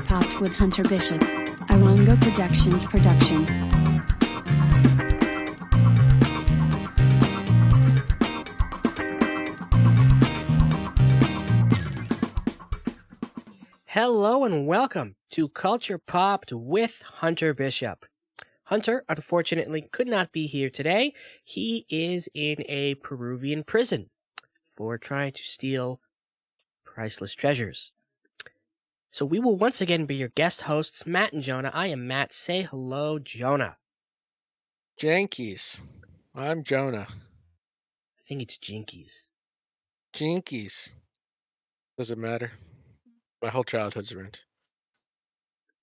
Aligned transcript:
Pop 0.00 0.40
with 0.40 0.54
Hunter 0.54 0.82
Bishop. 0.84 1.20
Iwango 1.20 2.20
Productions 2.20 2.84
production. 2.84 3.44
Hello 13.86 14.44
and 14.44 14.66
welcome 14.66 15.16
to 15.30 15.48
Culture 15.48 15.98
Popped 15.98 16.52
with 16.52 17.02
Hunter 17.20 17.54
Bishop. 17.54 18.06
Hunter, 18.64 19.04
unfortunately, 19.08 19.82
could 19.82 20.08
not 20.08 20.32
be 20.32 20.46
here 20.46 20.70
today. 20.70 21.14
He 21.44 21.86
is 21.88 22.28
in 22.34 22.64
a 22.68 22.94
Peruvian 22.96 23.62
prison 23.62 24.08
for 24.76 24.98
trying 24.98 25.32
to 25.32 25.42
steal 25.42 26.00
priceless 26.84 27.34
treasures. 27.34 27.92
So 29.14 29.24
we 29.24 29.38
will 29.38 29.54
once 29.54 29.80
again 29.80 30.06
be 30.06 30.16
your 30.16 30.30
guest 30.30 30.62
hosts, 30.62 31.06
Matt 31.06 31.32
and 31.32 31.40
Jonah. 31.40 31.70
I 31.72 31.86
am 31.86 32.04
Matt. 32.08 32.32
Say 32.32 32.62
hello, 32.62 33.20
Jonah. 33.20 33.76
Jankies. 35.00 35.78
I'm 36.34 36.64
Jonah. 36.64 37.06
I 37.08 38.22
think 38.26 38.42
it's 38.42 38.58
Jinkies. 38.58 39.28
Jinkies. 40.16 40.88
Doesn't 41.96 42.20
matter. 42.20 42.50
My 43.40 43.50
whole 43.50 43.62
childhood's 43.62 44.12
ruined. 44.12 44.40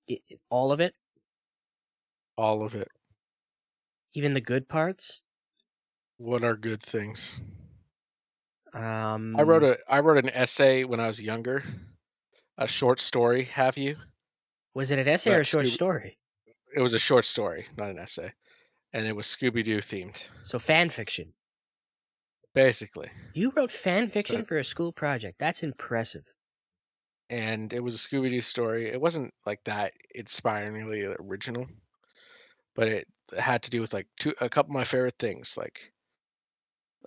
I- 0.09 0.20
all 0.49 0.73
of 0.73 0.82
it, 0.82 0.93
All 2.35 2.66
of 2.66 2.76
it. 2.76 2.90
even 4.13 4.34
the 4.34 4.41
good 4.41 4.68
parts. 4.68 5.23
What 6.18 6.43
are 6.43 6.57
good 6.57 6.84
things? 6.84 7.40
Um, 8.73 9.38
I 9.40 9.43
wrote 9.43 9.63
a 9.63 9.77
I 9.88 10.01
wrote 10.01 10.18
an 10.21 10.32
essay 10.32 10.84
when 10.84 10.99
I 10.99 11.07
was 11.07 11.21
younger. 11.21 11.63
A 12.62 12.67
short 12.67 12.99
story, 12.99 13.45
have 13.45 13.76
you? 13.76 13.95
Was 14.76 14.91
it 14.91 14.99
an 14.99 15.07
essay 15.07 15.34
or 15.34 15.40
a 15.40 15.43
short 15.43 15.65
do- 15.65 15.71
story? 15.71 16.20
It 16.76 16.81
was 16.81 16.93
a 16.93 16.99
short 16.99 17.26
story, 17.26 17.65
not 17.76 17.90
an 17.90 17.98
essay. 17.98 18.31
And 18.93 19.07
it 19.07 19.15
was 19.15 19.26
Scooby 19.26 19.63
Doo 19.63 19.79
themed. 19.79 20.27
So 20.43 20.59
fan 20.59 20.91
fiction. 20.91 21.34
Basically. 22.54 23.09
You 23.34 23.51
wrote 23.55 23.71
fan 23.71 24.09
fiction 24.09 24.37
Right. 24.37 24.48
for 24.48 24.57
a 24.57 24.63
school 24.63 24.91
project. 24.93 25.39
That's 25.39 25.63
impressive. 25.63 26.32
And 27.32 27.73
it 27.73 27.79
was 27.79 27.95
a 27.95 27.98
Scooby 27.98 28.29
Doo 28.29 28.41
story. 28.41 28.89
It 28.91 29.01
wasn't 29.01 29.34
like 29.45 29.63
that 29.63 29.93
inspiringly 30.13 31.04
original. 31.20 31.65
But 32.76 32.89
it 32.89 33.07
had 33.37 33.63
to 33.63 33.70
do 33.71 33.82
with 33.82 33.91
like 33.91 34.07
two 34.20 34.34
a 34.39 34.49
couple 34.49 34.70
of 34.71 34.76
my 34.76 34.84
favorite 34.84 35.17
things, 35.17 35.57
like 35.57 35.91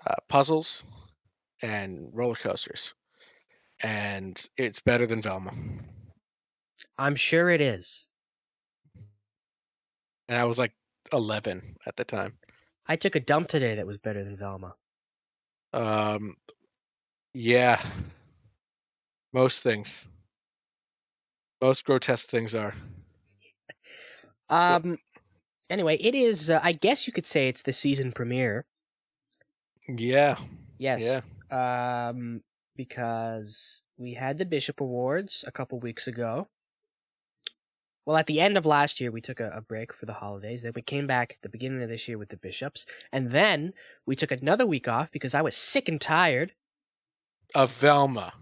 uh, 0.04 0.16
puzzles 0.28 0.82
and 1.62 2.10
roller 2.12 2.34
coasters. 2.34 2.92
And 3.82 4.42
it's 4.56 4.80
better 4.80 5.06
than 5.06 5.20
Velma. 5.22 5.52
I'm 6.96 7.16
sure 7.16 7.50
it 7.50 7.60
is. 7.60 8.08
And 10.28 10.38
I 10.38 10.44
was 10.44 10.58
like 10.58 10.72
11 11.12 11.76
at 11.86 11.96
the 11.96 12.04
time. 12.04 12.38
I 12.86 12.96
took 12.96 13.14
a 13.16 13.20
dump 13.20 13.48
today 13.48 13.74
that 13.74 13.86
was 13.86 13.98
better 13.98 14.24
than 14.24 14.36
Velma. 14.36 14.74
Um, 15.72 16.36
yeah, 17.34 17.84
most 19.32 19.62
things, 19.62 20.08
most 21.60 21.84
grotesque 21.84 22.28
things 22.28 22.54
are. 22.54 22.74
Um. 24.48 24.98
Anyway, 25.70 25.96
it 25.96 26.14
is. 26.14 26.50
Uh, 26.50 26.60
I 26.62 26.72
guess 26.72 27.06
you 27.06 27.12
could 27.12 27.26
say 27.26 27.48
it's 27.48 27.62
the 27.62 27.72
season 27.72 28.12
premiere. 28.12 28.66
Yeah, 29.88 30.36
Yes. 30.78 31.02
yeah. 31.50 32.08
Um. 32.08 32.42
Because 32.76 33.82
we 33.96 34.14
had 34.14 34.38
the 34.38 34.44
Bishop 34.44 34.80
Awards 34.80 35.44
a 35.46 35.52
couple 35.52 35.78
weeks 35.78 36.06
ago. 36.06 36.48
Well, 38.06 38.16
at 38.16 38.26
the 38.26 38.40
end 38.40 38.58
of 38.58 38.66
last 38.66 39.00
year, 39.00 39.10
we 39.10 39.20
took 39.20 39.40
a, 39.40 39.50
a 39.50 39.60
break 39.62 39.92
for 39.92 40.04
the 40.04 40.14
holidays. 40.14 40.62
Then 40.62 40.72
we 40.74 40.82
came 40.82 41.06
back 41.06 41.32
at 41.32 41.42
the 41.42 41.48
beginning 41.48 41.82
of 41.82 41.88
this 41.88 42.06
year 42.06 42.18
with 42.18 42.28
the 42.28 42.36
Bishops. 42.36 42.84
And 43.10 43.30
then 43.30 43.72
we 44.04 44.14
took 44.14 44.30
another 44.30 44.66
week 44.66 44.88
off 44.88 45.10
because 45.10 45.34
I 45.34 45.40
was 45.40 45.56
sick 45.56 45.88
and 45.88 46.00
tired. 46.00 46.52
Of 47.54 47.72
Velma. 47.72 48.34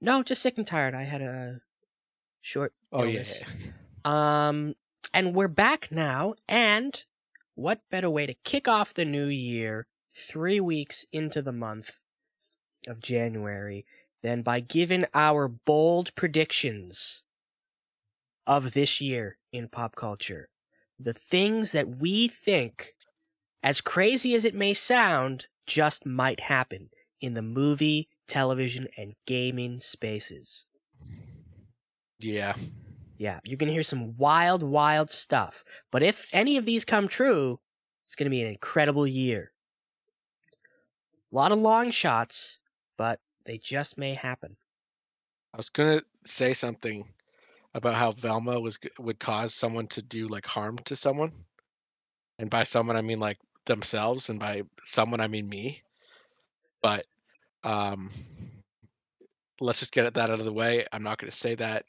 No, 0.00 0.22
just 0.22 0.42
sick 0.42 0.56
and 0.56 0.66
tired. 0.66 0.94
I 0.94 1.02
had 1.02 1.20
a 1.20 1.60
short 2.40 2.72
Oh 2.92 3.04
yeah. 3.04 3.22
Um, 4.04 4.74
and 5.12 5.34
we're 5.34 5.48
back 5.48 5.88
now. 5.90 6.34
And 6.48 7.04
what 7.54 7.80
better 7.90 8.08
way 8.08 8.26
to 8.26 8.34
kick 8.44 8.68
off 8.68 8.94
the 8.94 9.04
new 9.04 9.26
year 9.26 9.86
three 10.14 10.60
weeks 10.60 11.06
into 11.12 11.42
the 11.42 11.52
month 11.52 11.99
of 12.86 13.00
January 13.00 13.84
than 14.22 14.42
by 14.42 14.60
giving 14.60 15.06
our 15.14 15.48
bold 15.48 16.14
predictions 16.14 17.22
of 18.46 18.72
this 18.72 19.00
year 19.00 19.38
in 19.52 19.68
pop 19.68 19.96
culture? 19.96 20.48
The 20.98 21.12
things 21.14 21.72
that 21.72 21.98
we 21.98 22.28
think, 22.28 22.94
as 23.62 23.80
crazy 23.80 24.34
as 24.34 24.44
it 24.44 24.54
may 24.54 24.74
sound, 24.74 25.46
just 25.66 26.04
might 26.04 26.40
happen 26.40 26.90
in 27.20 27.34
the 27.34 27.42
movie, 27.42 28.08
television, 28.26 28.88
and 28.96 29.14
gaming 29.26 29.78
spaces. 29.80 30.66
Yeah. 32.18 32.54
Yeah, 33.18 33.40
you're 33.44 33.58
going 33.58 33.68
to 33.68 33.74
hear 33.74 33.82
some 33.82 34.16
wild, 34.16 34.62
wild 34.62 35.10
stuff. 35.10 35.62
But 35.90 36.02
if 36.02 36.28
any 36.32 36.56
of 36.56 36.64
these 36.64 36.86
come 36.86 37.06
true, 37.06 37.60
it's 38.06 38.14
going 38.16 38.24
to 38.24 38.30
be 38.30 38.40
an 38.40 38.48
incredible 38.48 39.06
year. 39.06 39.52
A 41.30 41.36
lot 41.36 41.52
of 41.52 41.58
long 41.58 41.90
shots, 41.90 42.59
but 43.00 43.18
they 43.46 43.56
just 43.56 43.96
may 43.96 44.12
happen. 44.12 44.58
I 45.54 45.56
was 45.56 45.70
gonna 45.70 46.02
say 46.26 46.52
something 46.52 47.08
about 47.72 47.94
how 47.94 48.12
Velma 48.12 48.60
was 48.60 48.78
would 48.98 49.18
cause 49.18 49.54
someone 49.54 49.86
to 49.86 50.02
do 50.02 50.28
like 50.28 50.44
harm 50.44 50.76
to 50.84 50.94
someone, 50.94 51.32
and 52.38 52.50
by 52.50 52.64
someone 52.64 52.98
I 52.98 53.00
mean 53.00 53.18
like 53.18 53.38
themselves, 53.64 54.28
and 54.28 54.38
by 54.38 54.64
someone 54.84 55.20
I 55.20 55.28
mean 55.28 55.48
me. 55.48 55.80
But 56.82 57.06
um, 57.64 58.10
let's 59.60 59.78
just 59.78 59.92
get 59.92 60.12
that 60.12 60.28
out 60.30 60.38
of 60.38 60.44
the 60.44 60.52
way. 60.52 60.84
I'm 60.92 61.02
not 61.02 61.16
going 61.16 61.30
to 61.30 61.36
say 61.36 61.54
that. 61.54 61.86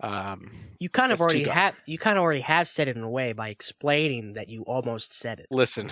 Um, 0.00 0.50
You 0.78 0.90
kind 0.90 1.10
of 1.10 1.22
already 1.22 1.44
have 1.44 1.74
you 1.86 1.96
kind 1.96 2.18
of 2.18 2.22
already 2.22 2.40
have 2.40 2.68
said 2.68 2.86
it 2.86 2.98
in 2.98 3.02
a 3.02 3.10
way 3.10 3.32
by 3.32 3.48
explaining 3.48 4.34
that 4.34 4.50
you 4.50 4.64
almost 4.64 5.14
said 5.14 5.40
it. 5.40 5.46
listen, 5.50 5.90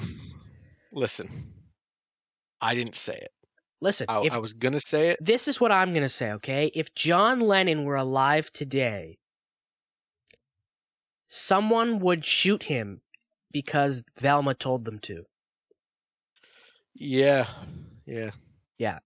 listen. 0.92 1.30
I 2.60 2.74
didn't 2.74 2.96
say 2.96 3.14
it. 3.14 3.32
Listen, 3.80 4.06
I, 4.08 4.22
if 4.24 4.32
I 4.32 4.38
was 4.38 4.52
gonna 4.52 4.80
say 4.80 5.10
it. 5.10 5.18
this 5.20 5.46
is 5.46 5.60
what 5.60 5.70
I'm 5.70 5.90
going 5.90 6.02
to 6.02 6.08
say, 6.08 6.32
okay? 6.32 6.72
If 6.74 6.94
John 6.94 7.38
Lennon 7.40 7.84
were 7.84 7.94
alive 7.94 8.50
today, 8.50 9.18
someone 11.28 12.00
would 12.00 12.24
shoot 12.24 12.64
him 12.64 13.02
because 13.52 14.02
Velma 14.18 14.54
told 14.54 14.84
them 14.84 14.98
to. 15.00 15.24
Yeah, 16.94 17.46
yeah, 18.06 18.30
Yeah. 18.78 18.98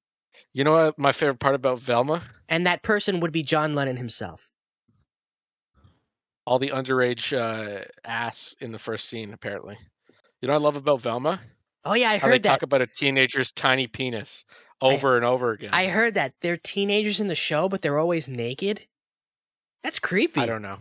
You 0.55 0.65
know 0.65 0.73
what? 0.73 0.99
My 0.99 1.13
favorite 1.13 1.41
part 1.41 1.55
about 1.55 1.79
Velma, 1.79 2.23
And 2.49 2.67
that 2.67 2.83
person 2.83 3.21
would 3.21 3.33
be 3.33 3.43
John 3.43 3.75
Lennon 3.75 3.97
himself. 3.97 4.51
all 6.47 6.59
the 6.59 6.71
underage 6.71 7.37
uh, 7.37 7.85
ass 8.05 8.55
in 8.61 8.73
the 8.73 8.79
first 8.79 9.09
scene. 9.09 9.33
Apparently, 9.33 9.77
you 10.41 10.49
know 10.49 10.55
what 10.55 10.61
I 10.61 10.65
love 10.65 10.77
about 10.77 11.01
Velma. 11.03 11.41
Oh 11.85 11.95
yeah, 11.95 12.11
I 12.11 12.19
How 12.19 12.29
they 12.29 12.35
heard 12.35 12.43
that. 12.45 12.51
talk 12.51 12.63
about 12.63 12.83
a 12.83 12.87
teenager's 12.87 13.53
tiny 13.53 13.87
penis 13.87 14.45
over 14.81 15.17
and 15.17 15.25
over 15.25 15.53
again. 15.53 15.71
I 15.73 15.87
heard 15.87 16.15
that 16.15 16.35
they're 16.41 16.57
teenagers 16.57 17.21
in 17.21 17.29
the 17.29 17.35
show, 17.35 17.69
but 17.69 17.83
they're 17.83 17.99
always 17.99 18.29
naked. 18.29 18.87
That's 19.83 19.99
creepy. 19.99 20.41
I 20.41 20.47
don't 20.47 20.63
know. 20.63 20.79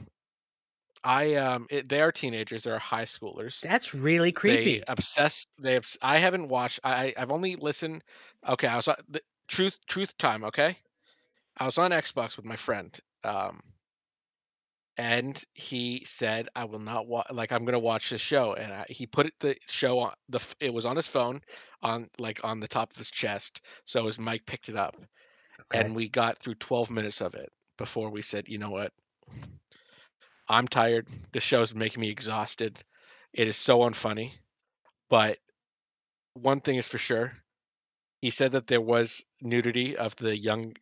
I 1.04 1.34
um, 1.36 1.66
it, 1.72 1.90
they 1.90 2.02
are 2.02 2.12
teenagers. 2.12 2.64
They're 2.64 2.78
high 2.78 3.06
schoolers. 3.06 3.60
That's 3.62 3.96
really 3.96 4.32
creepy. 4.32 4.80
They 4.80 4.84
obsess. 4.88 5.46
They. 5.60 5.78
Obs- 5.78 5.98
I 6.04 6.18
haven't 6.20 6.48
watched. 6.48 6.80
I. 6.84 7.14
I've 7.18 7.32
only 7.32 7.56
listened. 7.56 8.04
Okay, 8.48 8.68
I 8.68 8.76
was 8.76 8.88
on 8.88 8.96
the 9.10 9.22
truth. 9.48 9.78
Truth 9.88 10.16
time. 10.18 10.44
Okay, 10.44 10.78
I 11.58 11.66
was 11.66 11.80
on 11.80 11.90
Xbox 11.90 12.38
with 12.38 12.46
my 12.46 12.56
friend. 12.56 12.96
Um, 13.24 13.60
and 15.02 15.44
he 15.56 16.06
said, 16.06 16.50
"I 16.56 16.66
will 16.66 16.80
not 16.80 17.08
watch. 17.08 17.28
Like 17.32 17.52
I'm 17.52 17.66
gonna 17.66 17.80
watch 17.80 18.10
this 18.12 18.22
show." 18.22 18.54
And 18.54 18.72
I, 18.74 18.86
he 18.90 19.08
put 19.08 19.28
it, 19.28 19.34
the 19.40 19.58
show 19.68 20.00
on 20.00 20.14
the. 20.30 20.40
It 20.60 20.74
was 20.74 20.86
on 20.86 20.98
his 20.98 21.08
phone, 21.08 21.42
on 21.82 22.10
like 22.20 22.44
on 22.44 22.60
the 22.60 22.68
top 22.68 22.92
of 22.92 22.98
his 22.98 23.12
chest. 23.12 23.62
So 23.86 24.06
his 24.08 24.20
mic 24.20 24.46
picked 24.46 24.70
it 24.70 24.78
up, 24.78 24.96
Okay. 25.62 25.90
and 25.90 25.96
we 25.96 26.10
got 26.10 26.40
through 26.40 26.56
12 26.56 26.92
minutes 26.92 27.22
of 27.22 27.36
it 27.36 27.52
before 27.78 28.10
we 28.12 28.22
said, 28.22 28.50
"You 28.50 28.60
know 28.60 28.72
what? 28.72 28.94
I'm 30.50 30.68
tired. 30.68 31.08
This 31.32 31.44
show 31.44 31.64
is 31.64 31.74
making 31.74 32.02
me 32.02 32.10
exhausted. 32.10 32.84
It 33.34 33.48
is 33.48 33.58
so 33.58 33.80
unfunny." 33.80 34.34
But 35.10 35.40
one 36.34 36.62
thing 36.62 36.78
is 36.78 36.88
for 36.88 36.98
sure. 37.00 37.34
He 38.22 38.32
said 38.32 38.54
that 38.54 38.68
there 38.68 38.82
was 38.82 39.26
nudity 39.42 39.98
of 39.98 40.16
the 40.18 40.38
young 40.38 40.76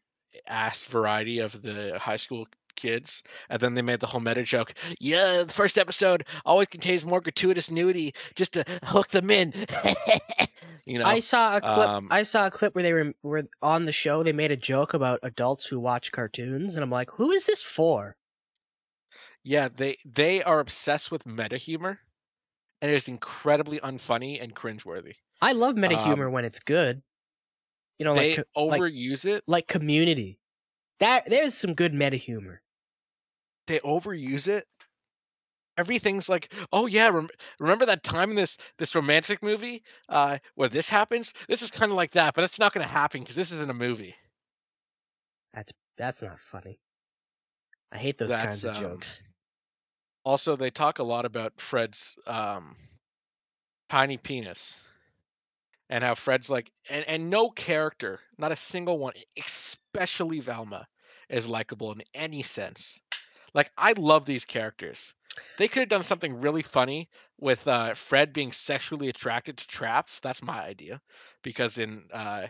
ass 0.48 0.86
variety 0.86 1.40
of 1.40 1.62
the 1.62 2.00
high 2.00 2.18
school 2.18 2.48
kids, 2.80 3.22
and 3.50 3.60
then 3.62 3.74
they 3.74 3.82
made 3.82 4.00
the 4.00 4.08
whole 4.08 4.22
meta 4.22 4.44
joke. 4.44 4.74
Yeah, 5.00 5.44
the 5.44 5.54
first 5.54 5.78
episode 5.78 6.26
always 6.46 6.68
contains 6.68 7.06
more 7.06 7.22
gratuitous 7.22 7.70
nudity 7.70 8.14
just 8.36 8.54
to 8.54 8.64
hook 8.84 9.10
them 9.10 9.30
in. 9.30 9.54
you 10.86 11.00
know, 11.00 11.06
I 11.06 11.20
saw 11.20 11.58
a 11.58 11.62
clip. 11.62 11.90
um, 11.90 12.08
I 12.12 12.24
saw 12.24 12.48
a 12.48 12.52
clip 12.52 12.74
where 12.76 12.84
they 12.84 12.94
were 12.94 13.14
were 13.24 13.44
on 13.62 13.84
the 13.84 13.92
show. 13.92 14.24
They 14.24 14.34
made 14.34 14.52
a 14.52 14.58
joke 14.58 14.94
about 14.94 15.20
adults 15.24 15.68
who 15.68 15.80
watch 15.80 16.12
cartoons, 16.12 16.76
and 16.76 16.84
I'm 16.84 16.90
like, 16.92 17.12
who 17.12 17.32
is 17.32 17.46
this 17.46 17.62
for? 17.64 18.16
Yeah, 19.44 19.70
they 19.76 19.98
they 20.06 20.44
are 20.44 20.60
obsessed 20.60 21.12
with 21.12 21.26
meta 21.26 21.58
humor, 21.58 22.00
and 22.82 22.92
it 22.92 22.96
is 22.96 23.08
incredibly 23.08 23.80
unfunny 23.80 24.42
and 24.42 24.56
cringeworthy. 24.56 25.16
I 25.42 25.54
love 25.54 25.76
meta 25.76 25.98
Um, 25.98 26.06
humor 26.06 26.30
when 26.30 26.46
it's 26.46 26.60
good. 26.60 27.02
You 27.98 28.06
know, 28.06 28.16
they 28.16 28.38
like 28.38 28.48
co- 28.56 28.66
like 28.66 28.82
overuse 28.82 29.26
it. 29.26 29.44
like 29.48 29.68
Community. 29.68 30.40
That 31.00 31.30
there's 31.30 31.54
some 31.54 31.74
good 31.76 31.94
meta 31.94 32.18
humor. 32.18 32.62
They 33.70 33.78
overuse 33.82 34.48
it. 34.48 34.66
Everything's 35.78 36.28
like, 36.28 36.52
oh 36.74 36.88
yeah, 36.88 37.10
rem- 37.10 37.30
remember 37.60 37.86
that 37.86 38.04
time 38.04 38.32
in 38.32 38.36
this 38.36 38.58
this 38.80 38.96
romantic 38.96 39.44
movie 39.44 39.84
uh, 40.10 40.40
where 40.56 40.70
this 40.70 40.90
happens? 40.90 41.36
This 41.48 41.62
is 41.62 41.70
kind 41.70 41.92
of 41.92 41.96
like 41.96 42.14
that, 42.14 42.34
but 42.34 42.44
it's 42.44 42.58
not 42.58 42.74
going 42.74 42.86
to 42.86 42.92
happen 42.92 43.22
because 43.22 43.36
this 43.36 43.52
isn't 43.52 43.70
a 43.70 43.76
movie. 43.76 44.16
That's 45.54 45.72
that's 46.00 46.24
not 46.24 46.40
funny. 46.40 46.80
I 47.92 48.00
hate 48.00 48.18
those 48.18 48.36
kinds 48.36 48.66
of 48.66 48.76
um, 48.76 48.82
jokes. 48.82 49.24
Also, 50.24 50.56
they 50.56 50.72
talk 50.72 50.98
a 50.98 51.04
lot 51.04 51.26
about 51.26 51.62
Fred's 51.62 52.18
um, 52.26 52.76
tiny 53.88 54.18
penis 54.18 54.82
and 55.90 56.04
how 56.04 56.16
Fred's 56.16 56.50
like, 56.50 56.72
and, 56.90 57.06
and 57.08 57.30
no 57.30 57.50
character, 57.50 58.20
not 58.38 58.52
a 58.52 58.56
single 58.56 58.98
one, 58.98 59.14
especially 59.44 60.40
Velma, 60.40 60.88
is 61.30 61.50
likable 61.50 61.92
in 61.92 62.02
any 62.14 62.44
sense. 62.44 63.00
Like, 63.54 63.72
I 63.78 63.94
love 63.98 64.26
these 64.26 64.46
characters. 64.46 65.14
They 65.58 65.68
could 65.68 65.82
have 65.82 65.90
done 65.90 66.04
something 66.04 66.42
really 66.42 66.64
funny 66.64 67.10
with 67.40 67.68
uh, 67.68 67.94
Fred 67.94 68.34
being 68.34 68.52
sexually 68.52 69.10
attracted 69.10 69.58
to 69.58 69.68
traps. 69.68 70.20
That's 70.20 70.42
my 70.44 70.62
idea. 70.64 71.00
Because 71.44 71.78
in 71.78 72.04
uh, 72.14 72.48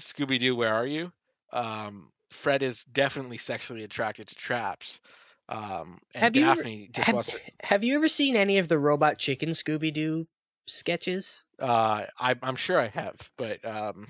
Scooby 0.00 0.38
Doo, 0.40 0.56
Where 0.56 0.74
Are 0.74 0.86
You? 0.86 1.12
Um, 1.52 2.10
Fred 2.30 2.62
is 2.62 2.84
definitely 2.84 3.38
sexually 3.38 3.84
attracted 3.84 4.26
to 4.28 4.34
traps. 4.34 5.00
Um, 5.48 6.00
and 6.14 6.22
Have 6.24 6.36
you 6.36 6.44
ever- 6.46 6.56
Daphne 6.56 6.88
just 6.92 7.06
Have, 7.06 7.14
wants 7.14 7.30
to. 7.32 7.38
have 7.62 7.84
you 7.84 7.94
ever 7.94 8.08
seen 8.08 8.34
any 8.34 8.58
of 8.58 8.68
the 8.68 8.78
Robot 8.78 9.18
Chicken 9.18 9.50
Scooby 9.50 9.92
Doo 9.94 10.26
sketches? 10.66 11.44
Uh, 11.60 12.04
I, 12.18 12.34
I'm 12.42 12.56
sure 12.56 12.80
I 12.80 12.88
have, 12.88 13.16
but 13.38 13.64
um, 13.64 14.06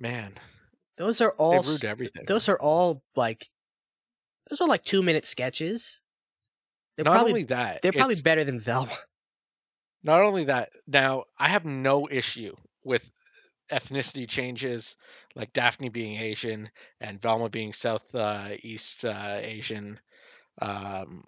man, 0.00 0.32
Those 0.98 1.20
are 1.20 1.32
all 1.38 1.64
everything. 1.84 2.24
those 2.26 2.48
are 2.48 2.58
all 2.58 3.02
like 3.14 3.48
those 4.48 4.60
are 4.60 4.68
like 4.68 4.84
two 4.84 5.02
minute 5.02 5.24
sketches. 5.24 6.00
They're 6.96 7.04
not 7.04 7.12
probably 7.12 7.32
only 7.32 7.44
that, 7.44 7.82
they're 7.82 7.92
probably 7.92 8.20
better 8.20 8.44
than 8.44 8.58
Velma. 8.58 8.96
not 10.02 10.20
only 10.20 10.44
that. 10.44 10.70
Now, 10.86 11.24
I 11.38 11.48
have 11.48 11.64
no 11.64 12.08
issue 12.10 12.54
with 12.84 13.08
ethnicity 13.70 14.28
changes, 14.28 14.96
like 15.34 15.52
Daphne 15.52 15.88
being 15.88 16.18
Asian 16.18 16.70
and 17.00 17.20
Velma 17.20 17.50
being 17.50 17.72
South 17.72 18.14
uh, 18.14 18.50
East 18.62 19.04
uh, 19.04 19.38
Asian. 19.42 19.98
Um, 20.62 21.24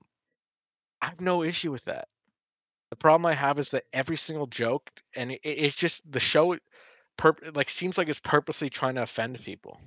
I 1.03 1.07
have 1.07 1.21
no 1.21 1.43
issue 1.43 1.73
with 1.73 1.85
that. 1.85 2.09
The 2.91 2.97
problem 2.97 3.27
I 3.27 3.35
have 3.35 3.59
is 3.59 3.71
that 3.71 3.85
every 3.93 4.17
single 4.17 4.47
joke, 4.47 4.89
and 5.15 5.33
it, 5.33 5.41
it's 5.43 5.77
just 5.77 6.11
the 6.11 6.21
show, 6.21 6.57
like 7.55 7.69
seems 7.69 7.99
like 7.99 8.09
it's 8.09 8.21
purposely 8.21 8.71
trying 8.71 8.95
to 8.95 9.03
offend 9.03 9.43
people. 9.45 9.79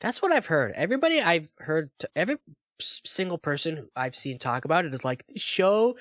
That's 0.00 0.22
what 0.22 0.32
I've 0.32 0.46
heard. 0.46 0.72
Everybody 0.74 1.20
I've 1.20 1.48
heard, 1.58 1.90
every 2.16 2.36
single 2.80 3.38
person 3.38 3.76
who 3.76 3.88
I've 3.96 4.14
seen 4.14 4.38
talk 4.38 4.64
about 4.64 4.84
it 4.84 4.94
is 4.94 5.04
like, 5.04 5.26
the 5.26 5.38
show 5.38 5.96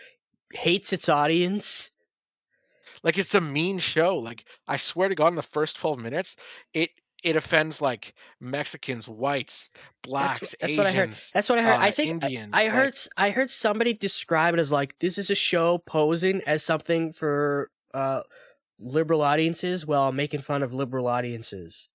hates 0.53 0.93
its 0.93 1.09
audience. 1.09 1.91
like 3.03 3.17
it's 3.17 3.35
a 3.35 3.41
mean 3.41 3.77
show 3.79 4.17
like 4.17 4.45
i 4.67 4.77
swear 4.77 5.09
to 5.09 5.13
god 5.15 5.27
in 5.27 5.35
the 5.35 5.41
first 5.41 5.75
12 5.75 5.99
minutes 5.99 6.35
it 6.73 6.89
it 7.23 7.35
offends 7.35 7.81
like 7.81 8.13
mexicans 8.39 9.07
whites 9.09 9.69
blacks 10.03 10.39
that's, 10.39 10.55
that's 10.61 10.71
asians 10.71 10.77
what 10.77 10.87
I 10.87 10.91
heard. 10.93 11.13
That's 11.33 11.49
what 11.49 11.59
I 11.59 11.61
heard. 11.63 11.79
I 11.79 11.87
uh, 11.89 11.91
think 11.91 12.23
I- 12.23 12.27
Indians, 12.27 12.51
I, 12.53 12.63
like- 12.63 12.71
heard 12.71 12.93
I 13.17 13.29
heard 13.31 13.51
somebody 13.51 13.93
describe 13.93 14.53
it 14.53 14.59
as 14.59 14.71
like 14.71 14.97
this 14.99 15.17
is 15.17 15.29
a 15.29 15.35
show 15.35 15.79
posing 15.79 16.41
as 16.47 16.63
something 16.63 17.11
for 17.11 17.69
uh 17.93 18.21
liberal 18.79 19.21
audiences 19.21 19.85
while 19.85 20.11
making 20.13 20.41
fun 20.41 20.63
of 20.63 20.71
liberal 20.73 21.07
audiences. 21.07 21.89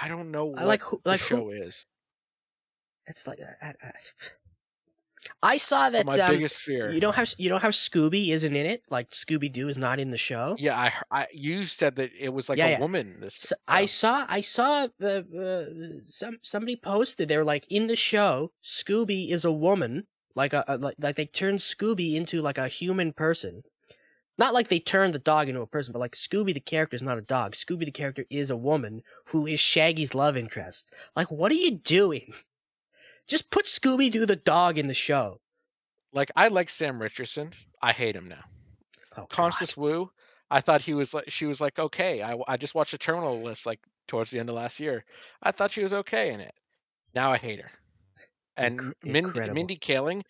i 0.00 0.06
don't 0.08 0.30
know 0.30 0.44
what 0.46 0.60
I 0.60 0.64
like 0.64 0.82
who- 0.82 1.00
the 1.02 1.10
like 1.10 1.20
who- 1.20 1.36
show 1.36 1.50
is 1.50 1.84
It's 3.08 3.26
like 3.26 3.40
I, 3.62 3.74
I, 3.82 3.92
I 5.42 5.56
saw 5.56 5.90
that 5.90 6.06
my 6.06 6.18
um, 6.18 6.34
biggest 6.34 6.58
fear 6.58 6.90
you 6.92 7.00
know 7.00 7.12
how 7.12 7.24
you 7.38 7.48
know 7.48 7.58
how 7.58 7.68
Scooby 7.68 8.28
isn't 8.30 8.54
in 8.56 8.66
it. 8.66 8.82
Like 8.90 9.10
Scooby 9.10 9.52
Doo 9.52 9.68
is 9.68 9.78
not 9.78 9.98
in 10.00 10.10
the 10.10 10.16
show. 10.16 10.56
yeah 10.58 10.76
I, 10.78 10.92
I 11.22 11.26
you 11.32 11.66
said 11.66 11.96
that 11.96 12.10
it 12.18 12.30
was 12.32 12.48
like 12.48 12.58
Yeah, 12.58 12.66
a 12.66 12.70
yeah. 12.70 12.80
woman 12.80 13.20
this 13.20 13.36
S 13.36 13.52
I 13.66 13.86
saw 13.86 14.26
I 14.28 14.40
saw 14.40 14.88
the 14.98 15.14
uh, 15.46 16.02
some 16.06 16.38
somebody 16.42 16.76
posted 16.76 17.28
they 17.28 17.36
were 17.36 17.44
like 17.44 17.66
in 17.70 17.86
the 17.86 17.96
show 17.96 18.52
Scooby 18.62 19.30
is 19.30 19.44
a 19.44 19.52
woman 19.52 20.06
like 20.34 20.52
a, 20.52 20.64
a 20.68 20.76
like 20.78 20.96
like 20.98 21.16
they 21.16 21.26
turned 21.26 21.60
Scooby 21.60 22.14
into 22.14 22.40
like 22.42 22.58
a 22.58 22.68
human 22.68 23.12
person. 23.12 23.62
Not 24.38 24.54
like 24.54 24.68
they 24.68 24.78
turned 24.78 25.14
the 25.14 25.18
dog 25.18 25.48
into 25.48 25.60
a 25.62 25.66
person, 25.66 25.92
but 25.92 25.98
like 25.98 26.14
Scooby 26.14 26.54
the 26.54 26.60
character 26.60 26.94
is 26.96 27.02
not 27.02 27.18
a 27.18 27.22
dog. 27.22 27.54
Scooby 27.54 27.84
the 27.84 27.90
character 27.90 28.24
is 28.30 28.50
a 28.50 28.56
woman 28.56 29.02
who 29.26 29.46
is 29.46 29.58
Shaggy's 29.60 30.14
love 30.14 30.36
interest. 30.36 30.92
Like 31.16 31.30
what 31.30 31.50
are 31.52 31.56
you 31.56 31.72
doing? 31.78 32.34
Just 33.28 33.50
put 33.50 33.66
Scooby 33.66 34.10
Doo 34.10 34.26
the 34.26 34.36
dog 34.36 34.78
in 34.78 34.88
the 34.88 34.94
show. 34.94 35.40
like 36.12 36.30
i 36.36 36.48
like 36.48 36.68
sam 36.70 37.00
richardson. 37.00 37.52
I 37.82 37.92
hate 37.92 38.16
him 38.16 38.28
now. 38.28 38.44
Oh, 39.16 39.22
God. 39.22 39.28
constance 39.30 39.76
wu 39.76 40.10
i 40.50 40.60
thought 40.60 40.80
he 40.80 40.94
was 40.94 41.12
like 41.14 41.30
she 41.30 41.46
was 41.46 41.60
like 41.60 41.78
okay. 41.78 42.22
I, 42.22 42.36
I 42.48 42.56
just 42.56 42.74
watched 42.74 42.92
the 42.92 42.98
terminal 42.98 43.42
list 43.42 43.66
like 43.66 43.80
towards 44.06 44.30
the 44.30 44.38
end 44.38 44.48
of 44.48 44.54
last 44.54 44.80
year. 44.80 45.04
I 45.42 45.50
thought 45.52 45.70
she 45.72 45.82
was 45.82 45.92
okay 45.92 46.32
in 46.32 46.40
it. 46.40 46.54
Now 47.14 47.30
i 47.30 47.36
hate 47.36 47.60
her. 47.60 47.70
And 48.56 48.80
Inc- 48.80 48.92
incredible. 49.04 49.54
mindy 49.54 49.76
kaling 49.76 50.22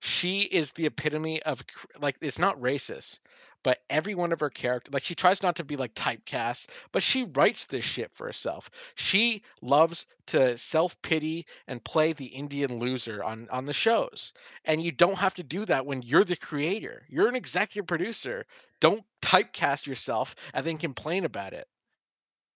she 0.00 0.40
is 0.42 0.72
the 0.72 0.86
epitome 0.86 1.42
of 1.44 1.62
like 2.00 2.16
it's 2.20 2.38
not 2.38 2.60
racist 2.60 3.18
but 3.66 3.82
every 3.90 4.14
one 4.14 4.32
of 4.32 4.38
her 4.38 4.48
characters 4.48 4.94
like 4.94 5.02
she 5.02 5.16
tries 5.16 5.42
not 5.42 5.56
to 5.56 5.64
be 5.64 5.74
like 5.74 5.92
typecast 5.92 6.68
but 6.92 7.02
she 7.02 7.24
writes 7.34 7.64
this 7.64 7.84
shit 7.84 8.12
for 8.14 8.24
herself. 8.24 8.70
She 8.94 9.42
loves 9.60 10.06
to 10.28 10.56
self-pity 10.56 11.46
and 11.66 11.82
play 11.82 12.12
the 12.12 12.26
indian 12.26 12.78
loser 12.78 13.24
on 13.24 13.48
on 13.50 13.66
the 13.66 13.72
shows 13.72 14.32
and 14.66 14.80
you 14.80 14.92
don't 14.92 15.18
have 15.18 15.34
to 15.34 15.42
do 15.42 15.64
that 15.64 15.84
when 15.84 16.02
you're 16.02 16.22
the 16.22 16.36
creator. 16.36 17.04
You're 17.08 17.28
an 17.28 17.34
executive 17.34 17.88
producer. 17.88 18.46
Don't 18.80 19.02
typecast 19.20 19.84
yourself 19.84 20.36
and 20.54 20.64
then 20.64 20.78
complain 20.78 21.24
about 21.24 21.52
it. 21.52 21.66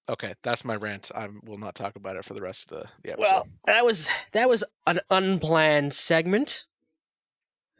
Okay 0.08 0.34
that's 0.44 0.64
my 0.64 0.76
rant. 0.76 1.10
I 1.12 1.28
will 1.42 1.58
not 1.58 1.74
talk 1.74 1.96
about 1.96 2.14
it 2.14 2.24
for 2.24 2.34
the 2.34 2.42
rest 2.42 2.70
of 2.70 2.78
the, 2.78 2.88
the 3.02 3.12
episode. 3.14 3.32
Well, 3.32 3.48
that 3.66 3.84
was 3.84 4.08
that 4.30 4.48
was 4.48 4.62
an 4.86 5.00
unplanned 5.10 5.92
segment. 5.92 6.66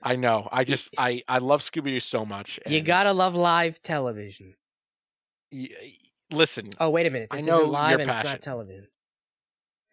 I 0.02 0.16
know. 0.16 0.48
I 0.50 0.64
just 0.64 0.94
I 0.98 1.22
I 1.28 1.38
love 1.38 1.60
Scooby 1.62 1.86
Doo 1.86 2.00
so 2.00 2.24
much. 2.24 2.58
You 2.66 2.80
gotta 2.80 3.12
love 3.12 3.34
live 3.34 3.82
television. 3.82 4.54
y- 5.52 5.68
listen. 6.30 6.70
Oh 6.78 6.90
wait 6.90 7.06
a 7.06 7.10
minute, 7.10 7.28
I 7.30 7.40
know 7.40 7.64
live 7.64 8.00
and 8.00 8.10
it's 8.10 8.24
not 8.24 8.40
television. 8.42 8.88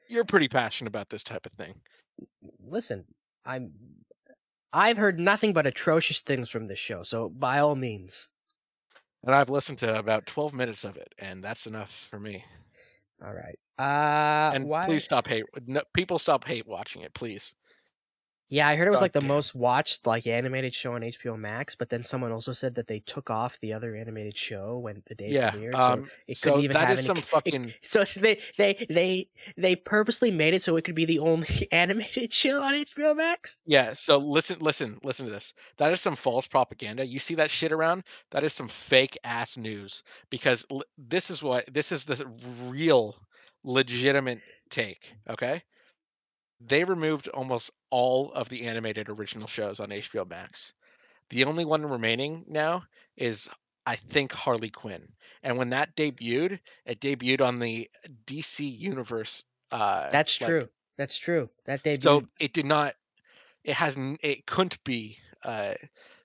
You're 0.10 0.24
pretty 0.26 0.48
passionate 0.48 0.88
about 0.88 1.10
this 1.10 1.24
type 1.24 1.46
of 1.46 1.52
thing. 1.54 1.82
Listen, 2.66 3.06
I'm 3.46 3.72
I've 4.72 4.98
heard 4.98 5.20
nothing 5.20 5.54
but 5.54 5.68
atrocious 5.68 6.22
things 6.22 6.50
from 6.50 6.68
this 6.68 6.80
show, 6.80 7.04
so 7.04 7.30
by 7.30 7.60
all 7.60 7.76
means. 7.76 8.30
And 9.26 9.36
I've 9.36 9.50
listened 9.50 9.80
to 9.80 9.98
about 9.98 10.26
12 10.28 10.54
minutes 10.54 10.84
of 10.86 10.96
it, 10.96 11.14
and 11.20 11.44
that's 11.44 11.68
enough 11.68 11.92
for 12.10 12.20
me. 12.20 12.46
All 13.26 13.34
right. 13.34 13.58
Uh 13.78 14.56
and 14.56 14.66
why 14.66 14.86
please 14.86 15.04
stop 15.04 15.28
hate. 15.28 15.44
No, 15.66 15.82
people 15.94 16.18
stop 16.20 16.46
hate 16.48 16.66
watching 16.68 17.02
it, 17.02 17.14
please. 17.14 17.54
Yeah, 18.50 18.68
I 18.68 18.78
heard 18.78 18.88
it 18.88 18.92
was 18.92 19.00
God 19.00 19.06
like 19.06 19.12
the 19.14 19.20
damn. 19.20 19.28
most 19.28 19.54
watched 19.56 20.08
like 20.08 20.26
animated 20.26 20.74
show 20.74 20.94
on 20.94 21.02
HBO 21.02 21.38
Max, 21.38 21.76
but 21.76 21.90
then 21.90 22.02
someone 22.02 22.32
also 22.32 22.54
said 22.54 22.76
that 22.76 22.88
they 22.88 23.00
took 23.00 23.30
off 23.30 23.60
the 23.60 23.74
other 23.74 23.94
animated 23.94 24.38
show 24.38 24.78
when 24.78 25.04
the 25.08 25.16
day 25.16 25.28
Yeah. 25.30 25.52
premiered, 25.52 25.74
so 25.74 25.80
Um. 25.80 26.12
it 26.28 26.40
couldn't 26.42 26.62
even 26.62 26.74
that 26.76 26.88
have 26.88 26.92
is 26.92 27.00
any 27.00 27.08
some 27.08 27.16
fucking. 27.22 27.74
So 27.82 28.06
they 28.06 28.40
they 28.58 28.86
they 28.90 29.28
they 29.58 29.76
purposely 29.76 30.32
made 30.32 30.54
it 30.54 30.62
so 30.64 30.78
it 30.78 30.84
could 30.86 30.96
be 30.96 31.04
the 31.04 31.20
only 31.20 31.68
animated 31.74 32.32
show 32.32 32.62
on 32.64 32.74
HBO 32.74 33.16
Max. 33.18 33.62
Yeah. 33.66 33.94
So 33.96 34.18
listen, 34.18 34.60
listen, 34.60 34.98
listen 35.04 35.26
to 35.26 35.32
this. 35.32 35.54
That 35.76 35.92
is 35.92 36.00
some 36.00 36.16
false 36.16 36.48
propaganda. 36.48 37.06
You 37.06 37.20
see 37.20 37.36
that 37.36 37.50
shit 37.52 37.74
around? 37.74 38.04
That 38.32 38.46
is 38.46 38.54
some 38.54 38.70
fake 38.70 39.18
ass 39.26 39.58
news. 39.58 40.04
Because 40.30 40.66
l- 40.72 40.84
this 40.98 41.30
is 41.30 41.44
what 41.44 41.66
this 41.74 41.92
is 41.92 42.06
the 42.06 42.26
real, 42.66 43.16
legitimate 43.66 44.40
take. 44.70 45.14
Okay. 45.30 45.62
They 46.60 46.84
removed 46.84 47.28
almost 47.30 47.72
all 47.90 48.32
of 48.34 48.50
the 48.50 48.66
animated 48.66 49.10
original 49.10 49.48
shows 49.48 49.80
on 49.80 49.90
HBO 49.90 50.28
Max. 50.28 50.74
The 51.30 51.44
only 51.44 51.66
one 51.66 51.86
remaining 51.86 52.46
now 52.48 52.84
is 53.16 53.50
I 53.86 53.96
think 53.96 54.32
Harley 54.32 54.70
Quinn. 54.70 55.08
And 55.44 55.58
when 55.58 55.70
that 55.70 55.96
debuted, 55.96 56.60
it 56.86 57.00
debuted 57.00 57.42
on 57.42 57.60
the 57.60 57.90
DC 58.26 58.78
Universe. 58.78 59.44
Uh, 59.72 60.10
That's 60.10 60.42
like, 60.42 60.50
true. 60.50 60.70
That's 60.98 61.18
true. 61.18 61.50
That 61.66 61.84
debuted. 61.84 62.04
So 62.04 62.24
it 62.40 62.54
did 62.54 62.66
not. 62.66 62.96
It 63.64 63.74
hasn't. 63.74 64.20
It 64.24 64.46
couldn't 64.46 64.84
be 64.84 65.20
uh, 65.44 65.76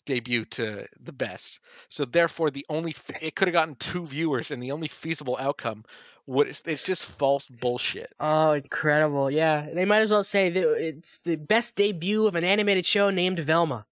debut 0.06 0.44
to 0.46 0.86
the 1.00 1.12
best. 1.12 1.60
So 1.88 2.04
therefore, 2.04 2.50
the 2.50 2.66
only 2.68 2.96
it 3.20 3.36
could 3.36 3.48
have 3.48 3.52
gotten 3.52 3.74
two 3.76 4.06
viewers, 4.06 4.50
and 4.50 4.62
the 4.62 4.72
only 4.72 4.88
feasible 4.88 5.36
outcome 5.38 5.84
what 6.26 6.48
it's, 6.48 6.62
it's 6.66 6.84
just 6.84 7.04
false 7.04 7.46
bullshit. 7.46 8.12
Oh, 8.20 8.52
incredible! 8.52 9.30
Yeah, 9.30 9.68
they 9.72 9.84
might 9.84 10.02
as 10.02 10.10
well 10.10 10.24
say 10.24 10.48
it's 10.48 11.20
the 11.20 11.36
best 11.36 11.76
debut 11.76 12.26
of 12.26 12.34
an 12.34 12.44
animated 12.44 12.86
show 12.86 13.10
named 13.10 13.40
Velma. 13.40 13.86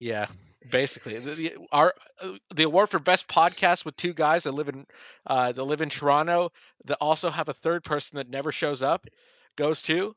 Yeah, 0.00 0.26
basically, 0.70 1.18
the, 1.18 1.34
the, 1.34 1.54
our 1.72 1.94
uh, 2.22 2.32
the 2.54 2.64
award 2.64 2.90
for 2.90 2.98
best 2.98 3.28
podcast 3.28 3.84
with 3.84 3.96
two 3.96 4.12
guys 4.12 4.44
that 4.44 4.52
live 4.52 4.68
in 4.68 4.86
uh, 5.26 5.52
that 5.52 5.64
live 5.64 5.80
in 5.80 5.88
Toronto 5.88 6.50
that 6.84 6.98
also 7.00 7.30
have 7.30 7.48
a 7.48 7.54
third 7.54 7.84
person 7.84 8.16
that 8.16 8.28
never 8.28 8.52
shows 8.52 8.82
up 8.82 9.06
goes 9.56 9.82
to 9.82 10.14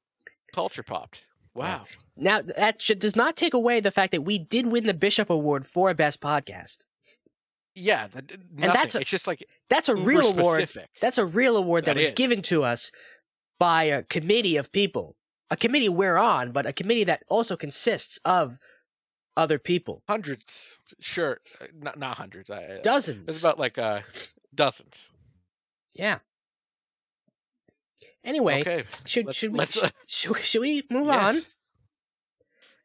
Culture 0.53 0.83
Popped. 0.83 1.23
Wow. 1.53 1.83
Now 2.15 2.41
that 2.41 2.81
should, 2.81 2.99
does 2.99 3.15
not 3.15 3.35
take 3.35 3.53
away 3.53 3.79
the 3.79 3.91
fact 3.91 4.11
that 4.11 4.21
we 4.21 4.37
did 4.37 4.67
win 4.67 4.85
the 4.85 4.93
Bishop 4.93 5.29
Award 5.29 5.65
for 5.65 5.93
best 5.93 6.21
podcast. 6.21 6.85
Yeah, 7.79 8.07
that, 8.07 8.31
And 8.31 8.71
that's 8.73 8.95
a- 8.95 9.01
it's 9.01 9.09
just 9.09 9.27
like 9.27 9.43
That's 9.69 9.89
a 9.89 9.95
real 9.95 10.27
award. 10.27 10.61
specific. 10.61 10.89
That's 11.01 11.17
a 11.17 11.25
real 11.25 11.55
award 11.57 11.85
that, 11.85 11.91
That 11.91 11.95
was 11.95 12.07
is. 12.07 12.13
given 12.13 12.41
to 12.43 12.63
us 12.63 12.91
by 13.57 13.83
a 13.83 14.03
committee 14.03 14.57
of 14.57 14.71
people. 14.71 15.15
A 15.51 15.57
committee 15.57 15.89
we're 15.89 16.17
on, 16.17 16.51
but 16.51 16.65
a 16.65 16.73
committee 16.73 17.03
that 17.05 17.23
also 17.27 17.55
consists 17.57 18.19
of 18.23 18.57
other 19.35 19.57
people. 19.57 20.03
hundreds. 20.07 20.77
Sure, 20.99 21.39
uh, 21.61 21.65
not 21.73 21.97
not 21.97 22.17
hundreds. 22.17 22.49
Dozens. 22.83 23.27
It's 23.29 23.43
about 23.43 23.57
like 23.59 23.77
uh 23.77 24.01
dozens. 24.53 25.09
yeah. 25.95 26.19
Anyway, 28.23 28.61
okay. 28.61 28.83
should 29.05 29.25
let's- 29.27 29.37
should 29.37 29.53
we 29.53 29.65
should, 29.65 29.83
uh, 29.85 29.89
should, 30.07 30.31
we- 30.35 30.41
should 30.41 30.61
we 30.61 30.83
move 30.89 31.07
yeah. 31.07 31.27
on? 31.27 31.45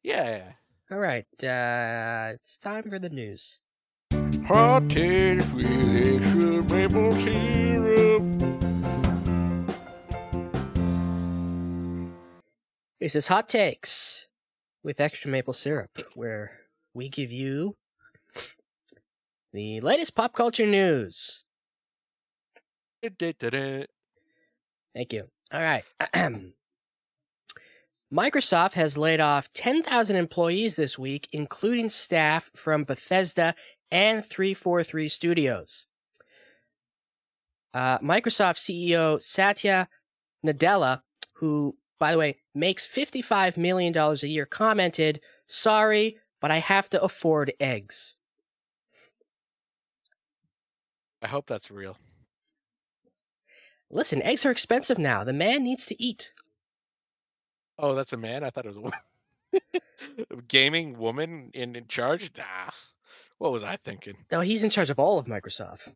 Yeah. 0.03 0.31
yeah. 0.37 0.53
All 0.91 0.99
right. 0.99 1.27
Uh, 1.43 2.35
it's 2.35 2.57
time 2.59 2.89
for 2.89 2.99
the 2.99 3.09
news. 3.09 3.61
Hot 4.47 4.91
takes 4.91 5.47
with 5.55 5.65
extra 5.65 6.63
maple 6.65 7.13
syrup. 7.13 8.23
This 13.01 13.15
is 13.15 13.29
Hot 13.29 13.49
Takes 13.49 14.27
with 14.83 15.01
extra 15.01 15.31
maple 15.31 15.55
syrup, 15.55 15.99
where 16.15 16.59
we 16.93 17.09
give 17.09 17.33
you 17.33 17.77
the 19.55 19.81
latest 19.81 20.15
pop 20.15 20.35
culture 20.35 20.67
news. 20.67 21.45
Thank 24.95 25.15
you. 25.15 25.25
All 25.53 25.63
right. 25.63 25.85
Microsoft 28.15 28.75
has 28.75 28.97
laid 28.97 29.19
off 29.19 29.53
10,000 29.55 30.15
employees 30.15 30.77
this 30.77 30.97
week, 30.97 31.29
including 31.33 31.89
staff 31.89 32.49
from 32.55 32.85
Bethesda 32.85 33.57
and 33.91 34.25
343 34.25 35.09
Studios. 35.09 35.87
Uh, 37.73 37.99
Microsoft 37.99 38.59
CEO 38.59 39.21
Satya 39.21 39.89
Nadella, 40.47 41.03
who, 41.35 41.77
by 41.99 42.13
the 42.13 42.19
way, 42.19 42.39
makes 42.55 42.87
$55 42.87 43.57
million 43.57 43.97
a 43.97 44.15
year, 44.27 44.47
commented, 44.47 45.21
Sorry, 45.47 46.19
but 46.41 46.51
I 46.51 46.59
have 46.59 46.89
to 46.91 47.03
afford 47.03 47.53
eggs. 47.59 48.17
I 51.23 51.27
hope 51.27 51.47
that's 51.47 51.71
real. 51.71 51.97
Listen, 53.91 54.23
eggs 54.23 54.45
are 54.45 54.51
expensive 54.51 54.99
now. 54.99 55.25
The 55.25 55.33
man 55.33 55.63
needs 55.63 55.87
to 55.87 56.03
eat. 56.03 56.33
Oh, 57.79 57.95
that's 57.95 58.13
a 58.13 58.17
man. 58.17 58.45
I 58.45 58.51
thought 58.51 58.67
it 58.67 58.75
was 58.75 58.77
a 58.77 58.81
woman. 58.81 58.99
Gaming 60.49 60.99
woman 60.99 61.51
in, 61.55 61.77
in 61.77 61.87
charge. 61.87 62.31
Nah. 62.37 62.71
What 63.39 63.53
was 63.53 63.63
I 63.63 63.77
thinking? 63.77 64.15
No, 64.31 64.41
he's 64.41 64.63
in 64.63 64.71
charge 64.71 64.91
of 64.91 64.99
all 64.99 65.19
of 65.19 65.27
Microsoft. 65.27 65.93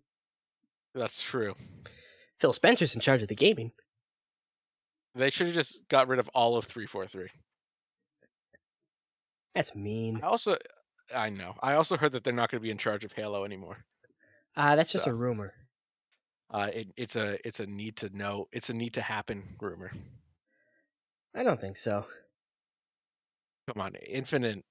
That's 0.95 1.23
true. 1.23 1.55
Phil 2.41 2.53
Spencer's 2.53 2.95
in 2.95 3.01
charge 3.01 3.23
of 3.23 3.29
the 3.29 3.35
gaming. 3.35 3.73
They 5.15 5.31
should 5.31 5.47
have 5.49 5.57
just 5.57 5.87
got 5.89 6.09
rid 6.09 6.19
of 6.19 6.29
all 6.35 6.57
of 6.57 6.65
343. 6.67 7.29
That's 9.55 9.75
mean. 9.75 10.21
I 10.23 10.27
also, 10.27 10.57
I 11.15 11.31
know. 11.31 11.55
I 11.63 11.75
also 11.75 11.97
heard 11.97 12.13
that 12.13 12.23
they're 12.25 12.33
not 12.33 12.51
going 12.51 12.61
to 12.61 12.65
be 12.65 12.71
in 12.71 12.79
charge 12.79 13.05
of 13.05 13.13
Halo 13.13 13.45
anymore. 13.45 13.79
Uh, 14.57 14.77
that's 14.77 14.93
just 14.93 15.05
So. 15.05 15.11
a 15.11 15.15
rumor. 15.15 15.53
Uh, 16.51 16.71
it, 16.73 16.89
it's 16.97 17.17
a 17.17 17.37
it's 17.47 17.61
a 17.61 17.67
need 17.67 17.97
to 17.97 18.09
know. 18.17 18.49
It's 18.53 18.71
a 18.71 18.75
need 18.75 18.95
to 18.95 19.03
happen 19.03 19.43
rumor. 19.61 19.91
I 21.35 21.43
don't 21.43 21.61
think 21.61 21.77
so. 21.77 22.07
Come 23.69 23.83
on, 23.83 23.95
Infinite 23.97 24.65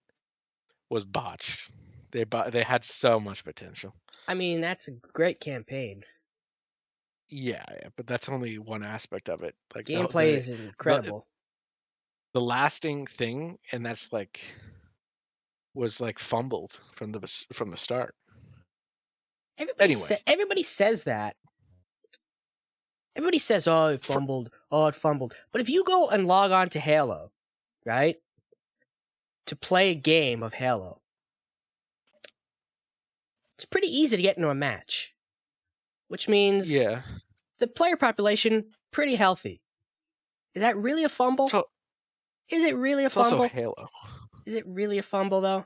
was 0.89 1.05
botched. 1.05 1.69
They 2.11 2.23
bo- 2.23 2.49
they 2.49 2.63
had 2.63 2.83
so 2.83 3.19
much 3.19 3.43
potential. 3.43 3.93
I 4.27 4.33
mean, 4.33 4.61
that's 4.61 4.87
a 4.87 4.91
great 5.13 5.39
campaign. 5.39 6.03
Yeah, 7.29 7.63
yeah, 7.69 7.89
but 7.95 8.07
that's 8.07 8.29
only 8.29 8.57
one 8.57 8.83
aspect 8.83 9.27
of 9.29 9.43
it. 9.43 9.55
Like 9.75 9.85
the- 9.85 9.95
Gameplay 9.95 10.31
the, 10.31 10.37
is 10.37 10.49
incredible. 10.49 11.27
the 12.33 12.41
lasting 12.41 13.05
thing, 13.07 13.57
and 13.71 13.85
that's 13.85 14.13
like 14.13 14.39
was 15.73 16.01
like 16.01 16.19
fumbled 16.19 16.79
from 16.95 17.11
the 17.11 17.19
from 17.53 17.69
the 17.69 17.77
start. 17.77 18.15
Everybody, 19.57 19.83
anyway. 19.85 19.99
sa- 19.99 20.15
everybody 20.25 20.63
says 20.63 21.03
that. 21.03 21.35
Everybody 23.15 23.39
says, 23.39 23.67
"Oh, 23.67 23.87
it 23.87 24.01
fumbled. 24.01 24.51
Oh, 24.71 24.87
it 24.87 24.95
fumbled." 24.95 25.35
But 25.51 25.61
if 25.61 25.69
you 25.69 25.83
go 25.83 26.07
and 26.09 26.27
log 26.27 26.51
on 26.51 26.69
to 26.69 26.79
Halo, 26.79 27.31
right, 27.85 28.17
to 29.47 29.55
play 29.55 29.89
a 29.89 29.95
game 29.95 30.43
of 30.43 30.53
Halo, 30.53 31.01
it's 33.57 33.65
pretty 33.65 33.87
easy 33.87 34.15
to 34.15 34.21
get 34.21 34.37
into 34.37 34.49
a 34.49 34.55
match, 34.55 35.13
which 36.07 36.29
means 36.29 36.73
Yeah, 36.73 37.01
the 37.59 37.67
player 37.67 37.97
population 37.97 38.71
pretty 38.91 39.15
healthy. 39.15 39.61
Is 40.53 40.61
that 40.61 40.77
really 40.77 41.03
a 41.03 41.09
fumble? 41.09 41.49
So- 41.49 41.65
Is 42.49 42.63
it 42.63 42.75
really 42.75 43.03
a 43.03 43.07
it's 43.07 43.17
also? 43.17 43.43
Halo. 43.47 43.89
Is 44.45 44.53
it 44.55 44.65
really 44.67 44.97
a 44.97 45.03
fumble 45.03 45.41
though? 45.41 45.65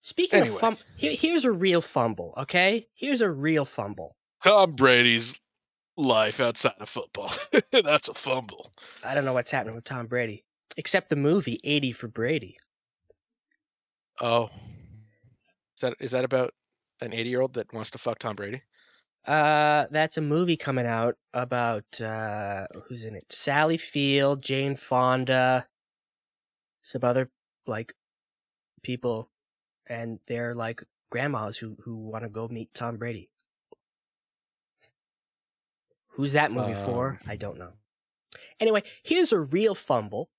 Speaking 0.00 0.40
Anyway. 0.40 0.54
of 0.54 0.60
fumble, 0.60 0.80
here, 0.96 1.12
here's 1.14 1.44
a 1.44 1.50
real 1.52 1.80
fumble. 1.80 2.34
Okay, 2.36 2.88
here's 2.94 3.20
a 3.20 3.30
real 3.30 3.64
fumble. 3.64 4.16
Tom 4.42 4.72
Brady's 4.72 5.40
life 5.96 6.38
outside 6.40 6.74
of 6.78 6.88
football. 6.88 7.32
that's 7.72 8.08
a 8.08 8.14
fumble. 8.14 8.72
I 9.02 9.14
don't 9.14 9.24
know 9.24 9.32
what's 9.32 9.50
happening 9.50 9.74
with 9.74 9.84
Tom 9.84 10.06
Brady, 10.06 10.44
except 10.76 11.08
the 11.10 11.16
movie 11.16 11.58
"80 11.64 11.92
for 11.92 12.06
Brady." 12.08 12.56
Oh, 14.20 14.46
is 15.74 15.80
that 15.80 15.94
is 16.00 16.10
that 16.12 16.24
about 16.24 16.52
an 17.00 17.12
eighty 17.12 17.30
year 17.30 17.40
old 17.40 17.54
that 17.54 17.72
wants 17.72 17.90
to 17.92 17.98
fuck 17.98 18.18
Tom 18.18 18.36
Brady? 18.36 18.62
Uh, 19.26 19.86
that's 19.90 20.16
a 20.16 20.22
movie 20.22 20.56
coming 20.56 20.86
out 20.86 21.16
about 21.34 22.00
uh, 22.00 22.66
who's 22.86 23.04
in 23.04 23.16
it? 23.16 23.32
Sally 23.32 23.76
Field, 23.76 24.42
Jane 24.42 24.76
Fonda, 24.76 25.66
some 26.82 27.02
other 27.02 27.30
like 27.66 27.94
people, 28.82 29.30
and 29.88 30.20
they're 30.28 30.54
like 30.54 30.84
grandmas 31.10 31.58
who 31.58 31.76
who 31.82 31.96
want 31.96 32.22
to 32.24 32.30
go 32.30 32.46
meet 32.48 32.72
Tom 32.72 32.96
Brady. 32.96 33.30
Who's 36.10 36.32
that 36.32 36.52
movie 36.52 36.74
for? 36.74 37.10
Um. 37.10 37.18
I 37.26 37.36
don't 37.36 37.58
know. 37.58 37.72
Anyway, 38.58 38.82
here's 39.02 39.32
a 39.32 39.40
real 39.40 39.74
fumble. 39.74 40.30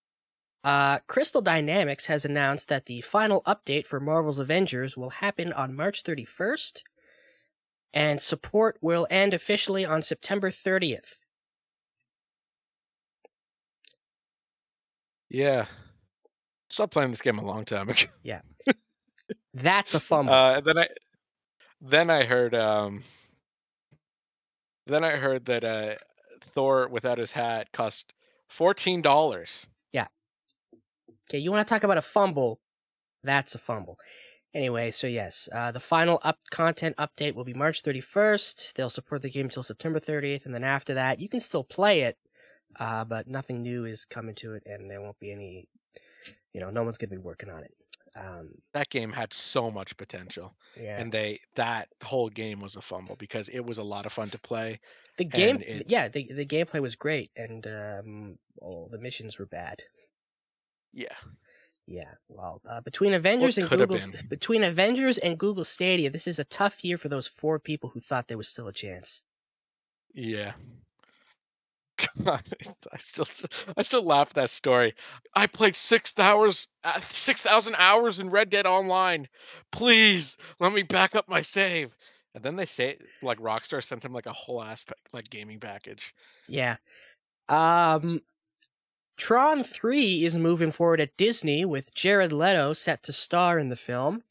Uh, 0.68 1.00
Crystal 1.08 1.42
Dynamics 1.42 2.08
has 2.08 2.26
announced 2.26 2.68
that 2.68 2.88
the 2.88 3.00
final 3.00 3.42
update 3.44 3.88
for 3.88 4.02
Marvel's 4.02 4.38
Avengers 4.38 4.98
will 4.98 5.12
happen 5.12 5.54
on 5.54 5.74
March 5.74 6.04
31st, 6.04 6.82
and 7.94 8.20
support 8.20 8.78
will 8.82 9.08
end 9.10 9.34
officially 9.34 9.86
on 9.86 10.02
September 10.02 10.50
30th. 10.50 11.20
Yeah, 15.30 15.68
stopped 16.70 16.92
playing 16.92 17.12
this 17.12 17.22
game 17.22 17.40
a 17.40 17.46
long 17.46 17.64
time 17.64 17.88
ago. 17.88 18.08
Yeah. 18.24 18.42
That's 19.54 19.96
a 19.96 20.02
fumble. 20.02 20.34
Uh, 20.34 20.60
then 20.60 20.78
I, 20.78 20.88
then 21.80 22.10
I 22.10 22.26
heard, 22.26 22.54
um, 22.54 23.04
then 24.86 25.06
I 25.06 25.12
heard 25.12 25.46
that 25.46 25.64
uh, 25.64 25.96
Thor 26.42 26.90
without 26.90 27.20
his 27.20 27.32
hat 27.32 27.72
cost 27.72 28.12
fourteen 28.50 29.02
dollars. 29.02 29.66
Okay, 31.30 31.38
you 31.38 31.52
want 31.52 31.66
to 31.68 31.70
talk 31.74 31.84
about 31.84 31.98
a 31.98 32.02
fumble? 32.02 32.60
That's 33.24 33.56
a 33.56 33.58
fumble. 33.60 33.98
Anyway, 34.54 34.92
so 34.92 35.08
yes, 35.08 35.50
uh, 35.54 35.72
the 35.72 35.80
final 35.80 36.20
up 36.24 36.40
content 36.52 36.96
update 36.98 37.36
will 37.36 37.44
be 37.44 37.54
March 37.54 37.84
31st. 37.84 38.74
They'll 38.74 38.90
support 38.90 39.22
the 39.22 39.30
game 39.30 39.46
until 39.48 39.64
September 39.64 40.00
30th, 40.00 40.46
and 40.46 40.56
then 40.56 40.64
after 40.64 40.94
that, 40.94 41.20
you 41.20 41.30
can 41.30 41.40
still 41.40 41.64
play 41.64 42.02
it, 42.02 42.18
uh, 42.80 43.04
but 43.06 43.28
nothing 43.28 43.62
new 43.62 43.86
is 43.86 44.06
coming 44.06 44.36
to 44.36 44.54
it, 44.54 44.64
and 44.66 44.90
there 44.90 45.02
won't 45.02 45.20
be 45.20 45.32
any. 45.32 45.68
You 46.54 46.62
know, 46.62 46.70
no 46.72 46.84
one's 46.84 46.98
gonna 46.98 47.12
be 47.12 47.18
working 47.18 47.50
on 47.50 47.64
it. 47.64 47.74
Um, 48.16 48.56
That 48.74 48.90
game 48.90 49.12
had 49.12 49.32
so 49.34 49.70
much 49.70 49.96
potential, 49.98 50.56
yeah, 50.76 51.00
and 51.00 51.12
they 51.12 51.40
that 51.56 51.90
whole 52.04 52.30
game 52.30 52.60
was 52.62 52.76
a 52.76 52.82
fumble 52.82 53.16
because 53.20 53.50
it 53.50 53.64
was 53.64 53.78
a 53.78 53.84
lot 53.84 54.06
of 54.08 54.14
fun 54.14 54.30
to 54.32 54.40
play. 54.40 54.80
the 55.18 55.26
game, 55.26 55.62
it- 55.62 55.90
yeah, 55.90 56.08
the 56.08 56.32
the 56.34 56.46
gameplay 56.46 56.82
was 56.82 56.96
great, 56.96 57.30
and 57.36 57.68
um, 57.68 58.40
oh, 58.62 58.88
the 58.90 58.98
missions 58.98 59.38
were 59.38 59.46
bad. 59.46 59.84
Yeah, 60.92 61.16
Yeah, 61.86 62.12
well, 62.28 62.62
uh, 62.70 62.82
between 62.82 63.14
Avengers 63.14 63.58
and 63.58 63.70
Google's 63.70 64.06
between 64.30 64.64
Avengers 64.64 65.18
and 65.18 65.38
Google 65.38 65.64
Stadia, 65.64 66.10
this 66.10 66.28
is 66.28 66.40
a 66.40 66.44
tough 66.44 66.84
year 66.84 66.98
for 66.98 67.10
those 67.10 67.28
four 67.28 67.60
people 67.60 67.92
who 67.94 68.00
thought 68.00 68.28
there 68.28 68.38
was 68.38 68.50
still 68.50 68.68
a 68.68 68.74
chance. 68.74 69.24
Yeah. 70.14 70.54
God, 72.24 72.44
I 72.92 72.98
still 72.98 73.28
I 73.76 73.82
still 73.82 74.04
laugh 74.04 74.30
at 74.30 74.36
that 74.36 74.50
story. 74.50 74.94
I 75.34 75.48
played 75.48 75.76
six 75.76 76.14
hours, 76.18 76.68
uh, 76.84 77.00
six 77.10 77.42
thousand 77.42 77.76
hours 77.78 78.20
in 78.20 78.30
Red 78.30 78.50
Dead 78.50 78.66
Online. 78.66 79.28
Please 79.72 80.38
let 80.60 80.74
me 80.74 80.84
back 80.84 81.16
up 81.16 81.28
my 81.28 81.42
save. 81.42 81.96
And 82.36 82.44
then 82.44 82.56
they 82.56 82.66
say 82.66 82.98
like 83.24 83.40
Rockstar 83.40 83.84
sent 83.84 84.06
him 84.06 84.14
like 84.14 84.28
a 84.28 84.34
whole 84.34 84.62
ass 84.62 84.86
like 85.12 85.30
gaming 85.30 85.60
package. 85.60 86.14
Yeah. 86.48 86.78
Um 87.50 88.22
Tron 89.18 89.64
3 89.64 90.24
is 90.24 90.38
moving 90.38 90.72
forward 90.72 91.02
at 91.02 91.18
Disney 91.18 91.66
with 91.66 91.94
Jared 91.94 92.32
Leto 92.32 92.74
set 92.74 93.02
to 93.04 93.14
star 93.14 93.58
in 93.58 93.70
the 93.70 93.76
film. 93.76 94.24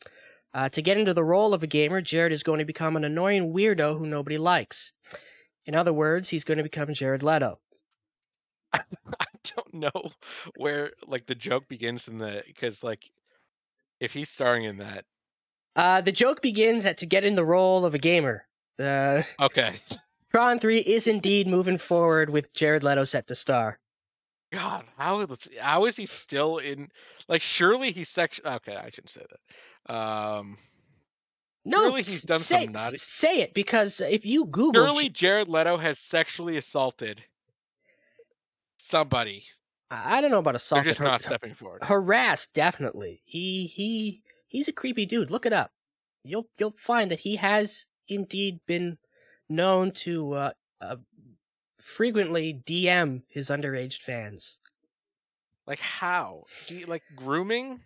Uh, 0.55 0.69
to 0.71 0.81
get 0.81 0.97
into 0.97 1.13
the 1.13 1.25
role 1.25 1.53
of 1.53 1.63
a 1.63 1.67
gamer, 1.67 2.01
Jared 2.01 2.33
is 2.33 2.43
going 2.43 2.61
to 2.61 2.65
become 2.65 2.97
an 2.97 3.05
annoying 3.05 3.53
weirdo 3.53 3.99
who 3.99 4.07
nobody 4.07 4.39
likes. 4.39 4.93
In 5.67 5.75
other 5.75 5.93
words, 5.93 6.31
he's 6.31 6.45
going 6.45 6.57
to 6.57 6.63
become 6.63 6.95
Jared 6.95 7.23
Leto. 7.23 7.59
I 8.73 8.81
don't 9.45 9.75
know 9.75 10.11
where 10.57 10.93
like 11.07 11.27
the 11.27 11.35
joke 11.35 11.69
begins 11.69 12.09
in 12.09 12.19
the 12.19 12.43
because 12.47 12.83
like 12.83 13.11
if 14.01 14.13
he's 14.13 14.31
starring 14.31 14.65
in 14.65 14.79
that. 14.79 15.05
Uh, 15.75 16.01
the 16.01 16.13
joke 16.13 16.41
begins 16.41 16.87
at 16.87 16.97
to 16.99 17.07
get 17.07 17.25
in 17.25 17.35
the 17.35 17.45
role 17.45 17.85
of 17.85 17.95
a 17.95 17.99
gamer. 17.99 18.47
Uh, 18.79 19.23
Okay. 19.41 19.75
Tron 20.31 20.59
3 20.59 20.81
is 20.81 21.07
indeed 21.07 21.47
moving 21.47 21.79
forward 21.79 22.31
with 22.31 22.53
Jared 22.53 22.85
Leto 22.85 23.05
set 23.05 23.27
to 23.29 23.35
star. 23.35 23.79
God, 24.57 24.85
how 24.97 25.21
is 25.21 25.49
how 25.61 25.85
is 25.87 25.97
he 25.97 26.07
still 26.07 26.59
in? 26.59 26.89
Like, 27.29 27.43
surely 27.43 27.91
he's 27.93 28.09
sex. 28.09 28.41
Okay, 28.45 28.75
I 28.77 28.91
shouldn't 28.91 29.11
say 29.11 29.23
that. 29.31 29.95
Um, 29.95 30.57
No, 31.65 31.83
Surely 31.89 32.03
he's 32.03 32.23
done 32.23 32.39
say, 32.39 32.65
some 32.65 32.73
naughty- 32.73 32.97
say 32.97 33.41
it 33.41 33.53
because 33.55 34.01
if 34.01 34.25
you 34.25 34.45
Google 34.47 34.87
surely 34.87 35.09
Jared 35.09 35.49
Leto 35.49 35.77
has 35.77 35.99
sexually 35.99 36.57
assaulted 36.57 37.25
somebody. 38.77 39.45
I 39.91 40.19
I 40.19 40.21
don't 40.21 40.31
know 40.31 40.39
about 40.39 40.55
assault. 40.57 40.83
They're 40.85 40.91
just 40.91 41.01
not 41.01 41.11
har- 41.11 41.19
stepping 41.19 41.55
forward. 41.55 41.83
harassed, 41.85 42.55
definitely. 42.55 43.23
He 43.25 43.67
he 43.67 44.23
he's 44.47 44.69
a 44.69 44.73
creepy 44.73 45.07
dude. 45.07 45.31
Look 45.31 45.47
it 45.47 45.53
up. 45.53 45.73
You'll 46.25 46.49
you'll 46.59 46.75
find 46.77 47.11
that 47.11 47.21
he 47.21 47.37
has 47.37 47.87
indeed 48.09 48.61
been 48.67 48.99
known 49.49 49.91
to 49.93 50.33
uh, 50.35 50.51
uh, 50.81 50.97
frequently 51.87 52.53
DM 52.67 53.23
his 53.31 53.49
underage 53.49 53.99
fans. 53.99 54.59
Like 55.67 55.79
how? 55.81 56.45
He 56.67 56.85
like 56.85 57.03
grooming 57.15 57.81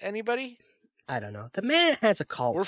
anybody? 0.00 0.58
I 1.08 1.20
don't 1.20 1.32
know. 1.34 1.50
The 1.52 1.62
man 1.62 1.96
has 2.00 2.20
a 2.20 2.24
cult. 2.24 2.56
We're 2.56 2.62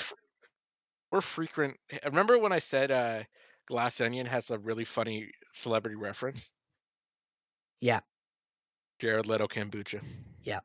we're 1.11 1.21
frequent. 1.21 1.77
Remember 2.05 2.37
when 2.37 2.51
I 2.51 2.59
said 2.59 2.91
uh, 2.91 3.23
Glass 3.65 3.99
Onion 4.01 4.25
has 4.27 4.51
a 4.51 4.59
really 4.59 4.85
funny 4.85 5.29
celebrity 5.53 5.95
reference? 5.95 6.51
Yeah. 7.79 8.01
Jared 8.99 9.27
Leto 9.27 9.47
kombucha. 9.47 10.03
Yeah. 10.43 10.59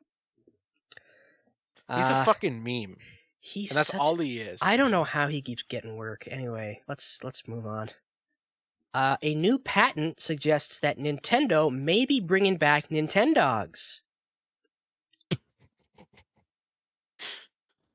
He's 1.87 2.05
Uh, 2.05 2.19
a 2.21 2.25
fucking 2.25 2.63
meme, 2.63 2.95
he's 3.39 3.71
and 3.71 3.77
that's 3.79 3.89
such- 3.89 3.99
all 3.99 4.15
he 4.17 4.39
is. 4.39 4.59
I 4.61 4.77
don't 4.77 4.91
know 4.91 5.03
how 5.03 5.27
he 5.27 5.41
keeps 5.41 5.63
getting 5.63 5.95
work. 5.97 6.27
Anyway, 6.31 6.81
let's 6.87 7.21
let's 7.23 7.47
move 7.47 7.65
on. 7.65 7.89
Uh, 8.93 9.17
a 9.21 9.33
new 9.35 9.57
patent 9.57 10.19
suggests 10.19 10.79
that 10.79 10.97
Nintendo 10.97 11.71
may 11.71 12.05
be 12.05 12.19
bringing 12.19 12.57
back 12.57 12.89
Nintendogs. 12.89 14.01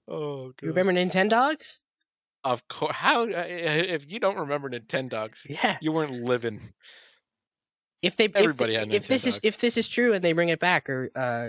Oh, 0.08 0.52
You 0.62 0.68
remember 0.68 0.92
Nintendogs? 0.92 1.80
Of 2.44 2.68
course. 2.68 2.94
How 2.94 3.24
uh, 3.24 3.44
if 3.48 4.10
you 4.10 4.20
don't 4.20 4.36
remember 4.38 4.70
Nintendogs, 4.70 5.44
Yeah. 5.48 5.78
you 5.80 5.90
weren't 5.90 6.12
living. 6.12 6.60
If 8.02 8.16
they 8.16 8.26
if, 8.26 8.36
Everybody 8.36 8.74
had 8.74 8.92
if 8.92 9.08
this 9.08 9.26
is 9.26 9.40
if 9.42 9.58
this 9.58 9.76
is 9.76 9.88
true 9.88 10.12
and 10.12 10.22
they 10.22 10.32
bring 10.32 10.48
it 10.48 10.60
back, 10.60 10.88
are 10.88 11.10
uh, 11.16 11.48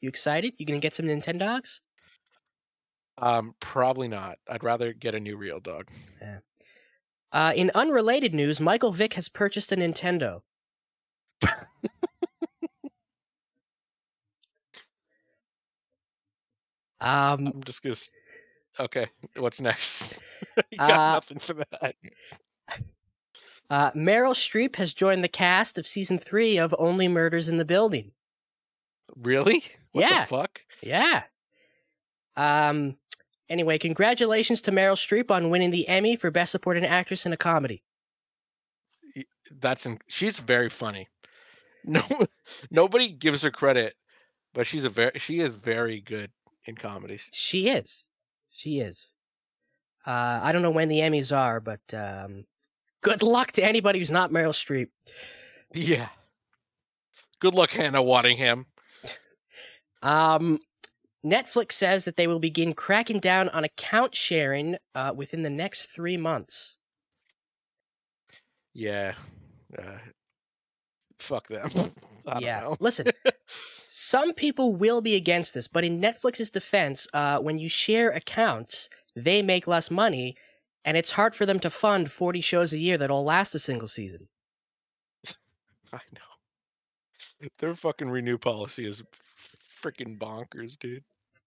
you 0.00 0.08
excited? 0.08 0.54
You 0.56 0.64
gonna 0.64 0.78
get 0.78 0.94
some 0.94 1.04
Nintendogs? 1.06 1.80
Um, 3.18 3.54
probably 3.60 4.08
not. 4.08 4.38
I'd 4.48 4.64
rather 4.64 4.94
get 4.94 5.14
a 5.14 5.20
new 5.20 5.36
real 5.36 5.60
dog. 5.60 5.90
Uh, 7.32 7.52
in 7.56 7.70
unrelated 7.74 8.34
news, 8.34 8.60
Michael 8.60 8.92
Vick 8.92 9.14
has 9.14 9.28
purchased 9.28 9.72
a 9.72 9.76
Nintendo. 9.76 10.42
um, 17.00 17.46
I'm 17.48 17.62
just 17.64 17.82
gonna. 17.82 17.96
Okay, 18.80 19.06
what's 19.36 19.60
next? 19.60 20.18
you 20.70 20.78
got 20.78 20.90
Uh, 20.90 21.12
nothing 21.14 21.38
for 21.38 21.54
that. 21.54 21.94
uh, 23.68 23.90
Meryl 23.92 24.34
Streep 24.34 24.76
has 24.76 24.94
joined 24.94 25.22
the 25.22 25.28
cast 25.28 25.78
of 25.78 25.86
season 25.86 26.18
three 26.18 26.56
of 26.58 26.74
Only 26.78 27.08
Murders 27.08 27.48
in 27.48 27.58
the 27.58 27.64
Building. 27.64 28.12
Really? 29.16 29.64
What 29.92 30.08
Yeah. 30.08 30.22
the 30.22 30.26
fuck? 30.28 30.60
Yeah. 30.82 31.24
Um. 32.36 32.96
Anyway, 33.52 33.76
congratulations 33.76 34.62
to 34.62 34.70
Meryl 34.72 34.96
Streep 34.96 35.30
on 35.30 35.50
winning 35.50 35.70
the 35.70 35.86
Emmy 35.86 36.16
for 36.16 36.30
Best 36.30 36.52
Supporting 36.52 36.86
Actress 36.86 37.26
in 37.26 37.34
a 37.34 37.36
Comedy. 37.36 37.82
That's 39.60 39.84
in, 39.84 39.98
she's 40.08 40.38
very 40.38 40.70
funny. 40.70 41.08
No, 41.84 42.00
nobody 42.70 43.10
gives 43.10 43.42
her 43.42 43.50
credit, 43.50 43.96
but 44.54 44.68
she's 44.68 44.84
a 44.84 44.88
very 44.88 45.18
she 45.18 45.40
is 45.40 45.50
very 45.50 46.00
good 46.00 46.30
in 46.64 46.76
comedies. 46.76 47.28
She 47.32 47.68
is. 47.70 48.06
She 48.50 48.78
is. 48.78 49.14
Uh, 50.06 50.38
I 50.44 50.52
don't 50.52 50.62
know 50.62 50.70
when 50.70 50.88
the 50.88 51.00
Emmys 51.00 51.36
are, 51.36 51.58
but 51.58 51.80
um, 51.92 52.44
good 53.00 53.20
luck 53.20 53.50
to 53.52 53.64
anybody 53.64 53.98
who's 53.98 54.12
not 54.12 54.30
Meryl 54.30 54.52
Streep. 54.52 54.90
Yeah. 55.74 56.10
Good 57.40 57.56
luck, 57.56 57.70
Hannah 57.72 58.00
Waddingham. 58.00 58.66
Um, 60.04 60.58
Netflix 61.24 61.72
says 61.72 62.04
that 62.04 62.16
they 62.16 62.26
will 62.26 62.40
begin 62.40 62.74
cracking 62.74 63.20
down 63.20 63.48
on 63.50 63.64
account 63.64 64.14
sharing 64.14 64.76
uh, 64.94 65.12
within 65.14 65.42
the 65.42 65.50
next 65.50 65.86
three 65.86 66.16
months. 66.16 66.78
Yeah. 68.74 69.14
Uh, 69.76 69.98
fuck 71.18 71.48
them. 71.48 71.70
I 72.26 72.34
don't 72.34 72.42
yeah. 72.42 72.60
know. 72.60 72.76
Listen, 72.80 73.08
some 73.86 74.32
people 74.32 74.74
will 74.74 75.00
be 75.00 75.14
against 75.14 75.54
this, 75.54 75.68
but 75.68 75.84
in 75.84 76.00
Netflix's 76.00 76.50
defense, 76.50 77.06
uh, 77.12 77.38
when 77.38 77.58
you 77.58 77.68
share 77.68 78.10
accounts, 78.10 78.88
they 79.14 79.42
make 79.42 79.66
less 79.66 79.90
money, 79.90 80.36
and 80.84 80.96
it's 80.96 81.12
hard 81.12 81.34
for 81.34 81.46
them 81.46 81.60
to 81.60 81.70
fund 81.70 82.10
40 82.10 82.40
shows 82.40 82.72
a 82.72 82.78
year 82.78 82.96
that'll 82.98 83.24
last 83.24 83.54
a 83.54 83.58
single 83.58 83.88
season. 83.88 84.28
I 85.92 86.00
know. 86.12 87.48
Their 87.58 87.74
fucking 87.74 88.08
renew 88.08 88.38
policy 88.38 88.86
is 88.86 89.02
freaking 89.82 90.16
bonkers, 90.16 90.78
dude. 90.78 91.02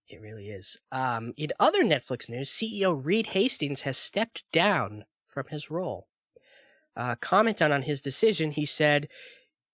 It 0.07 0.21
really 0.21 0.49
is. 0.49 0.77
Um, 0.91 1.33
in 1.35 1.49
other 1.59 1.83
Netflix 1.83 2.29
news, 2.29 2.49
CEO 2.49 2.99
Reed 3.03 3.27
Hastings 3.27 3.81
has 3.81 3.97
stepped 3.97 4.43
down 4.51 5.05
from 5.27 5.45
his 5.49 5.71
role. 5.71 6.07
Uh, 6.95 7.15
commenting 7.15 7.71
on 7.71 7.81
his 7.81 8.01
decision, 8.01 8.51
he 8.51 8.65
said, 8.65 9.07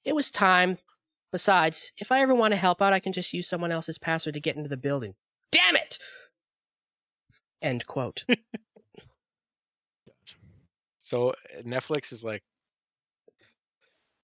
It 0.06 0.16
was 0.16 0.32
time. 0.32 0.78
Besides, 1.32 1.94
if 1.98 2.12
I 2.12 2.22
ever 2.22 2.36
want 2.36 2.54
to 2.54 2.58
help 2.58 2.82
out, 2.82 2.94
I 2.94 3.00
can 3.00 3.14
just 3.14 3.34
use 3.34 3.48
someone 3.48 3.72
else's 3.72 3.98
password 3.98 4.34
to 4.34 4.42
get 4.42 4.58
into 4.58 4.70
the 4.70 4.76
building. 4.76 5.16
Damn 5.52 5.76
it! 5.78 5.98
End 7.62 7.86
quote. 7.88 8.26
So 11.12 11.32
uh, 11.32 11.62
Netflix 11.64 12.14
is 12.14 12.24
like 12.24 12.42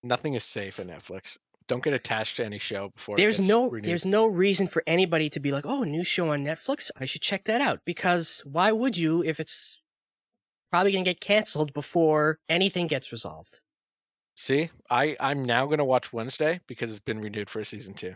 nothing 0.03 0.35
is 0.35 0.45
safe 0.45 0.79
at 0.79 0.87
Netflix. 0.87 1.37
Don't 1.67 1.83
get 1.83 1.93
attached 1.93 2.37
to 2.37 2.45
any 2.45 2.59
show 2.59 2.89
before 2.89 3.15
it 3.15 3.17
there's 3.17 3.37
gets 3.37 3.49
no 3.49 3.69
renewed. 3.69 3.89
there's 3.89 4.05
no 4.05 4.25
reason 4.25 4.67
for 4.67 4.83
anybody 4.87 5.29
to 5.29 5.39
be 5.39 5.51
like, 5.51 5.65
oh, 5.65 5.83
a 5.83 5.85
new 5.85 6.03
show 6.03 6.29
on 6.29 6.43
Netflix, 6.45 6.89
I 6.97 7.05
should 7.05 7.21
check 7.21 7.43
that 7.45 7.61
out. 7.61 7.81
Because 7.85 8.41
why 8.45 8.71
would 8.71 8.97
you 8.97 9.23
if 9.23 9.39
it's 9.39 9.81
probably 10.71 10.91
gonna 10.93 11.03
get 11.03 11.19
canceled 11.19 11.73
before 11.73 12.39
anything 12.47 12.87
gets 12.87 13.11
resolved? 13.11 13.59
See, 14.35 14.69
I 14.89 15.17
I'm 15.19 15.43
now 15.43 15.65
gonna 15.65 15.85
watch 15.85 16.13
Wednesday 16.13 16.61
because 16.67 16.91
it's 16.91 16.99
been 16.99 17.19
renewed 17.21 17.49
for 17.49 17.63
season 17.63 17.93
two. 17.93 18.15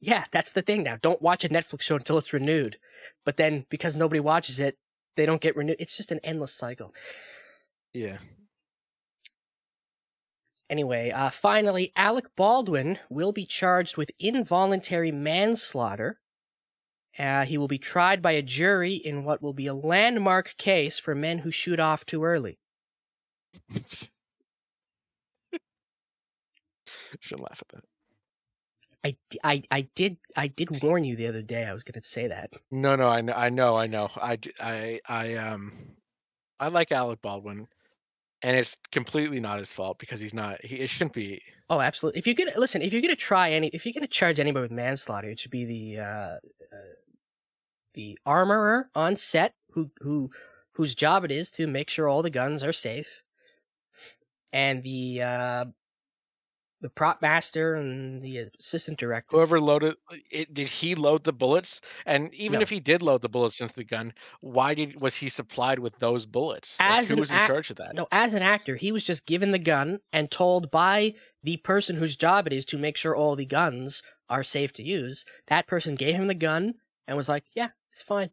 Yeah, 0.00 0.24
that's 0.30 0.52
the 0.52 0.62
thing 0.62 0.82
now. 0.82 0.96
Don't 1.00 1.20
watch 1.20 1.44
a 1.44 1.48
Netflix 1.48 1.82
show 1.82 1.96
until 1.96 2.18
it's 2.18 2.32
renewed. 2.32 2.78
But 3.24 3.36
then 3.36 3.66
because 3.68 3.96
nobody 3.96 4.20
watches 4.20 4.58
it, 4.58 4.78
they 5.16 5.26
don't 5.26 5.40
get 5.42 5.56
renewed. 5.56 5.76
It's 5.78 5.96
just 5.96 6.10
an 6.12 6.20
endless 6.24 6.54
cycle. 6.54 6.94
Yeah. 7.92 8.18
Anyway, 10.70 11.10
uh, 11.10 11.30
finally, 11.30 11.92
Alec 11.96 12.26
Baldwin 12.36 13.00
will 13.10 13.32
be 13.32 13.44
charged 13.44 13.96
with 13.96 14.12
involuntary 14.20 15.10
manslaughter. 15.10 16.20
Uh, 17.18 17.44
he 17.44 17.58
will 17.58 17.66
be 17.66 17.76
tried 17.76 18.22
by 18.22 18.30
a 18.30 18.40
jury 18.40 18.94
in 18.94 19.24
what 19.24 19.42
will 19.42 19.52
be 19.52 19.66
a 19.66 19.74
landmark 19.74 20.56
case 20.58 20.96
for 21.00 21.12
men 21.12 21.38
who 21.38 21.50
shoot 21.50 21.80
off 21.80 22.06
too 22.06 22.22
early. 22.22 22.60
Shouldn't 27.18 27.50
laugh 27.50 27.60
at 27.62 27.68
that. 27.74 27.84
I, 29.02 29.16
I, 29.42 29.62
I 29.72 29.80
did 29.94 30.18
I 30.36 30.46
did 30.46 30.82
warn 30.82 31.02
you 31.04 31.16
the 31.16 31.26
other 31.26 31.42
day 31.42 31.64
I 31.64 31.72
was 31.72 31.82
going 31.82 32.00
to 32.00 32.06
say 32.06 32.28
that. 32.28 32.52
No, 32.70 32.94
no, 32.94 33.08
I 33.08 33.22
know, 33.22 33.32
I 33.32 33.48
know, 33.48 33.76
I 33.76 33.86
know. 33.88 34.08
I, 34.14 34.38
I, 34.60 35.00
I, 35.08 35.34
um, 35.34 35.72
I 36.60 36.68
like 36.68 36.92
Alec 36.92 37.22
Baldwin. 37.22 37.66
And 38.42 38.56
it's 38.56 38.76
completely 38.90 39.40
not 39.40 39.58
his 39.58 39.70
fault 39.70 39.98
because 39.98 40.20
he's 40.20 40.34
not. 40.34 40.62
He 40.64 40.76
it 40.76 40.90
shouldn't 40.90 41.12
be. 41.12 41.42
Oh, 41.68 41.80
absolutely. 41.80 42.18
If 42.18 42.26
you're 42.26 42.34
gonna 42.34 42.58
listen, 42.58 42.82
if 42.82 42.92
you're 42.92 43.02
gonna 43.02 43.16
try 43.16 43.50
any, 43.50 43.68
if 43.68 43.84
you're 43.84 43.92
gonna 43.92 44.06
charge 44.06 44.40
anybody 44.40 44.62
with 44.62 44.70
manslaughter, 44.70 45.28
it 45.28 45.38
should 45.38 45.50
be 45.50 45.64
the 45.64 46.00
uh, 46.00 46.04
uh, 46.04 46.38
the 47.94 48.18
armorer 48.24 48.90
on 48.94 49.16
set 49.16 49.54
who 49.72 49.90
who 50.00 50.30
whose 50.72 50.94
job 50.94 51.24
it 51.24 51.30
is 51.30 51.50
to 51.52 51.66
make 51.66 51.90
sure 51.90 52.08
all 52.08 52.22
the 52.22 52.30
guns 52.30 52.62
are 52.62 52.72
safe, 52.72 53.22
and 54.52 54.82
the 54.82 55.22
uh, 55.22 55.64
the 56.82 56.88
prop 56.88 57.20
master 57.20 57.74
and 57.74 58.22
the 58.22 58.48
assistant 58.58 58.98
director. 58.98 59.36
Whoever 59.36 59.60
loaded 59.60 59.96
uh, 60.10 60.16
it, 60.30 60.54
did 60.54 60.66
he 60.68 60.94
load 60.94 61.24
the 61.24 61.32
bullets? 61.32 61.80
And 62.06 62.32
even 62.34 62.58
No. 62.58 62.62
if 62.62 62.70
he 62.70 62.80
did 62.80 63.02
load 63.02 63.20
the 63.22 63.28
bullets 63.28 63.60
into 63.60 63.74
the 63.74 63.84
gun, 63.84 64.14
why 64.40 64.72
did 64.74 64.98
was 65.00 65.14
he 65.14 65.28
supplied 65.28 65.78
with 65.78 65.98
those 65.98 66.24
bullets? 66.24 66.78
Like, 66.80 66.90
As 67.00 67.08
who 67.08 67.14
an 67.14 67.20
was 67.20 67.30
in 67.30 67.36
charge 67.46 67.70
of 67.70 67.76
that? 67.76 67.94
No, 67.94 68.08
as 68.10 68.32
an 68.34 68.42
actor, 68.42 68.76
he 68.76 68.92
was 68.92 69.04
just 69.04 69.26
given 69.26 69.50
the 69.50 69.58
gun 69.58 69.98
and 70.12 70.30
told 70.30 70.70
by 70.70 71.14
the 71.42 71.58
person 71.58 71.96
whose 71.96 72.16
job 72.16 72.46
it 72.46 72.52
is 72.54 72.64
to 72.66 72.78
make 72.78 72.96
sure 72.96 73.14
all 73.14 73.36
the 73.36 73.44
guns 73.46 74.02
are 74.30 74.42
safe 74.42 74.72
to 74.74 74.82
use. 74.82 75.26
That 75.48 75.66
person 75.66 75.96
gave 75.96 76.14
him 76.14 76.28
the 76.28 76.34
gun 76.34 76.74
and 77.06 77.16
was 77.16 77.28
like, 77.28 77.44
"Yeah, 77.54 77.70
it's 77.90 78.02
fine," 78.02 78.30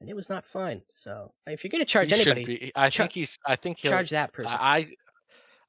and 0.00 0.08
it 0.08 0.14
was 0.14 0.28
not 0.28 0.44
fine. 0.44 0.82
So, 0.94 1.32
if 1.46 1.64
you're 1.64 1.70
gonna 1.70 1.84
charge 1.84 2.10
He 2.12 2.20
anybody. 2.20 2.70
I 2.76 2.90
char- 2.90 3.04
think 3.06 3.12
he's. 3.12 3.38
I 3.46 3.56
think 3.56 3.78
he'll. 3.78 3.90
charge 3.90 4.10
that 4.10 4.32
person. 4.32 4.56
I, 4.60 4.88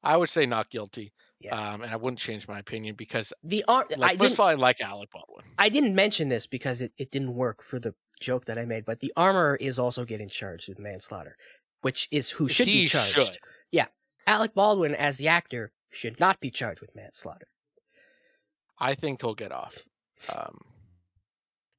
I 0.02 0.16
would 0.16 0.28
say 0.30 0.46
not 0.46 0.70
guilty. 0.70 1.12
Yeah. 1.40 1.54
Um, 1.54 1.82
and 1.82 1.92
I 1.92 1.96
wouldn't 1.96 2.18
change 2.18 2.48
my 2.48 2.58
opinion 2.58 2.94
because, 2.96 3.32
the 3.44 3.64
ar- 3.68 3.86
like, 3.96 4.14
I 4.14 4.16
first 4.16 4.32
of 4.34 4.40
all, 4.40 4.48
I 4.48 4.54
like 4.54 4.80
Alec 4.80 5.10
Baldwin. 5.12 5.44
I 5.58 5.68
didn't 5.68 5.94
mention 5.94 6.28
this 6.30 6.46
because 6.46 6.80
it, 6.80 6.92
it 6.96 7.10
didn't 7.10 7.34
work 7.34 7.62
for 7.62 7.78
the 7.78 7.94
joke 8.20 8.46
that 8.46 8.58
I 8.58 8.64
made, 8.64 8.84
but 8.86 9.00
the 9.00 9.12
armor 9.16 9.56
is 9.56 9.78
also 9.78 10.04
getting 10.06 10.28
charged 10.30 10.68
with 10.68 10.78
manslaughter, 10.78 11.36
which 11.82 12.08
is 12.10 12.30
who 12.30 12.48
should 12.48 12.66
He 12.68 12.82
be 12.84 12.88
charged. 12.88 13.12
should. 13.12 13.38
Yeah. 13.70 13.86
Alec 14.26 14.54
Baldwin, 14.54 14.94
as 14.94 15.18
the 15.18 15.28
actor, 15.28 15.72
should 15.90 16.18
not 16.18 16.40
be 16.40 16.50
charged 16.50 16.80
with 16.80 16.96
manslaughter. 16.96 17.48
I 18.78 18.94
think 18.94 19.20
he'll 19.20 19.34
get 19.34 19.52
off. 19.52 19.76
Um, 20.34 20.58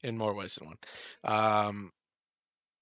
in 0.04 0.18
more 0.18 0.36
ways 0.36 0.56
than 0.56 0.68
one. 0.68 0.78
Um, 1.24 1.92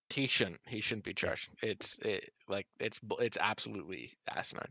he 0.10 0.28
shouldn't. 0.28 0.60
He 0.68 0.82
shouldn't 0.82 1.06
be 1.06 1.14
charged. 1.14 1.50
It's 1.62 1.98
it, 2.00 2.32
like 2.48 2.68
it's 2.80 3.00
it's 3.20 3.38
absolutely 3.40 4.12
asinine. 4.36 4.68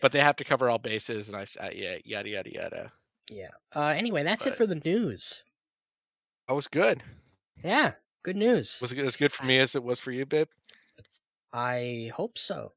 But 0.00 0.12
they 0.12 0.20
have 0.20 0.36
to 0.36 0.44
cover 0.44 0.70
all 0.70 0.78
bases, 0.78 1.28
and 1.28 1.36
I 1.36 1.42
uh, 1.60 1.70
yeah 1.74 1.96
yada 2.04 2.28
yada 2.28 2.52
yada. 2.52 2.92
Yeah. 3.30 3.50
Uh, 3.74 3.88
anyway, 3.88 4.22
that's 4.22 4.46
it 4.46 4.54
for 4.54 4.66
the 4.66 4.80
news. 4.84 5.44
That 6.46 6.54
was 6.54 6.68
good. 6.68 7.02
Yeah. 7.62 7.92
Good 8.22 8.36
news. 8.36 8.78
Was 8.80 8.92
it 8.92 8.98
as 8.98 9.16
good 9.16 9.32
for 9.32 9.44
me 9.44 9.58
as 9.58 9.74
it 9.74 9.82
was 9.82 10.00
for 10.00 10.10
you, 10.10 10.24
babe? 10.26 10.48
I 11.52 12.10
hope 12.14 12.38
so. 12.38 12.72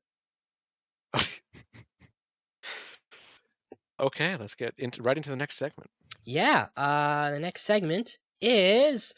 okay, 4.00 4.36
let's 4.38 4.56
get 4.56 4.74
into 4.78 5.02
right 5.02 5.18
into 5.18 5.30
the 5.30 5.36
next 5.36 5.58
segment. 5.58 5.90
Yeah. 6.26 6.68
Uh, 6.76 7.32
the 7.32 7.40
next 7.40 7.64
segment 7.64 8.18
is 8.42 9.16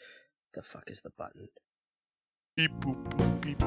the 0.54 0.62
fuck 0.62 0.84
is 0.86 1.02
the 1.02 1.10
button? 1.10 1.48
Beep 2.56 2.70
boop 2.78 2.96
boop 3.10 3.40
beep. 3.40 3.60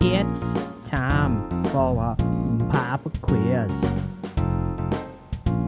It's 0.00 0.90
time 0.90 1.48
for 1.66 2.02
a 2.02 2.16
pop 2.72 3.02
quiz. 3.22 3.70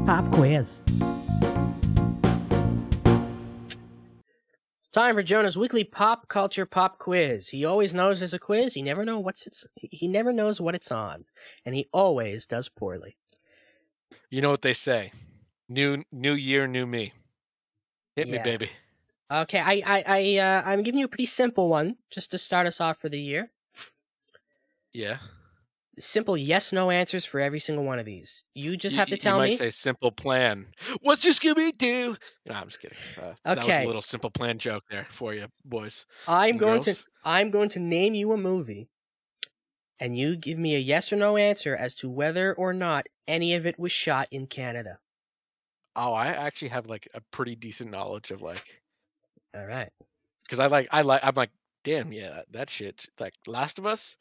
Pop 0.04 0.28
quiz. 0.32 0.80
It's 4.80 4.88
time 4.92 5.14
for 5.14 5.22
Jonah's 5.22 5.56
weekly 5.56 5.84
pop 5.84 6.26
culture 6.26 6.66
pop 6.66 6.98
quiz. 6.98 7.50
He 7.50 7.64
always 7.64 7.94
knows 7.94 8.18
there's 8.18 8.34
a 8.34 8.40
quiz. 8.40 8.74
He 8.74 8.82
never 8.82 9.04
know 9.04 9.20
what's 9.20 9.46
it's. 9.46 9.64
He 9.76 10.08
never 10.08 10.32
knows 10.32 10.60
what 10.60 10.74
it's 10.74 10.90
on, 10.90 11.26
and 11.64 11.76
he 11.76 11.86
always 11.92 12.44
does 12.44 12.68
poorly. 12.68 13.18
You 14.30 14.42
know 14.42 14.50
what 14.50 14.62
they 14.62 14.74
say? 14.74 15.12
New 15.68 16.02
new 16.10 16.34
year, 16.34 16.66
new 16.66 16.86
me. 16.86 17.12
Hit 18.16 18.26
me, 18.28 18.38
Yeah. 18.38 18.42
baby. 18.42 18.70
Okay, 19.30 19.58
I 19.58 19.72
I 19.84 20.04
I 20.06 20.36
uh, 20.38 20.62
I'm 20.64 20.82
giving 20.82 21.00
you 21.00 21.06
a 21.06 21.08
pretty 21.08 21.26
simple 21.26 21.68
one 21.68 21.96
just 22.10 22.30
to 22.30 22.38
start 22.38 22.66
us 22.66 22.80
off 22.80 22.98
for 22.98 23.08
the 23.08 23.20
year. 23.20 23.50
Yeah. 24.92 25.18
Simple 25.98 26.36
yes 26.36 26.72
no 26.72 26.90
answers 26.90 27.24
for 27.24 27.40
every 27.40 27.58
single 27.58 27.84
one 27.84 27.98
of 27.98 28.04
these. 28.06 28.44
You 28.54 28.76
just 28.76 28.94
You- 28.94 28.98
have 29.00 29.08
to 29.08 29.16
tell 29.16 29.36
you 29.36 29.38
might 29.38 29.50
me. 29.52 29.56
say 29.56 29.70
simple 29.70 30.12
plan. 30.12 30.74
What's 31.00 31.24
your 31.24 31.32
Scooby 31.34 31.76
Doo? 31.76 32.16
No, 32.44 32.54
I'm 32.54 32.66
just 32.68 32.80
kidding. 32.80 32.98
Uh, 33.16 33.34
That 33.44 33.66
was 33.66 33.78
a 33.80 33.86
little 33.86 34.02
simple 34.02 34.30
plan 34.30 34.58
joke 34.58 34.84
there 34.90 35.06
for 35.10 35.32
you, 35.34 35.48
boys. 35.64 36.06
I'm 36.26 36.56
going 36.58 36.80
to. 36.82 36.96
I'm 37.24 37.50
going 37.50 37.68
to 37.70 37.80
name 37.80 38.14
you 38.14 38.32
a 38.32 38.36
movie, 38.36 38.88
and 39.98 40.16
you 40.16 40.36
give 40.36 40.58
me 40.58 40.74
a 40.74 40.78
yes 40.78 41.12
or 41.12 41.16
no 41.16 41.36
answer 41.36 41.74
as 41.74 41.94
to 41.96 42.08
whether 42.10 42.54
or 42.54 42.72
not 42.72 43.06
any 43.26 43.54
of 43.54 43.66
it 43.66 43.78
was 43.78 43.92
shot 43.92 44.28
in 44.30 44.46
Canada. 44.46 45.00
Oh, 45.96 46.12
I 46.12 46.26
actually 46.28 46.68
have 46.68 46.86
like 46.86 47.08
a 47.14 47.20
pretty 47.32 47.56
decent 47.56 47.90
knowledge 47.90 48.30
of 48.30 48.42
like, 48.42 48.82
All 49.56 49.66
right. 49.66 49.90
because 50.44 50.58
I 50.58 50.66
like 50.66 50.88
I 50.90 51.02
like 51.02 51.22
I'm 51.24 51.34
like, 51.34 51.50
damn, 51.84 52.12
yeah, 52.12 52.42
that 52.50 52.68
shit. 52.70 53.06
Like 53.18 53.34
Last 53.46 53.78
of 53.78 53.86
Us, 53.86 54.16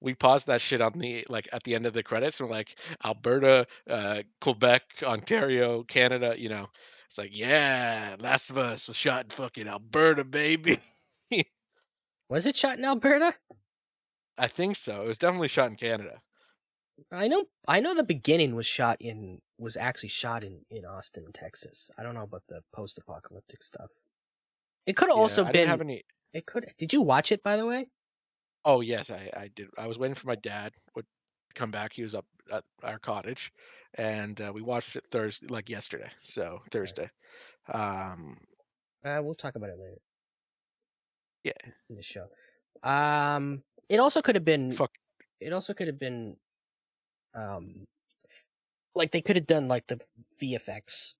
we 0.00 0.14
paused 0.14 0.46
that 0.48 0.60
shit 0.60 0.80
on 0.80 0.98
the 0.98 1.24
like 1.28 1.48
at 1.52 1.62
the 1.62 1.74
end 1.74 1.86
of 1.86 1.92
the 1.92 2.02
credits. 2.02 2.40
And 2.40 2.48
we're 2.48 2.54
like 2.56 2.76
Alberta, 3.04 3.66
uh, 3.88 4.22
Quebec, 4.40 4.82
Ontario, 5.02 5.82
Canada. 5.84 6.34
You 6.36 6.48
know, 6.48 6.68
it's 7.06 7.18
like 7.18 7.30
yeah, 7.32 8.16
Last 8.18 8.50
of 8.50 8.58
Us 8.58 8.88
was 8.88 8.96
shot 8.96 9.24
in 9.24 9.30
fucking 9.30 9.68
Alberta, 9.68 10.24
baby. 10.24 10.80
Was 12.28 12.46
it 12.46 12.56
shot 12.56 12.78
in 12.78 12.84
Alberta? 12.84 13.34
I 14.38 14.46
think 14.46 14.76
so. 14.76 15.02
It 15.02 15.08
was 15.08 15.18
definitely 15.18 15.48
shot 15.48 15.68
in 15.70 15.76
Canada. 15.76 16.20
I 17.12 17.26
know 17.28 17.46
I 17.66 17.80
know 17.80 17.94
the 17.94 18.04
beginning 18.04 18.54
was 18.54 18.66
shot 18.66 18.98
in 19.00 19.40
was 19.58 19.76
actually 19.76 20.10
shot 20.10 20.44
in 20.44 20.60
in 20.70 20.84
Austin, 20.84 21.26
Texas. 21.34 21.90
I 21.98 22.02
don't 22.04 22.14
know 22.14 22.22
about 22.22 22.44
the 22.48 22.60
post-apocalyptic 22.72 23.62
stuff. 23.62 23.90
It 24.86 24.96
could 24.96 25.08
have 25.08 25.16
Yeah, 25.16 25.22
also 25.22 25.44
I 25.44 25.52
been 25.52 25.68
any. 25.68 26.02
It 26.32 26.46
could. 26.46 26.66
Did 26.78 26.92
you 26.92 27.02
watch 27.02 27.32
it 27.32 27.42
by 27.42 27.56
the 27.56 27.66
way? 27.66 27.86
Oh 28.64 28.80
yes, 28.80 29.10
I, 29.10 29.30
I 29.36 29.48
did. 29.54 29.68
I 29.78 29.86
was 29.86 29.98
waiting 29.98 30.14
for 30.14 30.26
my 30.26 30.36
dad 30.36 30.72
would 30.94 31.06
come 31.54 31.70
back. 31.70 31.92
He 31.92 32.02
was 32.02 32.14
up 32.14 32.26
at 32.52 32.64
our 32.82 32.98
cottage, 32.98 33.52
and 33.94 34.40
uh, 34.40 34.52
we 34.54 34.62
watched 34.62 34.96
it 34.96 35.04
Thursday, 35.10 35.46
like 35.48 35.68
yesterday. 35.68 36.10
So 36.20 36.60
Thursday. 36.70 37.08
Um, 37.72 38.36
Uh, 39.04 39.20
we'll 39.22 39.34
talk 39.34 39.54
about 39.56 39.70
it 39.70 39.78
later. 39.78 39.98
Yeah. 41.44 41.52
In 41.88 41.96
the 41.96 42.02
show. 42.02 42.26
Um, 42.88 43.62
it 43.88 43.98
also 43.98 44.20
could 44.22 44.34
have 44.34 44.44
been. 44.44 44.72
fuck. 44.72 44.92
It 45.40 45.52
also 45.52 45.72
could 45.74 45.86
have 45.86 45.98
been. 45.98 46.36
Um, 47.34 47.86
like 48.94 49.12
they 49.12 49.20
could 49.22 49.36
have 49.36 49.46
done 49.46 49.68
like 49.68 49.86
the 49.86 50.00
VFX, 50.42 51.14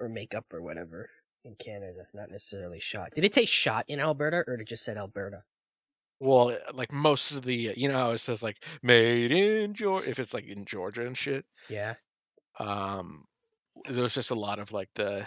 or 0.00 0.08
makeup 0.08 0.46
or 0.52 0.62
whatever 0.62 1.10
in 1.44 1.54
Canada, 1.56 2.06
not 2.14 2.30
necessarily 2.30 2.80
shot. 2.80 3.12
Did 3.14 3.24
it 3.24 3.34
say 3.34 3.44
shot 3.44 3.84
in 3.88 4.00
Alberta 4.00 4.44
or 4.46 4.56
did 4.56 4.62
it 4.62 4.68
just 4.68 4.84
said 4.84 4.96
Alberta? 4.96 5.40
Well, 6.20 6.48
uh, 6.50 6.56
like 6.74 6.92
most 6.92 7.30
of 7.30 7.44
the, 7.44 7.72
you 7.76 7.88
know, 7.88 7.96
how 7.96 8.10
it 8.10 8.18
says 8.18 8.42
like 8.42 8.64
made 8.82 9.30
in 9.30 9.72
Georgia. 9.74 10.10
If 10.10 10.18
it's 10.18 10.34
like 10.34 10.46
in 10.46 10.64
Georgia 10.64 11.06
and 11.06 11.16
shit, 11.16 11.44
Yeah. 11.68 11.94
um, 12.58 13.24
there's 13.88 14.14
just 14.14 14.30
a 14.32 14.34
lot 14.34 14.58
of 14.58 14.72
like 14.72 14.88
the 14.94 15.24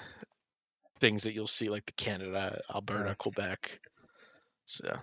things 1.00 1.24
that 1.24 1.34
you'll 1.34 1.47
see, 1.47 1.69
like 1.69 1.86
the 1.86 1.93
Canada, 1.93 2.60
Alberta, 2.74 3.10
Yeah. 3.10 3.13
Quebec. 3.15 3.80
So 4.65 4.97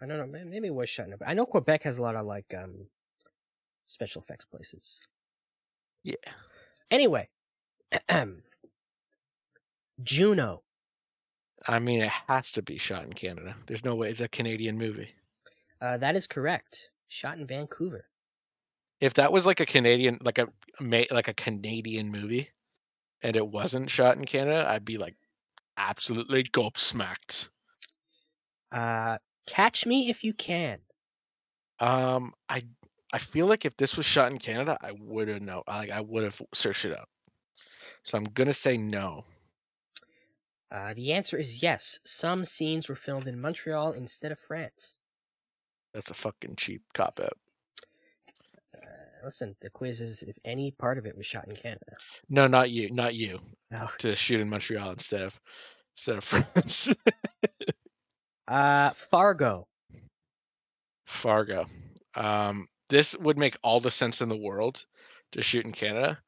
I 0.00 0.06
don't 0.06 0.18
know. 0.32 0.44
Maybe 0.44 0.68
it 0.68 0.74
was 0.74 0.88
shot 0.88 1.06
in. 1.06 1.12
Alberta. 1.12 1.30
I 1.30 1.34
know 1.34 1.46
Quebec 1.46 1.82
has 1.84 1.98
a 1.98 2.02
lot 2.02 2.16
of 2.16 2.24
like 2.26 2.52
um, 2.56 2.86
special 3.86 4.22
effects 4.22 4.44
places. 4.46 4.98
yeah, 6.02 6.14
Anyway, 6.90 7.28
Juno. 10.04 10.62
I 11.68 11.78
mean, 11.78 12.02
it 12.02 12.10
has 12.28 12.52
to 12.52 12.62
be 12.62 12.76
shot 12.78 13.04
in 13.04 13.12
Canada. 13.12 13.54
There's 13.66 13.84
no 13.84 13.94
way 13.94 14.08
it's 14.08 14.20
a 14.20 14.28
Canadian 14.28 14.78
movie. 14.78 15.10
Uh, 15.80 15.96
that 15.98 16.16
is 16.16 16.26
correct. 16.26 16.90
Shot 17.08 17.38
in 17.38 17.46
Vancouver. 17.46 18.06
if 19.00 19.14
that 19.14 19.32
was 19.32 19.44
like 19.46 19.60
a 19.60 19.66
Canadian, 19.66 20.18
like 20.22 20.38
a 20.38 20.48
ma- 20.80 21.10
like 21.10 21.28
a 21.28 21.34
Canadian 21.34 22.10
movie, 22.10 22.48
and 23.22 23.36
it 23.36 23.46
wasn't 23.46 23.90
shot 23.90 24.16
in 24.16 24.24
Canada, 24.24 24.64
I'd 24.68 24.84
be 24.84 24.96
like 24.98 25.16
absolutely 25.76 26.42
gobsmacked. 26.44 27.48
Uh, 28.70 29.18
Catch 29.46 29.86
Me 29.86 30.08
If 30.08 30.24
You 30.24 30.32
Can. 30.32 30.78
Um, 31.80 32.32
I 32.48 32.62
I 33.12 33.18
feel 33.18 33.46
like 33.46 33.64
if 33.64 33.76
this 33.76 33.96
was 33.96 34.06
shot 34.06 34.30
in 34.32 34.38
Canada, 34.38 34.78
I 34.80 34.92
would 34.98 35.28
have 35.28 35.42
know. 35.42 35.62
Like 35.68 35.90
I 35.90 36.00
would 36.00 36.22
have 36.24 36.40
searched 36.54 36.84
it 36.84 36.92
up. 36.92 37.08
So 38.04 38.16
I'm 38.18 38.24
gonna 38.24 38.54
say 38.54 38.76
no. 38.76 39.24
Uh, 40.72 40.94
the 40.94 41.12
answer 41.12 41.36
is 41.36 41.62
yes. 41.62 41.98
Some 42.04 42.44
scenes 42.46 42.88
were 42.88 42.96
filmed 42.96 43.28
in 43.28 43.40
Montreal 43.40 43.92
instead 43.92 44.32
of 44.32 44.38
France. 44.38 44.98
That's 45.92 46.10
a 46.10 46.14
fucking 46.14 46.56
cheap 46.56 46.82
cop 46.94 47.20
out. 47.22 47.36
Uh, 48.74 48.86
listen, 49.26 49.54
the 49.60 49.68
quiz 49.68 50.00
is 50.00 50.22
if 50.22 50.38
any 50.46 50.70
part 50.70 50.96
of 50.96 51.04
it 51.04 51.16
was 51.16 51.26
shot 51.26 51.46
in 51.46 51.54
Canada. 51.54 51.96
No, 52.30 52.46
not 52.46 52.70
you, 52.70 52.90
not 52.90 53.14
you. 53.14 53.40
No. 53.70 53.88
To 53.98 54.16
shoot 54.16 54.40
in 54.40 54.48
Montreal 54.48 54.92
instead 54.92 55.22
of 55.22 55.38
instead 55.94 56.16
of 56.16 56.24
France. 56.24 56.88
Uh, 58.48 58.90
Fargo. 58.90 59.68
Fargo. 61.06 61.66
Um, 62.14 62.66
this 62.88 63.14
would 63.18 63.36
make 63.36 63.56
all 63.62 63.80
the 63.80 63.90
sense 63.90 64.22
in 64.22 64.30
the 64.30 64.36
world 64.36 64.84
to 65.32 65.42
shoot 65.42 65.66
in 65.66 65.72
Canada, 65.72 66.18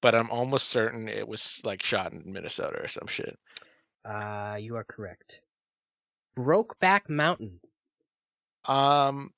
but 0.00 0.14
I'm 0.14 0.30
almost 0.30 0.68
certain 0.68 1.08
it 1.08 1.26
was 1.26 1.60
like 1.64 1.82
shot 1.82 2.12
in 2.12 2.22
Minnesota 2.32 2.80
or 2.80 2.88
some 2.88 3.08
shit. 3.08 3.36
Uh, 4.04 4.56
you 4.60 4.76
are 4.76 4.84
correct. 4.84 5.40
Brokeback 6.38 7.08
Mountain. 7.08 7.60
Um, 8.66 9.32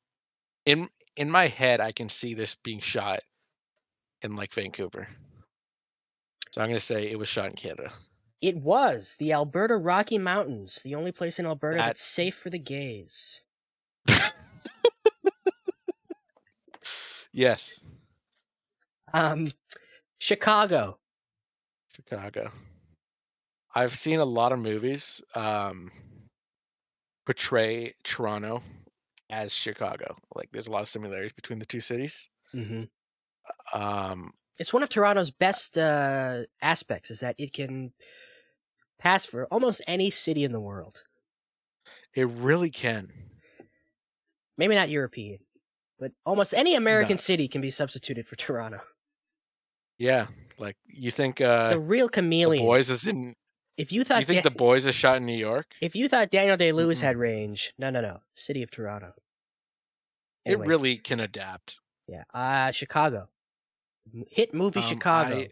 in 0.66 0.88
in 1.16 1.30
my 1.30 1.46
head, 1.48 1.80
I 1.80 1.92
can 1.92 2.08
see 2.08 2.34
this 2.34 2.54
being 2.62 2.80
shot 2.80 3.20
in 4.22 4.36
like 4.36 4.52
Vancouver. 4.52 5.06
So 6.52 6.60
I'm 6.60 6.68
gonna 6.68 6.80
say 6.80 7.10
it 7.10 7.18
was 7.18 7.28
shot 7.28 7.46
in 7.50 7.56
Canada. 7.56 7.92
It 8.40 8.56
was 8.56 9.16
the 9.18 9.32
Alberta 9.32 9.76
Rocky 9.76 10.18
Mountains, 10.18 10.80
the 10.82 10.94
only 10.96 11.12
place 11.12 11.38
in 11.38 11.46
Alberta 11.46 11.76
That- 11.78 11.86
that's 11.86 12.02
safe 12.02 12.34
for 12.34 12.50
the 12.50 12.58
gays. 12.58 13.40
Yes, 17.34 17.82
Um, 19.14 19.48
Chicago. 20.18 20.98
Chicago. 21.96 22.50
I've 23.74 23.94
seen 23.94 24.18
a 24.20 24.24
lot 24.24 24.52
of 24.52 24.58
movies 24.58 25.20
um, 25.34 25.90
portray 27.26 27.94
Toronto 28.04 28.62
as 29.30 29.52
Chicago. 29.52 30.16
Like, 30.34 30.48
there's 30.52 30.66
a 30.66 30.70
lot 30.70 30.82
of 30.82 30.88
similarities 30.88 31.32
between 31.32 31.58
the 31.58 31.64
two 31.66 31.80
cities. 31.80 32.28
Mm-hmm. 32.54 32.82
Um, 33.80 34.32
It's 34.58 34.72
one 34.74 34.82
of 34.82 34.88
Toronto's 34.90 35.30
best 35.30 35.78
uh, 35.78 36.42
aspects 36.60 37.10
is 37.10 37.20
that 37.20 37.34
it 37.38 37.52
can 37.52 37.92
pass 39.00 39.24
for 39.24 39.46
almost 39.46 39.80
any 39.86 40.10
city 40.10 40.44
in 40.44 40.52
the 40.52 40.60
world. 40.60 41.02
it 42.14 42.28
really 42.28 42.70
can. 42.70 43.10
Maybe 44.58 44.74
not 44.74 44.90
European, 44.90 45.38
but 45.98 46.12
almost 46.26 46.52
any 46.52 46.74
American 46.74 47.14
No. 47.14 47.16
city 47.16 47.48
can 47.48 47.62
be 47.62 47.70
substituted 47.70 48.28
for 48.28 48.36
Toronto. 48.36 48.80
Yeah, 49.98 50.26
like 50.58 50.76
you 50.86 51.10
think 51.10 51.40
It's 51.40 51.70
uh, 51.72 51.74
a 51.74 51.78
real 51.80 52.06
the 52.08 52.12
chameleon. 52.12 52.64
boys 52.64 52.90
is 52.90 53.06
in. 53.06 53.34
If 53.76 53.92
you 53.92 54.04
thought 54.04 54.20
You 54.20 54.26
think 54.26 54.42
Da- 54.42 54.48
the 54.50 54.54
boys 54.54 54.86
are 54.86 54.92
shot 54.92 55.16
in 55.18 55.26
New 55.26 55.36
York? 55.36 55.66
if 55.80 55.94
you 55.96 56.08
thought 56.08 56.30
Daniel 56.30 56.56
Day 56.56 56.72
Lewis 56.72 56.98
Mm-mm. 57.00 57.02
had 57.04 57.16
range, 57.16 57.72
no, 57.78 57.90
no, 57.90 58.00
no, 58.00 58.20
city 58.34 58.62
of 58.62 58.70
Toronto. 58.70 59.12
Anyway, 60.44 60.64
It 60.64 60.68
really 60.68 60.96
can 60.96 61.20
adapt. 61.20 61.78
yeah. 62.08 62.24
Uh 62.34 62.70
Chicago, 62.72 63.28
hit 64.28 64.52
movie 64.54 64.80
Um, 64.80 64.86
Chicago, 64.86 65.36
I- 65.36 65.48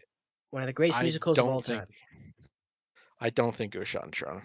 one 0.51 0.63
of 0.63 0.67
the 0.67 0.73
greatest 0.73 0.99
I 0.99 1.03
musicals 1.03 1.37
of 1.39 1.45
all 1.45 1.61
think- 1.61 1.79
time. 1.79 1.87
I 3.19 3.29
don't 3.29 3.55
think 3.55 3.75
it 3.75 3.79
was 3.79 3.87
shot 3.87 4.05
in 4.05 4.11
Toronto. 4.11 4.41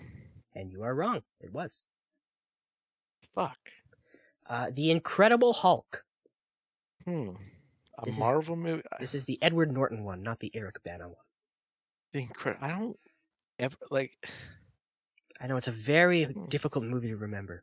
And 0.54 0.70
you 0.72 0.82
are 0.82 0.94
wrong. 0.94 1.22
It 1.40 1.50
was. 1.52 1.84
Fuck. 3.34 3.58
Uh, 4.48 4.70
the 4.72 4.90
Incredible 4.90 5.52
Hulk. 5.54 6.04
Hmm. 7.04 7.30
A 7.98 8.04
This 8.04 8.14
is- 8.14 8.20
Marvel 8.20 8.56
movie. 8.56 8.82
This 9.00 9.14
is 9.14 9.24
the 9.24 9.42
Edward 9.42 9.72
Norton 9.72 10.04
one, 10.04 10.22
not 10.22 10.40
the 10.40 10.50
Eric 10.54 10.82
Bana 10.84 11.08
one. 11.08 11.24
The 12.12 12.20
incredible. 12.20 12.64
I 12.64 12.68
don't 12.68 13.00
ever 13.58 13.76
like. 13.90 14.28
I 15.40 15.46
know 15.46 15.56
it's 15.56 15.68
a 15.68 15.72
very 15.72 16.24
Hmm. 16.24 16.46
difficult 16.46 16.84
movie 16.84 17.08
to 17.08 17.16
remember. 17.16 17.62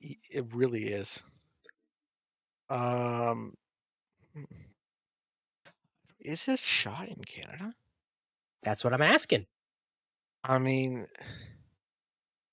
It 0.00 0.54
really 0.54 0.84
is. 0.88 1.22
Um. 2.70 3.56
hmm. 4.34 4.44
Is 6.20 6.44
this 6.46 6.60
shot 6.60 7.08
in 7.08 7.22
Canada? 7.24 7.74
That's 8.62 8.84
what 8.84 8.92
I'm 8.92 9.02
asking. 9.02 9.46
I 10.44 10.58
mean, 10.58 11.06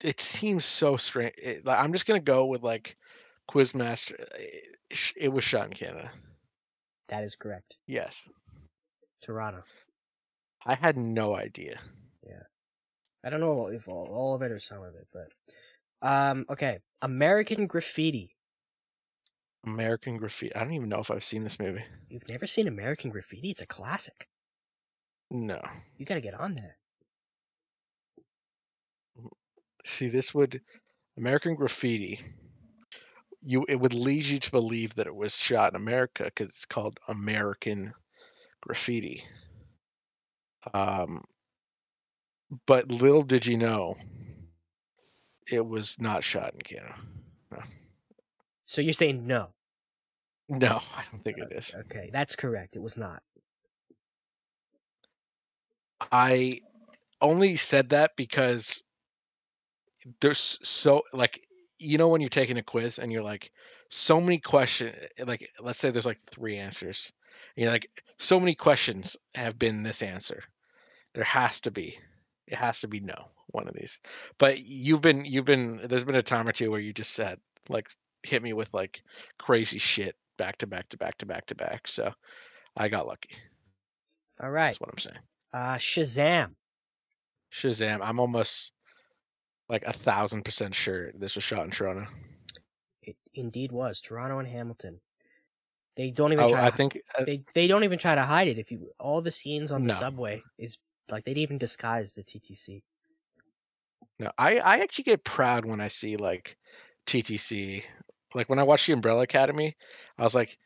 it 0.02 0.20
seems 0.20 0.64
so 0.64 0.96
strange. 0.96 1.34
It, 1.36 1.66
like, 1.66 1.78
I'm 1.78 1.92
just 1.92 2.06
gonna 2.06 2.20
go 2.20 2.46
with 2.46 2.62
like 2.62 2.96
Quizmaster. 3.50 4.14
It, 4.38 5.12
it 5.16 5.28
was 5.32 5.44
shot 5.44 5.66
in 5.66 5.72
Canada. 5.72 6.10
That 7.08 7.22
is 7.24 7.34
correct. 7.36 7.76
Yes, 7.86 8.28
Toronto. 9.22 9.62
I 10.64 10.74
had 10.74 10.96
no 10.96 11.36
idea. 11.36 11.78
I 13.24 13.30
don't 13.30 13.40
know 13.40 13.66
if 13.66 13.88
all, 13.88 14.08
all 14.10 14.34
of 14.34 14.42
it 14.42 14.52
or 14.52 14.58
some 14.58 14.82
of 14.82 14.94
it, 14.94 15.08
but 15.12 15.28
um, 16.06 16.46
okay. 16.50 16.78
American 17.02 17.66
Graffiti. 17.66 18.36
American 19.66 20.16
Graffiti. 20.16 20.54
I 20.54 20.62
don't 20.62 20.74
even 20.74 20.88
know 20.88 21.00
if 21.00 21.10
I've 21.10 21.24
seen 21.24 21.42
this 21.42 21.58
movie. 21.58 21.84
You've 22.08 22.28
never 22.28 22.46
seen 22.46 22.68
American 22.68 23.10
Graffiti? 23.10 23.50
It's 23.50 23.62
a 23.62 23.66
classic. 23.66 24.28
No. 25.30 25.60
You 25.98 26.06
got 26.06 26.14
to 26.14 26.20
get 26.20 26.34
on 26.34 26.54
there. 26.54 26.76
See, 29.84 30.08
this 30.08 30.34
would 30.34 30.60
American 31.16 31.54
Graffiti. 31.54 32.20
You 33.40 33.64
it 33.68 33.80
would 33.80 33.94
lead 33.94 34.26
you 34.26 34.38
to 34.38 34.50
believe 34.50 34.94
that 34.96 35.06
it 35.06 35.14
was 35.14 35.36
shot 35.36 35.72
in 35.72 35.80
America 35.80 36.24
because 36.24 36.48
it's 36.48 36.64
called 36.64 36.98
American 37.08 37.92
Graffiti. 38.60 39.22
Um, 40.74 41.22
but 42.66 42.90
little 42.90 43.22
did 43.22 43.46
you 43.46 43.56
know, 43.56 43.96
it 45.50 45.66
was 45.66 45.96
not 45.98 46.24
shot 46.24 46.54
in 46.54 46.60
Canada. 46.60 46.94
So 48.64 48.80
you're 48.80 48.92
saying 48.92 49.26
no? 49.26 49.48
No, 50.48 50.80
I 50.94 51.04
don't 51.10 51.22
think 51.22 51.38
it 51.38 51.52
is. 51.52 51.74
Okay, 51.74 52.10
that's 52.12 52.36
correct. 52.36 52.76
It 52.76 52.82
was 52.82 52.96
not. 52.96 53.22
I 56.12 56.60
only 57.20 57.56
said 57.56 57.88
that 57.90 58.12
because 58.16 58.82
there's 60.20 60.58
so 60.62 61.02
like 61.12 61.46
you 61.78 61.98
know 61.98 62.08
when 62.08 62.20
you're 62.20 62.30
taking 62.30 62.58
a 62.58 62.62
quiz 62.62 62.98
and 62.98 63.10
you're 63.10 63.22
like 63.22 63.50
so 63.88 64.20
many 64.20 64.38
questions 64.38 64.94
eh, 65.18 65.24
like 65.26 65.50
let's 65.60 65.80
say 65.80 65.90
there's 65.90 66.06
like 66.06 66.20
three 66.30 66.56
answers 66.56 67.12
and 67.56 67.64
you're 67.64 67.72
like 67.72 67.88
so 68.18 68.38
many 68.38 68.54
questions 68.54 69.16
have 69.34 69.58
been 69.58 69.82
this 69.82 70.02
answer 70.02 70.42
there 71.14 71.24
has 71.24 71.60
to 71.60 71.70
be 71.70 71.98
it 72.48 72.54
has 72.54 72.80
to 72.80 72.88
be 72.88 73.00
no 73.00 73.28
one 73.48 73.66
of 73.68 73.74
these 73.74 74.00
but 74.38 74.60
you've 74.60 75.00
been 75.00 75.24
you've 75.24 75.44
been 75.44 75.80
there's 75.84 76.04
been 76.04 76.14
a 76.14 76.22
time 76.22 76.46
or 76.48 76.52
two 76.52 76.70
where 76.70 76.80
you 76.80 76.92
just 76.92 77.12
said 77.12 77.38
like 77.68 77.88
hit 78.22 78.42
me 78.42 78.52
with 78.52 78.72
like 78.74 79.02
crazy 79.38 79.78
shit 79.78 80.14
back 80.36 80.58
to 80.58 80.66
back 80.66 80.88
to 80.88 80.96
back 80.96 81.16
to 81.18 81.26
back 81.26 81.46
to 81.46 81.54
back 81.54 81.86
so 81.88 82.12
i 82.76 82.88
got 82.88 83.06
lucky 83.06 83.30
All 84.42 84.50
right. 84.50 84.66
that's 84.66 84.80
what 84.80 84.90
i'm 84.90 84.98
saying 84.98 85.18
Uh, 85.52 85.76
Shazam. 85.76 86.50
Shazam. 87.52 88.00
I'm 88.02 88.20
almost 88.20 88.72
like 89.68 89.84
a 89.86 89.92
thousand 89.92 90.44
percent 90.44 90.74
sure 90.74 91.10
this 91.12 91.34
was 91.36 91.44
shot 91.44 91.64
in 91.64 91.70
Toronto. 91.70 92.06
It 93.02 93.16
indeed 93.34 93.72
was 93.72 94.00
Toronto 94.00 94.38
and 94.38 94.48
Hamilton. 94.48 95.00
They 95.96 96.10
don't 96.10 96.32
even 96.32 96.44
Oh, 96.44 96.50
try. 96.52 96.66
I 96.66 96.70
to, 96.70 96.76
think 96.76 97.00
uh, 97.18 97.24
they 97.24 97.42
they 97.54 97.66
don't 97.66 97.84
even 97.84 97.98
try 97.98 98.14
to 98.14 98.22
hide 98.22 98.48
it. 98.48 98.58
If 98.58 98.70
you 98.70 98.90
all 99.00 99.22
the 99.22 99.30
scenes 99.30 99.72
on 99.72 99.82
the 99.82 99.88
No. 99.88 99.94
subway 99.94 100.42
is 100.58 100.76
like 101.10 101.24
they'd 101.24 101.38
even 101.38 101.58
disguise 101.58 102.12
the 102.12 102.22
TTC. 102.22 102.82
no. 104.18 104.30
I 104.38 104.58
I 104.58 104.78
actually 104.78 105.04
get 105.04 105.24
proud 105.24 105.64
when 105.64 105.80
I 105.80 105.88
see 105.88 106.16
like 106.16 106.56
TTC. 107.06 107.82
Like 108.34 108.48
when 108.48 108.58
I 108.58 108.64
watched 108.64 108.86
the 108.86 108.92
Umbrella 108.92 109.22
Academy, 109.22 109.76
I 110.18 110.24
was 110.24 110.34
like, 110.34 110.58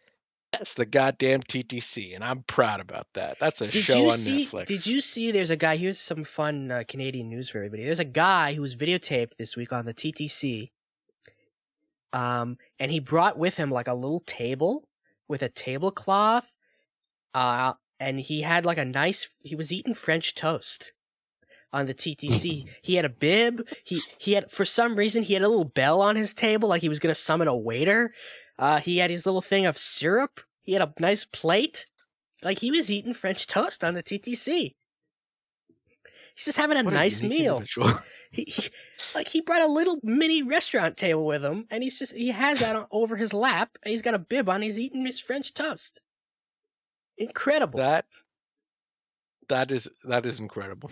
"That's 0.53 0.75
the 0.75 0.87
goddamn 0.87 1.43
TTC," 1.43 2.15
and 2.15 2.25
I'm 2.25 2.43
proud 2.45 2.81
about 2.81 3.07
that. 3.15 3.39
That's 3.39 3.61
a 3.61 3.69
Did 3.69 3.85
show 3.85 3.99
you 3.99 4.07
on 4.07 4.13
see? 4.13 4.47
Netflix. 4.47 4.67
Did 4.67 4.87
you 4.87 5.01
see? 5.01 5.31
There's 5.31 5.51
a 5.51 5.57
guy. 5.57 5.77
Here's 5.77 5.99
some 6.01 6.25
fun 6.25 6.71
uh, 6.71 6.83
Canadian 6.89 7.29
news 7.29 7.51
for 7.51 7.59
everybody. 7.59 7.85
There's 7.85 8.01
a 8.01 8.05
guy 8.05 8.55
who 8.55 8.63
was 8.63 8.77
videotaped 8.77 9.37
this 9.37 9.57
week 9.57 9.73
on 9.73 9.85
the 9.85 9.95
TTC. 9.95 10.71
Um, 12.13 12.59
and 12.81 12.91
he 12.91 12.99
brought 12.99 13.39
with 13.39 13.57
him 13.57 13.71
like 13.71 13.87
a 13.87 13.95
little 13.95 14.21
table 14.21 14.89
with 15.29 15.43
a 15.43 15.49
tablecloth. 15.49 16.57
Uh, 17.35 17.75
and 18.01 18.19
he 18.19 18.41
had 18.41 18.65
like 18.65 18.79
a 18.79 18.85
nice. 18.85 19.29
He 19.43 19.55
was 19.55 19.71
eating 19.71 19.95
French 19.95 20.35
toast 20.35 20.93
on 21.73 21.87
the 21.87 21.95
TTC. 21.95 22.67
he 22.83 22.95
had 22.95 23.05
a 23.05 23.11
bib. 23.11 23.69
He 23.85 24.01
he 24.19 24.33
had 24.33 24.51
for 24.51 24.65
some 24.65 24.97
reason 24.97 25.23
he 25.23 25.35
had 25.35 25.43
a 25.43 25.49
little 25.49 25.65
bell 25.67 26.01
on 26.01 26.17
his 26.17 26.33
table, 26.33 26.71
like 26.71 26.81
he 26.81 26.89
was 26.89 26.99
gonna 26.99 27.15
summon 27.15 27.47
a 27.47 27.55
waiter. 27.55 28.15
Uh, 28.59 28.79
he 28.81 28.99
had 28.99 29.11
his 29.11 29.27
little 29.27 29.43
thing 29.43 29.67
of 29.67 29.77
syrup. 29.79 30.41
He 30.63 30.73
had 30.73 30.83
a 30.83 30.93
nice 30.99 31.25
plate. 31.25 31.87
Like 32.43 32.59
he 32.59 32.71
was 32.71 32.91
eating 32.91 33.13
French 33.13 33.47
toast 33.47 33.85
on 33.85 33.95
the 33.95 34.03
TTC. 34.03 34.75
He's 36.35 36.45
just 36.45 36.59
having 36.59 36.79
a 36.79 36.85
What 36.85 36.95
nice 36.95 37.21
unique 37.21 37.41
meal. 37.41 37.65
He, 38.33 38.45
he, 38.45 38.69
like 39.13 39.27
he 39.27 39.41
brought 39.41 39.63
a 39.63 39.67
little 39.67 39.99
mini 40.05 40.41
restaurant 40.41 40.97
table 40.97 41.27
with 41.27 41.43
him, 41.43 41.67
and 41.69 41.83
he's 41.83 41.99
just 41.99 42.15
he 42.15 42.29
has 42.29 42.61
that 42.61 42.77
on, 42.77 42.87
over 42.93 43.17
his 43.17 43.35
lap, 43.35 43.77
and 43.83 43.91
he's 43.91 44.03
got 44.03 44.15
a 44.15 44.21
bib 44.21 44.49
on. 44.49 44.63
He's 44.63 44.79
eating 44.79 45.05
his 45.05 45.19
French 45.19 45.53
toast. 45.53 46.01
Incredible. 47.21 47.79
that 47.79 48.07
that 49.49 49.71
is 49.71 49.89
that 50.05 50.27
is 50.27 50.41
incredible. 50.41 50.91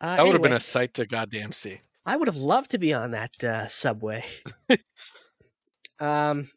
Uh, 0.00 0.16
That 0.16 0.24
would 0.24 0.34
have 0.34 0.42
been 0.42 0.52
a 0.52 0.60
sight 0.60 0.94
to 0.94 1.06
goddamn 1.06 1.52
see. 1.52 1.80
I 2.06 2.16
would 2.16 2.28
have 2.28 2.36
loved 2.36 2.70
to 2.72 2.78
be 2.78 2.94
on 2.94 3.10
that 3.12 3.42
uh, 3.42 3.66
subway. 3.68 4.24
um. 6.00 6.48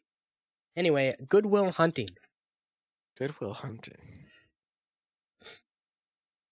Anyway, 0.76 1.14
Good 1.28 1.44
Will 1.46 1.70
Hunting. 1.72 2.08
Good 3.18 3.38
Will 3.40 3.52
Hunting. 3.52 3.98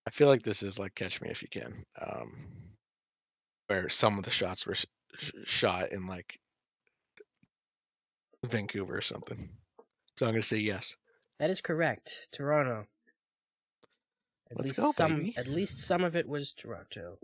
I 0.07 0.11
feel 0.11 0.29
like 0.29 0.43
this 0.43 0.63
is 0.63 0.79
like 0.79 0.95
Catch 0.95 1.21
Me 1.21 1.29
If 1.31 1.43
You 1.43 1.49
Can, 1.49 1.85
um, 2.01 2.33
where 3.69 3.89
some 3.89 4.19
of 4.19 4.25
the 4.25 4.31
shots 4.31 4.67
were 4.67 4.75
sh- 4.75 4.87
sh- 5.17 5.31
shot 5.45 5.93
in 5.93 6.07
like 6.07 6.39
Vancouver 8.45 8.97
or 8.97 9.03
something. 9.03 9.49
So 10.19 10.27
I'm 10.27 10.33
gonna 10.33 10.43
say 10.43 10.59
yes. 10.59 10.97
That 11.41 11.51
is 11.51 11.61
correct. 11.61 12.29
Toronto. 12.31 12.87
At 14.51 14.59
Let's 14.59 14.69
least 14.69 14.81
go, 14.81 14.93
some 14.93 15.17
baby. 15.17 15.35
at 15.37 15.49
least 15.49 15.81
some 15.81 16.05
of 16.05 16.15
it 16.15 16.29
was 16.29 16.53
Toronto. 16.53 17.19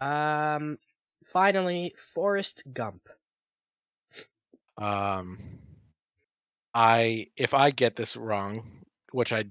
Um 0.00 0.78
finally, 1.26 1.94
Forrest 1.98 2.62
Gump. 2.72 3.08
Um, 4.76 5.38
I 6.72 7.26
if 7.36 7.52
I 7.52 7.70
get 7.70 7.96
this 7.96 8.16
wrong, 8.16 8.84
which 9.12 9.32
I, 9.32 9.44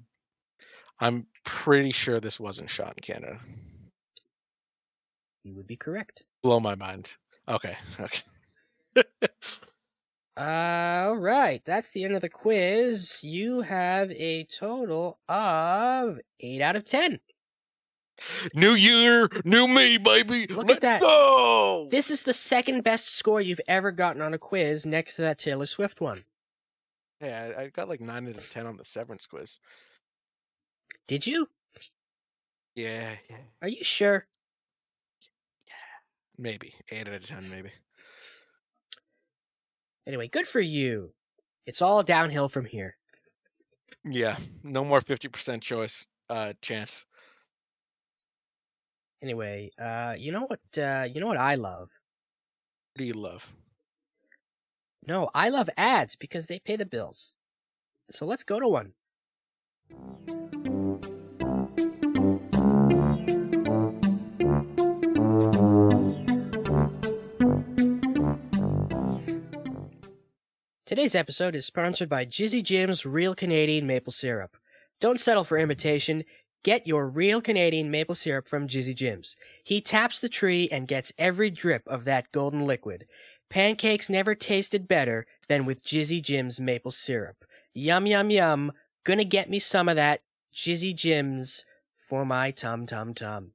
I'm 0.99 1.27
pretty 1.43 1.91
sure 1.91 2.19
this 2.19 2.39
wasn't 2.39 2.69
shot 2.69 2.93
in 2.97 3.01
Canada. 3.01 3.39
You 5.43 5.53
would 5.55 5.67
be 5.67 5.75
correct. 5.75 6.23
Blow 6.43 6.59
my 6.59 6.75
mind. 6.75 7.11
Okay, 7.47 7.77
okay. 7.99 8.21
All 10.37 11.17
right, 11.17 11.63
that's 11.65 11.91
the 11.93 12.03
end 12.03 12.13
of 12.13 12.21
the 12.21 12.29
quiz. 12.29 13.23
You 13.23 13.61
have 13.61 14.11
a 14.11 14.43
total 14.43 15.17
of 15.27 16.19
8 16.39 16.61
out 16.61 16.75
of 16.75 16.85
10. 16.85 17.19
new 18.53 18.73
year, 18.73 19.29
new 19.45 19.67
me, 19.67 19.97
baby. 19.97 20.45
Look 20.45 20.65
at 20.65 20.67
Let's 20.67 20.79
that. 20.81 21.01
Go! 21.01 21.87
This 21.89 22.11
is 22.11 22.21
the 22.21 22.33
second 22.33 22.83
best 22.83 23.07
score 23.15 23.41
you've 23.41 23.61
ever 23.67 23.91
gotten 23.91 24.21
on 24.21 24.35
a 24.35 24.37
quiz 24.37 24.85
next 24.85 25.15
to 25.15 25.23
that 25.23 25.39
Taylor 25.39 25.65
Swift 25.65 26.01
one. 26.01 26.25
Yeah, 27.19 27.53
I 27.57 27.61
I 27.63 27.67
got 27.69 27.89
like 27.89 27.99
nine 28.01 28.27
out 28.27 28.37
of 28.37 28.51
ten 28.51 28.67
on 28.67 28.77
the 28.77 28.85
Severance 28.85 29.25
quiz. 29.25 29.57
Did 31.07 31.25
you? 31.25 31.47
Yeah, 32.75 33.15
yeah, 33.27 33.37
Are 33.63 33.69
you 33.69 33.83
sure? 33.83 34.27
Yeah, 35.67 35.73
maybe 36.37 36.75
eight 36.91 37.07
out 37.07 37.15
of 37.15 37.25
ten, 37.25 37.49
maybe. 37.49 37.71
Anyway, 40.07 40.29
good 40.29 40.47
for 40.47 40.61
you. 40.61 41.11
It's 41.65 41.81
all 41.81 42.01
downhill 42.01 42.47
from 42.47 42.65
here. 42.65 42.95
Yeah, 44.05 44.37
no 44.63 44.85
more 44.85 45.01
fifty 45.01 45.27
percent 45.27 45.61
choice 45.61 46.07
uh 46.29 46.53
chance. 46.61 47.05
Anyway, 49.21 49.71
uh 49.77 50.15
you 50.17 50.31
know 50.31 50.45
what 50.47 50.61
uh 50.81 51.05
you 51.11 51.19
know 51.19 51.27
what 51.27 51.37
I 51.37 51.55
love? 51.55 51.91
What 52.93 52.99
do 52.99 53.03
you 53.03 53.13
love? 53.13 53.45
No, 55.05 55.29
I 55.33 55.49
love 55.49 55.69
ads 55.75 56.15
because 56.15 56.47
they 56.47 56.59
pay 56.59 56.77
the 56.77 56.85
bills. 56.85 57.33
So 58.09 58.25
let's 58.25 58.43
go 58.43 58.59
to 58.59 58.67
one. 58.67 58.93
Today's 70.87 71.15
episode 71.15 71.53
is 71.53 71.65
sponsored 71.65 72.07
by 72.07 72.25
Jizzy 72.25 72.63
Jim's 72.63 73.05
Real 73.05 73.35
Canadian 73.35 73.85
Maple 73.87 74.13
Syrup. 74.13 74.55
Don't 75.01 75.19
settle 75.19 75.43
for 75.43 75.57
imitation. 75.57 76.23
Get 76.63 76.87
your 76.87 77.09
real 77.09 77.41
Canadian 77.41 77.91
maple 77.91 78.15
syrup 78.15 78.47
from 78.47 78.69
Jizzy 78.69 78.95
Jim's. 78.95 79.35
He 79.65 79.81
taps 79.81 80.21
the 80.21 80.29
tree 80.29 80.69
and 80.71 80.87
gets 80.87 81.11
every 81.17 81.49
drip 81.49 81.83
of 81.87 82.05
that 82.05 82.31
golden 82.31 82.65
liquid. 82.65 83.05
Pancakes 83.49 84.09
never 84.09 84.33
tasted 84.33 84.87
better 84.87 85.27
than 85.49 85.65
with 85.65 85.83
Jizzy 85.83 86.21
Jim's 86.21 86.61
maple 86.61 86.91
syrup. 86.91 87.43
Yum, 87.73 88.05
yum, 88.05 88.29
yum. 88.29 88.71
Gonna 89.03 89.25
get 89.25 89.49
me 89.49 89.59
some 89.59 89.89
of 89.89 89.97
that 89.97 90.21
Jizzy 90.55 90.95
Jim's 90.95 91.65
for 91.97 92.23
my 92.23 92.51
tum 92.51 92.85
tum 92.85 93.13
tum. 93.13 93.51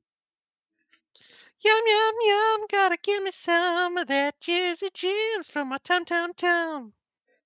Yum 1.65 1.83
yum 1.87 2.15
yum, 2.27 2.67
gotta 2.71 2.99
give 3.03 3.23
me 3.23 3.31
some 3.33 3.97
of 3.97 4.07
that 4.09 4.35
Jizzy 4.39 4.93
Jim's 4.93 5.49
for 5.49 5.65
my 5.65 5.79
tum 5.83 6.05
tum 6.05 6.35
tum. 6.35 6.93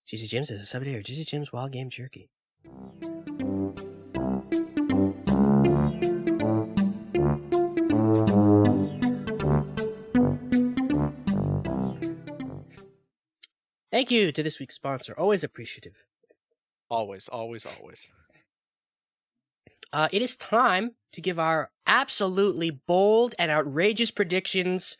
Jizzy 0.08 0.28
Jim's 0.28 0.52
is 0.52 0.62
a 0.62 0.66
subsidiary 0.66 1.00
of 1.00 1.04
Jizzy 1.04 1.26
Jim's 1.26 1.52
Wild 1.52 1.72
Game 1.72 1.90
Jerky. 1.90 2.30
Thank 13.90 14.12
you 14.12 14.30
to 14.30 14.42
this 14.44 14.60
week's 14.60 14.76
sponsor. 14.76 15.12
Always 15.18 15.42
appreciative. 15.42 16.04
Always, 16.88 17.26
always, 17.26 17.66
always. 17.66 18.08
Uh, 19.92 20.08
it 20.12 20.22
is 20.22 20.36
time 20.36 20.92
to 21.14 21.20
give 21.20 21.40
our 21.40 21.72
absolutely 21.84 22.70
bold 22.70 23.34
and 23.40 23.50
outrageous 23.50 24.12
predictions 24.12 24.96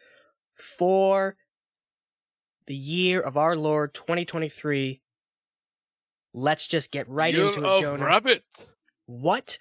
for 0.57 1.37
the 2.67 2.75
year 2.75 3.21
of 3.21 3.37
our 3.37 3.57
Lord 3.57 3.95
2023. 3.95 5.01
Let's 6.35 6.67
just 6.67 6.93
get 6.93 7.09
right 7.09 7.35
Year 7.35 7.47
into 7.47 7.65
it, 7.65 7.81
Jonah. 7.81 8.05
Rabbit. 8.05 8.45
What 9.07 9.59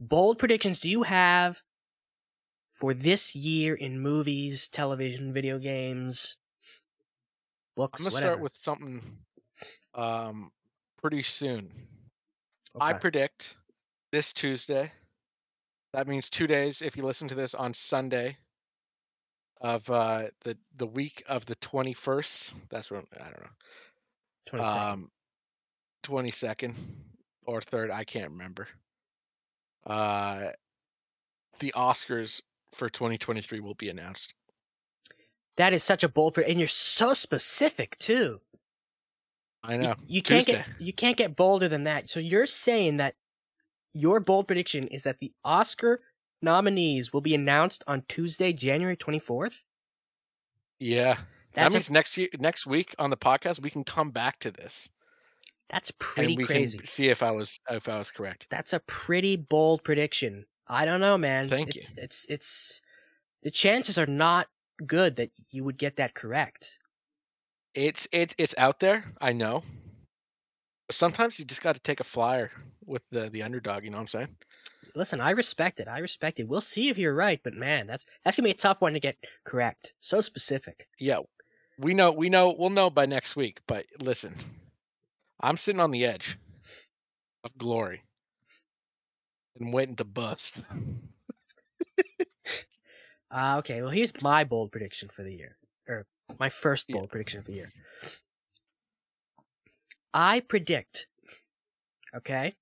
bold 0.00 0.38
predictions 0.38 0.78
do 0.78 0.88
you 0.88 1.02
have 1.02 1.62
for 2.70 2.94
this 2.94 3.34
year 3.34 3.74
in 3.74 4.00
movies, 4.00 4.68
television, 4.68 5.32
video 5.32 5.58
games, 5.58 6.36
books, 7.76 8.00
I'm 8.00 8.04
gonna 8.04 8.14
whatever? 8.14 8.32
start 8.32 8.42
with 8.42 8.56
something 8.56 9.02
um 9.94 10.50
pretty 11.00 11.22
soon. 11.22 11.70
I 12.78 12.92
predict 12.92 13.56
this 14.12 14.32
Tuesday. 14.32 14.92
That 15.92 16.06
means 16.06 16.28
two 16.28 16.46
days 16.46 16.82
if 16.82 16.96
you 16.96 17.04
listen 17.04 17.28
to 17.28 17.34
this 17.34 17.54
on 17.54 17.72
Sunday 17.72 18.36
of 19.60 19.88
uh 19.90 20.24
the 20.42 20.56
the 20.76 20.86
week 20.86 21.22
of 21.28 21.46
the 21.46 21.56
21st. 21.56 22.54
That's 22.70 22.90
what 22.90 23.04
I 23.18 23.24
don't 23.24 23.40
know. 23.42 23.48
22nd. 24.64 24.92
Um 24.92 25.10
22nd 26.04 26.74
or 27.46 27.60
3rd, 27.60 27.90
I 27.90 28.04
can't 28.04 28.30
remember. 28.30 28.68
Uh 29.84 30.50
the 31.58 31.72
Oscars 31.76 32.42
for 32.72 32.90
2023 32.90 33.60
will 33.60 33.74
be 33.74 33.88
announced. 33.88 34.34
that 35.56 35.72
is 35.72 35.82
such 35.82 36.04
a 36.04 36.08
bold 36.08 36.34
prediction, 36.34 36.52
and 36.52 36.60
you're 36.60 36.68
so 36.68 37.14
specific 37.14 37.96
too. 37.98 38.40
I 39.62 39.78
know. 39.78 39.94
You, 40.06 40.22
can't 40.22 40.46
get 40.46 40.66
you 40.78 40.92
can't 40.92 41.16
get 41.16 41.34
bolder 41.34 41.66
than 41.68 41.84
that. 41.84 42.10
So 42.10 42.20
you're 42.20 42.46
saying 42.46 42.98
that 42.98 43.14
your 43.94 44.20
bold 44.20 44.46
prediction 44.46 44.86
is 44.88 45.02
that 45.04 45.18
the 45.18 45.32
Oscar 45.44 46.02
nominees 46.46 47.12
will 47.12 47.20
be 47.20 47.34
announced 47.34 47.84
on 47.86 48.04
Tuesday, 48.08 48.54
January 48.54 48.96
24th? 48.96 49.64
Yeah. 50.80 51.18
that 51.54 51.72
means 51.72 51.90
a, 51.90 51.92
next 51.92 52.16
year 52.16 52.28
next 52.38 52.66
week 52.66 52.94
on 52.98 53.10
the 53.10 53.16
podcast 53.16 53.60
we 53.60 53.70
can 53.70 53.84
come 53.84 54.10
back 54.10 54.38
to 54.40 54.50
this. 54.50 54.88
that's 55.68 55.90
pretty 55.98 56.34
and 56.34 56.38
we 56.38 56.44
crazy. 56.44 56.78
can 56.78 56.86
see 56.86 57.08
if 57.08 57.22
I 57.22 57.32
was 57.32 57.58
if 57.70 57.88
I 57.88 57.98
was 57.98 58.10
correct. 58.10 58.46
That's 58.50 58.72
a 58.72 58.80
pretty 58.80 59.36
bold 59.36 59.84
prediction. 59.84 60.46
I 60.68 60.84
don't 60.84 61.00
know, 61.00 61.18
man. 61.18 61.48
Thank 61.48 61.76
it's, 61.76 61.90
you. 61.90 62.02
It's 62.02 62.26
it's 62.28 62.80
the 63.42 63.50
chances 63.50 63.98
are 63.98 64.06
not 64.06 64.48
good 64.86 65.16
that 65.16 65.30
you 65.50 65.64
would 65.64 65.78
get 65.78 65.96
that 65.96 66.14
correct. 66.14 66.78
It's 67.74 68.08
it's 68.12 68.34
it's 68.38 68.54
out 68.58 68.80
there, 68.80 69.04
I 69.20 69.32
know. 69.32 69.62
Sometimes 70.90 71.38
you 71.38 71.44
just 71.44 71.62
got 71.62 71.74
to 71.74 71.80
take 71.82 72.00
a 72.00 72.04
flyer 72.04 72.50
with 72.84 73.02
the 73.10 73.30
the 73.30 73.42
underdog, 73.42 73.84
you 73.84 73.90
know 73.90 73.96
what 73.96 74.02
I'm 74.02 74.08
saying? 74.08 74.36
Listen, 74.96 75.20
I 75.20 75.30
respect 75.30 75.78
it. 75.78 75.88
I 75.88 75.98
respect 75.98 76.40
it. 76.40 76.48
We'll 76.48 76.62
see 76.62 76.88
if 76.88 76.96
you're 76.96 77.14
right, 77.14 77.38
but 77.44 77.52
man, 77.52 77.86
that's 77.86 78.06
that's 78.24 78.36
gonna 78.36 78.46
be 78.46 78.50
a 78.52 78.54
tough 78.54 78.80
one 78.80 78.94
to 78.94 79.00
get 79.00 79.16
correct. 79.44 79.92
So 80.00 80.20
specific. 80.22 80.88
Yeah. 80.98 81.20
We 81.78 81.92
know 81.92 82.12
we 82.12 82.30
know 82.30 82.54
we'll 82.58 82.70
know 82.70 82.88
by 82.88 83.04
next 83.04 83.36
week, 83.36 83.60
but 83.66 83.84
listen. 84.02 84.34
I'm 85.38 85.58
sitting 85.58 85.80
on 85.80 85.90
the 85.90 86.06
edge 86.06 86.38
of 87.44 87.56
glory 87.58 88.02
and 89.60 89.70
waiting 89.70 89.96
to 89.96 90.04
bust. 90.04 90.62
Uh, 93.30 93.56
okay, 93.58 93.82
well, 93.82 93.90
here's 93.90 94.18
my 94.22 94.44
bold 94.44 94.72
prediction 94.72 95.10
for 95.10 95.22
the 95.22 95.34
year, 95.34 95.58
or 95.86 96.06
my 96.40 96.48
first 96.48 96.86
Yeah. 96.88 96.96
bold 96.96 97.10
prediction 97.10 97.42
for 97.42 97.50
the 97.50 97.56
year. 97.58 97.72
I 100.14 100.40
predict, 100.40 101.06
okay? 102.16 102.54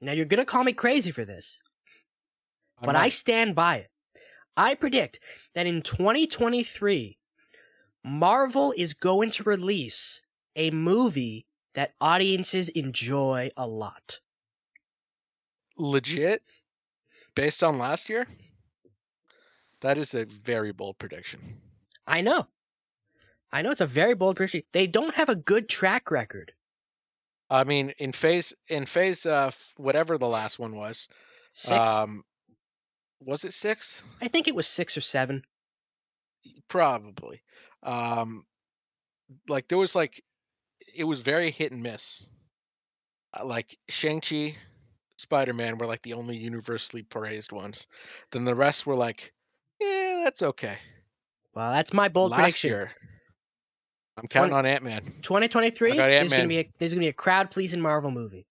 Now, 0.00 0.12
you're 0.12 0.26
going 0.26 0.38
to 0.38 0.44
call 0.44 0.64
me 0.64 0.72
crazy 0.72 1.10
for 1.10 1.24
this, 1.24 1.60
I'm 2.78 2.86
but 2.86 2.92
not- 2.92 3.02
I 3.02 3.08
stand 3.08 3.54
by 3.54 3.76
it. 3.76 3.90
I 4.56 4.74
predict 4.74 5.20
that 5.54 5.66
in 5.66 5.82
2023, 5.82 7.18
Marvel 8.04 8.74
is 8.76 8.94
going 8.94 9.30
to 9.32 9.42
release 9.44 10.22
a 10.56 10.70
movie 10.70 11.46
that 11.74 11.94
audiences 12.00 12.68
enjoy 12.70 13.50
a 13.56 13.66
lot. 13.66 14.20
legit 15.80 16.42
based 17.36 17.62
on 17.62 17.78
last 17.78 18.08
year. 18.08 18.26
That 19.80 19.96
is 19.96 20.12
a 20.12 20.24
very 20.24 20.72
bold 20.72 20.98
prediction. 20.98 21.60
I 22.04 22.20
know. 22.20 22.48
I 23.52 23.62
know 23.62 23.70
it's 23.70 23.80
a 23.80 23.86
very 23.86 24.14
bold 24.14 24.34
prediction. 24.36 24.64
They 24.72 24.88
don't 24.88 25.14
have 25.14 25.28
a 25.28 25.36
good 25.36 25.68
track 25.68 26.10
record. 26.10 26.52
I 27.50 27.64
mean, 27.64 27.94
in 27.98 28.12
phase 28.12 28.52
in 28.68 28.86
phase 28.86 29.24
uh 29.26 29.50
whatever 29.76 30.18
the 30.18 30.28
last 30.28 30.58
one 30.58 30.74
was, 30.76 31.08
Six. 31.52 31.88
um 31.88 32.24
was 33.20 33.44
it 33.44 33.52
6? 33.52 34.02
I 34.22 34.28
think 34.28 34.46
it 34.46 34.54
was 34.54 34.66
six 34.66 34.96
or 34.96 35.00
seven. 35.00 35.42
probably 36.68 37.42
um 37.82 38.44
like 39.48 39.68
there 39.68 39.78
was 39.78 39.94
like 39.94 40.22
it 40.94 41.04
was 41.04 41.20
very 41.20 41.50
hit 41.50 41.72
and 41.72 41.82
miss. 41.82 42.26
Uh, 43.38 43.44
Like 43.44 43.76
Shang 43.88 44.20
Chi, 44.20 44.54
Spider 45.18 45.52
Man 45.52 45.78
were 45.78 45.86
like 45.86 46.02
the 46.02 46.14
only 46.14 46.36
universally 46.36 47.02
praised 47.02 47.52
ones. 47.52 47.86
Then 48.30 48.44
the 48.44 48.54
rest 48.54 48.86
were 48.86 48.94
like, 48.94 49.32
yeah, 49.80 50.22
that's 50.24 50.42
okay. 50.42 50.78
Well, 51.54 51.72
that's 51.72 51.92
my 51.92 52.08
bold 52.08 52.30
Last 52.30 52.38
prediction. 52.40 52.70
year, 52.70 52.92
I'm 54.18 54.28
counting 54.28 54.50
Twenty- 54.50 54.68
on 54.68 54.74
Ant 54.74 54.84
Man. 54.84 55.04
2023 55.22 55.92
I 55.92 55.96
got 55.96 56.06
there's 56.08 56.30
gonna 56.32 56.42
Ant-Man. 56.42 56.48
be 56.48 56.58
a 56.58 56.72
there's 56.78 56.92
gonna 56.92 57.00
be 57.04 57.08
a 57.08 57.12
crowd 57.12 57.50
pleasing 57.50 57.80
Marvel 57.80 58.10
movie. 58.10 58.46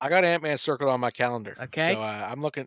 I 0.00 0.08
got 0.08 0.24
Ant 0.24 0.42
Man 0.42 0.58
circled 0.58 0.90
on 0.90 1.00
my 1.00 1.10
calendar. 1.10 1.56
Okay. 1.60 1.94
So 1.94 2.02
uh, 2.02 2.28
I'm 2.30 2.40
looking. 2.42 2.66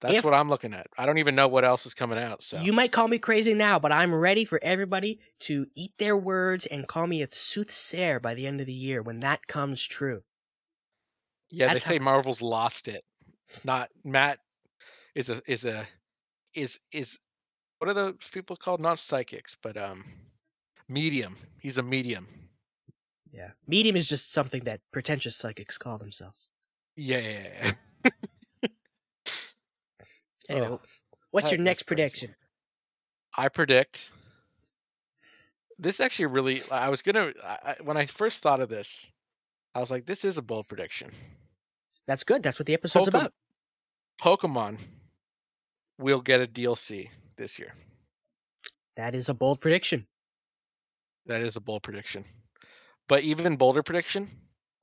That's 0.00 0.18
If- 0.18 0.24
what 0.24 0.34
I'm 0.34 0.48
looking 0.48 0.74
at. 0.74 0.86
I 0.96 1.06
don't 1.06 1.18
even 1.18 1.34
know 1.34 1.48
what 1.48 1.64
else 1.64 1.84
is 1.86 1.94
coming 1.94 2.18
out. 2.18 2.42
So 2.42 2.60
You 2.60 2.72
might 2.72 2.92
call 2.92 3.08
me 3.08 3.18
crazy 3.18 3.52
now, 3.54 3.78
but 3.80 3.90
I'm 3.90 4.14
ready 4.14 4.44
for 4.44 4.60
everybody 4.62 5.18
to 5.40 5.66
eat 5.74 5.92
their 5.98 6.16
words 6.16 6.66
and 6.66 6.86
call 6.86 7.06
me 7.08 7.20
a 7.22 7.28
soothsayer 7.30 8.20
by 8.20 8.34
the 8.34 8.46
end 8.46 8.60
of 8.60 8.66
the 8.66 8.72
year 8.72 9.02
when 9.02 9.18
that 9.20 9.46
comes 9.48 9.84
true. 9.84 10.22
yeah, 11.50 11.72
they 11.72 11.78
say 11.80 11.98
how- 11.98 12.04
Marvel's 12.04 12.40
lost 12.42 12.86
it. 12.88 13.02
Not 13.64 13.88
Matt 14.04 14.38
is 15.14 15.30
a 15.30 15.40
is 15.46 15.64
a 15.64 15.86
is 16.54 16.78
is 16.92 17.18
what 17.78 17.88
are 17.90 17.94
those 17.94 18.14
people 18.32 18.56
called? 18.56 18.80
Not 18.80 18.98
psychics, 18.98 19.56
but 19.62 19.76
um, 19.76 20.04
medium. 20.88 21.36
He's 21.60 21.78
a 21.78 21.82
medium. 21.82 22.26
Yeah. 23.32 23.50
Medium 23.66 23.96
is 23.96 24.08
just 24.08 24.32
something 24.32 24.64
that 24.64 24.80
pretentious 24.92 25.36
psychics 25.36 25.78
call 25.78 25.98
themselves. 25.98 26.48
Yeah, 26.96 27.18
yeah, 27.18 27.42
yeah, 27.64 27.72
yeah. 28.04 28.10
Anyway, 30.48 30.66
Oh, 30.68 30.80
what's 31.30 31.50
your 31.52 31.60
next 31.60 31.80
that's 31.80 31.82
crazy. 31.82 31.86
prediction? 31.96 32.34
I 33.36 33.48
predict. 33.48 34.10
This 35.78 36.00
actually 36.00 36.26
really. 36.26 36.62
I 36.72 36.88
was 36.88 37.02
gonna 37.02 37.32
I, 37.44 37.58
I- 37.64 37.76
when 37.82 37.96
I 37.96 38.06
first 38.06 38.40
thought 38.40 38.60
of 38.60 38.68
this, 38.68 39.06
I 39.74 39.80
was 39.80 39.90
like, 39.90 40.06
"This 40.06 40.24
is 40.24 40.38
a 40.38 40.42
bold 40.42 40.66
prediction." 40.68 41.10
That's 42.06 42.24
good. 42.24 42.42
That's 42.42 42.58
what 42.58 42.64
the 42.66 42.72
episode's 42.74 43.08
Pokem- 43.10 43.14
about. 43.20 43.32
Pokemon 44.20 44.78
will 45.98 46.20
get 46.22 46.40
a 46.40 46.46
DLC 46.46 47.10
this 47.36 47.58
year. 47.58 47.74
That 48.96 49.14
is 49.14 49.28
a 49.28 49.34
bold 49.34 49.60
prediction. 49.60 50.06
That 51.28 51.42
is 51.42 51.56
a 51.56 51.60
bold 51.60 51.82
prediction. 51.82 52.24
But 53.06 53.22
even 53.22 53.56
bolder 53.56 53.82
prediction, 53.82 54.28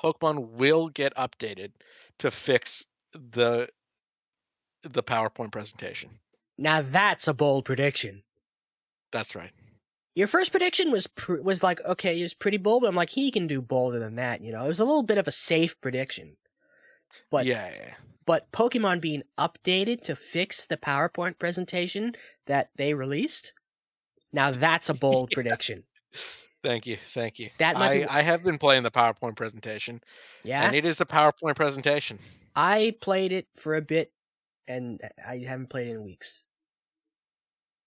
Pokemon 0.01 0.51
will 0.51 0.89
get 0.89 1.13
updated 1.15 1.71
to 2.19 2.31
fix 2.31 2.85
the 3.13 3.69
the 4.83 5.03
PowerPoint 5.03 5.51
presentation. 5.51 6.11
Now 6.57 6.81
that's 6.81 7.27
a 7.27 7.33
bold 7.33 7.65
prediction. 7.65 8.23
That's 9.11 9.35
right. 9.35 9.51
Your 10.13 10.27
first 10.27 10.51
prediction 10.51 10.91
was 10.91 11.07
pr- 11.07 11.41
was 11.41 11.63
like 11.63 11.83
okay, 11.83 12.17
it 12.19 12.21
was 12.21 12.33
pretty 12.33 12.57
bold. 12.57 12.81
But 12.83 12.89
I'm 12.89 12.95
like 12.95 13.11
he 13.11 13.31
can 13.31 13.47
do 13.47 13.61
bolder 13.61 13.99
than 13.99 14.15
that. 14.15 14.41
You 14.41 14.51
know, 14.51 14.63
it 14.63 14.67
was 14.67 14.79
a 14.79 14.85
little 14.85 15.03
bit 15.03 15.17
of 15.17 15.27
a 15.27 15.31
safe 15.31 15.79
prediction. 15.81 16.37
But 17.31 17.45
yeah, 17.45 17.67
yeah, 17.69 17.81
yeah. 17.87 17.93
but 18.25 18.51
Pokemon 18.51 19.01
being 19.01 19.23
updated 19.37 20.01
to 20.03 20.15
fix 20.15 20.65
the 20.65 20.77
PowerPoint 20.77 21.39
presentation 21.39 22.13
that 22.45 22.69
they 22.75 22.93
released. 22.93 23.53
Now 24.31 24.51
that's 24.51 24.89
a 24.89 24.93
bold 24.93 25.31
prediction. 25.33 25.83
Thank 26.63 26.87
you, 26.87 26.97
thank 27.09 27.37
you. 27.37 27.49
That 27.59 27.75
might 27.75 27.87
I, 27.89 27.97
be- 27.99 28.05
I 28.05 28.21
have 28.21 28.43
been 28.43 28.57
playing 28.57 28.81
the 28.83 28.89
PowerPoint 28.91 29.35
presentation, 29.35 30.01
Yeah, 30.43 30.63
and 30.65 30.75
it 30.75 30.83
is 30.85 30.99
a 30.99 31.05
PowerPoint 31.05 31.55
presentation. 31.55 32.17
I 32.55 32.95
played 33.01 33.31
it 33.31 33.47
for 33.55 33.75
a 33.75 33.81
bit, 33.81 34.11
and 34.67 34.99
I 35.27 35.37
haven't 35.47 35.69
played 35.69 35.87
it 35.89 35.91
in 35.91 36.03
weeks. 36.03 36.43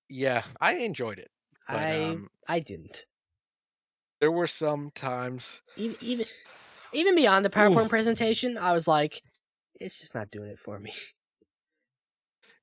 Yeah, 0.09 0.45
I 0.61 0.74
enjoyed 0.76 1.18
it. 1.18 1.31
But, 1.66 1.76
I 1.76 2.05
um, 2.05 2.29
I 2.49 2.61
didn't. 2.61 3.05
there 4.20 4.31
were 4.31 4.47
some 4.47 4.91
times. 4.95 5.61
Even 5.76 5.97
even 6.01 6.26
even 6.93 7.14
beyond 7.16 7.45
the 7.45 7.51
PowerPoint 7.51 7.87
Ooh. 7.87 7.89
presentation, 7.89 8.57
I 8.57 8.72
was 8.72 8.87
like, 8.87 9.22
it's 9.81 9.99
just 10.01 10.14
not 10.14 10.31
doing 10.31 10.51
it 10.51 10.59
for 10.59 10.79
me. 10.79 10.93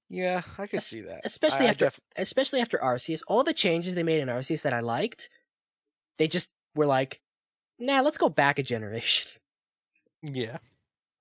Yeah, 0.10 0.44
I 0.58 0.68
could 0.68 0.78
Es- 0.78 0.88
see 0.88 1.02
that. 1.02 1.22
especially 1.24 1.66
I- 1.66 1.68
I 1.68 1.70
after 1.72 1.86
def- 1.86 2.00
especially 2.16 2.62
after 2.62 2.78
Arceus, 2.78 3.22
all 3.28 3.44
the 3.44 3.54
changes 3.54 3.96
they 3.96 4.04
made 4.04 4.22
in 4.22 4.28
Arceus 4.30 4.62
that 4.62 4.74
I 4.74 4.80
liked, 4.80 5.30
they 6.18 6.28
just 6.28 6.52
were 6.76 6.86
like, 6.86 7.22
nah, 7.80 8.02
let's 8.02 8.18
go 8.18 8.30
back 8.30 8.60
a 8.60 8.64
generation. 8.64 9.40
yeah, 10.22 10.58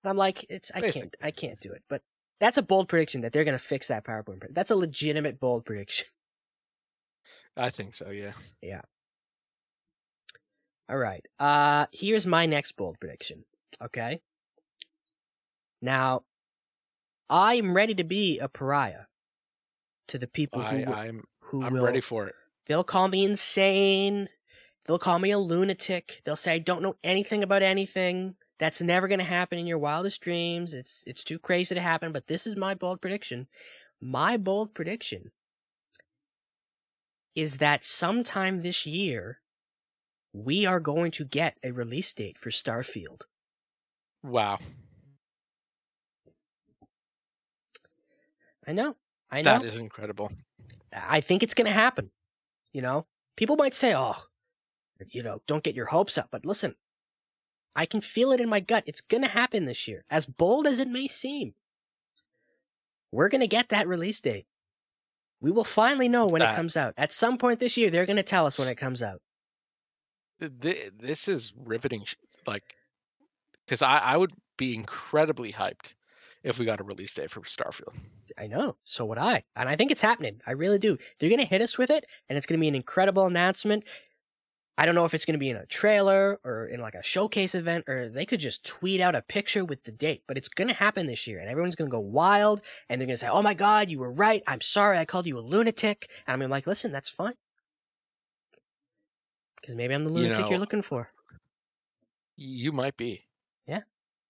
And 0.02 0.10
I'm 0.10 0.16
like, 0.16 0.44
it's 0.48 0.70
I 0.74 0.80
can't 0.82 1.16
I 1.22 1.30
can't 1.30 1.60
do 1.60 1.72
it. 1.72 1.82
But 1.88 2.02
that's 2.40 2.58
a 2.58 2.62
bold 2.62 2.88
prediction 2.88 3.20
that 3.22 3.32
they're 3.32 3.44
gonna 3.44 3.58
fix 3.58 3.88
that 3.88 4.04
PowerPoint. 4.04 4.42
That's 4.50 4.70
a 4.70 4.76
legitimate 4.76 5.38
bold 5.40 5.64
prediction. 5.64 6.06
I 7.56 7.70
think 7.70 7.94
so. 7.94 8.10
Yeah. 8.10 8.32
Yeah. 8.60 8.82
All 10.88 10.98
right. 10.98 11.24
Uh 11.38 11.86
here's 11.92 12.26
my 12.26 12.46
next 12.46 12.72
bold 12.76 12.98
prediction. 13.00 13.44
Okay. 13.82 14.20
Now, 15.82 16.24
I'm 17.28 17.74
ready 17.74 17.94
to 17.94 18.04
be 18.04 18.38
a 18.38 18.48
pariah 18.48 19.04
to 20.08 20.18
the 20.18 20.26
people 20.26 20.62
who 20.62 20.66
I, 20.66 20.84
will- 20.84 20.94
I'm 20.94 21.24
who 21.40 21.62
I'm 21.62 21.72
will 21.74 21.84
ready 21.84 22.00
for 22.00 22.26
it. 22.26 22.34
They'll 22.66 22.84
call 22.84 23.08
me 23.08 23.24
insane. 23.24 24.28
They'll 24.86 24.98
call 24.98 25.18
me 25.18 25.30
a 25.30 25.38
lunatic. 25.38 26.20
They'll 26.24 26.36
say 26.36 26.54
I 26.54 26.58
don't 26.58 26.82
know 26.82 26.96
anything 27.02 27.42
about 27.42 27.62
anything. 27.62 28.36
That's 28.58 28.80
never 28.82 29.08
going 29.08 29.18
to 29.18 29.24
happen 29.24 29.58
in 29.58 29.66
your 29.66 29.78
wildest 29.78 30.20
dreams. 30.20 30.74
It's 30.74 31.02
it's 31.06 31.24
too 31.24 31.38
crazy 31.38 31.74
to 31.74 31.80
happen, 31.80 32.12
but 32.12 32.26
this 32.26 32.46
is 32.46 32.56
my 32.56 32.74
bold 32.74 33.00
prediction. 33.00 33.48
My 34.00 34.36
bold 34.36 34.74
prediction 34.74 35.32
is 37.34 37.56
that 37.58 37.84
sometime 37.84 38.62
this 38.62 38.86
year 38.86 39.40
we 40.32 40.66
are 40.66 40.80
going 40.80 41.10
to 41.12 41.24
get 41.24 41.56
a 41.62 41.70
release 41.72 42.12
date 42.12 42.38
for 42.38 42.50
Starfield. 42.50 43.22
Wow, 44.22 44.58
I 48.66 48.72
know. 48.72 48.96
I 49.30 49.42
know. 49.42 49.58
that 49.58 49.64
is 49.64 49.78
incredible. 49.78 50.30
I 50.92 51.20
think 51.20 51.42
it's 51.42 51.54
going 51.54 51.66
to 51.66 51.72
happen. 51.72 52.10
You 52.72 52.82
know, 52.82 53.06
people 53.36 53.56
might 53.56 53.74
say, 53.74 53.94
"Oh, 53.94 54.16
you 55.10 55.22
know, 55.22 55.42
don't 55.46 55.64
get 55.64 55.74
your 55.74 55.86
hopes 55.86 56.16
up." 56.18 56.28
But 56.30 56.44
listen, 56.46 56.76
I 57.74 57.86
can 57.86 58.00
feel 58.00 58.32
it 58.32 58.40
in 58.40 58.48
my 58.48 58.60
gut. 58.60 58.84
It's 58.86 59.00
going 59.00 59.22
to 59.22 59.28
happen 59.28 59.64
this 59.64 59.86
year. 59.88 60.04
As 60.10 60.26
bold 60.26 60.66
as 60.66 60.78
it 60.78 60.88
may 60.88 61.08
seem, 61.08 61.54
we're 63.10 63.28
going 63.28 63.40
to 63.40 63.46
get 63.48 63.68
that 63.68 63.88
release 63.88 64.20
date. 64.20 64.46
We 65.40 65.50
will 65.50 65.64
finally 65.64 66.08
know 66.08 66.26
when 66.26 66.40
it 66.42 66.54
comes 66.56 66.76
out. 66.76 66.94
At 66.96 67.12
some 67.12 67.36
point 67.36 67.60
this 67.60 67.76
year, 67.76 67.90
they're 67.90 68.06
going 68.06 68.16
to 68.16 68.22
tell 68.22 68.46
us 68.46 68.58
when 68.58 68.68
it 68.68 68.76
comes 68.76 69.02
out. 69.02 69.20
Th- 70.40 70.90
This 70.98 71.28
is 71.28 71.52
riveting. 71.56 72.04
Like, 72.46 72.74
because 73.64 73.82
I 73.82 73.98
I 73.98 74.16
would 74.16 74.32
be 74.56 74.74
incredibly 74.74 75.52
hyped 75.52 75.94
if 76.42 76.58
we 76.58 76.64
got 76.64 76.80
a 76.80 76.84
release 76.84 77.14
date 77.14 77.30
for 77.30 77.40
Starfield. 77.40 77.94
I 78.38 78.46
know. 78.46 78.76
So 78.84 79.04
would 79.06 79.18
I. 79.18 79.42
And 79.56 79.68
I 79.68 79.76
think 79.76 79.90
it's 79.90 80.02
happening. 80.02 80.40
I 80.46 80.52
really 80.52 80.78
do. 80.78 80.98
They're 81.18 81.30
going 81.30 81.40
to 81.40 81.46
hit 81.46 81.62
us 81.62 81.78
with 81.78 81.90
it, 81.90 82.06
and 82.28 82.36
it's 82.36 82.46
going 82.46 82.58
to 82.58 82.62
be 82.62 82.68
an 82.68 82.74
incredible 82.74 83.26
announcement. 83.26 83.84
I 84.76 84.86
don't 84.86 84.96
know 84.96 85.04
if 85.04 85.14
it's 85.14 85.24
going 85.24 85.34
to 85.34 85.38
be 85.38 85.50
in 85.50 85.56
a 85.56 85.66
trailer 85.66 86.40
or 86.42 86.66
in 86.66 86.80
like 86.80 86.94
a 86.94 87.02
showcase 87.02 87.54
event, 87.54 87.84
or 87.88 88.08
they 88.08 88.26
could 88.26 88.40
just 88.40 88.64
tweet 88.66 89.00
out 89.00 89.14
a 89.14 89.22
picture 89.22 89.64
with 89.64 89.84
the 89.84 89.92
date. 89.92 90.24
But 90.26 90.36
it's 90.36 90.48
going 90.48 90.66
to 90.68 90.74
happen 90.74 91.06
this 91.06 91.26
year, 91.28 91.38
and 91.38 91.48
everyone's 91.48 91.76
going 91.76 91.88
to 91.88 91.94
go 91.94 92.00
wild, 92.00 92.60
and 92.88 93.00
they're 93.00 93.06
going 93.06 93.14
to 93.14 93.20
say, 93.20 93.28
Oh 93.28 93.40
my 93.42 93.54
God, 93.54 93.88
you 93.88 94.00
were 94.00 94.10
right. 94.10 94.42
I'm 94.48 94.60
sorry. 94.60 94.98
I 94.98 95.04
called 95.04 95.26
you 95.26 95.38
a 95.38 95.40
lunatic. 95.40 96.10
And 96.26 96.42
I'm 96.42 96.50
like, 96.50 96.66
Listen, 96.66 96.90
that's 96.90 97.08
fine. 97.08 97.34
Because 99.60 99.76
maybe 99.76 99.94
I'm 99.94 100.04
the 100.04 100.10
You 100.10 100.16
lunatic 100.16 100.40
know- 100.40 100.50
you're 100.50 100.58
looking 100.58 100.82
for. 100.82 101.10
You 102.36 102.72
might 102.72 102.96
be. 102.96 103.22
Yeah. 103.68 103.82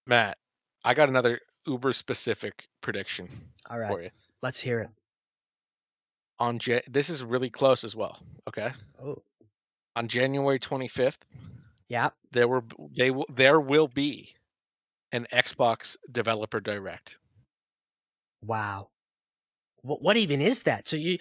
Matt, 0.07 0.37
I 0.85 0.93
got 0.93 1.09
another 1.09 1.41
uber 1.67 1.95
specific 1.95 2.69
prediction 2.83 3.29
All 3.71 3.79
right. 3.79 3.91
for 3.91 4.03
you. 4.03 4.11
Let's 4.43 4.61
hear 4.61 4.81
it. 4.81 4.91
On 6.39 6.59
J- 6.59 6.83
this 6.87 7.09
is 7.09 7.25
really 7.25 7.49
close 7.49 7.83
as 7.83 7.97
well. 7.97 8.19
Okay. 8.47 8.71
Oh, 9.03 9.23
On 9.97 10.09
January 10.09 10.59
25th, 10.59 11.19
yeah. 11.89 12.11
there 12.33 12.49
were 12.49 12.65
they 12.97 13.11
will 13.11 13.27
there 13.33 13.61
will 13.61 13.89
be 13.89 14.35
an 15.13 15.27
Xbox 15.33 15.97
developer 16.11 16.61
direct. 16.61 17.19
Wow. 18.43 18.89
What 19.83 20.03
what 20.03 20.17
even 20.17 20.41
is 20.41 20.65
that? 20.65 20.89
So 20.89 20.97
you, 20.97 21.19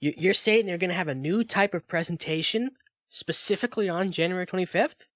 you 0.00 0.12
you're 0.16 0.34
saying 0.34 0.66
they're 0.66 0.78
going 0.78 0.90
to 0.90 0.96
have 0.96 1.08
a 1.08 1.14
new 1.14 1.44
type 1.44 1.74
of 1.74 1.86
presentation 1.86 2.70
specifically 3.08 3.88
on 3.88 4.10
January 4.10 4.46
25th? 4.46 5.06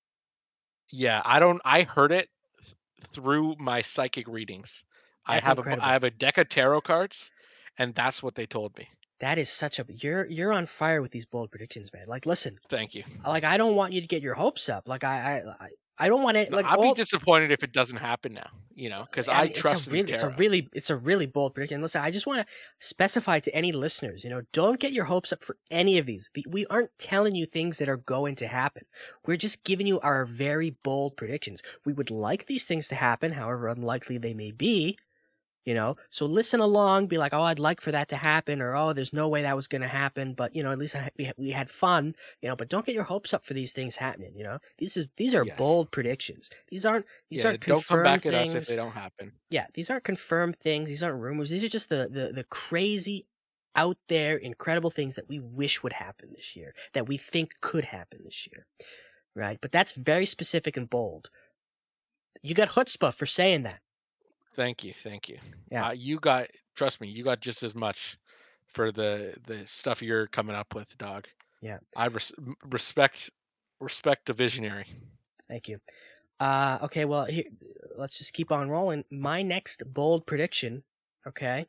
Yeah, 0.92 1.22
I 1.24 1.40
don't. 1.40 1.61
I 1.64 1.82
heard 1.82 2.12
it 2.12 2.28
th- 2.61 2.76
through 3.09 3.57
my 3.59 3.82
psychic 3.82 4.28
readings. 4.28 4.84
That's 5.26 5.46
I 5.46 5.48
have 5.48 5.59
incredible. 5.59 5.84
a 5.84 5.88
I 5.88 5.92
have 5.92 6.05
a 6.05 6.11
deck 6.11 6.38
of 6.38 6.48
tarot 6.48 6.82
cards, 6.82 7.30
and 7.78 7.94
that's 7.94 8.22
what 8.22 8.34
they 8.34 8.46
told 8.46 8.76
me. 8.76 8.88
That 9.23 9.39
is 9.39 9.49
such 9.49 9.79
a 9.79 9.87
you're 9.89 10.27
you're 10.27 10.53
on 10.53 10.66
fire 10.66 11.01
with 11.01 11.12
these 11.12 11.25
bold 11.27 11.51
predictions, 11.53 11.93
man. 11.93 12.03
Like 12.09 12.27
listen, 12.27 12.59
Thank 12.68 12.95
you. 12.97 13.05
like 13.25 13.45
I 13.45 13.57
don't 13.57 13.77
want 13.77 13.93
you 13.95 14.01
to 14.01 14.07
get 14.07 14.20
your 14.20 14.35
hopes 14.35 14.68
up. 14.68 14.89
Like 14.89 15.05
I 15.05 15.43
I 15.61 15.68
I- 15.99 16.09
don't 16.09 16.25
want 16.25 16.37
to 16.39 16.51
No, 16.51 16.57
like 16.57 16.66
I'd 16.66 16.77
all, 16.79 16.93
be 16.93 17.01
disappointed 17.01 17.53
if 17.53 17.62
it 17.62 17.73
doesn't 17.73 17.99
happen 17.99 18.35
now. 18.35 18.51
You 18.75 18.89
know, 18.91 19.05
because 19.09 19.29
I 19.29 19.45
mean, 19.45 19.55
trust 19.55 19.77
it's 19.77 19.87
a 19.87 19.91
really, 19.93 20.12
it's 20.12 20.23
a 20.25 20.29
really, 20.31 20.68
it's 20.73 20.91
a 20.91 20.97
really 20.97 21.27
bold 21.27 21.55
prediction. 21.55 21.81
Listen, 21.83 22.01
I 22.03 22.11
just 22.11 22.27
want 22.27 22.41
to 22.45 22.53
specify 22.81 23.39
to 23.41 23.55
any 23.55 23.70
listeners, 23.70 24.25
you 24.25 24.31
know, 24.31 24.43
don't 24.53 24.81
get 24.81 24.91
your 24.93 25.05
hopes 25.05 25.33
up 25.33 25.45
for 25.45 25.57
any 25.70 25.99
of 25.99 26.07
these. 26.07 26.29
The- 26.35 26.47
We 26.49 26.66
aren't 26.66 26.91
telling 26.99 27.37
you 27.37 27.47
things 27.47 27.79
that 27.79 27.89
are 27.89 27.99
going 27.99 28.35
to 28.37 28.49
happen. 28.49 28.85
We're 29.25 29.37
just 29.37 29.62
giving 29.62 29.87
you 29.87 30.01
our 30.01 30.25
very 30.25 30.70
bold 30.83 31.16
predictions. 31.16 31.62
We 31.85 31.93
would 31.93 32.11
like 32.11 32.47
these 32.47 32.64
things 32.64 32.89
to 32.89 32.97
happen, 32.97 33.33
however 33.33 33.68
unlikely 33.68 34.18
they 34.18 34.35
may 34.35 34.51
be. 34.51 34.99
You 35.64 35.74
know, 35.74 35.94
so 36.10 36.26
listen 36.26 36.58
along, 36.58 37.06
be 37.06 37.18
like, 37.18 37.32
oh, 37.32 37.42
I'd 37.42 37.60
like 37.60 37.80
for 37.80 37.92
that 37.92 38.08
to 38.08 38.16
happen, 38.16 38.60
or 38.60 38.74
oh, 38.74 38.92
there's 38.92 39.12
no 39.12 39.28
way 39.28 39.42
that 39.42 39.54
was 39.54 39.68
going 39.68 39.82
to 39.82 39.88
happen, 39.88 40.34
but 40.34 40.56
you 40.56 40.62
know, 40.62 40.72
at 40.72 40.78
least 40.78 40.96
I, 40.96 41.08
we 41.16 41.30
we 41.36 41.50
had 41.50 41.70
fun, 41.70 42.16
you 42.40 42.48
know. 42.48 42.56
But 42.56 42.68
don't 42.68 42.84
get 42.84 42.96
your 42.96 43.04
hopes 43.04 43.32
up 43.32 43.44
for 43.44 43.54
these 43.54 43.70
things 43.72 43.96
happening. 43.96 44.32
You 44.36 44.42
know, 44.42 44.58
these 44.78 44.96
are 44.96 45.04
these 45.16 45.34
are 45.36 45.44
Yes. 45.44 45.56
bold 45.56 45.92
predictions. 45.92 46.50
These 46.68 46.84
aren't 46.84 47.06
these 47.30 47.40
yeah, 47.44 47.50
aren't 47.50 47.60
don't 47.60 47.76
come 47.76 47.76
confirmed 47.76 48.04
back 48.04 48.26
at 48.26 48.32
things 48.32 48.54
us 48.54 48.62
if 48.62 48.66
they 48.66 48.76
don't 48.76 48.90
happen. 48.92 49.32
yeah, 49.50 49.66
these 49.74 49.88
aren't 49.88 50.02
confirmed 50.04 50.56
things. 50.56 50.88
These 50.88 51.02
aren't 51.02 51.20
rumors. 51.20 51.50
These 51.50 51.62
are 51.64 51.68
just 51.68 51.88
the, 51.88 52.08
the, 52.10 52.32
the 52.32 52.44
crazy, 52.44 53.26
out 53.76 53.98
there, 54.08 54.36
incredible 54.36 54.90
things 54.90 55.14
that 55.14 55.28
we 55.28 55.38
wish 55.38 55.82
would 55.84 55.92
happen 55.94 56.30
this 56.34 56.56
year, 56.56 56.74
that 56.92 57.06
we 57.06 57.16
think 57.16 57.52
could 57.60 57.84
happen 57.86 58.20
this 58.24 58.48
year. 58.50 58.66
Right? 59.36 59.58
But 59.60 59.70
that's 59.72 59.94
very 59.94 60.26
specific 60.26 60.76
and 60.76 60.90
bold. 60.90 61.30
You 62.42 62.54
got 62.54 62.70
chutzpah 62.70 63.14
for 63.14 63.26
saying 63.26 63.62
that. 63.62 63.80
Thank 64.55 64.84
you, 64.84 64.92
thank 64.92 65.28
you. 65.28 65.38
Yeah. 65.70 65.88
Uh, 65.88 65.92
you 65.92 66.18
got 66.18 66.48
trust 66.74 67.00
me, 67.00 67.09
you 67.09 67.24
got 67.24 67.40
just 67.40 67.62
as 67.62 67.74
much 67.74 68.18
for 68.66 68.92
the 68.92 69.34
the 69.46 69.66
stuff 69.66 70.03
you're 70.03 70.26
coming 70.26 70.57
up 70.57 70.74
with, 70.74 70.96
dog. 70.98 71.26
Yeah. 71.61 71.78
I 71.96 72.07
res- 72.07 72.32
respect 72.70 73.30
respect 73.80 74.26
the 74.26 74.32
visionary. 74.32 74.86
Thank 75.48 75.68
you. 75.68 75.80
Uh, 76.40 76.78
okay, 76.82 77.05
well, 77.05 77.26
here, 77.26 77.44
let's 77.96 78.18
just 78.18 78.32
keep 78.32 78.50
on 78.50 78.68
rolling. 78.68 79.05
My 79.11 79.42
next 79.42 79.82
bold 79.92 80.26
prediction, 80.26 80.82
okay? 81.26 81.66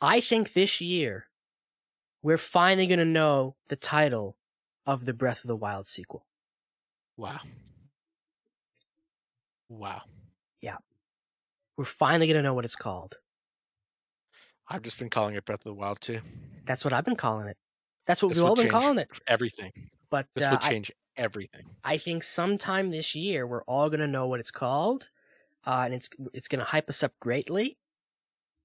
I 0.00 0.20
think 0.20 0.52
this 0.52 0.80
year 0.80 1.26
we're 2.22 2.38
finally 2.38 2.86
going 2.86 2.98
to 2.98 3.04
know 3.04 3.56
the 3.68 3.76
title 3.76 4.36
of 4.86 5.04
the 5.04 5.14
Breath 5.14 5.42
of 5.42 5.48
the 5.48 5.56
Wild 5.56 5.86
sequel. 5.86 6.26
Wow. 7.16 7.40
Wow. 9.68 10.02
We're 11.80 11.86
finally 11.86 12.26
going 12.26 12.36
to 12.36 12.42
know 12.42 12.52
what 12.52 12.66
it's 12.66 12.76
called. 12.76 13.20
I've 14.68 14.82
just 14.82 14.98
been 14.98 15.08
calling 15.08 15.34
it 15.34 15.46
Breath 15.46 15.60
of 15.60 15.64
the 15.64 15.72
Wild 15.72 15.98
too. 16.02 16.20
That's 16.66 16.84
what 16.84 16.92
I've 16.92 17.06
been 17.06 17.16
calling 17.16 17.48
it. 17.48 17.56
That's 18.06 18.22
what 18.22 18.28
This 18.28 18.36
we've 18.36 18.46
all 18.46 18.54
been 18.54 18.68
calling 18.68 18.98
it. 18.98 19.08
Everything. 19.26 19.72
But 20.10 20.26
This 20.34 20.44
uh, 20.44 20.50
would 20.50 20.62
I, 20.62 20.68
change 20.68 20.92
everything. 21.16 21.64
I 21.82 21.96
think 21.96 22.22
sometime 22.22 22.90
this 22.90 23.14
year 23.14 23.46
we're 23.46 23.62
all 23.62 23.88
gonna 23.88 24.06
know 24.06 24.26
what 24.26 24.40
it's 24.40 24.50
called, 24.50 25.08
uh, 25.66 25.84
and 25.86 25.94
it's 25.94 26.10
it's 26.34 26.48
gonna 26.48 26.64
hype 26.64 26.90
us 26.90 27.02
up 27.02 27.14
greatly. 27.18 27.78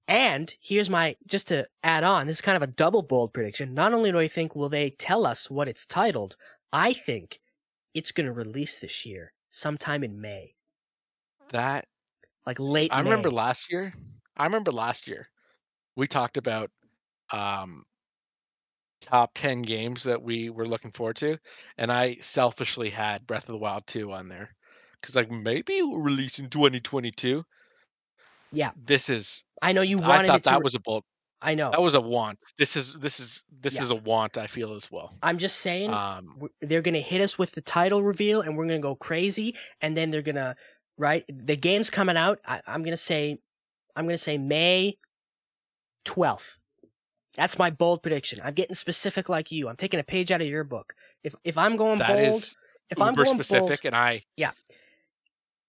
And 0.06 0.54
here's 0.60 0.90
my 0.90 1.16
just 1.26 1.48
to 1.48 1.68
add 1.82 2.04
on. 2.04 2.26
This 2.26 2.36
is 2.36 2.42
kind 2.42 2.56
of 2.56 2.62
a 2.62 2.66
double 2.66 3.00
bold 3.00 3.32
prediction. 3.32 3.72
Not 3.72 3.94
only 3.94 4.12
do 4.12 4.18
I 4.18 4.28
think 4.28 4.54
will 4.54 4.68
they 4.68 4.90
tell 4.90 5.24
us 5.24 5.50
what 5.50 5.68
it's 5.68 5.86
titled, 5.86 6.36
I 6.70 6.92
think 6.92 7.40
it's 7.94 8.12
gonna 8.12 8.30
release 8.30 8.78
this 8.78 9.06
year, 9.06 9.32
sometime 9.48 10.04
in 10.04 10.20
May, 10.20 10.56
That 11.48 11.88
like 12.46 12.58
late. 12.60 12.92
I 12.92 13.00
remember 13.00 13.30
last 13.30 13.70
year. 13.70 13.94
I 14.36 14.44
remember 14.44 14.72
last 14.72 15.06
year 15.06 15.28
we 15.96 16.06
talked 16.08 16.36
about 16.38 16.70
um 17.32 17.84
top 19.00 19.32
10 19.34 19.62
games 19.62 20.02
that 20.04 20.22
we 20.22 20.50
were 20.50 20.66
looking 20.66 20.90
forward 20.90 21.16
to 21.16 21.38
and 21.78 21.92
I 21.92 22.16
selfishly 22.16 22.90
had 22.90 23.26
Breath 23.26 23.48
of 23.48 23.52
the 23.52 23.58
Wild 23.58 23.86
2 23.86 24.12
on 24.12 24.28
there 24.28 24.54
cuz 25.02 25.14
like 25.14 25.30
maybe 25.30 25.78
it 25.78 25.82
will 25.82 26.00
release 26.00 26.38
in 26.38 26.50
2022. 26.50 27.44
Yeah, 28.52 28.72
This 28.74 29.08
is 29.08 29.44
I 29.62 29.72
know 29.72 29.82
you 29.82 29.98
wanted 29.98 30.34
I 30.34 30.38
thought 30.38 30.44
that 30.44 30.60
re- 30.60 30.64
was 30.64 30.74
a 30.74 30.80
bold 30.80 31.04
I 31.42 31.54
know. 31.54 31.72
that 31.72 31.82
was 31.82 31.94
a 31.94 32.00
want. 32.00 32.38
This 32.58 32.76
is 32.76 32.94
this 32.94 33.20
is 33.20 33.44
this 33.50 33.74
Yeah. 33.74 33.82
is 33.82 33.90
a 33.90 33.96
want 33.96 34.38
I 34.38 34.46
feel 34.48 34.74
as 34.74 34.90
well. 34.90 35.14
I'm 35.22 35.38
just 35.38 35.58
saying. 35.58 35.90
Um 35.92 36.40
they're 36.60 36.82
gonna 36.82 37.00
hit 37.00 37.20
us 37.20 37.38
with 37.38 37.52
the 37.52 37.62
title 37.62 38.02
reveal 38.02 38.40
and 38.42 38.56
we're 38.56 38.66
gonna 38.66 38.78
go 38.78 38.94
crazy 38.96 39.56
and 39.80 39.96
then 39.96 40.10
they're 40.10 40.22
gonna 40.22 40.56
right? 40.98 41.24
The 41.28 41.56
game's 41.56 41.90
coming 41.90 42.16
out 42.16 42.38
I, 42.46 42.60
i'm 42.66 42.82
gonna 42.82 42.96
say 42.96 43.38
i'm 43.94 44.06
gonna 44.06 44.18
say 44.18 44.38
may 44.38 44.96
12th 46.04 46.56
that's 47.36 47.58
my 47.58 47.68
bold 47.68 48.02
prediction. 48.02 48.40
I'm 48.42 48.54
getting 48.54 48.74
specific 48.74 49.28
like 49.28 49.52
you. 49.52 49.68
I'm 49.68 49.76
taking 49.76 50.00
a 50.00 50.02
page 50.02 50.32
out 50.32 50.40
of 50.40 50.46
your 50.46 50.64
book. 50.64 50.94
If 51.22 51.34
if 51.44 51.58
i'm 51.58 51.76
going 51.76 51.98
that 51.98 52.08
bold 52.08 52.20
is 52.20 52.56
if 52.88 53.00
i'm 53.00 53.14
going 53.14 53.34
specific 53.42 53.82
bold 53.82 53.84
and 53.84 53.94
I 53.94 54.24
yeah, 54.36 54.52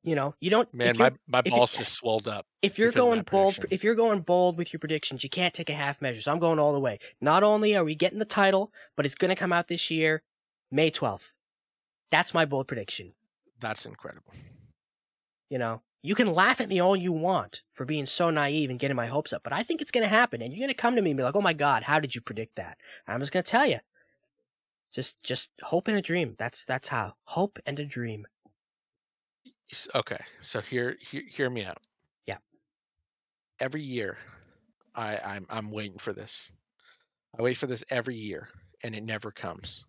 you 0.04 0.16
know 0.16 0.36
you 0.40 0.50
don't 0.50 0.72
man 0.74 0.98
my 0.98 1.12
my 1.28 1.42
balls 1.42 1.76
just 1.76 1.94
swelled 1.94 2.28
up. 2.28 2.46
if 2.62 2.80
you're 2.80 2.92
going 2.92 3.22
bold 3.30 3.56
prediction. 3.56 3.74
if 3.76 3.84
you're 3.84 3.96
going 3.96 4.22
bold 4.22 4.58
with 4.58 4.72
your 4.72 4.80
predictions 4.80 5.24
you 5.24 5.30
can't 5.30 5.54
take 5.54 5.70
a 5.70 5.74
half 5.74 6.02
measure 6.02 6.22
so 6.22 6.32
i'm 6.32 6.40
going 6.40 6.60
all 6.60 6.74
the 6.74 6.80
way. 6.80 7.00
Not 7.20 7.44
only 7.44 7.76
are 7.76 7.84
we 7.84 7.96
getting 7.96 8.20
the 8.20 8.26
title 8.26 8.72
but 8.96 9.06
it's 9.06 9.16
gonna 9.16 9.36
come 9.36 9.52
out 9.52 9.68
this 9.68 9.92
year 9.92 10.24
may 10.72 10.90
12th 10.90 11.34
that's 12.10 12.34
my 12.34 12.46
bold 12.46 12.68
prediction. 12.68 13.14
That's 13.60 13.86
incredible. 13.86 14.34
You 15.50 15.58
know, 15.58 15.82
you 16.02 16.16
can 16.16 16.34
laugh 16.34 16.62
at 16.62 16.70
me 16.70 16.80
all 16.80 16.96
you 16.96 17.12
want 17.12 17.62
for 17.74 17.86
being 17.86 18.06
so 18.06 18.30
naive 18.30 18.70
and 18.70 18.80
getting 18.80 18.98
my 18.98 19.08
hopes 19.08 19.34
up, 19.34 19.44
but 19.44 19.54
I 19.54 19.64
think 19.64 19.82
it's 19.82 19.92
going 19.92 20.04
to 20.04 20.10
happen. 20.10 20.42
And 20.42 20.54
you're 20.54 20.60
going 20.60 20.70
to 20.70 20.74
come 20.74 20.96
to 20.96 21.02
me 21.02 21.12
and 21.12 21.18
be 21.18 21.24
like, 21.24 21.36
oh 21.36 21.42
my 21.42 21.54
God, 21.54 21.84
how 21.84 22.00
did 22.00 22.16
you 22.16 22.22
predict 22.22 22.56
that? 22.56 22.78
I'm 23.08 23.20
just 23.20 23.32
going 23.32 23.44
to 23.44 23.52
tell 23.52 23.66
you. 23.66 23.80
Just, 24.94 25.22
just 25.24 25.52
hope 25.64 25.88
and 25.88 25.98
a 25.98 26.02
dream. 26.02 26.36
That's, 26.38 26.66
that's 26.66 26.90
how. 26.90 27.14
Hope 27.24 27.60
and 27.66 27.80
a 27.80 27.86
dream. 27.86 28.28
Okay, 29.94 30.20
so 30.42 30.62
hear 30.62 30.96
hear, 31.02 31.24
hear 31.28 31.50
me 31.50 31.66
out. 31.66 31.80
Yeah. 32.26 32.38
Every 33.60 33.82
year, 33.82 34.18
I 34.96 35.18
I'm 35.18 35.46
I'm 35.50 35.72
waiting 35.72 35.98
for 35.98 36.14
this. 36.14 36.54
I 37.38 37.42
wait 37.42 37.58
for 37.58 37.68
this 37.68 37.84
every 37.90 38.16
year, 38.16 38.48
and 38.86 38.96
it 38.96 39.04
never 39.04 39.30
comes. 39.30 39.84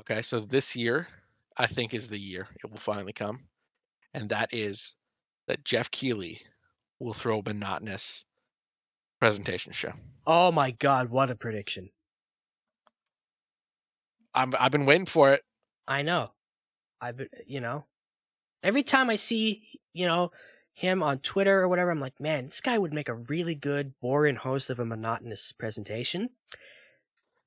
Okay, 0.00 0.20
so 0.22 0.40
this 0.40 0.74
year, 0.74 1.06
I 1.58 1.68
think 1.68 1.94
is 1.94 2.08
the 2.08 2.18
year 2.18 2.48
it 2.62 2.68
will 2.68 2.78
finally 2.78 3.12
come, 3.12 3.38
and 4.14 4.30
that 4.30 4.50
is 4.52 4.94
that 5.46 5.64
Geoff 5.64 5.90
Keighley 5.90 6.40
will 6.98 7.14
throw 7.14 7.40
a 7.40 7.42
monotonous 7.42 8.24
presentation 9.18 9.72
show. 9.72 9.92
Oh 10.26 10.52
my 10.52 10.70
God, 10.70 11.10
what 11.10 11.30
a 11.30 11.34
prediction. 11.34 11.90
I'm 14.34 14.54
I've 14.58 14.72
been 14.72 14.86
waiting 14.86 15.06
for 15.06 15.32
it. 15.32 15.42
I 15.88 16.02
know. 16.02 16.30
I've 17.00 17.16
been, 17.16 17.28
you 17.46 17.60
know, 17.60 17.86
every 18.62 18.82
time 18.82 19.10
I 19.10 19.16
see, 19.16 19.80
you 19.92 20.06
know, 20.06 20.30
him 20.72 21.02
on 21.02 21.18
Twitter 21.18 21.60
or 21.60 21.68
whatever, 21.68 21.90
I'm 21.90 22.00
like, 22.00 22.20
man, 22.20 22.46
this 22.46 22.60
guy 22.60 22.78
would 22.78 22.92
make 22.92 23.08
a 23.08 23.14
really 23.14 23.54
good, 23.54 23.94
boring 24.00 24.36
host 24.36 24.70
of 24.70 24.78
a 24.78 24.84
monotonous 24.84 25.52
presentation. 25.52 26.30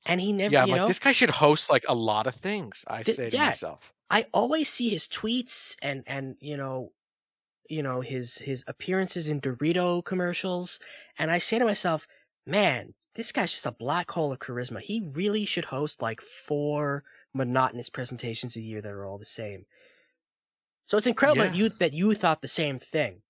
And 0.05 0.20
he 0.20 0.34
never, 0.34 0.53
yeah, 0.53 0.64
I'm 0.64 0.68
you 0.68 0.74
like 0.74 0.82
know, 0.82 0.88
this 0.88 0.99
guy 0.99 1.14
should 1.14 1.30
host 1.30 1.70
like 1.70 1.86
a 1.88 1.95
lot 1.95 2.28
of 2.28 2.36
things. 2.36 2.84
I 2.88 3.03
Th- 3.03 3.16
say 3.16 3.30
to 3.30 3.36
yeah. 3.38 3.45
myself. 3.47 3.93
I 4.14 4.26
always 4.32 4.70
see 4.70 4.89
his 4.89 5.07
tweets 5.07 5.76
and 5.82 6.03
and 6.05 6.36
you 6.39 6.55
know, 6.55 6.91
you 7.70 7.82
know 7.82 8.01
his 8.01 8.38
his 8.39 8.64
appearances 8.68 9.28
in 9.28 9.41
Dorito 9.41 10.03
commercials, 10.05 10.80
and 11.18 11.32
I 11.32 11.39
say 11.39 11.57
to 11.59 11.66
myself, 11.66 12.05
man, 12.45 12.93
this 13.16 13.32
guy's 13.32 13.51
just 13.53 13.66
a 13.66 13.72
black 13.72 14.11
hole 14.11 14.32
of 14.32 14.39
charisma. 14.39 14.82
He 14.82 15.09
really 15.14 15.45
should 15.45 15.66
host 15.66 16.01
like 16.01 16.22
four 16.22 17.03
monotonous 17.34 17.89
presentations 17.89 18.55
a 18.55 18.61
year 18.61 18.82
that 18.82 18.91
are 18.91 19.05
all 19.05 19.18
the 19.18 19.26
same. 19.26 19.66
So 20.86 20.97
it's 20.97 21.07
incredible 21.07 21.43
that 21.43 21.55
you 21.55 21.70
that 21.70 21.93
you 21.93 22.14
thought 22.14 22.41
the 22.41 22.47
same 22.47 22.78
thing. 22.78 23.22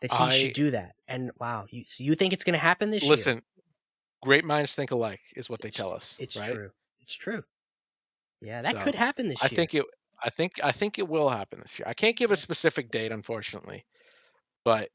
That 0.00 0.12
he 0.12 0.24
I- 0.24 0.30
should 0.30 0.52
do 0.52 0.70
that, 0.70 0.92
and 1.08 1.32
wow, 1.40 1.66
you 1.70 1.84
so 1.84 2.04
you 2.04 2.14
think 2.14 2.32
it's 2.32 2.44
going 2.44 2.52
to 2.52 2.58
happen 2.60 2.90
this 2.90 3.02
year? 3.02 3.10
Listen, 3.10 3.42
great 4.22 4.44
minds 4.44 4.74
think 4.76 4.92
alike 4.92 5.22
is 5.34 5.50
what 5.50 5.60
they 5.60 5.68
It's- 5.70 5.76
tell 5.80 5.92
us. 5.92 6.16
it's 6.20 6.36
right? 6.36 6.52
true. 6.54 6.70
It's 7.00 7.16
true. 7.16 7.42
Yeah, 8.40 8.62
that 8.62 8.80
So, 8.80 8.80
could 8.80 8.94
happen 8.96 9.28
this 9.28 9.42
I 9.42 9.48
year. 9.50 9.68
think 9.68 9.74
it. 9.74 9.84
I 10.22 10.30
think. 10.30 10.62
I 10.62 10.72
think 10.72 10.98
it 10.98 11.08
will 11.08 11.28
happen 11.28 11.60
this 11.60 11.78
year. 11.78 11.86
I 11.88 11.94
can't 11.94 12.16
give 12.16 12.30
a 12.30 12.36
specific 12.36 12.90
date, 12.90 13.12
unfortunately, 13.12 13.84
but 14.64 14.90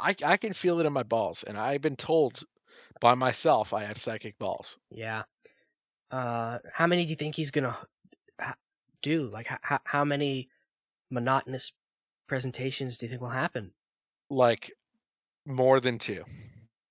I 0.00 0.16
I 0.24 0.36
can 0.38 0.52
feel 0.54 0.80
it 0.80 0.86
in 0.86 0.92
my 0.92 1.04
balls, 1.04 1.44
and 1.44 1.56
I've 1.58 1.82
been 1.82 1.96
told 1.96 2.44
by 3.00 3.14
myself 3.14 3.72
I 3.74 3.84
have 3.84 4.00
psychic 4.02 4.38
balls. 4.38 4.78
Yeah. 4.90 5.24
Uh, 6.10 6.60
how 6.74 6.86
many 6.86 7.04
do 7.04 7.10
you 7.10 7.16
think 7.16 7.36
he's 7.36 7.50
gonna 7.50 7.76
do? 9.02 9.28
Like, 9.28 9.46
how 9.62 9.80
how 9.84 10.04
many 10.04 10.48
monotonous 11.10 11.72
presentations 12.28 12.98
do 12.98 13.06
you 13.06 13.10
think 13.10 13.22
will 13.22 13.30
happen? 13.30 13.74
Like 14.30 14.72
more 15.46 15.80
than 15.80 15.98
two. 15.98 16.24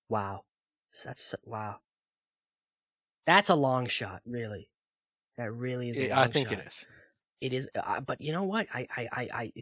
Wow, 0.10 0.44
that's 1.06 1.36
wow. 1.44 1.80
That's 3.26 3.50
a 3.50 3.56
long 3.56 3.86
shot, 3.88 4.22
really. 4.26 4.72
That 5.40 5.52
really 5.54 5.90
is. 5.90 5.98
A 6.00 6.12
I- 6.12 6.16
long 6.18 6.26
I 6.26 6.28
think 6.28 6.50
shot. 6.50 6.60
it 6.60 6.68
is. 6.68 6.86
It 7.42 7.54
is, 7.54 7.70
uh, 7.74 8.02
but 8.02 8.20
you 8.20 8.34
know 8.34 8.44
what? 8.44 8.68
I 8.74 8.88
I 8.96 9.08
I 9.12 9.30
I, 9.34 9.54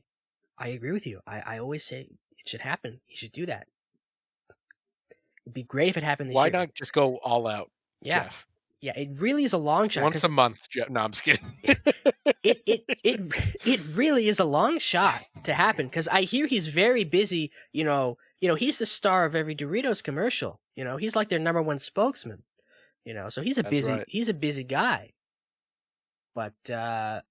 I 0.58 0.68
agree 0.70 0.92
with 0.92 1.06
you. 1.06 1.22
I, 1.28 1.42
I 1.46 1.58
always 1.60 1.84
say 1.86 2.08
it 2.40 2.48
should 2.50 2.62
happen. 2.62 3.00
He 3.06 3.16
should 3.16 3.32
do 3.32 3.46
that. 3.46 3.68
It'd 5.46 5.54
be 5.54 5.64
great 5.64 5.90
if 5.90 5.98
it 5.98 6.04
happened 6.04 6.30
this 6.32 6.36
Why 6.36 6.46
year. 6.46 6.54
not 6.54 6.74
just 6.74 6.92
go 6.94 7.18
all 7.18 7.48
out, 7.48 7.70
Yeah, 8.02 8.24
Geoff? 8.24 8.46
Yeah, 8.82 8.94
it 8.98 9.10
really 9.20 9.44
is 9.44 9.54
a 9.54 9.58
long 9.58 9.90
shot. 9.90 10.04
Once 10.04 10.24
a 10.24 10.30
month. 10.32 10.68
Geoff. 10.70 10.90
No, 10.90 11.02
I'm 11.02 11.12
just 11.12 11.24
kidding. 11.24 11.46
it 11.64 12.62
it 12.66 12.84
it 13.04 13.22
it 13.66 13.80
really 13.94 14.28
is 14.28 14.40
a 14.40 14.46
long 14.46 14.80
shot 14.80 15.22
to 15.44 15.54
happen 15.54 15.86
because 15.88 16.08
I 16.08 16.22
hear 16.24 16.48
he's 16.48 16.68
very 16.68 17.04
busy. 17.04 17.52
You 17.72 17.84
know, 17.84 18.18
you 18.40 18.48
know 18.48 18.56
he's 18.56 18.80
the 18.80 18.86
star 18.88 19.26
of 19.26 19.36
every 19.36 19.56
Doritos 19.56 20.04
commercial. 20.04 20.60
You 20.76 20.84
know, 20.84 20.98
he's 20.98 21.16
like 21.16 21.30
their 21.30 21.40
number 21.40 21.62
one 21.62 21.78
spokesman. 21.80 22.44
You 23.06 23.14
know, 23.14 23.30
so 23.30 23.42
he's 23.44 23.58
a 23.60 23.64
That's 23.64 23.72
busy 23.72 23.92
right. 23.92 24.06
he's 24.08 24.30
a 24.30 24.34
busy 24.34 24.64
guy. 24.64 25.12
But 26.38 26.70
uh 26.70 27.22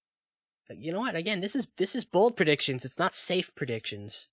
you 0.69 0.93
know 0.93 0.99
what? 0.99 1.15
Again, 1.15 1.41
this 1.41 1.55
is 1.55 1.69
this 1.77 1.95
is 1.95 2.05
bold 2.05 2.35
predictions. 2.37 2.85
It's 2.85 2.99
not 2.99 3.15
safe 3.15 3.55
predictions. 3.55 4.31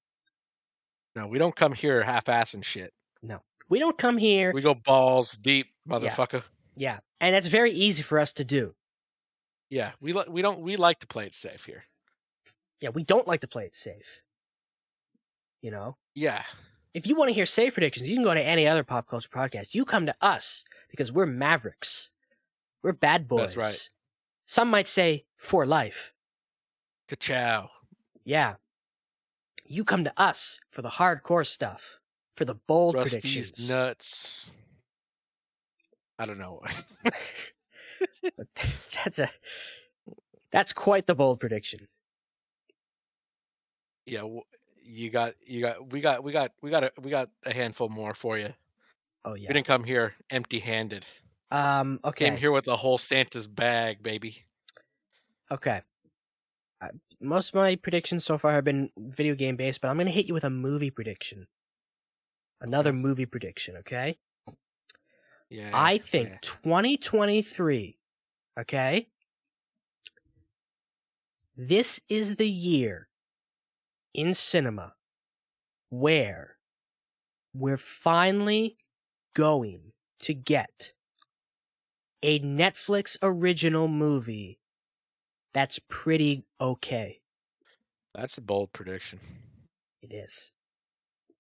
no, 1.16 1.28
we 1.28 1.38
don't 1.38 1.56
come 1.56 1.74
here 1.74 2.02
half-ass 2.02 2.56
and 2.56 2.66
shit. 2.66 2.92
No, 3.22 3.44
we 3.70 3.78
don't 3.78 4.00
come 4.00 4.18
here. 4.18 4.52
We 4.52 4.64
go 4.64 4.74
balls 4.74 5.34
deep, 5.34 5.68
motherfucker. 5.88 6.42
yeah, 6.76 7.00
and 7.22 7.36
that's 7.36 7.46
very 7.46 7.72
easy 7.72 8.02
for 8.02 8.18
us 8.18 8.34
to 8.34 8.44
do. 8.44 8.74
Yeah, 9.70 9.92
we 10.02 10.12
li- 10.12 10.26
we 10.28 10.42
don't 10.42 10.62
we 10.62 10.76
like 10.76 11.00
to 11.02 11.08
play 11.08 11.28
it 11.28 11.36
safe 11.36 11.66
here. 11.66 11.84
Yeah, 12.82 12.90
we 12.90 13.04
don't 13.04 13.28
like 13.28 13.42
to 13.42 13.48
play 13.48 13.66
it 13.66 13.76
safe. 13.76 14.22
You 15.62 15.70
know, 15.70 15.98
Yeah, 16.16 16.44
if 16.96 17.06
you 17.06 17.16
want 17.16 17.30
to 17.30 17.34
hear 17.36 17.46
safe 17.46 17.74
predictions, 17.76 18.10
you 18.10 18.16
can 18.16 18.24
go 18.24 18.34
to 18.34 18.42
any 18.42 18.68
other 18.68 18.84
pop 18.84 19.08
culture 19.08 19.30
podcast. 19.30 19.76
You 19.76 19.86
come 19.86 20.08
to 20.08 20.16
us 20.20 20.66
because 20.90 21.12
we're 21.12 21.28
mavericks. 21.28 22.10
We're 22.82 22.92
bad 22.94 23.28
boys. 23.28 23.54
That's 23.54 23.58
right. 23.58 23.90
Some 24.46 24.70
might 24.70 24.88
say 24.88 25.24
for 25.38 25.66
life. 25.66 26.14
ka-chow. 27.08 27.70
Yeah. 28.24 28.56
You 29.66 29.84
come 29.84 30.04
to 30.04 30.14
us 30.22 30.60
for 30.70 30.82
the 30.82 30.90
hardcore 30.92 31.46
stuff, 31.48 32.00
for 32.36 32.46
the 32.46 32.56
bold 32.56 32.96
Rusty's 32.96 33.12
predictions. 33.14 33.70
nuts. 33.70 34.52
I 36.20 36.26
don't 36.26 36.38
know. 36.38 36.62
That's 39.04 39.20
a 39.20 39.30
that's 40.52 40.74
quite 40.74 41.08
the 41.08 41.16
bold 41.16 41.40
prediction. 41.40 41.88
yeah, 44.06 44.24
you 44.84 45.10
got 45.10 45.34
you 45.46 45.62
got 45.62 45.92
we 45.92 46.02
got 46.02 46.24
we 46.24 46.32
got 46.32 46.52
we 46.62 46.70
got 46.70 46.84
a 46.84 46.92
we 47.02 47.10
got 47.10 47.30
a 47.46 47.54
handful 47.54 47.90
more 47.90 48.14
for 48.14 48.38
you. 48.38 48.54
Oh 49.26 49.34
yeah. 49.36 49.48
We 49.48 49.54
didn't 49.54 49.68
come 49.68 49.84
here 49.86 50.14
empty-handed. 50.30 51.06
Um. 51.54 52.00
Okay. 52.04 52.26
Came 52.26 52.38
here 52.38 52.52
with 52.52 52.68
a 52.68 52.76
whole 52.76 52.98
Santa's 52.98 53.48
bag, 53.48 54.02
baby. 54.02 54.44
Okay. 55.52 55.84
Uh, 56.82 56.88
most 57.22 57.50
of 57.50 57.56
my 57.56 57.76
predictions 57.76 58.26
so 58.26 58.40
far 58.40 58.54
have 58.54 58.64
been 58.64 58.90
video 58.98 59.36
game 59.36 59.56
based, 59.56 59.80
but 59.80 59.88
I'm 59.88 59.96
going 59.96 60.08
to 60.08 60.12
hit 60.12 60.26
you 60.26 60.34
with 60.34 60.44
a 60.44 60.50
movie 60.50 60.90
prediction. 60.90 61.48
Another 62.60 62.92
movie 62.92 63.28
prediction, 63.28 63.78
okay? 63.78 64.18
Yeah. 65.50 65.70
I 65.74 66.00
think 66.00 66.30
yeah. 66.30 66.38
2023, 66.42 68.00
okay? 68.60 69.08
This 71.56 72.02
is 72.10 72.38
the 72.38 72.50
year 72.50 73.10
in 74.14 74.34
cinema 74.34 74.94
where 75.90 76.56
we're 77.54 77.78
finally 77.78 78.76
going 79.36 79.92
to 80.20 80.34
get 80.34 80.94
a 82.24 82.40
Netflix 82.40 83.18
original 83.22 83.88
movie 83.88 84.60
that's 85.54 85.80
pretty 85.88 86.46
okay. 86.60 87.22
That's 88.16 88.38
a 88.38 88.42
bold 88.42 88.74
prediction. 88.74 89.20
It 90.02 90.12
is. 90.14 90.52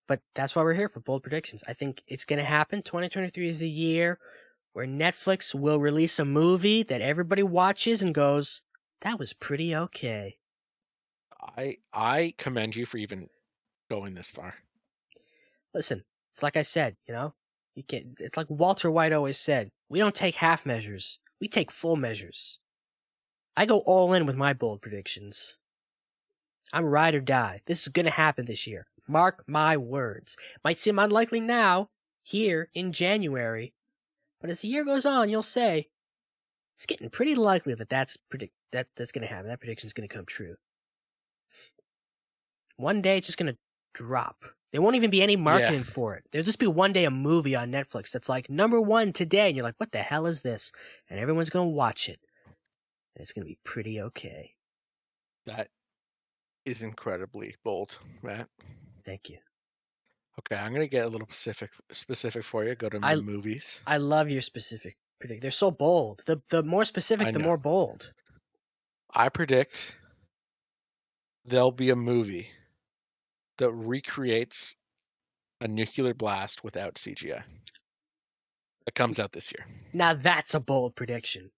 But 0.07 0.21
that's 0.35 0.55
why 0.55 0.63
we're 0.63 0.73
here 0.73 0.89
for 0.89 0.99
bold 0.99 1.23
predictions. 1.23 1.63
I 1.67 1.73
think 1.73 2.03
it's 2.07 2.25
going 2.25 2.39
to 2.39 2.45
happen. 2.45 2.83
2023 2.83 3.47
is 3.47 3.59
the 3.59 3.69
year 3.69 4.19
where 4.73 4.85
Netflix 4.85 5.55
will 5.55 5.79
release 5.79 6.19
a 6.19 6.25
movie 6.25 6.83
that 6.83 7.01
everybody 7.01 7.43
watches 7.43 8.01
and 8.01 8.13
goes, 8.13 8.61
that 9.01 9.17
was 9.17 9.33
pretty 9.33 9.75
okay. 9.75 10.37
I 11.41 11.77
I 11.93 12.33
commend 12.37 12.75
you 12.75 12.85
for 12.85 12.97
even 12.97 13.29
going 13.89 14.13
this 14.15 14.29
far. 14.29 14.55
Listen, 15.73 16.03
it's 16.31 16.43
like 16.43 16.57
I 16.57 16.61
said, 16.61 16.95
you 17.07 17.13
know, 17.13 17.33
you 17.75 17.83
can 17.83 18.15
it's 18.19 18.37
like 18.37 18.49
Walter 18.49 18.89
White 18.89 19.13
always 19.13 19.37
said, 19.37 19.71
we 19.93 19.99
don't 19.99 20.15
take 20.15 20.37
half 20.37 20.65
measures. 20.65 21.19
We 21.39 21.47
take 21.47 21.69
full 21.69 21.95
measures. 21.95 22.59
I 23.55 23.67
go 23.67 23.81
all 23.81 24.11
in 24.11 24.25
with 24.25 24.35
my 24.35 24.51
bold 24.51 24.81
predictions. 24.81 25.55
I'm 26.73 26.85
ride 26.85 27.13
or 27.13 27.19
die. 27.19 27.61
This 27.67 27.83
is 27.83 27.89
going 27.89 28.07
to 28.07 28.11
happen 28.11 28.45
this 28.45 28.65
year. 28.65 28.87
Mark 29.07 29.43
my 29.45 29.77
words. 29.77 30.35
Might 30.63 30.79
seem 30.79 30.97
unlikely 30.97 31.41
now, 31.41 31.91
here 32.23 32.69
in 32.73 32.91
January, 32.91 33.75
but 34.41 34.49
as 34.49 34.61
the 34.61 34.67
year 34.67 34.83
goes 34.83 35.05
on, 35.05 35.29
you'll 35.29 35.43
say 35.43 35.89
it's 36.73 36.87
getting 36.87 37.11
pretty 37.11 37.35
likely 37.35 37.75
that 37.75 37.89
that's 37.89 38.17
predict 38.17 38.55
that 38.71 38.87
that's 38.95 39.11
going 39.11 39.27
to 39.27 39.31
happen. 39.31 39.47
That 39.47 39.59
prediction's 39.59 39.93
going 39.93 40.09
to 40.09 40.15
come 40.15 40.25
true. 40.25 40.55
One 42.77 42.99
day 42.99 43.19
it's 43.19 43.27
just 43.27 43.37
going 43.37 43.53
to 43.53 43.59
drop. 43.93 44.43
There 44.73 44.81
won't 44.81 44.95
even 44.95 45.11
be 45.11 45.21
any 45.21 45.35
marketing 45.35 45.83
for 45.83 46.15
it. 46.15 46.25
There'll 46.31 46.43
just 46.43 46.57
be 46.59 46.65
one 46.67 46.91
day 46.93 47.05
a 47.05 47.11
movie 47.11 47.55
on 47.55 47.71
Netflix 47.71 48.11
that's 48.11 48.27
like 48.27 48.49
number 48.49 48.81
one 48.81 49.13
today, 49.13 49.47
and 49.47 49.55
you're 49.55 49.63
like, 49.63 49.79
what 49.79 49.91
the 49.91 49.99
hell 49.99 50.25
is 50.25 50.41
this? 50.41 50.71
And 51.07 51.19
everyone's 51.19 51.51
going 51.51 51.67
to 51.67 51.73
watch 51.75 52.09
it. 52.09 52.19
And 53.15 53.21
it's 53.21 53.31
going 53.31 53.45
to 53.45 53.49
be 53.49 53.59
pretty 53.63 54.01
okay. 54.01 54.55
That 55.45 55.69
is 56.65 56.81
incredibly 56.81 57.55
bold, 57.63 57.99
Matt. 58.23 58.49
Thank 59.05 59.29
you. 59.29 59.37
Okay, 60.39 60.59
I'm 60.59 60.73
gonna 60.73 60.87
get 60.87 61.05
a 61.05 61.09
little 61.09 61.27
specific 61.27 61.69
specific 61.91 62.43
for 62.43 62.63
you. 62.63 62.73
Go 62.73 62.89
to 62.89 62.99
I- 63.03 63.17
movies. 63.17 63.81
I 63.85 63.97
love 63.97 64.29
your 64.31 64.41
specific 64.41 64.97
predict. 65.19 65.43
They're 65.43 65.51
so 65.51 65.69
bold. 65.69 66.23
The 66.25 66.41
the 66.49 66.63
more 66.63 66.85
specific, 66.85 67.31
the 67.33 67.39
more 67.39 67.57
bold. 67.57 68.13
I 69.13 69.29
predict 69.29 69.95
there'll 71.45 71.71
be 71.71 71.91
a 71.91 71.95
movie 71.95 72.49
that 73.57 73.71
recreates 73.71 74.75
a 75.61 75.67
nuclear 75.67 76.13
blast 76.13 76.63
without 76.63 76.95
CGI. 76.95 77.43
That 78.85 78.95
comes 78.95 79.19
out 79.19 79.31
this 79.31 79.51
year. 79.53 79.65
Now 79.93 80.13
that's 80.13 80.53
a 80.53 80.59
bold 80.59 80.95
prediction. 80.95 81.51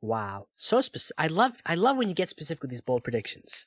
Wow, 0.00 0.46
so 0.54 0.80
specific. 0.80 1.16
I 1.18 1.26
love 1.26 1.60
I 1.66 1.74
love 1.74 1.96
when 1.96 2.08
you 2.08 2.14
get 2.14 2.28
specific 2.28 2.62
with 2.62 2.70
these 2.70 2.80
bold 2.80 3.02
predictions. 3.02 3.64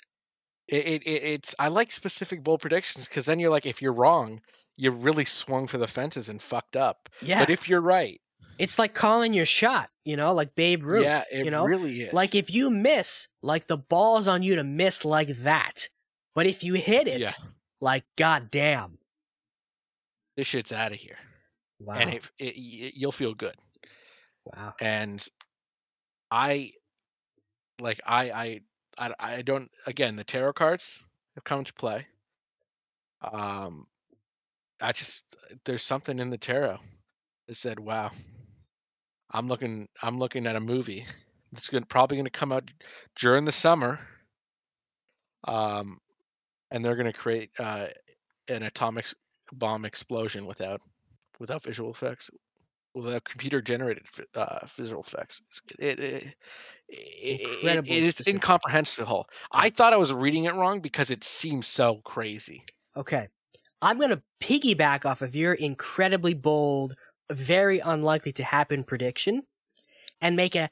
It, 0.70 0.86
it, 0.88 1.04
it 1.04 1.24
it's 1.24 1.56
I 1.60 1.68
like 1.68 1.92
specific 1.92 2.44
bold 2.44 2.62
predictions 2.62 3.10
because 3.10 3.26
then 3.26 3.40
you're 3.40 3.50
like, 3.50 3.66
if 3.66 3.82
you're 3.82 3.92
wrong, 3.92 4.40
you 4.78 4.92
really 4.92 5.26
swung 5.26 5.68
for 5.68 5.78
the 5.78 5.88
fences 5.88 6.30
and 6.30 6.42
fucked 6.42 6.78
up. 6.78 7.10
Yeah, 7.22 7.40
But 7.40 7.50
if 7.50 7.68
you're 7.68 7.82
right, 7.82 8.22
it's 8.58 8.80
like 8.80 8.94
calling 8.94 9.34
your 9.34 9.46
shot. 9.46 9.90
You 10.06 10.16
know, 10.16 10.34
like 10.34 10.56
Babe 10.56 10.84
Ruth. 10.86 11.04
yeah, 11.04 11.24
it 11.30 11.44
you 11.44 11.52
know, 11.52 11.66
really 11.66 12.04
is. 12.04 12.14
like 12.14 12.34
if 12.34 12.50
you 12.50 12.70
miss, 12.70 13.28
like 13.42 13.68
the 13.68 13.78
ball's 13.78 14.28
on 14.28 14.42
you 14.44 14.56
to 14.56 14.64
miss 14.64 15.04
like 15.04 15.40
that. 15.40 15.90
But 16.36 16.48
if 16.48 16.64
you 16.64 16.74
hit 16.76 17.08
it, 17.08 17.22
Yeah. 17.22 17.32
like 17.82 18.06
goddamn. 18.18 18.98
this 20.38 20.48
shit's 20.48 20.72
out 20.72 20.92
of 20.94 20.98
here, 20.98 21.18
Wow. 21.80 21.96
and 21.96 22.10
it, 22.14 22.24
it, 22.40 22.56
y- 22.58 22.92
you'll 22.96 23.12
feel 23.12 23.34
good. 23.36 23.56
wow. 24.46 24.74
and 24.80 25.26
I 26.32 26.72
like 27.80 28.00
I 28.06 28.32
I 28.32 28.62
I 29.10 29.14
I 29.20 29.42
don't 29.44 29.70
again 29.88 30.16
the 30.16 30.24
tarot 30.24 30.54
cards 30.54 31.04
have 31.36 31.44
come 31.44 31.64
to 31.64 31.74
play. 31.74 32.08
Um 33.22 33.86
I 34.82 34.92
just 34.94 35.26
there's 35.66 35.84
something 35.84 36.18
in 36.20 36.30
the 36.32 36.38
tarot 36.40 36.80
that 37.48 37.56
said, 37.58 37.80
"Wow, 37.80 38.12
I'm 39.30 39.48
looking 39.48 39.88
I'm 40.02 40.18
looking 40.18 40.48
at 40.48 40.56
a 40.56 40.60
movie 40.62 41.06
that's 41.52 41.70
going 41.70 41.84
probably 41.84 42.18
going 42.18 42.26
to 42.26 42.32
come 42.32 42.52
out 42.52 42.70
during 43.20 43.46
the 43.46 43.52
summer." 43.52 44.00
Um 45.48 46.00
and 46.72 46.84
they're 46.84 46.96
going 46.96 47.12
to 47.12 47.18
create 47.18 47.52
uh 47.60 47.88
an 48.48 48.64
atomic 48.64 49.06
bomb 49.54 49.86
explosion 49.86 50.46
without 50.46 50.82
without 51.40 51.64
visual 51.64 51.92
effects 51.92 52.30
without 52.94 53.24
computer 53.24 53.62
generated 53.62 54.04
uh, 54.36 54.60
visual 54.76 55.02
effects. 55.02 55.42
It's, 55.50 55.62
it, 55.80 56.00
it, 56.00 56.36
it, 56.90 57.88
it 57.88 57.90
is 57.90 58.22
incomprehensible. 58.28 59.30
I 59.52 59.70
thought 59.70 59.94
I 59.94 59.98
was 59.98 60.12
reading 60.12 60.46
it 60.46 60.56
wrong 60.56 60.82
because 60.82 61.10
it 61.10 61.24
seems 61.24 61.68
so 61.68 62.02
crazy. 62.04 62.66
Okay. 62.98 63.30
I'm 63.82 63.98
going 63.98 64.10
to 64.12 64.22
piggyback 64.42 65.06
off 65.06 65.22
of 65.22 65.36
your 65.36 65.54
incredibly 65.54 66.34
bold, 66.34 66.96
very 67.32 67.80
unlikely 67.80 68.34
to 68.34 68.44
happen 68.44 68.84
prediction 68.84 69.44
and 70.20 70.36
make 70.36 70.56
a 70.56 70.70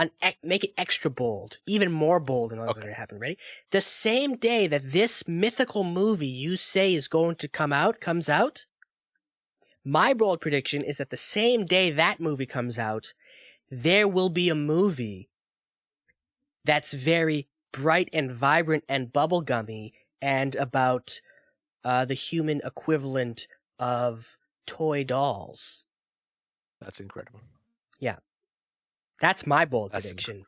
an 0.00 0.10
make 0.42 0.64
it 0.64 0.72
extra 0.78 1.10
bold, 1.10 1.58
even 1.66 1.92
more 1.92 2.18
bold 2.18 2.52
and 2.52 2.60
Okay. 2.60 2.80
to 2.80 2.94
happen. 2.94 3.18
Ready? 3.18 3.36
The 3.70 3.82
same 3.82 4.36
day 4.36 4.66
that 4.66 4.92
this 4.92 5.28
mythical 5.28 5.84
movie 5.84 6.26
you 6.26 6.56
say 6.56 6.94
is 6.94 7.06
going 7.06 7.36
to 7.36 7.48
come 7.48 7.72
out 7.72 8.00
comes 8.00 8.28
out, 8.28 8.66
my 9.84 10.14
bold 10.14 10.40
prediction 10.40 10.82
is 10.82 10.96
that 10.96 11.10
the 11.10 11.16
same 11.16 11.64
day 11.64 11.90
that 11.90 12.20
movie 12.20 12.46
comes 12.46 12.78
out, 12.78 13.12
there 13.70 14.08
will 14.08 14.30
be 14.30 14.48
a 14.48 14.54
movie 14.54 15.28
that's 16.64 16.92
very 16.92 17.48
bright 17.72 18.08
and 18.12 18.32
vibrant 18.32 18.84
and 18.88 19.12
bubblegummy 19.12 19.92
and 20.20 20.54
about 20.56 21.20
uh, 21.84 22.04
the 22.04 22.14
human 22.14 22.60
equivalent 22.64 23.46
of 23.78 24.36
toy 24.66 25.04
dolls. 25.04 25.84
That's 26.80 27.00
incredible. 27.00 27.40
That's 29.20 29.46
my 29.46 29.64
bold 29.64 29.92
That's 29.92 30.06
prediction. 30.06 30.44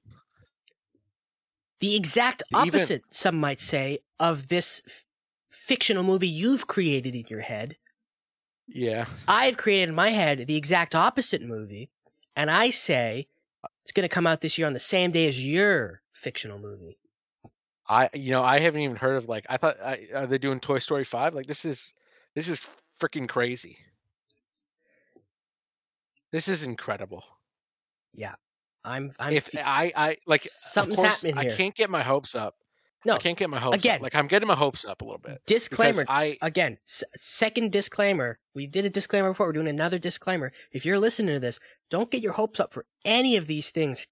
The 1.80 1.96
exact 1.96 2.42
Even- 2.50 2.68
opposite, 2.68 3.02
some 3.10 3.36
might 3.36 3.60
say, 3.60 3.98
of 4.20 4.48
this 4.48 4.82
f- 4.86 5.04
fictional 5.50 6.02
movie 6.04 6.28
you've 6.28 6.66
created 6.66 7.14
in 7.14 7.24
your 7.28 7.40
head. 7.40 7.76
Yeah. 8.68 9.06
I've 9.26 9.56
created 9.56 9.88
in 9.90 9.94
my 9.94 10.10
head 10.10 10.46
the 10.46 10.56
exact 10.56 10.94
opposite 10.94 11.42
movie, 11.42 11.90
and 12.36 12.50
I 12.50 12.70
say 12.70 13.26
uh 13.64 13.68
it's 13.82 13.92
going 13.92 14.08
to 14.08 14.14
come 14.14 14.26
out 14.26 14.40
this 14.40 14.56
year 14.56 14.66
on 14.66 14.72
the 14.74 14.78
same 14.78 15.10
day 15.10 15.26
as 15.28 15.44
your 15.44 16.02
fictional 16.12 16.58
movie. 16.58 16.98
I 17.88 18.08
you 18.14 18.30
know 18.30 18.42
I 18.42 18.60
haven't 18.60 18.80
even 18.82 18.96
heard 18.96 19.16
of 19.16 19.28
like 19.28 19.44
I 19.50 19.56
thought 19.56 19.80
I, 19.80 20.06
are 20.14 20.26
they 20.26 20.38
doing 20.38 20.60
Toy 20.60 20.78
Story 20.78 21.04
five? 21.04 21.34
Like 21.34 21.46
this 21.46 21.64
is 21.64 21.92
this 22.36 22.48
is 22.48 22.64
freaking 23.00 23.28
crazy. 23.28 23.76
This 26.30 26.46
is 26.48 26.62
incredible. 26.62 27.24
I'm, 28.84 29.12
I'm 29.18 29.32
if 29.32 29.44
fe- 29.44 29.62
I 29.64 29.92
I 29.94 30.16
like 30.26 30.42
uh, 30.44 30.48
Something's 30.50 30.98
course, 30.98 31.22
happening 31.22 31.38
I 31.38 31.54
can't 31.56 31.74
get 31.74 31.88
my 31.90 32.02
hopes 32.02 32.34
up. 32.34 32.56
no 33.04 33.14
I 33.14 33.18
can't 33.18 33.38
get 33.38 33.48
my 33.50 33.58
hopes 33.58 33.76
again. 33.76 33.96
up. 33.96 34.02
Like 34.02 34.14
I'm 34.14 34.26
getting 34.26 34.48
my 34.48 34.54
hopes 34.56 34.84
up 34.84 35.02
a 35.02 35.04
little 35.04 35.20
bit. 35.20 35.40
disclaimer. 35.46 36.04
I 36.08 36.36
Again, 36.42 36.78
s- 36.88 37.04
second 37.16 37.70
disclaimer. 37.72 38.38
We 38.54 38.66
did 38.66 38.84
a 38.84 38.90
disclaimer 38.90 39.30
before. 39.30 39.46
We're 39.46 39.52
doing 39.52 39.68
another 39.68 39.98
disclaimer. 39.98 40.52
If 40.72 40.84
you're 40.84 40.98
listening 40.98 41.34
to 41.34 41.40
this, 41.40 41.60
don't 41.90 42.10
get 42.10 42.22
your 42.22 42.32
hopes 42.32 42.58
up 42.60 42.72
for 42.72 42.86
any 43.04 43.36
of 43.36 43.46
these 43.46 43.70
things 43.70 44.06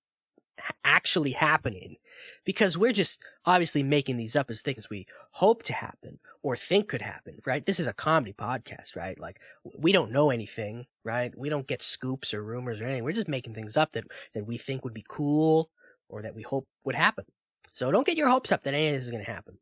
actually 0.85 1.33
happening 1.33 1.97
because 2.45 2.77
we're 2.77 2.93
just 2.93 3.21
obviously 3.45 3.83
making 3.83 4.17
these 4.17 4.37
up 4.37 4.51
as 4.51 4.63
things 4.63 4.89
we 4.91 5.07
hope 5.33 5.63
to 5.65 5.73
happen 5.73 6.19
or 6.43 6.57
think 6.57 6.89
could 6.89 7.03
happen, 7.03 7.39
right? 7.47 7.65
This 7.67 7.79
is 7.81 7.87
a 7.87 7.93
comedy 7.93 8.33
podcast, 8.33 8.97
right? 8.97 9.19
Like 9.19 9.41
we 9.79 9.93
don't 9.93 10.13
know 10.13 10.31
anything, 10.31 10.87
right? 11.05 11.37
We 11.37 11.49
don't 11.49 11.67
get 11.67 11.83
scoops 11.83 12.33
or 12.35 12.43
rumors 12.43 12.81
or 12.81 12.85
anything. 12.85 13.05
We're 13.05 13.13
just 13.13 13.29
making 13.29 13.55
things 13.55 13.77
up 13.77 13.93
that, 13.93 14.05
that 14.35 14.47
we 14.47 14.59
think 14.59 14.85
would 14.85 14.95
be 14.95 15.05
cool 15.09 15.71
or 16.09 16.23
that 16.23 16.35
we 16.35 16.43
hope 16.43 16.67
would 16.85 16.95
happen. 16.97 17.25
So 17.73 17.91
don't 17.93 18.07
get 18.07 18.17
your 18.17 18.29
hopes 18.29 18.51
up 18.53 18.63
that 18.65 18.75
any 18.75 18.89
of 18.89 18.95
this 18.95 19.05
is 19.05 19.11
going 19.11 19.25
to 19.25 19.31
happen. 19.31 19.59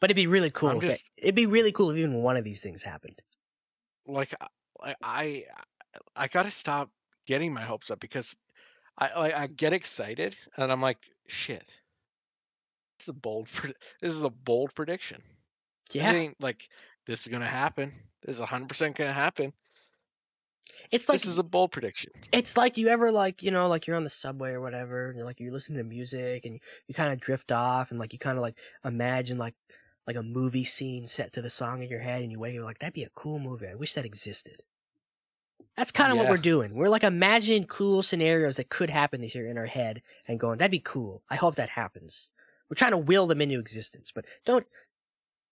But 0.00 0.10
it'd 0.10 0.16
be 0.16 0.26
really 0.26 0.50
cool. 0.50 0.68
I'm 0.70 0.76
if 0.78 0.84
it- 0.84 0.88
just- 0.88 1.10
it'd 1.16 1.34
be 1.34 1.46
really 1.46 1.72
cool 1.72 1.90
if 1.90 1.96
even 1.96 2.14
one 2.22 2.36
of 2.36 2.44
these 2.44 2.60
things 2.60 2.82
happened. 2.82 3.20
like 4.06 4.32
I- 4.40 4.46
like 4.78 4.96
I 5.02 5.44
I 6.14 6.28
gotta 6.28 6.50
stop 6.50 6.90
getting 7.26 7.52
my 7.54 7.62
hopes 7.62 7.90
up 7.90 7.98
because 7.98 8.36
I 8.98 9.18
like 9.18 9.34
I 9.34 9.46
get 9.46 9.72
excited 9.72 10.36
and 10.56 10.72
I'm 10.72 10.80
like 10.80 10.98
shit. 11.26 11.64
This 12.98 13.04
is 13.04 13.08
a 13.08 13.12
bold 13.12 13.48
this 14.00 14.12
is 14.12 14.22
a 14.22 14.30
bold 14.30 14.74
prediction. 14.74 15.22
Yeah, 15.92 16.28
like 16.40 16.68
this 17.06 17.22
is 17.22 17.28
gonna 17.28 17.46
happen. 17.46 17.92
This 18.22 18.38
is 18.38 18.44
hundred 18.44 18.68
percent 18.68 18.96
gonna 18.96 19.12
happen. 19.12 19.52
it's 20.90 21.08
like 21.08 21.20
this 21.20 21.30
is 21.30 21.38
a 21.38 21.44
bold 21.44 21.72
prediction. 21.72 22.10
it's 22.32 22.56
like 22.56 22.76
you 22.76 22.88
ever 22.88 23.12
like 23.12 23.42
you 23.42 23.50
know 23.50 23.68
like 23.68 23.86
you're 23.86 23.96
on 23.96 24.04
the 24.04 24.10
subway 24.10 24.50
or 24.50 24.60
whatever, 24.60 25.08
and 25.08 25.16
you're 25.16 25.26
like 25.26 25.40
you're 25.40 25.52
listening 25.52 25.78
to 25.78 25.84
music 25.84 26.44
and 26.44 26.54
you, 26.54 26.60
you 26.88 26.94
kind 26.94 27.12
of 27.12 27.20
drift 27.20 27.52
off 27.52 27.90
and 27.90 28.00
like 28.00 28.12
you 28.12 28.18
kind 28.18 28.38
of 28.38 28.42
like 28.42 28.56
imagine 28.84 29.38
like 29.38 29.54
like 30.06 30.16
a 30.16 30.22
movie 30.22 30.64
scene 30.64 31.06
set 31.06 31.32
to 31.32 31.42
the 31.42 31.50
song 31.50 31.82
in 31.82 31.88
your 31.88 32.00
head, 32.00 32.22
and 32.22 32.32
you 32.32 32.38
wake 32.38 32.58
up 32.58 32.64
like 32.64 32.78
that'd 32.78 32.94
be 32.94 33.02
a 33.02 33.10
cool 33.14 33.38
movie. 33.38 33.68
I 33.68 33.74
wish 33.74 33.92
that 33.94 34.06
existed. 34.06 34.62
That's 35.76 35.92
kind 35.92 36.10
of 36.10 36.16
what 36.18 36.28
we're 36.30 36.38
doing. 36.38 36.74
We're 36.74 36.88
like 36.88 37.04
imagining 37.04 37.66
cool 37.66 38.02
scenarios 38.02 38.56
that 38.56 38.70
could 38.70 38.88
happen 38.90 39.20
this 39.20 39.34
year 39.34 39.46
in 39.48 39.58
our 39.58 39.66
head 39.66 40.00
and 40.26 40.40
going, 40.40 40.58
that'd 40.58 40.70
be 40.70 40.80
cool. 40.82 41.22
I 41.28 41.36
hope 41.36 41.54
that 41.56 41.70
happens. 41.70 42.30
We're 42.70 42.76
trying 42.76 42.92
to 42.92 42.98
will 42.98 43.26
them 43.26 43.40
into 43.42 43.58
existence, 43.58 44.10
but 44.14 44.24
don't, 44.46 44.66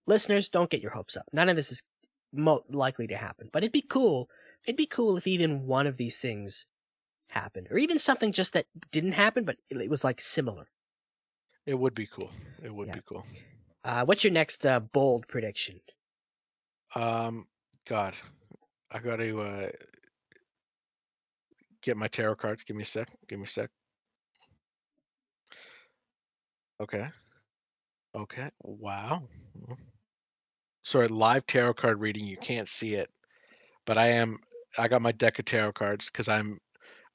listeners, 0.06 0.48
don't 0.48 0.70
get 0.70 0.80
your 0.80 0.92
hopes 0.92 1.16
up. 1.16 1.26
None 1.32 1.48
of 1.50 1.56
this 1.56 1.70
is 1.70 1.82
mo- 2.32 2.64
likely 2.70 3.06
to 3.08 3.16
happen, 3.16 3.50
but 3.52 3.62
it'd 3.62 3.72
be 3.72 3.82
cool. 3.86 4.28
It'd 4.66 4.76
be 4.78 4.86
cool 4.86 5.16
if 5.18 5.26
even 5.26 5.66
one 5.66 5.86
of 5.86 5.98
these 5.98 6.16
things 6.16 6.66
happened, 7.30 7.68
or 7.70 7.76
even 7.78 7.98
something 7.98 8.32
just 8.32 8.52
that 8.54 8.66
didn't 8.90 9.12
happen, 9.12 9.44
but 9.44 9.58
it 9.68 9.90
was 9.90 10.04
like 10.04 10.20
similar. 10.20 10.66
It 11.66 11.78
would 11.78 11.94
be 11.94 12.06
cool. 12.06 12.30
It 12.62 12.74
would 12.74 12.88
Yeah. 12.88 12.94
be 12.94 13.00
cool. 13.06 13.26
Uh, 13.84 14.04
what's 14.06 14.24
your 14.24 14.32
next 14.32 14.64
uh, 14.64 14.80
bold 14.80 15.28
prediction? 15.28 15.80
Um, 16.94 17.46
God, 17.86 18.14
I 18.90 18.98
got 19.00 19.16
to 19.16 19.40
uh, 19.40 19.68
get 21.84 21.96
my 21.96 22.08
tarot 22.08 22.36
cards. 22.36 22.64
Give 22.64 22.76
me 22.76 22.82
a 22.82 22.86
sec. 22.86 23.08
Give 23.28 23.38
me 23.38 23.44
a 23.44 23.48
sec. 23.48 23.70
Okay. 26.80 27.06
Okay. 28.16 28.50
Wow. 28.62 29.22
Mm. 29.58 29.76
Sorry, 30.82 31.08
live 31.08 31.46
tarot 31.46 31.74
card 31.74 32.00
reading. 32.00 32.26
You 32.26 32.36
can't 32.36 32.68
see 32.68 32.94
it, 32.94 33.10
but 33.86 33.96
I 33.98 34.08
am. 34.08 34.38
I 34.78 34.88
got 34.88 35.02
my 35.02 35.12
deck 35.12 35.38
of 35.38 35.44
tarot 35.44 35.72
cards 35.72 36.10
because 36.10 36.28
I'm 36.28 36.58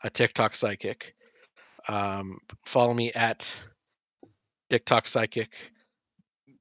a 0.03 0.09
TikTok 0.09 0.55
psychic. 0.55 1.13
Um, 1.87 2.39
follow 2.65 2.93
me 2.93 3.11
at 3.13 3.53
TikTok 4.69 5.07
psychic 5.07 5.51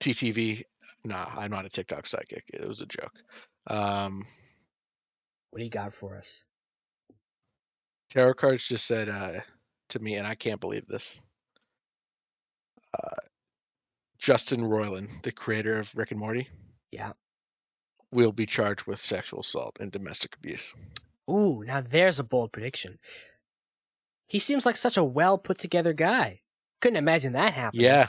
TTV. 0.00 0.62
Nah, 1.04 1.26
I'm 1.36 1.50
not 1.50 1.66
a 1.66 1.70
TikTok 1.70 2.06
psychic. 2.06 2.44
It 2.52 2.66
was 2.66 2.80
a 2.80 2.86
joke. 2.86 3.12
Um, 3.68 4.22
What 5.50 5.59
do 5.59 5.64
you 5.64 5.70
got 5.70 5.94
for 5.94 6.16
us? 6.16 6.44
Tarot 8.11 8.34
cards 8.34 8.64
just 8.66 8.86
said 8.86 9.09
uh, 9.09 9.40
to 9.90 9.98
me, 9.98 10.16
and 10.16 10.26
I 10.26 10.34
can't 10.34 10.61
believe 10.61 10.86
this. 10.86 11.20
Uh, 12.94 13.16
Justin 14.18 14.61
Roiland, 14.62 15.22
the 15.22 15.32
creator 15.32 15.78
of 15.78 15.94
Rick 15.94 16.11
and 16.11 16.20
Morty, 16.20 16.48
Yeah. 16.90 17.12
will 18.11 18.32
be 18.32 18.46
charged 18.46 18.86
with 18.86 19.00
sexual 19.00 19.40
assault 19.40 19.76
and 19.80 19.92
domestic 19.92 20.34
abuse. 20.36 20.74
Ooh, 21.30 21.62
now 21.64 21.80
there's 21.82 22.18
a 22.18 22.24
bold 22.24 22.52
prediction. 22.52 22.98
He 24.26 24.38
seems 24.38 24.66
like 24.66 24.76
such 24.76 24.96
a 24.96 25.04
well 25.04 25.38
put 25.38 25.59
together 25.59 25.92
guy. 25.92 26.40
Couldn't 26.80 26.96
imagine 26.96 27.32
that 27.34 27.52
happening. 27.54 27.84
Yeah. 27.84 28.06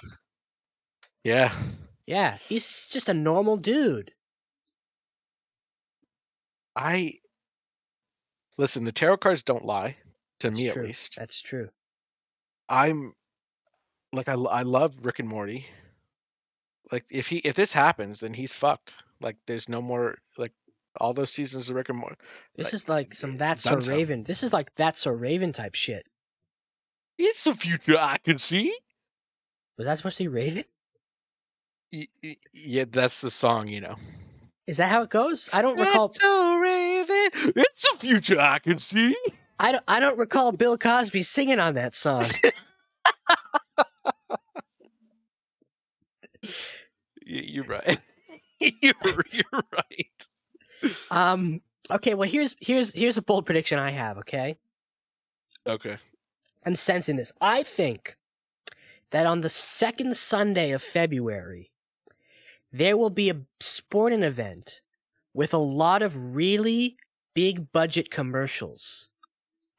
Yeah. 1.24 1.54
Yeah, 2.06 2.38
he's 2.48 2.86
just 2.86 3.08
a 3.10 3.14
normal 3.14 3.58
dude. 3.58 4.12
I 6.76 7.14
listen, 8.60 8.84
the 8.84 8.92
tarot 8.92 9.18
cards 9.18 9.42
don't 9.42 9.66
lie 9.66 9.96
to 10.42 10.50
That's 10.50 10.60
me 10.60 10.70
true. 10.70 10.82
at 10.84 10.88
least. 10.88 11.16
That's 11.18 11.42
true. 11.42 11.70
I'm 12.68 13.14
like 14.14 14.30
I, 14.30 14.34
I 14.34 14.62
love 14.62 14.94
Rick 15.02 15.20
and 15.20 15.28
Morty. 15.28 15.66
Like 16.92 17.06
if 17.10 17.28
he 17.28 17.38
if 17.38 17.56
this 17.56 17.72
happens, 17.72 18.20
then 18.20 18.34
he's 18.34 18.54
fucked. 18.54 18.94
Like 19.22 19.38
there's 19.48 19.68
no 19.70 19.82
more 19.82 20.18
like 20.38 20.52
all 21.00 21.14
those 21.14 21.32
seasons 21.32 21.70
of 21.70 21.76
Rick 21.76 21.90
and 21.90 21.98
Morty. 21.98 22.16
This 22.56 22.68
Like, 22.68 22.74
is 22.74 22.90
like 22.90 23.14
some 23.16 23.38
That's 23.38 23.64
So 23.64 23.80
so. 23.80 23.92
Raven. 23.92 24.24
This 24.24 24.44
is 24.44 24.54
like 24.54 24.76
That's 24.76 25.02
So 25.02 25.12
Raven 25.12 25.52
type 25.54 25.76
shit. 25.76 26.06
It's 27.18 27.44
the 27.44 27.54
future 27.56 27.98
I 27.98 28.18
can 28.18 28.38
see. 28.38 28.76
Was 29.78 29.86
that 29.86 29.98
supposed 29.98 30.18
to 30.18 30.24
be 30.24 30.28
Raven? 30.28 30.64
Yeah, 32.54 32.86
that's 32.90 33.22
the 33.22 33.32
song, 33.32 33.68
you 33.68 33.82
know. 33.82 33.96
Is 34.68 34.78
that 34.78 34.90
how 34.90 35.02
it 35.02 35.10
goes? 35.10 35.50
I 35.52 35.62
don't 35.62 35.80
recall. 35.80 36.14
So 36.14 36.58
Raven. 36.58 36.59
It's 37.34 37.82
the 37.82 37.98
future 38.00 38.40
I 38.40 38.60
can 38.60 38.78
see. 38.78 39.16
I 39.60 39.72
don't. 39.74 39.84
I 39.88 40.00
don't 40.00 40.18
recall 40.18 40.52
Bill 40.52 40.78
Cosby 40.78 41.22
singing 41.22 41.60
on 41.60 41.74
that 41.76 41.94
song. 41.96 42.26
Y- 46.44 47.44
You're 47.48 47.64
right. 47.66 48.00
you're 48.60 48.94
you're 49.32 49.64
right. 49.74 50.28
Um. 51.12 51.62
Okay. 51.92 52.14
Well, 52.14 52.30
here's 52.30 52.56
here's 52.60 52.94
here's 52.94 53.18
a 53.18 53.22
bold 53.22 53.46
prediction 53.46 53.80
I 53.80 53.92
have. 53.92 54.18
Okay. 54.20 54.58
Okay. 55.68 55.98
I'm 56.66 56.76
sensing 56.76 57.16
this. 57.18 57.32
I 57.42 57.64
think 57.64 58.18
that 59.12 59.26
on 59.26 59.42
the 59.42 59.50
second 59.50 60.16
Sunday 60.16 60.72
of 60.72 60.82
February, 60.82 61.72
there 62.72 62.98
will 62.98 63.10
be 63.10 63.30
a 63.30 63.42
sporting 63.60 64.24
event 64.24 64.82
with 65.34 65.54
a 65.54 65.58
lot 65.58 66.02
of 66.02 66.36
really 66.36 66.98
big 67.34 67.72
budget 67.72 68.12
commercials 68.12 69.10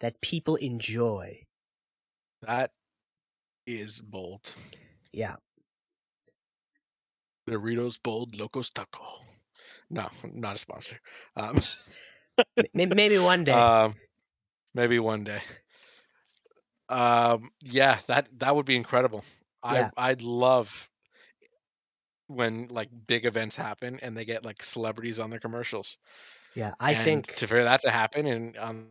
that 0.01 0.21
people 0.21 0.57
enjoy. 0.57 1.47
That 2.43 2.73
is 3.67 4.01
bold. 4.01 4.55
Yeah. 5.13 5.37
Doritos 7.49 8.01
Bold 8.03 8.37
Locos 8.37 8.71
Taco. 8.71 9.19
No, 9.91 10.09
not 10.33 10.55
a 10.55 10.59
sponsor. 10.59 11.01
Um, 11.37 11.59
maybe 12.73 13.19
one 13.19 13.45
day. 13.45 13.53
um, 13.53 13.95
maybe 14.75 14.99
one 14.99 15.25
day. 15.25 15.41
Um, 16.89 17.51
yeah, 17.63 17.99
that 18.07 18.29
that 18.39 18.55
would 18.55 18.67
be 18.67 18.77
incredible. 18.77 19.25
Yeah. 19.65 19.91
I 19.97 20.11
I'd 20.11 20.23
love 20.23 20.89
when 22.29 22.69
like 22.69 22.89
big 23.07 23.27
events 23.27 23.57
happen 23.57 23.99
and 24.03 24.17
they 24.17 24.25
get 24.25 24.45
like 24.45 24.63
celebrities 24.63 25.19
on 25.19 25.31
their 25.31 25.41
commercials. 25.41 25.99
Yeah. 26.55 26.75
I 26.81 26.93
And 26.93 27.05
think. 27.05 27.35
to 27.37 27.47
for 27.47 27.63
that 27.63 27.83
to 27.83 27.91
happen 27.91 28.27
in 28.27 28.57
on, 28.59 28.87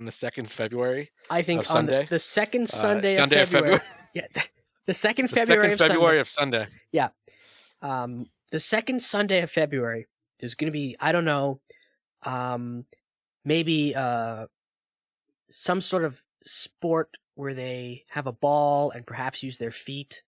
on 0.00 0.06
the 0.06 0.12
second 0.12 0.50
February, 0.50 1.10
I 1.28 1.42
think 1.42 1.62
of 1.64 1.70
on 1.70 1.86
the, 1.86 1.92
Sunday? 1.92 2.06
the 2.10 2.18
second 2.18 2.64
uh, 2.64 2.66
Sunday, 2.66 3.16
Sunday 3.16 3.42
of 3.42 3.48
February. 3.48 3.78
February, 3.78 3.96
Yeah. 4.14 4.42
The 4.86 4.94
second 4.94 5.28
the 5.28 5.34
February 5.36 5.62
second 5.70 5.80
of 5.82 5.86
February 5.86 6.20
of 6.20 6.28
Sunday. 6.28 6.66
Sunday. 6.92 7.10
Um, 7.82 8.26
the 8.50 8.60
second 8.60 9.02
Sunday 9.02 9.40
of 9.40 9.50
February, 9.50 10.06
there's 10.40 10.54
going 10.54 10.66
to 10.66 10.72
be, 10.72 10.96
I 11.00 11.12
don't 11.12 11.24
know, 11.24 11.60
um, 12.24 12.84
maybe, 13.44 13.94
uh, 13.94 14.46
some 15.48 15.80
sort 15.80 16.04
of 16.04 16.22
sport 16.42 17.16
where 17.34 17.54
they 17.54 18.04
have 18.10 18.26
a 18.26 18.32
ball 18.32 18.90
and 18.90 19.06
perhaps 19.06 19.42
use 19.42 19.58
their 19.58 19.70
feet. 19.70 20.22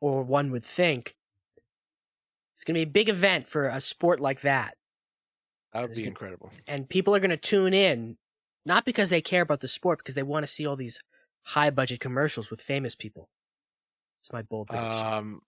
Or 0.00 0.22
one 0.22 0.50
would 0.50 0.64
think 0.64 1.16
it's 2.54 2.64
going 2.64 2.74
to 2.74 2.78
be 2.78 2.90
a 2.90 2.92
big 2.92 3.08
event 3.08 3.48
for 3.48 3.66
a 3.66 3.80
sport 3.80 4.20
like 4.20 4.42
that. 4.42 4.76
That 5.72 5.82
would 5.82 5.96
be 5.96 6.04
incredible. 6.04 6.50
And 6.66 6.88
people 6.88 7.14
are 7.14 7.20
going 7.20 7.30
to 7.30 7.36
tune 7.36 7.72
in, 7.72 8.18
not 8.66 8.84
because 8.84 9.10
they 9.10 9.22
care 9.22 9.42
about 9.42 9.60
the 9.60 9.68
sport, 9.68 9.98
because 9.98 10.14
they 10.14 10.22
want 10.22 10.44
to 10.44 10.52
see 10.52 10.66
all 10.66 10.76
these 10.76 11.00
high 11.44 11.70
budget 11.70 12.00
commercials 12.00 12.50
with 12.50 12.60
famous 12.60 12.94
people. 12.94 13.28
It's 14.20 14.32
my 14.32 14.42
bold 14.42 14.68
prediction. 14.68 15.06
Um, 15.06 15.40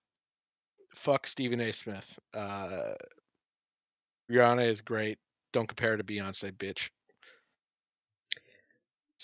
fuck 0.94 1.26
Stephen 1.26 1.60
A. 1.60 1.72
Smith. 1.72 2.18
Uh, 2.32 2.94
Rihanna 4.30 4.66
is 4.66 4.80
great. 4.80 5.18
Don't 5.52 5.68
compare 5.68 5.90
her 5.92 5.98
to 5.98 6.04
Beyonce, 6.04 6.52
bitch. 6.52 6.88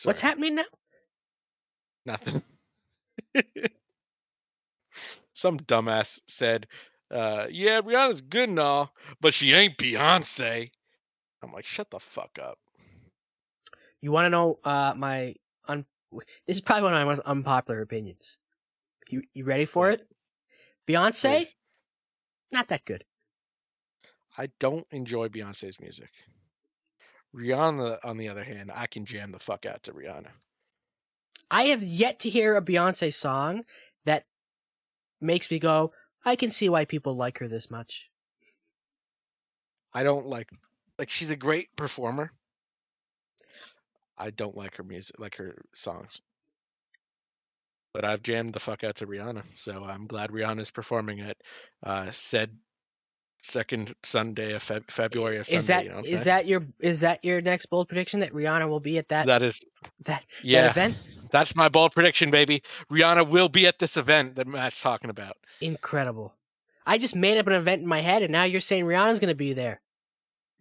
What's 0.04 0.20
happening 0.20 0.54
now? 0.54 0.64
Nothing. 2.06 2.42
Some 5.34 5.58
dumbass 5.58 6.20
said, 6.28 6.66
uh, 7.10 7.46
"Yeah, 7.50 7.80
Rihanna's 7.80 8.20
good 8.20 8.48
and 8.48 8.58
all, 8.58 8.92
but 9.20 9.34
she 9.34 9.52
ain't 9.52 9.76
Beyonce." 9.76 10.70
I'm 11.42 11.52
like, 11.52 11.64
shut 11.66 11.90
the 11.90 12.00
fuck 12.00 12.38
up. 12.40 12.58
You 14.00 14.12
want 14.12 14.26
to 14.26 14.30
know 14.30 14.58
uh, 14.64 14.94
my 14.96 15.34
un- 15.68 15.86
This 16.46 16.56
is 16.56 16.60
probably 16.60 16.84
one 16.84 16.94
of 16.94 16.98
my 17.00 17.04
most 17.04 17.20
unpopular 17.26 17.80
opinions. 17.82 18.38
You 19.08 19.22
you 19.34 19.44
ready 19.44 19.64
for 19.64 19.88
What? 19.90 20.00
it? 20.00 20.06
Beyonce, 20.88 21.38
Please. 21.38 21.54
not 22.52 22.68
that 22.68 22.84
good. 22.84 23.04
I 24.38 24.48
don't 24.58 24.86
enjoy 24.90 25.28
Beyonce's 25.28 25.80
music. 25.80 26.10
Rihanna, 27.34 27.98
on 28.04 28.16
the 28.16 28.28
other 28.28 28.44
hand, 28.44 28.70
I 28.74 28.86
can 28.86 29.04
jam 29.04 29.32
the 29.32 29.38
fuck 29.38 29.66
out 29.66 29.82
to 29.84 29.92
Rihanna. 29.92 30.30
I 31.50 31.64
have 31.64 31.82
yet 31.82 32.18
to 32.20 32.30
hear 32.30 32.56
a 32.56 32.62
Beyonce 32.62 33.12
song 33.12 33.64
that 34.04 34.24
makes 35.20 35.50
me 35.50 35.58
go, 35.58 35.92
I 36.24 36.36
can 36.36 36.50
see 36.50 36.68
why 36.68 36.84
people 36.84 37.14
like 37.14 37.38
her 37.38 37.48
this 37.48 37.70
much. 37.70 38.08
I 39.92 40.02
don't 40.02 40.26
like 40.26 40.50
like 41.00 41.08
she's 41.08 41.30
a 41.30 41.36
great 41.36 41.74
performer. 41.76 42.30
I 44.18 44.28
don't 44.28 44.54
like 44.54 44.76
her 44.76 44.82
music, 44.82 45.18
like 45.18 45.34
her 45.36 45.54
songs. 45.74 46.20
But 47.94 48.04
I've 48.04 48.22
jammed 48.22 48.52
the 48.52 48.60
fuck 48.60 48.84
out 48.84 48.96
to 48.96 49.06
Rihanna, 49.06 49.42
so 49.56 49.82
I'm 49.82 50.06
glad 50.06 50.30
Rihanna's 50.30 50.70
performing 50.70 51.20
at 51.20 51.38
uh, 51.82 52.10
said 52.10 52.54
second 53.40 53.94
Sunday 54.02 54.52
of 54.52 54.62
Feb- 54.62 54.90
February 54.90 55.38
of 55.38 55.48
Is 55.48 55.64
Sunday. 55.64 55.66
that 55.66 55.84
you 55.84 55.90
know 55.90 56.02
is 56.06 56.24
that 56.24 56.46
your 56.46 56.66
is 56.80 57.00
that 57.00 57.24
your 57.24 57.40
next 57.40 57.66
bold 57.66 57.88
prediction 57.88 58.20
that 58.20 58.34
Rihanna 58.34 58.68
will 58.68 58.78
be 58.78 58.98
at 58.98 59.08
that 59.08 59.26
that, 59.26 59.38
that 59.38 59.42
is 59.42 59.64
that, 60.04 60.22
yeah 60.42 60.68
event? 60.68 60.96
That's 61.30 61.56
my 61.56 61.70
bold 61.70 61.92
prediction, 61.92 62.30
baby. 62.30 62.62
Rihanna 62.92 63.26
will 63.26 63.48
be 63.48 63.66
at 63.66 63.78
this 63.78 63.96
event 63.96 64.36
that 64.36 64.46
Matt's 64.46 64.82
talking 64.82 65.08
about. 65.08 65.38
Incredible. 65.62 66.34
I 66.84 66.98
just 66.98 67.16
made 67.16 67.38
up 67.38 67.46
an 67.46 67.54
event 67.54 67.80
in 67.80 67.88
my 67.88 68.02
head, 68.02 68.22
and 68.22 68.32
now 68.32 68.44
you're 68.44 68.60
saying 68.60 68.84
Rihanna's 68.84 69.18
going 69.18 69.28
to 69.28 69.34
be 69.34 69.54
there. 69.54 69.80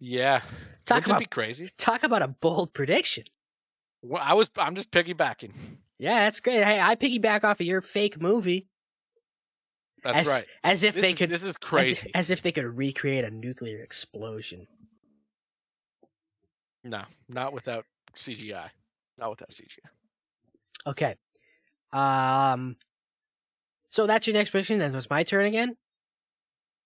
Yeah, 0.00 0.40
Talk 0.86 0.96
Wouldn't 0.96 1.06
it 1.06 1.10
about 1.10 1.18
be 1.20 1.26
crazy. 1.26 1.70
talk 1.76 2.02
about 2.02 2.22
a 2.22 2.28
bold 2.28 2.72
prediction. 2.72 3.24
Well, 4.02 4.22
I 4.24 4.32
was 4.34 4.48
I'm 4.56 4.74
just 4.74 4.90
piggybacking. 4.90 5.52
Yeah, 5.98 6.20
that's 6.20 6.40
great. 6.40 6.64
Hey, 6.64 6.80
I 6.80 6.94
piggyback 6.96 7.44
off 7.44 7.60
of 7.60 7.66
your 7.66 7.82
fake 7.82 8.18
movie 8.20 8.66
That's 10.02 10.20
as 10.20 10.28
right. 10.28 10.46
as 10.64 10.82
if 10.82 10.94
This 10.94 11.02
they 11.02 11.10
is, 11.10 11.14
could 11.18 11.28
this 11.30 11.42
is 11.42 11.56
crazy. 11.58 12.10
as 12.14 12.30
if 12.30 12.40
they 12.40 12.50
could 12.52 12.64
recreate 12.64 13.24
a 13.26 13.30
nuclear 13.30 13.80
explosion. 13.82 14.66
No, 16.82 17.02
not 17.28 17.52
without 17.52 17.84
CGI. 18.16 18.70
Not 19.18 19.28
without 19.30 19.50
CGI. 19.50 19.86
Okay. 20.86 21.14
Um. 21.92 22.76
So 23.90 24.06
that's 24.06 24.26
your 24.26 24.32
next 24.34 24.50
prediction. 24.50 24.78
Then 24.78 24.92
was 24.94 25.10
my 25.10 25.24
turn 25.24 25.44
again. 25.44 25.76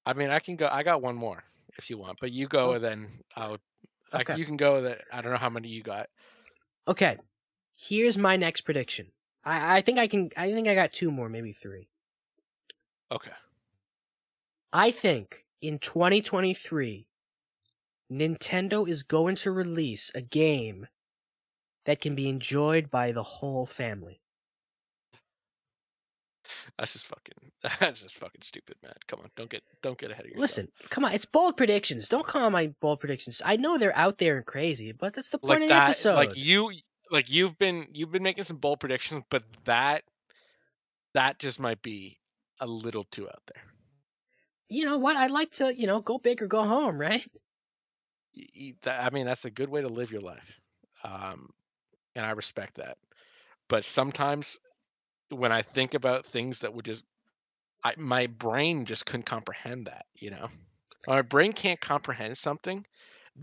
I 0.05 0.15
mean, 0.15 0.31
I 0.31 0.41
can 0.41 0.57
go. 0.57 0.69
I 0.71 0.83
got 0.83 1.01
one 1.01 1.15
more 1.15 1.45
if 1.79 1.91
you 1.91 1.99
want, 1.99 2.18
but 2.20 2.33
you 2.33 2.47
go, 2.49 2.70
Oh. 2.70 2.72
and 2.75 2.85
then 2.85 3.09
I'll. 3.37 3.59
I, 4.12 4.20
Okay. 4.20 4.37
you 4.37 4.45
can 4.45 4.57
go. 4.57 4.75
With 4.75 4.85
that 4.85 5.03
I 5.12 5.20
don't 5.22 5.33
know 5.33 5.39
how 5.39 5.51
many 5.51 5.68
you 5.68 5.83
got. 5.83 6.09
Okay. 6.87 7.18
Here's 7.77 8.16
my 8.18 8.37
next 8.37 8.61
prediction. 8.62 9.12
I 9.45 9.79
I 9.79 9.81
think 9.83 9.99
I 9.99 10.07
can. 10.07 10.31
I 10.37 10.53
think 10.53 10.68
I 10.68 10.75
got 10.75 10.93
two 10.93 11.11
more, 11.11 11.29
maybe 11.29 11.53
three. 11.53 11.89
Okay. 13.11 13.33
I 14.72 14.91
think 14.91 15.47
in 15.61 15.79
2023, 15.79 17.07
Nintendo 18.11 18.89
is 18.89 19.03
going 19.03 19.37
to 19.37 19.51
release 19.51 20.11
a 20.14 20.20
game 20.20 20.87
that 21.87 22.01
can 22.01 22.14
be 22.14 22.29
enjoyed 22.29 22.91
by 22.91 23.12
the 23.12 23.22
whole 23.22 23.66
family. 23.66 24.20
That's 26.79 26.93
just 26.93 27.07
fucking. 27.07 27.53
That's 27.81 28.03
just 28.03 28.17
fucking 28.19 28.43
stupid, 28.43 28.77
man. 28.83 28.93
Come 29.09 29.21
on, 29.21 29.31
don't 29.37 29.49
get 29.51 29.63
don't 29.83 29.99
get 29.99 30.11
ahead 30.11 30.27
of 30.27 30.31
yourself. 30.31 30.41
Listen, 30.43 30.69
come 30.91 31.05
on, 31.05 31.13
it's 31.13 31.25
bold 31.25 31.57
predictions. 31.57 32.09
Don't 32.09 32.27
call 32.27 32.51
my 32.51 32.75
bold 32.81 33.01
predictions. 33.01 33.41
I 33.45 33.57
know 33.57 33.79
they're 33.79 33.97
out 33.97 34.19
there 34.19 34.37
and 34.37 34.45
crazy, 34.47 34.93
but 34.93 35.15
that's 35.15 35.31
the 35.31 35.39
point 35.39 35.49
like 35.51 35.63
of 35.63 35.69
the 35.69 35.75
that. 35.75 35.85
episode. 35.91 36.15
Like 36.17 36.37
you, 36.37 36.73
like 37.11 37.31
you've 37.31 37.59
been 37.59 37.87
you've 37.93 38.13
been 38.13 38.23
making 38.23 38.45
some 38.45 38.59
bold 38.59 38.81
predictions, 38.81 39.25
but 39.31 39.45
that 39.65 40.03
that 41.15 41.39
just 41.39 41.59
might 41.61 41.81
be 41.83 42.19
a 42.61 42.67
little 42.67 43.05
too 43.11 43.29
out 43.29 43.43
there. 43.53 43.63
you 44.69 44.85
know 44.85 44.99
what? 44.99 45.17
I'd 45.17 45.31
like 45.31 45.51
to, 45.53 45.75
you 45.75 45.87
know, 45.87 46.01
go 46.01 46.19
big 46.19 46.43
or 46.43 46.47
go 46.47 46.65
home, 46.65 46.99
right? 46.99 47.25
Y- 48.37 48.45
y- 48.59 48.75
that- 48.83 49.05
I 49.05 49.11
mean, 49.15 49.27
that's 49.27 49.45
a 49.45 49.51
good 49.51 49.69
way 49.69 49.81
to 49.83 49.89
live 49.89 50.11
your 50.11 50.21
life, 50.21 50.61
um, 51.05 51.51
and 52.17 52.25
I 52.27 52.31
respect 52.33 52.77
that. 52.77 52.97
But 53.69 53.85
sometimes, 53.85 54.59
when 55.31 55.53
I 55.53 55.62
think 55.62 55.95
about 55.95 56.27
things 56.27 56.61
that 56.61 56.75
would 56.75 56.85
just, 56.85 57.05
I, 57.83 57.95
my 57.97 58.27
brain 58.27 58.85
just 58.85 59.07
couldn't 59.07 59.27
comprehend 59.27 59.87
that. 59.87 60.07
You 60.14 60.31
know, 60.31 60.49
When 61.05 61.16
my 61.18 61.22
brain 61.22 61.53
can't 61.53 61.81
comprehend 61.81 62.39
something. 62.39 62.85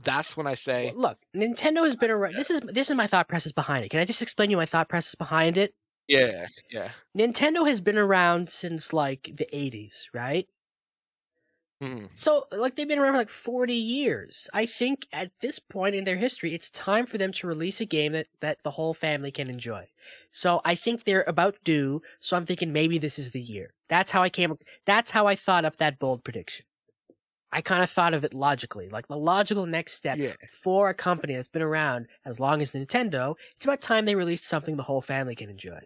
That's 0.03 0.37
when 0.37 0.47
I 0.47 0.55
say, 0.55 0.93
Well, 0.93 1.01
look, 1.01 1.17
Nintendo 1.35 1.83
has 1.83 1.97
been 1.97 2.11
around. 2.11 2.35
This 2.35 2.49
is 2.49 2.61
this 2.61 2.89
is 2.89 2.95
my 2.95 3.07
thought 3.07 3.27
process 3.27 3.51
behind 3.51 3.83
it. 3.83 3.89
Can 3.89 3.99
I 3.99 4.05
just 4.05 4.21
explain 4.21 4.49
you 4.49 4.55
my 4.57 4.65
thought 4.65 4.87
process 4.87 5.15
behind 5.15 5.57
it? 5.57 5.73
yeah, 6.07 6.47
yeah, 6.69 6.91
Nintendo 7.17 7.67
has 7.67 7.81
been 7.81 7.97
around 7.97 8.49
since 8.49 8.93
like 8.93 9.31
the 9.35 9.47
80s, 9.53 10.05
right? 10.13 10.47
Mhm, 11.81 12.07
So, 12.13 12.45
like, 12.51 12.75
they've 12.75 12.87
been 12.87 12.99
around 12.99 13.13
for 13.13 13.17
like 13.19 13.29
40 13.29 13.73
years. 13.75 14.49
I 14.53 14.65
think 14.65 15.07
at 15.11 15.31
this 15.41 15.59
point 15.59 15.95
in 15.95 16.03
their 16.03 16.17
history, 16.17 16.53
it's 16.53 16.69
time 16.69 17.05
for 17.05 17.17
them 17.17 17.31
to 17.33 17.47
release 17.47 17.81
a 17.81 17.85
game 17.85 18.11
that, 18.13 18.27
that 18.41 18.59
the 18.63 18.71
whole 18.71 18.93
family 18.93 19.31
can 19.31 19.49
enjoy. 19.49 19.87
So, 20.31 20.61
I 20.65 20.75
think 20.75 21.03
they're 21.03 21.23
about 21.27 21.57
due. 21.63 22.01
So, 22.19 22.37
I'm 22.37 22.45
thinking 22.45 22.73
maybe 22.73 22.97
this 22.97 23.17
is 23.17 23.31
the 23.31 23.41
year. 23.41 23.73
That's 23.89 24.11
how 24.11 24.21
I 24.23 24.29
came, 24.29 24.57
that's 24.85 25.11
how 25.11 25.27
I 25.27 25.35
thought 25.35 25.65
up 25.65 25.77
that 25.77 25.99
bold 25.99 26.23
prediction. 26.23 26.65
I 27.51 27.61
kind 27.61 27.83
of 27.83 27.89
thought 27.89 28.13
of 28.13 28.23
it 28.25 28.33
logically. 28.33 28.89
Like, 28.89 29.07
the 29.07 29.17
logical 29.17 29.65
next 29.65 29.93
step 29.93 30.19
yeah. 30.19 30.33
for 30.51 30.89
a 30.89 30.93
company 30.93 31.35
that's 31.35 31.47
been 31.49 31.61
around 31.61 32.07
as 32.25 32.39
long 32.39 32.61
as 32.61 32.71
Nintendo, 32.73 33.35
it's 33.55 33.65
about 33.65 33.81
time 33.81 34.05
they 34.05 34.15
released 34.15 34.45
something 34.45 34.77
the 34.77 34.83
whole 34.83 35.01
family 35.01 35.35
can 35.35 35.49
enjoy. 35.49 35.81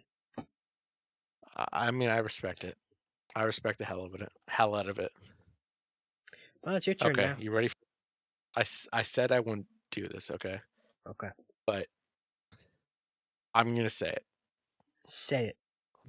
I- 1.56 1.66
I 1.72 1.90
mean, 1.90 2.08
I 2.08 2.18
respect 2.18 2.64
it. 2.64 2.78
I 3.36 3.44
respect 3.44 3.78
the 3.78 3.84
hell 3.86 4.04
of 4.04 4.14
it. 4.14 4.28
Hell 4.48 4.74
out 4.74 4.88
of 4.88 4.98
it. 4.98 5.12
Well, 6.66 6.74
it's 6.74 6.86
your 6.86 6.94
turn 6.94 7.12
Okay, 7.12 7.22
now. 7.22 7.36
you 7.38 7.52
ready? 7.52 7.68
For, 7.68 7.74
I 8.92 9.02
said 9.04 9.30
I 9.32 9.38
wouldn't 9.40 9.66
do 9.92 10.08
this. 10.08 10.30
Okay, 10.32 10.60
Okay. 11.08 11.28
but 11.66 11.86
I'm 13.54 13.74
gonna 13.76 13.88
say 13.88 14.08
it. 14.10 14.24
Say 15.04 15.46
it. 15.46 15.56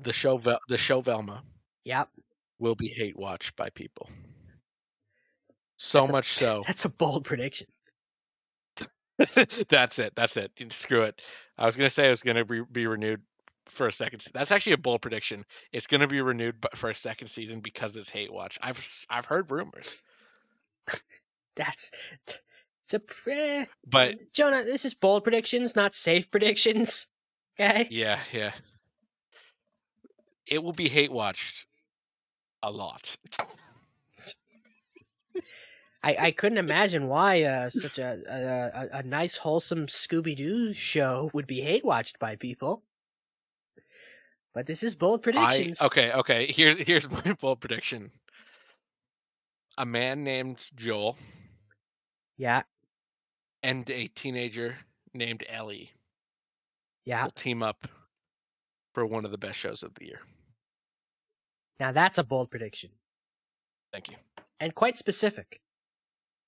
The 0.02 0.12
show, 0.14 0.38
Vel- 0.38 0.60
the 0.68 0.78
show 0.78 1.02
Velma 1.02 1.44
Yep. 1.86 2.10
will 2.60 2.76
be 2.76 2.88
hate 2.88 3.16
watched 3.16 3.56
by 3.56 3.70
people. 3.70 4.10
So 5.78 6.00
That's 6.00 6.10
a- 6.10 6.14
much 6.14 6.34
so. 6.34 6.64
That's 6.66 6.86
a 6.86 6.90
bold 6.90 7.24
prediction. 7.26 7.68
that's 9.70 10.00
it. 10.00 10.14
That's 10.16 10.38
it. 10.38 10.52
Screw 10.72 11.04
it. 11.04 11.22
I 11.58 11.66
was 11.68 11.76
gonna 11.76 11.90
say 11.90 12.08
it 12.08 12.12
was 12.12 12.24
gonna 12.24 12.46
be, 12.46 12.62
be 12.72 12.88
renewed 12.88 13.22
for 13.68 13.88
a 13.88 13.92
second. 13.92 14.24
That's 14.34 14.52
actually 14.52 14.74
a 14.74 14.78
bold 14.78 15.02
prediction. 15.02 15.44
It's 15.72 15.86
gonna 15.88 16.08
be 16.08 16.22
renewed 16.22 16.56
for 16.76 16.90
a 16.90 16.96
second 16.96 17.28
season 17.28 17.60
because 17.60 17.96
it's 17.98 18.10
hate 18.10 18.32
watch. 18.34 18.58
I've 18.62 18.84
I've 19.10 19.26
heard 19.26 19.52
rumors, 19.52 20.02
That's 21.56 21.92
it's 22.84 22.94
a 22.94 23.00
pre- 23.00 23.68
but 23.86 24.32
Jonah. 24.34 24.64
This 24.64 24.86
is 24.86 24.94
bold 24.94 25.24
predictions, 25.24 25.76
not 25.76 25.94
safe 25.94 26.30
predictions. 26.32 27.08
Okay. 27.60 27.88
yeah, 27.90 28.20
yeah. 28.32 28.52
It 30.46 30.64
will 30.64 30.74
be 30.74 30.88
hate 30.90 31.12
watched 31.12 31.66
a 32.62 32.70
lot. 32.70 33.18
I, 36.04 36.16
I 36.28 36.32
couldn't 36.32 36.60
imagine 36.60 37.08
why 37.08 37.42
uh, 37.44 37.70
such 37.70 37.98
a, 37.98 38.20
a 38.30 39.00
a- 39.00 39.04
nice 39.04 39.38
wholesome 39.38 39.88
Scooby 39.88 40.38
Doo 40.38 40.72
show 40.74 41.32
would 41.34 41.48
be 41.48 41.62
hate 41.62 41.84
watched 41.84 42.20
by 42.20 42.36
people. 42.36 42.84
But 44.54 44.68
this 44.68 44.84
is 44.84 44.96
bold 44.96 45.22
I, 45.22 45.24
predictions. 45.24 45.82
okay, 45.82 46.12
okay. 46.12 46.46
Here's 46.52 46.78
here's 46.78 47.10
my 47.26 47.34
bold 47.42 47.60
prediction. 47.60 48.12
A 49.78 49.86
man 49.86 50.24
named 50.24 50.72
Joel 50.76 51.18
Yeah. 52.38 52.64
and 53.62 53.88
a 53.90 54.08
teenager 54.08 54.78
named 55.14 55.44
Ellie 55.48 55.92
Yeah. 57.06 57.24
will 57.24 57.32
team 57.32 57.62
up 57.62 57.88
for 58.94 59.06
one 59.06 59.24
of 59.26 59.32
the 59.32 59.38
best 59.38 59.60
shows 59.60 59.84
of 59.84 59.94
the 59.96 60.06
year. 60.06 60.22
Now 61.80 61.92
that's 61.92 62.18
a 62.18 62.24
bold 62.24 62.50
prediction 62.50 62.92
Thank 63.94 64.10
you. 64.10 64.18
and 64.60 64.74
quite 64.74 64.98
specific. 64.98 65.62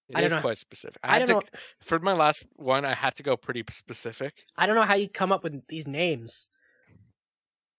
It 0.08 0.16
I 0.16 0.22
don't 0.22 0.28
is 0.28 0.34
know- 0.36 0.42
quite 0.42 0.58
specific. 0.58 1.00
I 1.04 1.20
had 1.20 1.28
don't 1.28 1.46
to, 1.46 1.52
know. 1.54 1.60
for 1.82 2.00
my 2.00 2.14
last 2.14 2.44
one. 2.56 2.84
I 2.84 2.96
had 2.96 3.16
to 3.18 3.24
go 3.24 3.38
pretty 3.38 3.64
specific. 3.70 4.44
I 4.56 4.66
don't 4.66 4.76
know 4.76 4.82
how 4.82 4.96
you'd 4.96 5.14
come 5.14 5.32
up 5.32 5.44
with 5.44 5.68
these 5.68 5.86
names. 5.88 6.50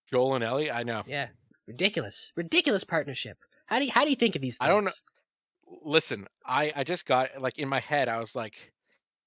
Joel 0.09 0.35
and 0.35 0.43
Ellie. 0.43 0.71
I 0.71 0.83
know. 0.83 1.03
Yeah, 1.05 1.29
ridiculous, 1.67 2.31
ridiculous 2.37 2.85
partnership. 2.85 3.39
How 3.65 3.79
do 3.79 3.85
you, 3.85 3.91
how 3.91 4.05
do 4.05 4.09
you 4.09 4.15
think 4.15 4.37
of 4.37 4.41
these? 4.41 4.57
Things? 4.57 4.69
I 4.69 4.71
don't 4.73 4.85
know. 4.85 4.91
Listen, 5.83 6.27
I 6.45 6.71
I 6.75 6.83
just 6.83 7.05
got 7.05 7.41
like 7.41 7.57
in 7.57 7.69
my 7.69 7.79
head. 7.79 8.09
I 8.09 8.19
was 8.19 8.35
like, 8.35 8.55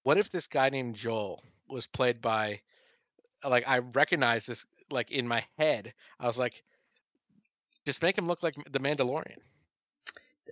what 0.03 0.19
if 0.19 0.31
this 0.31 0.47
guy 0.47 0.69
named 0.71 0.97
Joel 0.97 1.43
was 1.69 1.87
played 1.87 2.21
by, 2.21 2.61
like 3.49 3.65
I 3.67 3.79
recognize 3.79 4.47
this 4.47 4.67
like 4.91 5.11
in 5.11 5.27
my 5.27 5.45
head. 5.59 5.95
I 6.21 6.27
was 6.27 6.39
like, 6.39 6.63
just 7.87 8.03
make 8.03 8.17
him 8.19 8.27
look 8.27 8.43
like 8.43 8.55
the 8.71 8.79
Mandalorian. 8.81 9.39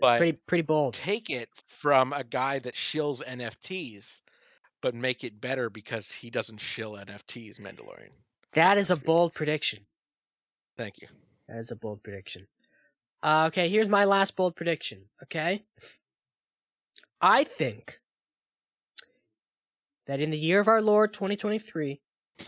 But 0.01 0.19
Pretty 0.19 0.39
pretty 0.47 0.63
bold. 0.63 0.95
take 0.95 1.29
it 1.29 1.51
from 1.69 2.13
a 2.15 2.25
guy 2.25 2.59
that 2.61 2.75
shills 2.75 3.23
NFTs, 3.23 4.23
but 4.81 4.95
make 4.95 5.23
it 5.23 5.41
better 5.41 5.69
because 5.69 6.11
he 6.11 6.31
doesn't 6.31 6.59
shill 6.59 6.93
NFTs. 6.93 7.61
Mandalorian. 7.61 8.11
That 8.55 8.79
is 8.79 8.91
a 8.91 8.97
bold 8.97 9.35
prediction. 9.35 9.87
Thank 10.77 11.01
you. 11.01 11.09
That 11.49 11.59
is 11.59 11.71
a 11.71 11.77
bold 11.77 12.03
prediction. 12.03 12.47
Uh, 13.23 13.45
okay, 13.49 13.69
here's 13.69 13.89
my 13.89 14.05
last 14.05 14.37
bold 14.37 14.57
prediction. 14.57 15.05
Okay, 15.23 15.65
I 17.21 17.45
think 17.45 18.01
that 20.07 20.21
in 20.21 20.31
the 20.31 20.39
year 20.39 20.61
of 20.61 20.69
our 20.69 20.83
Lord 20.83 21.13
2023, 21.13 22.01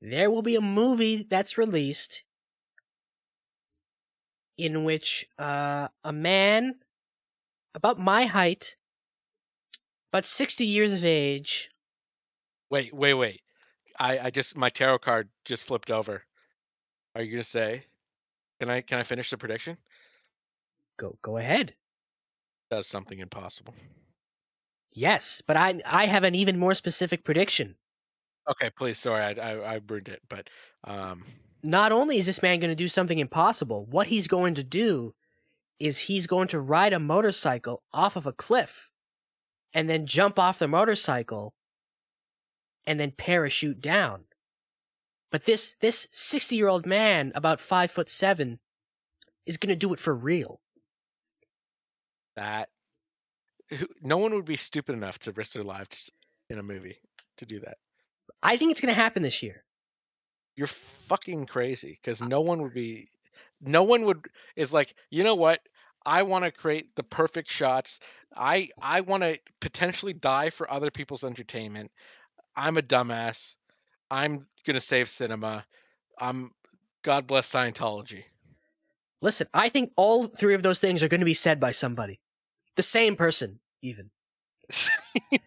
there 0.00 0.30
will 0.30 0.42
be 0.42 0.56
a 0.56 0.60
movie 0.60 1.26
that's 1.28 1.58
released 1.58 2.24
in 4.56 4.84
which 4.84 5.26
uh, 5.38 5.88
a 6.04 6.12
man 6.12 6.76
about 7.74 7.98
my 7.98 8.26
height, 8.26 8.76
about 10.12 10.24
60 10.24 10.64
years 10.64 10.92
of 10.92 11.04
age, 11.04 11.70
Wait, 12.70 12.92
wait, 12.92 13.14
wait. 13.14 13.42
I 13.98 14.18
I 14.18 14.30
just 14.30 14.56
my 14.56 14.70
tarot 14.70 14.98
card 14.98 15.28
just 15.44 15.64
flipped 15.64 15.90
over. 15.90 16.22
Are 17.14 17.22
you 17.22 17.32
gonna 17.32 17.44
say? 17.44 17.84
Can 18.60 18.68
I 18.70 18.80
can 18.82 18.98
I 18.98 19.02
finish 19.02 19.30
the 19.30 19.38
prediction? 19.38 19.78
go 20.98 21.18
go 21.22 21.36
ahead. 21.38 21.74
Does 22.70 22.86
something 22.86 23.18
impossible. 23.18 23.74
Yes, 24.92 25.42
but 25.42 25.56
I 25.56 25.80
I 25.86 26.06
have 26.06 26.24
an 26.24 26.34
even 26.34 26.58
more 26.58 26.74
specific 26.74 27.22
prediction. 27.24 27.76
Okay, 28.48 28.70
please. 28.70 28.98
Sorry, 28.98 29.22
I 29.22 29.32
I, 29.32 29.74
I 29.74 29.78
burned 29.80 30.08
it, 30.08 30.22
but 30.28 30.48
um, 30.84 31.24
Not 31.62 31.90
only 31.92 32.18
is 32.18 32.26
this 32.26 32.42
man 32.42 32.60
going 32.60 32.70
to 32.70 32.74
do 32.76 32.88
something 32.88 33.18
impossible, 33.18 33.84
what 33.86 34.06
he's 34.06 34.28
going 34.28 34.54
to 34.54 34.62
do 34.64 35.14
is 35.80 36.00
he's 36.00 36.26
going 36.26 36.48
to 36.48 36.60
ride 36.60 36.92
a 36.94 37.00
motorcycle 37.00 37.84
off 37.92 38.16
of 38.16 38.26
a 38.26 38.32
cliff 38.34 38.90
and 39.74 39.90
then 39.90 40.06
jump 40.06 40.38
off 40.38 40.58
the 40.60 40.68
motorcycle 40.68 41.54
and 42.86 42.98
then 43.00 43.10
parachute 43.12 43.80
down. 43.80 44.25
But 45.30 45.44
this 45.44 45.76
this 45.80 46.06
60-year-old 46.12 46.86
man 46.86 47.32
about 47.34 47.60
5 47.60 47.90
foot 47.90 48.08
7 48.08 48.58
is 49.46 49.56
going 49.56 49.68
to 49.70 49.76
do 49.76 49.92
it 49.92 50.00
for 50.00 50.14
real. 50.14 50.60
that 52.36 52.68
no 54.02 54.18
one 54.18 54.34
would 54.34 54.44
be 54.44 54.56
stupid 54.56 54.94
enough 54.94 55.18
to 55.20 55.32
risk 55.32 55.52
their 55.52 55.64
lives 55.64 56.10
in 56.50 56.58
a 56.58 56.62
movie 56.62 56.98
to 57.38 57.46
do 57.46 57.60
that. 57.60 57.78
I 58.42 58.56
think 58.56 58.70
it's 58.70 58.80
going 58.80 58.94
to 58.94 59.00
happen 59.00 59.22
this 59.22 59.42
year. 59.42 59.64
You're 60.56 60.66
fucking 60.68 61.46
crazy 61.46 61.98
because 62.00 62.22
no 62.22 62.40
one 62.40 62.62
would 62.62 62.74
be. 62.74 63.08
No 63.60 63.82
one 63.82 64.04
would 64.04 64.26
is 64.56 64.72
like 64.72 64.94
you 65.10 65.24
know 65.24 65.34
what. 65.34 65.60
I 66.06 66.22
want 66.22 66.44
to 66.44 66.52
create 66.52 66.94
the 66.94 67.02
perfect 67.02 67.50
shots. 67.50 68.00
I 68.34 68.70
I 68.80 69.00
want 69.02 69.22
to 69.24 69.38
potentially 69.60 70.12
die 70.12 70.50
for 70.50 70.70
other 70.70 70.90
people's 70.90 71.24
entertainment. 71.24 71.90
I'm 72.56 72.78
a 72.78 72.82
dumbass. 72.82 73.54
I'm 74.10 74.46
gonna 74.66 74.80
save 74.80 75.08
cinema. 75.08 75.64
I'm 76.18 76.50
God 77.02 77.26
bless 77.26 77.50
Scientology. 77.50 78.24
Listen, 79.22 79.46
I 79.54 79.68
think 79.68 79.92
all 79.96 80.26
three 80.26 80.54
of 80.54 80.62
those 80.62 80.78
things 80.78 81.02
are 81.02 81.08
going 81.08 81.20
to 81.20 81.24
be 81.24 81.34
said 81.34 81.58
by 81.58 81.70
somebody. 81.70 82.20
The 82.74 82.82
same 82.82 83.16
person 83.16 83.60
even. 83.82 84.10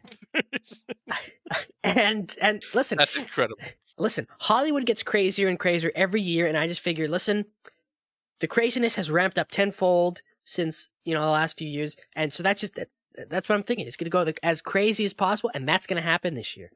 And 1.83 2.35
and 2.41 2.63
listen, 2.73 2.97
That's 2.97 3.15
incredible. 3.15 3.57
listen, 3.97 4.27
Hollywood 4.41 4.85
gets 4.85 5.01
crazier 5.01 5.47
and 5.47 5.57
crazier 5.57 5.91
every 5.95 6.21
year, 6.21 6.45
and 6.45 6.57
I 6.57 6.67
just 6.67 6.81
figure, 6.81 7.07
listen, 7.07 7.45
the 8.39 8.47
craziness 8.47 8.95
has 8.95 9.09
ramped 9.09 9.39
up 9.39 9.49
tenfold 9.49 10.21
since 10.43 10.89
you 11.03 11.13
know 11.13 11.21
the 11.21 11.29
last 11.29 11.57
few 11.57 11.67
years, 11.67 11.95
and 12.15 12.31
so 12.31 12.43
that's 12.43 12.61
just 12.61 12.77
that's 13.29 13.49
what 13.49 13.55
I'm 13.55 13.63
thinking. 13.63 13.87
It's 13.87 13.95
going 13.97 14.05
to 14.05 14.09
go 14.11 14.23
the, 14.23 14.35
as 14.45 14.61
crazy 14.61 15.05
as 15.05 15.13
possible, 15.13 15.49
and 15.55 15.67
that's 15.67 15.87
going 15.87 16.01
to 16.01 16.07
happen 16.07 16.35
this 16.35 16.55
year. 16.55 16.71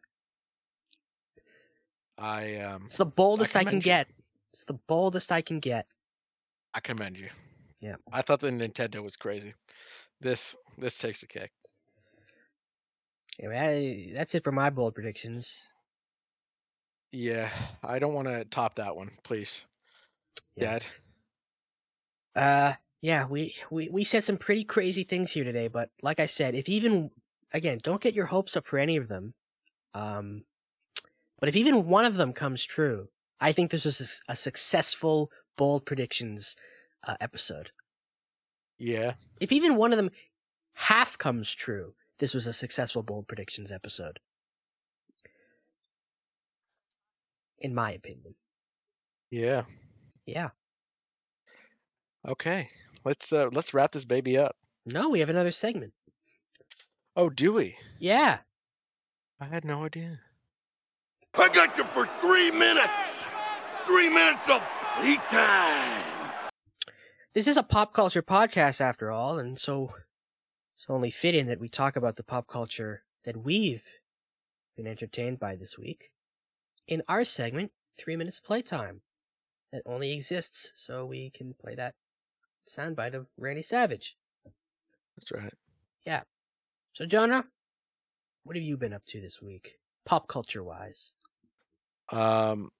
I 2.17 2.55
um 2.57 2.83
It's 2.85 2.97
the 2.97 3.05
boldest 3.05 3.55
I, 3.55 3.63
can 3.63 3.75
you. 3.75 3.81
get. 3.81 4.07
It's 4.51 4.65
the 4.65 4.73
boldest 4.73 5.31
I 5.31 5.41
can 5.41 5.59
get. 5.59 5.87
I 6.73 6.79
commend 6.79 7.19
you. 7.19 7.29
Yeah. 7.81 7.95
I 8.11 8.21
thought 8.21 8.39
the 8.39 8.49
Nintendo 8.51 9.03
was 9.03 9.15
crazy. 9.15 9.53
This 10.21 10.55
this 10.77 10.97
takes 10.97 11.23
a 11.23 11.27
kick. 11.27 11.51
Anyway, 13.39 14.09
I- 14.11 14.13
that's 14.15 14.35
it 14.35 14.43
for 14.43 14.51
my 14.51 14.69
bold 14.69 14.95
predictions. 14.95 15.73
Yeah, 17.11 17.49
I 17.83 17.99
don't 17.99 18.13
want 18.13 18.27
to 18.27 18.43
top 18.45 18.75
that 18.75 18.95
one, 18.95 19.11
please. 19.23 19.67
Yeah. 20.55 20.79
Dad. 20.79 20.83
Uh, 22.35 22.73
yeah, 23.01 23.27
we, 23.27 23.55
we 23.69 23.89
we 23.89 24.03
said 24.03 24.23
some 24.23 24.37
pretty 24.37 24.63
crazy 24.63 25.03
things 25.03 25.31
here 25.31 25.43
today, 25.43 25.67
but 25.67 25.89
like 26.01 26.19
I 26.19 26.25
said, 26.25 26.55
if 26.55 26.67
even 26.69 27.11
again, 27.51 27.79
don't 27.83 28.01
get 28.01 28.15
your 28.15 28.27
hopes 28.27 28.55
up 28.57 28.65
for 28.65 28.79
any 28.79 28.97
of 28.97 29.07
them. 29.09 29.33
Um, 29.93 30.43
but 31.43 31.49
if 31.49 31.57
even 31.57 31.87
one 31.87 32.05
of 32.05 32.15
them 32.15 32.31
comes 32.31 32.63
true, 32.63 33.09
I 33.41 33.51
think 33.51 33.69
this 33.69 33.83
was 33.83 34.21
a 34.29 34.33
successful 34.37 35.29
bold 35.57 35.85
predictions 35.85 36.55
uh, 37.05 37.17
episode. 37.19 37.71
Yeah. 38.79 39.15
If 39.41 39.51
even 39.51 39.75
one 39.75 39.91
of 39.91 39.97
them 39.97 40.09
half 40.75 41.17
comes 41.17 41.53
true, 41.53 41.95
this 42.19 42.33
was 42.33 42.47
a 42.47 42.53
successful 42.53 43.03
bold 43.03 43.27
predictions 43.27 43.73
episode. 43.73 44.21
In 47.59 47.75
my 47.75 47.91
opinion, 47.91 48.35
Yeah. 49.29 49.63
yeah. 50.25 50.51
Okay. 52.25 52.69
Let's 53.03 53.33
uh 53.33 53.49
let's 53.51 53.73
wrap 53.73 53.91
this 53.91 54.05
baby 54.05 54.37
up. 54.37 54.55
No, 54.85 55.09
we 55.09 55.19
have 55.19 55.27
another 55.27 55.51
segment. 55.51 55.91
Oh, 57.17 57.29
do 57.29 57.51
we? 57.51 57.75
Yeah. 57.99 58.37
I 59.41 59.45
had 59.47 59.65
no 59.65 59.83
idea. 59.83 60.21
I 61.35 61.49
got 61.49 61.75
you 61.77 61.83
for 61.85 62.07
three 62.21 62.51
minutes. 62.51 62.91
Three 63.87 64.07
minutes 64.07 64.47
of 64.49 64.61
heat 65.01 65.19
time. 65.31 66.03
This 67.33 67.47
is 67.47 67.57
a 67.57 67.63
pop 67.63 67.91
culture 67.91 68.21
podcast 68.21 68.79
after 68.79 69.11
all, 69.11 69.39
and 69.39 69.59
so 69.59 69.95
it's 70.75 70.85
only 70.87 71.09
fitting 71.09 71.47
that 71.47 71.59
we 71.59 71.67
talk 71.67 71.95
about 71.95 72.17
the 72.17 72.23
pop 72.23 72.47
culture 72.47 73.03
that 73.25 73.37
we've 73.37 73.85
been 74.77 74.85
entertained 74.85 75.39
by 75.39 75.55
this 75.55 75.77
week 75.77 76.11
in 76.87 77.01
our 77.07 77.25
segment, 77.25 77.71
Three 77.97 78.15
Minutes 78.15 78.37
of 78.37 78.45
Playtime, 78.45 79.01
that 79.71 79.81
only 79.87 80.11
exists 80.11 80.71
so 80.75 81.03
we 81.03 81.31
can 81.31 81.55
play 81.59 81.73
that 81.73 81.95
soundbite 82.69 83.15
of 83.15 83.25
Randy 83.37 83.63
Savage. 83.63 84.17
That's 85.17 85.31
right. 85.31 85.53
Yeah. 86.05 86.21
So, 86.93 87.07
Jonah, 87.07 87.45
what 88.43 88.55
have 88.55 88.63
you 88.63 88.77
been 88.77 88.93
up 88.93 89.05
to 89.07 89.19
this 89.19 89.41
week, 89.41 89.79
pop 90.05 90.27
culture 90.27 90.63
wise? 90.63 91.13
Um 92.11 92.71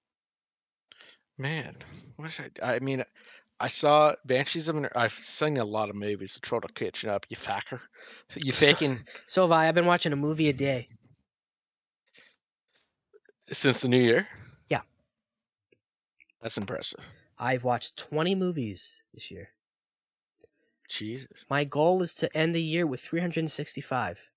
man, 1.38 1.76
what 2.16 2.30
should 2.30 2.58
I 2.62 2.76
I 2.76 2.78
mean 2.80 3.04
I 3.60 3.68
saw 3.68 4.14
Banshees 4.26 4.68
of 4.68 4.76
an 4.76 4.88
I've 4.94 5.12
seen 5.14 5.56
a 5.58 5.64
lot 5.64 5.88
of 5.90 5.96
movies, 5.96 6.32
so 6.32 6.40
try 6.42 6.58
to 6.58 6.72
catch 6.74 7.04
up, 7.04 7.26
you 7.28 7.36
facker. 7.36 7.80
You 8.34 8.52
So- 8.52 8.66
faking 8.66 9.04
So 9.26 9.42
have 9.42 9.52
I. 9.52 9.68
I've 9.68 9.74
been 9.74 9.86
watching 9.86 10.12
a 10.12 10.16
movie 10.16 10.48
a 10.48 10.52
day. 10.52 10.88
since 13.52 13.80
the 13.82 13.88
new 13.88 14.00
year? 14.02 14.26
Yeah. 14.70 14.80
That's 16.40 16.56
impressive. 16.58 17.00
I've 17.38 17.64
watched 17.64 17.96
20 17.96 18.34
movies 18.34 19.02
this 19.12 19.30
year. 19.30 19.50
Jesus. 20.88 21.44
My 21.50 21.64
goal 21.64 22.02
is 22.02 22.14
to 22.16 22.34
end 22.36 22.54
the 22.54 22.62
year 22.62 22.86
with 22.86 23.00
365. 23.00 24.30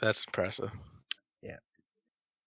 That's 0.00 0.24
impressive. 0.26 0.70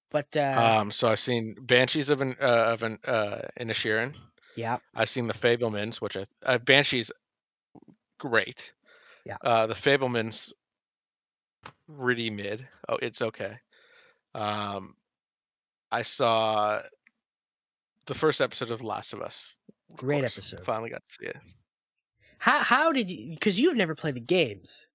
But 0.10 0.36
uh, 0.38 0.78
Um, 0.82 0.92
so 0.92 1.10
I've 1.10 1.20
seen 1.20 1.56
Banshees 1.62 2.10
of 2.10 2.22
an 2.22 2.36
uh, 2.40 2.74
of 2.74 2.84
an 2.84 3.00
uh 3.06 3.40
Inisherin. 3.60 4.16
yeah, 4.56 4.78
I've 4.96 5.10
seen 5.10 5.28
the 5.28 5.34
Fabelmans, 5.34 5.98
which 6.02 6.16
I 6.18 6.26
uh, 6.46 6.58
Banshees, 6.60 7.12
great. 8.20 8.74
Yeah. 9.26 9.38
Uh, 9.44 9.68
the 9.68 9.74
Fabelmans, 9.74 10.54
pretty 11.98 12.30
mid. 12.30 12.66
Oh, 12.88 12.98
it's 13.02 13.22
okay. 13.22 13.58
Um, 14.34 14.96
I 15.92 16.04
saw 16.04 16.82
the 18.06 18.14
first 18.16 18.40
episode 18.40 18.72
of 18.72 18.80
The 18.80 18.86
Last 18.86 19.12
of 19.14 19.22
Us. 19.22 19.58
of 19.92 19.98
Great 19.98 20.22
course. 20.22 20.34
episode. 20.38 20.66
Finally 20.66 20.92
got 20.92 21.02
to 21.10 21.16
see 21.16 21.26
it. 21.28 21.38
How 22.40 22.60
how 22.60 22.92
did 22.94 23.10
you? 23.10 23.32
Because 23.32 23.60
you've 23.60 23.76
never 23.76 23.96
played 23.96 24.16
the 24.16 24.20
games. 24.22 24.88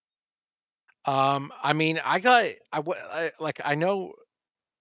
Um, 1.04 1.52
I 1.62 1.72
mean, 1.72 2.00
I 2.04 2.20
got 2.20 2.44
I, 2.72 2.82
I 3.12 3.30
like 3.40 3.60
I 3.64 3.74
know 3.74 4.12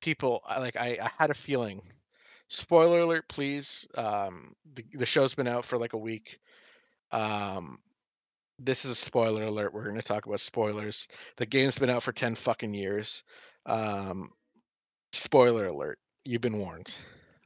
people 0.01 0.41
I- 0.47 0.59
like 0.59 0.75
I, 0.75 0.97
I 1.01 1.11
had 1.17 1.29
a 1.29 1.35
feeling. 1.35 1.81
Spoiler 2.49 2.99
alert, 2.99 3.27
please. 3.29 3.87
Um, 3.95 4.55
the 4.75 4.83
the 4.93 5.05
show's 5.05 5.33
been 5.33 5.47
out 5.47 5.63
for 5.65 5.77
like 5.77 5.93
a 5.93 5.97
week. 5.97 6.39
Um, 7.11 7.79
this 8.59 8.83
is 8.85 8.91
a 8.91 8.95
spoiler 8.95 9.43
alert. 9.43 9.73
We're 9.73 9.85
going 9.85 9.95
to 9.95 10.01
talk 10.01 10.25
about 10.25 10.39
spoilers. 10.39 11.07
The 11.37 11.45
game's 11.45 11.77
been 11.77 11.89
out 11.89 12.03
for 12.03 12.11
ten 12.11 12.35
fucking 12.35 12.73
years. 12.73 13.23
Um, 13.65 14.31
spoiler 15.13 15.67
alert. 15.67 15.97
You've 16.25 16.41
been 16.41 16.59
warned. 16.59 16.93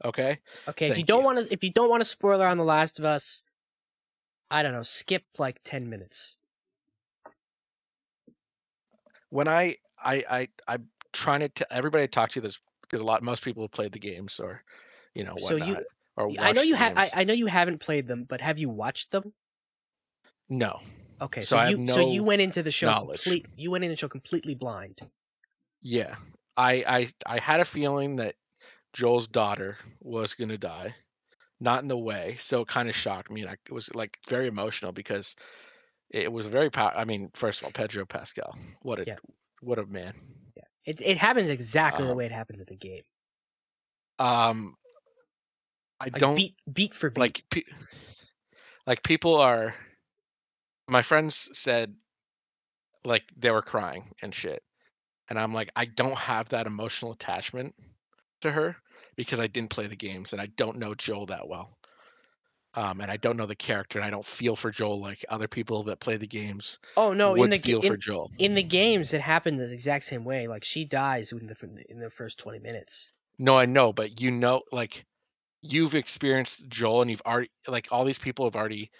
Okay. 0.04 0.38
Okay, 0.68 0.88
if 0.88 0.98
you 0.98 1.04
don't 1.04 1.24
want 1.24 1.38
to, 1.38 1.52
if 1.52 1.64
you 1.64 1.70
don't 1.70 1.88
want 1.88 2.02
a 2.02 2.04
spoiler 2.04 2.46
on 2.46 2.58
The 2.58 2.64
Last 2.64 2.98
of 2.98 3.04
Us, 3.04 3.44
I 4.50 4.62
don't 4.62 4.72
know, 4.72 4.82
skip 4.82 5.22
like 5.38 5.60
ten 5.64 5.88
minutes. 5.88 6.36
when 9.30 9.48
I 9.48 9.76
I 9.98 10.24
I 10.30 10.48
I'm 10.68 10.88
trying 11.16 11.40
to 11.40 11.48
tell 11.48 11.66
everybody 11.70 12.04
I 12.04 12.06
talk 12.06 12.30
to 12.30 12.40
there's 12.40 12.60
because 12.82 13.00
a 13.00 13.04
lot 13.04 13.22
most 13.22 13.42
people 13.44 13.62
have 13.64 13.72
played 13.72 13.92
the 13.92 13.98
games 13.98 14.38
or 14.40 14.62
you 15.14 15.24
know 15.24 15.34
whatnot, 15.34 15.48
So 15.60 15.64
you- 15.64 15.84
or 16.16 16.30
I 16.40 16.52
know 16.52 16.62
you 16.62 16.74
have. 16.76 16.96
I. 16.96 17.10
I 17.14 17.24
know 17.24 17.34
you 17.34 17.46
haven't 17.46 17.78
played 17.80 18.06
them, 18.06 18.24
but 18.24 18.40
have 18.40 18.58
you 18.58 18.68
watched 18.70 19.10
them? 19.10 19.34
no 20.48 20.80
Okay, 21.20 21.40
So 21.42 21.56
so, 21.56 21.68
you 21.68 21.78
have 21.78 21.88
so 21.90 22.12
you 22.12 22.22
went 22.22 22.42
into 22.42 22.62
the 22.62 22.70
show 22.70 22.86
knowledge. 22.88 23.22
complete. 23.22 23.46
You 23.56 23.70
went 23.70 23.84
into 23.84 23.92
the 23.94 23.96
show 23.98 24.08
completely 24.08 24.54
blind. 24.54 25.00
yeah 25.82 26.16
I 26.56 26.84
I 26.86 27.08
I 27.36 27.38
had 27.38 27.60
a 27.60 27.64
feeling 27.64 28.16
that 28.16 28.34
Joel's 28.92 29.26
daughter 29.28 29.78
was 30.00 30.34
gonna 30.34 30.58
die 30.58 30.94
not 31.60 31.82
in 31.82 31.88
the 31.88 31.98
way 31.98 32.36
so 32.40 32.60
it 32.62 32.68
kind 32.68 32.88
of 32.88 32.94
shocked 32.94 33.30
me 33.30 33.42
and 33.42 33.50
I 33.50 33.56
it 33.66 33.72
was 33.72 33.94
like 33.94 34.18
very 34.28 34.46
emotional 34.46 34.92
because 34.92 35.34
it 36.10 36.30
was 36.30 36.46
very 36.46 36.70
pow- 36.70 36.92
I 36.94 37.04
mean 37.04 37.30
first 37.34 37.60
of 37.60 37.64
all 37.66 37.72
Pedro 37.72 38.04
Pascal 38.06 38.54
what 38.82 39.00
a 39.00 39.04
Yeah. 39.06 39.16
what 39.60 39.78
a 39.78 39.86
man 39.86 40.12
It 40.86 41.00
it 41.02 41.18
happens 41.18 41.48
exactly 41.50 42.06
the 42.06 42.12
Um, 42.12 42.16
way 42.16 42.26
it 42.26 42.32
happened 42.32 42.60
in 42.60 42.66
the 42.68 42.76
game. 42.76 43.02
um 44.18 44.74
I 46.00 46.08
Like 46.12 46.20
don't 46.20 46.36
beat 46.36 46.54
beat 46.72 46.94
for 46.94 47.10
beat. 47.10 47.20
like 47.20 47.44
pe- 47.50 47.62
like 48.86 49.02
people 49.02 49.36
are 49.36 49.74
my 50.88 51.02
friends 51.02 51.48
said 51.52 51.94
like 53.04 53.24
they 53.36 53.50
were 53.50 53.62
crying 53.62 54.04
and 54.22 54.34
shit 54.34 54.62
and 55.28 55.38
i'm 55.38 55.52
like 55.54 55.70
i 55.76 55.84
don't 55.84 56.16
have 56.16 56.48
that 56.48 56.66
emotional 56.66 57.12
attachment 57.12 57.74
to 58.40 58.50
her 58.50 58.76
because 59.16 59.40
i 59.40 59.46
didn't 59.46 59.70
play 59.70 59.86
the 59.86 59.96
games 59.96 60.32
and 60.32 60.40
i 60.42 60.46
don't 60.56 60.78
know 60.78 60.94
joel 60.94 61.26
that 61.26 61.46
well 61.48 61.76
um 62.76 63.00
and 63.00 63.10
i 63.10 63.16
don't 63.16 63.36
know 63.36 63.46
the 63.46 63.56
character 63.56 63.98
and 63.98 64.06
i 64.06 64.10
don't 64.10 64.24
feel 64.24 64.54
for 64.54 64.70
joel 64.70 65.00
like 65.00 65.24
other 65.28 65.48
people 65.48 65.82
that 65.82 65.98
play 65.98 66.16
the 66.16 66.26
games 66.26 66.78
oh 66.96 67.12
no, 67.12 67.34
in 67.34 67.50
the 67.50 67.58
feel 67.58 67.80
in, 67.80 67.88
for 67.88 67.96
joel 67.96 68.30
in 68.38 68.54
the 68.54 68.62
games 68.62 69.12
it 69.12 69.20
happened 69.20 69.58
the 69.58 69.72
exact 69.72 70.04
same 70.04 70.24
way. 70.24 70.46
Like 70.46 70.64
she 70.64 70.84
dies 70.84 71.32
in 71.32 71.46
the 71.46 71.84
in 71.88 72.00
the 72.00 72.10
first 72.10 72.38
twenty 72.38 72.58
minutes. 72.58 73.12
no 73.38 73.58
i 73.58 73.66
know 73.66 73.92
but 73.92 74.20
you 74.20 74.30
know 74.30 74.62
like 74.70 75.04
you've 75.62 75.94
experienced 75.94 76.68
joel 76.68 77.02
and 77.02 77.10
you've 77.10 77.22
already 77.26 77.50
like 77.66 77.88
all 77.90 78.04
these 78.04 78.18
people 78.18 78.44
have 78.44 78.56
already 78.56 78.90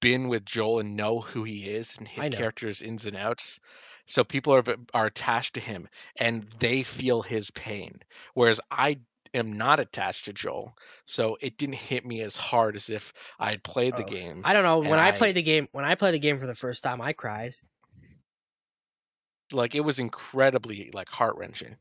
been 0.00 0.28
with 0.28 0.44
joel 0.44 0.78
and 0.78 0.96
know 0.96 1.20
who 1.20 1.42
he 1.42 1.68
is 1.68 1.96
and 1.98 2.06
his 2.06 2.28
character's 2.28 2.80
ins 2.82 3.06
and 3.06 3.16
outs 3.16 3.58
so 4.06 4.24
people 4.24 4.54
are 4.54 4.62
are 4.94 5.06
attached 5.06 5.54
to 5.54 5.60
him 5.60 5.88
and 6.16 6.46
they 6.60 6.82
feel 6.82 7.20
his 7.20 7.50
pain 7.50 7.98
whereas 8.34 8.60
i 8.70 8.98
am 9.34 9.52
not 9.52 9.80
attached 9.80 10.24
to 10.26 10.32
joel 10.32 10.76
so 11.06 11.36
it 11.40 11.56
didn't 11.58 11.74
hit 11.76 12.04
me 12.06 12.20
as 12.22 12.34
hard 12.36 12.76
as 12.76 12.88
if 12.88 13.12
i 13.38 13.50
had 13.50 13.62
played 13.62 13.96
the 13.96 14.02
Oh, 14.04 14.06
game 14.08 14.42
I 14.44 14.52
don't 14.52 14.62
know. 14.62 14.78
When 14.78 14.98
I, 14.98 15.08
I- 15.08 15.12
played 15.12 15.36
the 15.36 15.42
game, 15.42 15.68
when 15.72 15.84
I 15.84 15.94
played 15.94 16.14
the 16.14 16.18
game 16.18 16.38
for 16.38 16.46
the 16.46 16.54
first 16.54 16.82
time, 16.82 17.00
I 17.00 17.12
cried. 17.12 17.54
like 19.52 19.74
it 19.74 19.80
was 19.80 19.98
incredibly 19.98 20.90
like 20.92 21.08
heart 21.08 21.36
wrenching, 21.38 21.76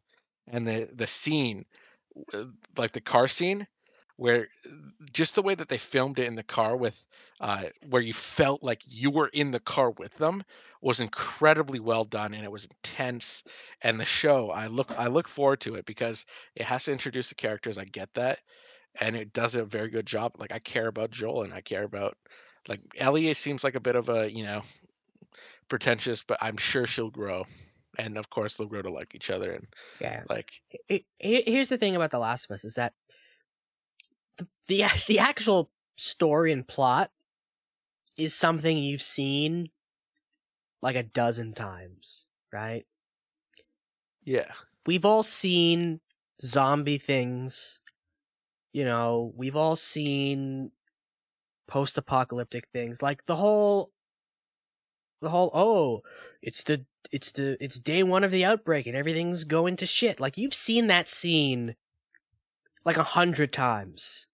and 0.48 0.68
the 0.68 0.90
the 0.94 1.08
scene, 1.08 1.66
like 2.78 2.94
the 2.94 3.02
car 3.02 3.28
scene, 3.28 3.68
where 4.18 4.48
just 5.14 5.36
the 5.36 5.42
way 5.42 5.56
that 5.56 5.70
they 5.70 5.78
filmed 5.78 6.20
it 6.20 6.28
in 6.28 6.36
the 6.36 6.44
car 6.44 6.76
with, 6.76 7.04
uh, 7.40 7.66
where 7.90 8.02
you 8.02 8.14
felt 8.14 8.64
like 8.64 8.82
you 8.86 9.12
were 9.12 9.30
in 9.30 9.52
the 9.52 9.60
car 9.60 9.92
with 9.92 10.14
them, 10.16 10.44
was 10.82 11.00
incredibly 11.00 11.80
well 11.80 12.04
done, 12.04 12.34
and 12.34 12.44
it 12.44 12.52
was 12.52 12.66
intense. 12.66 13.44
And 13.82 14.00
the 14.00 14.06
show, 14.06 14.52
I 14.52 14.68
look 14.68 14.92
I 14.98 15.08
look 15.08 15.28
forward 15.28 15.62
to 15.62 15.76
it 15.76 15.86
because 15.86 16.26
it 16.56 16.66
has 16.66 16.86
to 16.86 16.92
introduce 16.92 17.30
the 17.30 17.36
characters. 17.36 17.78
I 17.78 17.86
get 17.86 18.14
that, 18.16 18.42
and 19.00 19.16
it 19.16 19.34
does 19.34 19.56
a 19.56 19.66
very 19.66 19.90
good 19.90 20.08
job. 20.08 20.34
Like 20.38 20.52
I 20.52 20.60
care 20.60 20.88
about 20.88 21.12
Joel, 21.12 21.44
and 21.44 21.54
I 21.54 21.62
care 21.62 21.84
about 21.84 22.18
like 22.68 22.82
Ellie 22.98 23.34
seems 23.36 23.64
like 23.64 23.76
a 23.76 23.80
bit 23.80 23.96
of 23.96 24.10
a 24.10 24.32
you 24.32 24.44
know 24.44 24.64
pretentious, 25.70 26.24
but 26.24 26.38
I'm 26.42 26.58
sure 26.58 26.86
she'll 26.86 27.12
grow. 27.12 27.46
And 27.98 28.18
of 28.18 28.30
course, 28.30 28.56
they'll 28.58 28.68
grow 28.68 28.82
to 28.82 28.92
like 28.92 29.16
each 29.16 29.30
other. 29.30 29.52
And 29.52 29.68
Yeah. 30.00 30.24
like, 30.30 30.52
he- 30.88 31.06
Here's 31.20 31.70
the 31.70 31.78
thing 31.78 31.96
about 31.96 32.12
The 32.12 32.20
Last 32.20 32.46
of 32.46 32.54
Us 32.54 32.64
is 32.64 32.76
that 32.76 32.94
the 34.38 34.48
the, 34.68 34.84
the 35.08 35.20
actual 35.20 35.72
story 35.96 36.52
and 36.52 36.68
plot 36.68 37.12
is 38.18 38.34
something 38.34 38.78
you've 38.78 39.02
seen 39.02 39.70
like 40.82 40.96
a 40.96 41.04
dozen 41.04 41.54
times, 41.54 42.26
right? 42.52 42.86
yeah, 44.24 44.52
We've 44.86 45.06
all 45.06 45.24
seen 45.24 46.00
zombie 46.42 46.98
things. 46.98 47.82
You 48.74 48.86
know, 48.86 49.34
we've 49.36 49.56
all 49.56 49.76
seen 49.76 50.72
post-apocalyptic 51.68 52.68
things 52.70 53.02
like 53.02 53.26
the 53.26 53.36
whole 53.36 53.92
the 55.22 55.30
whole 55.30 55.52
oh, 55.54 56.02
it's 56.42 56.64
the 56.64 56.86
it's 57.12 57.32
the 57.32 57.58
it's 57.64 57.80
day 57.80 58.04
1 58.04 58.24
of 58.24 58.32
the 58.32 58.46
outbreak 58.46 58.88
and 58.88 58.96
everything's 58.96 59.44
going 59.44 59.76
to 59.78 59.86
shit. 59.86 60.20
Like 60.20 60.38
you've 60.38 60.54
seen 60.54 60.88
that 60.88 61.10
scene 61.10 61.76
like 62.88 62.98
a 62.98 63.04
hundred 63.04 63.52
times 63.52 64.28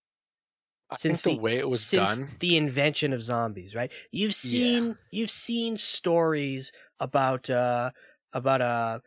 I 0.91 0.95
since 0.95 1.23
think 1.23 1.39
the, 1.39 1.43
way 1.43 1.57
it 1.57 1.67
was 1.67 1.83
since 1.83 2.19
done. 2.19 2.27
the 2.39 2.55
invention 2.55 3.11
of 3.11 3.19
zombies, 3.19 3.73
right? 3.73 3.91
You've 4.11 4.35
seen 4.35 4.99
you've 5.09 5.31
seen 5.31 5.75
stories 5.75 6.71
about 6.99 7.49
uh 7.49 7.89
about 8.31 8.61
a 8.61 9.01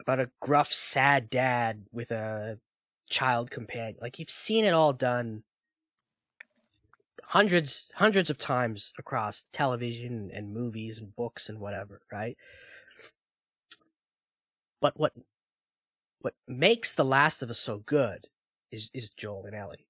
about 0.00 0.18
a 0.18 0.30
gruff 0.40 0.72
sad 0.72 1.28
dad 1.28 1.84
with 1.92 2.10
a 2.10 2.58
child 3.10 3.50
companion. 3.50 3.96
Like 4.00 4.18
you've 4.18 4.30
seen 4.30 4.64
it 4.64 4.72
all 4.72 4.94
done 4.94 5.42
hundreds 7.22 7.92
hundreds 7.96 8.30
of 8.30 8.38
times 8.38 8.94
across 8.98 9.44
television 9.52 10.30
and 10.32 10.54
movies 10.54 10.96
and 10.96 11.14
books 11.14 11.50
and 11.50 11.60
whatever, 11.60 12.00
right? 12.10 12.38
But 14.80 14.98
what 14.98 15.12
what 16.20 16.32
makes 16.48 16.94
The 16.94 17.04
Last 17.04 17.42
of 17.42 17.50
Us 17.50 17.58
so 17.58 17.82
good 17.84 18.28
is 18.70 18.90
is 18.94 19.10
Joel 19.10 19.46
and 19.46 19.54
Ellie. 19.54 19.86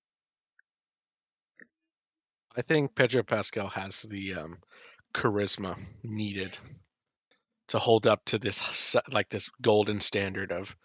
I 2.56 2.62
think 2.62 2.94
Pedro 2.94 3.22
Pascal 3.22 3.68
has 3.68 4.02
the 4.02 4.34
um, 4.34 4.58
charisma 5.12 5.78
needed 6.02 6.56
to 7.68 7.78
hold 7.78 8.06
up 8.06 8.24
to 8.26 8.38
this 8.38 8.96
like 9.12 9.28
this 9.28 9.50
golden 9.60 10.00
standard 10.00 10.52
of 10.52 10.76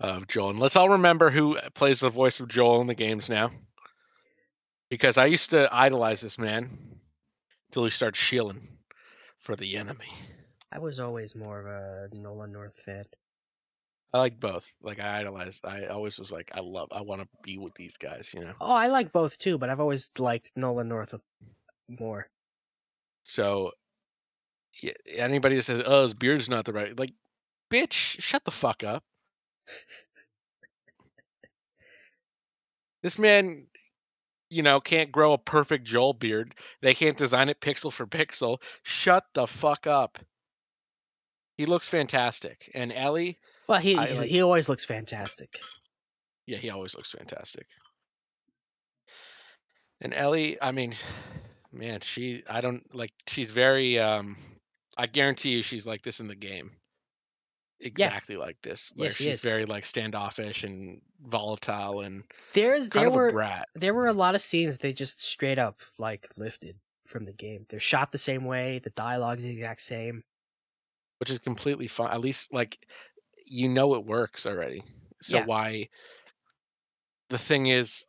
of 0.00 0.26
Joel. 0.28 0.50
And 0.50 0.58
let's 0.58 0.76
all 0.76 0.90
remember 0.90 1.30
who 1.30 1.58
plays 1.74 2.00
the 2.00 2.10
voice 2.10 2.40
of 2.40 2.48
Joel 2.48 2.80
in 2.80 2.86
the 2.86 2.94
games 2.94 3.28
now, 3.28 3.50
because 4.90 5.18
I 5.18 5.26
used 5.26 5.50
to 5.50 5.68
idolize 5.72 6.20
this 6.20 6.38
man 6.38 6.98
until 7.68 7.84
he 7.84 7.90
started 7.90 8.16
shielding 8.16 8.68
for 9.38 9.54
the 9.56 9.76
enemy. 9.76 10.12
I 10.72 10.78
was 10.78 10.98
always 10.98 11.34
more 11.34 11.60
of 11.60 11.66
a 11.66 12.16
Nolan 12.16 12.52
North 12.52 12.80
fan. 12.84 13.04
I 14.14 14.18
like 14.18 14.38
both. 14.38 14.74
Like 14.82 15.00
I 15.00 15.20
idolized. 15.20 15.64
I 15.64 15.86
always 15.86 16.18
was 16.18 16.30
like, 16.30 16.50
I 16.54 16.60
love. 16.60 16.88
I 16.92 17.00
want 17.00 17.22
to 17.22 17.28
be 17.42 17.56
with 17.58 17.74
these 17.74 17.96
guys. 17.96 18.30
You 18.34 18.44
know. 18.44 18.52
Oh, 18.60 18.72
I 18.72 18.88
like 18.88 19.12
both 19.12 19.38
too, 19.38 19.56
but 19.56 19.70
I've 19.70 19.80
always 19.80 20.10
liked 20.18 20.52
Nolan 20.54 20.88
North 20.88 21.14
more. 21.88 22.28
So, 23.22 23.72
yeah, 24.82 24.92
anybody 25.16 25.56
that 25.56 25.62
says, 25.62 25.82
"Oh, 25.86 26.04
his 26.04 26.14
beard's 26.14 26.48
not 26.48 26.64
the 26.64 26.72
right," 26.72 26.98
like, 26.98 27.12
bitch, 27.70 27.92
shut 27.92 28.44
the 28.44 28.50
fuck 28.50 28.84
up. 28.84 29.04
this 33.02 33.18
man, 33.18 33.66
you 34.50 34.62
know, 34.62 34.80
can't 34.80 35.12
grow 35.12 35.32
a 35.32 35.38
perfect 35.38 35.86
Joel 35.86 36.14
beard. 36.14 36.54
They 36.80 36.94
can't 36.94 37.16
design 37.16 37.48
it 37.48 37.60
pixel 37.60 37.92
for 37.92 38.06
pixel. 38.06 38.60
Shut 38.82 39.24
the 39.34 39.46
fuck 39.46 39.86
up. 39.86 40.18
He 41.56 41.66
looks 41.66 41.88
fantastic, 41.88 42.70
and 42.74 42.92
Ellie, 42.92 43.38
Well, 43.72 43.80
he 43.80 43.96
I 43.96 44.04
like- 44.04 44.28
he 44.28 44.42
always 44.42 44.68
looks 44.68 44.84
fantastic. 44.84 45.58
yeah, 46.46 46.58
he 46.58 46.68
always 46.68 46.94
looks 46.94 47.10
fantastic. 47.10 47.66
And 50.00 50.12
Ellie, 50.12 50.60
I 50.60 50.72
mean, 50.72 50.94
man, 51.72 52.00
she, 52.02 52.42
I 52.50 52.60
don't 52.60 52.82
like, 52.94 53.12
she's 53.28 53.50
very, 53.50 53.98
um, 53.98 54.36
I 54.98 55.06
guarantee 55.06 55.50
you, 55.52 55.62
she's 55.62 55.86
like 55.86 56.02
this 56.02 56.20
in 56.20 56.28
the 56.28 56.34
game. 56.34 56.72
Exactly 57.80 58.36
like 58.36 58.58
this, 58.62 58.92
Yeah, 58.94 59.02
where 59.04 59.10
she 59.10 59.24
she's 59.24 59.36
is. 59.36 59.42
very 59.50 59.64
like 59.64 59.84
standoffish 59.84 60.62
and 60.64 61.00
volatile 61.20 62.00
and 62.02 62.22
There's 62.52 62.90
there 62.90 63.10
were 63.10 63.32
brat. 63.32 63.68
there 63.74 63.94
were 63.94 64.06
a 64.06 64.12
lot 64.12 64.34
of 64.36 64.40
scenes 64.42 64.78
they 64.78 64.92
just 64.92 65.20
straight 65.24 65.58
up 65.58 65.80
like 65.98 66.28
lifted 66.36 66.76
from 67.08 67.24
the 67.24 67.32
game. 67.32 67.66
They're 67.70 67.80
shot 67.80 68.12
the 68.12 68.18
same 68.18 68.44
way. 68.44 68.80
The 68.84 68.90
dialogue's 68.90 69.42
the 69.42 69.50
exact 69.50 69.80
same. 69.80 70.22
which 71.18 71.30
is 71.30 71.38
completely 71.40 71.88
fine. 71.88 72.10
At 72.12 72.20
least 72.20 72.52
like 72.52 72.76
you 73.52 73.68
know 73.68 73.94
it 73.94 74.04
works 74.04 74.46
already. 74.46 74.82
So 75.20 75.38
Yeah. 75.38 75.46
why? 75.46 75.88
The 77.30 77.38
thing 77.38 77.66
is, 77.66 78.06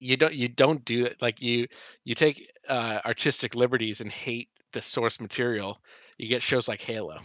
you 0.00 0.16
don't 0.16 0.34
you 0.34 0.48
don't 0.48 0.84
do 0.84 1.06
it 1.06 1.20
like 1.20 1.42
you 1.42 1.68
you 2.04 2.14
take 2.14 2.50
uh, 2.68 3.00
artistic 3.04 3.54
liberties 3.54 4.00
and 4.00 4.10
hate 4.10 4.48
the 4.72 4.82
source 4.82 5.20
material. 5.20 5.80
You 6.18 6.28
get 6.28 6.42
shows 6.42 6.68
like 6.68 6.80
Halo 6.82 7.20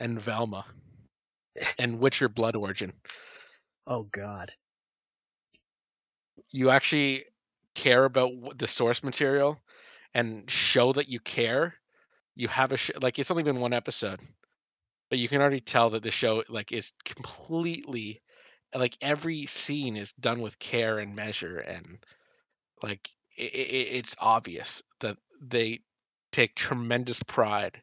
and 0.00 0.20
Velma 0.20 0.64
and 1.78 1.98
Witcher 1.98 2.28
Blood 2.28 2.56
Origin. 2.56 2.92
Oh 3.86 4.04
God. 4.04 4.52
You 6.50 6.70
actually 6.70 7.24
care 7.74 8.04
about 8.04 8.58
the 8.58 8.66
source 8.66 9.02
material 9.02 9.60
and 10.14 10.50
show 10.50 10.92
that 10.92 11.08
you 11.08 11.20
care. 11.20 11.74
You 12.38 12.48
have 12.48 12.72
a 12.72 12.78
sh- 12.78 12.92
like 13.02 13.18
it's 13.18 13.30
only 13.30 13.42
been 13.42 13.60
one 13.60 13.74
episode, 13.74 14.20
but 15.10 15.18
you 15.18 15.28
can 15.28 15.40
already 15.40 15.60
tell 15.60 15.90
that 15.90 16.02
the 16.04 16.10
show 16.12 16.44
like 16.48 16.72
is 16.72 16.92
completely 17.04 18.22
like 18.74 18.96
every 19.02 19.46
scene 19.46 19.96
is 19.96 20.12
done 20.14 20.40
with 20.42 20.58
care 20.60 20.98
and 21.00 21.16
measure 21.16 21.58
and 21.60 22.04
like 22.82 23.10
i 23.38 23.44
i 23.44 23.46
i- 23.46 23.92
it's 24.00 24.16
obvious 24.20 24.82
that 25.00 25.18
they 25.40 25.80
take 26.32 26.54
tremendous 26.56 27.22
pride 27.24 27.82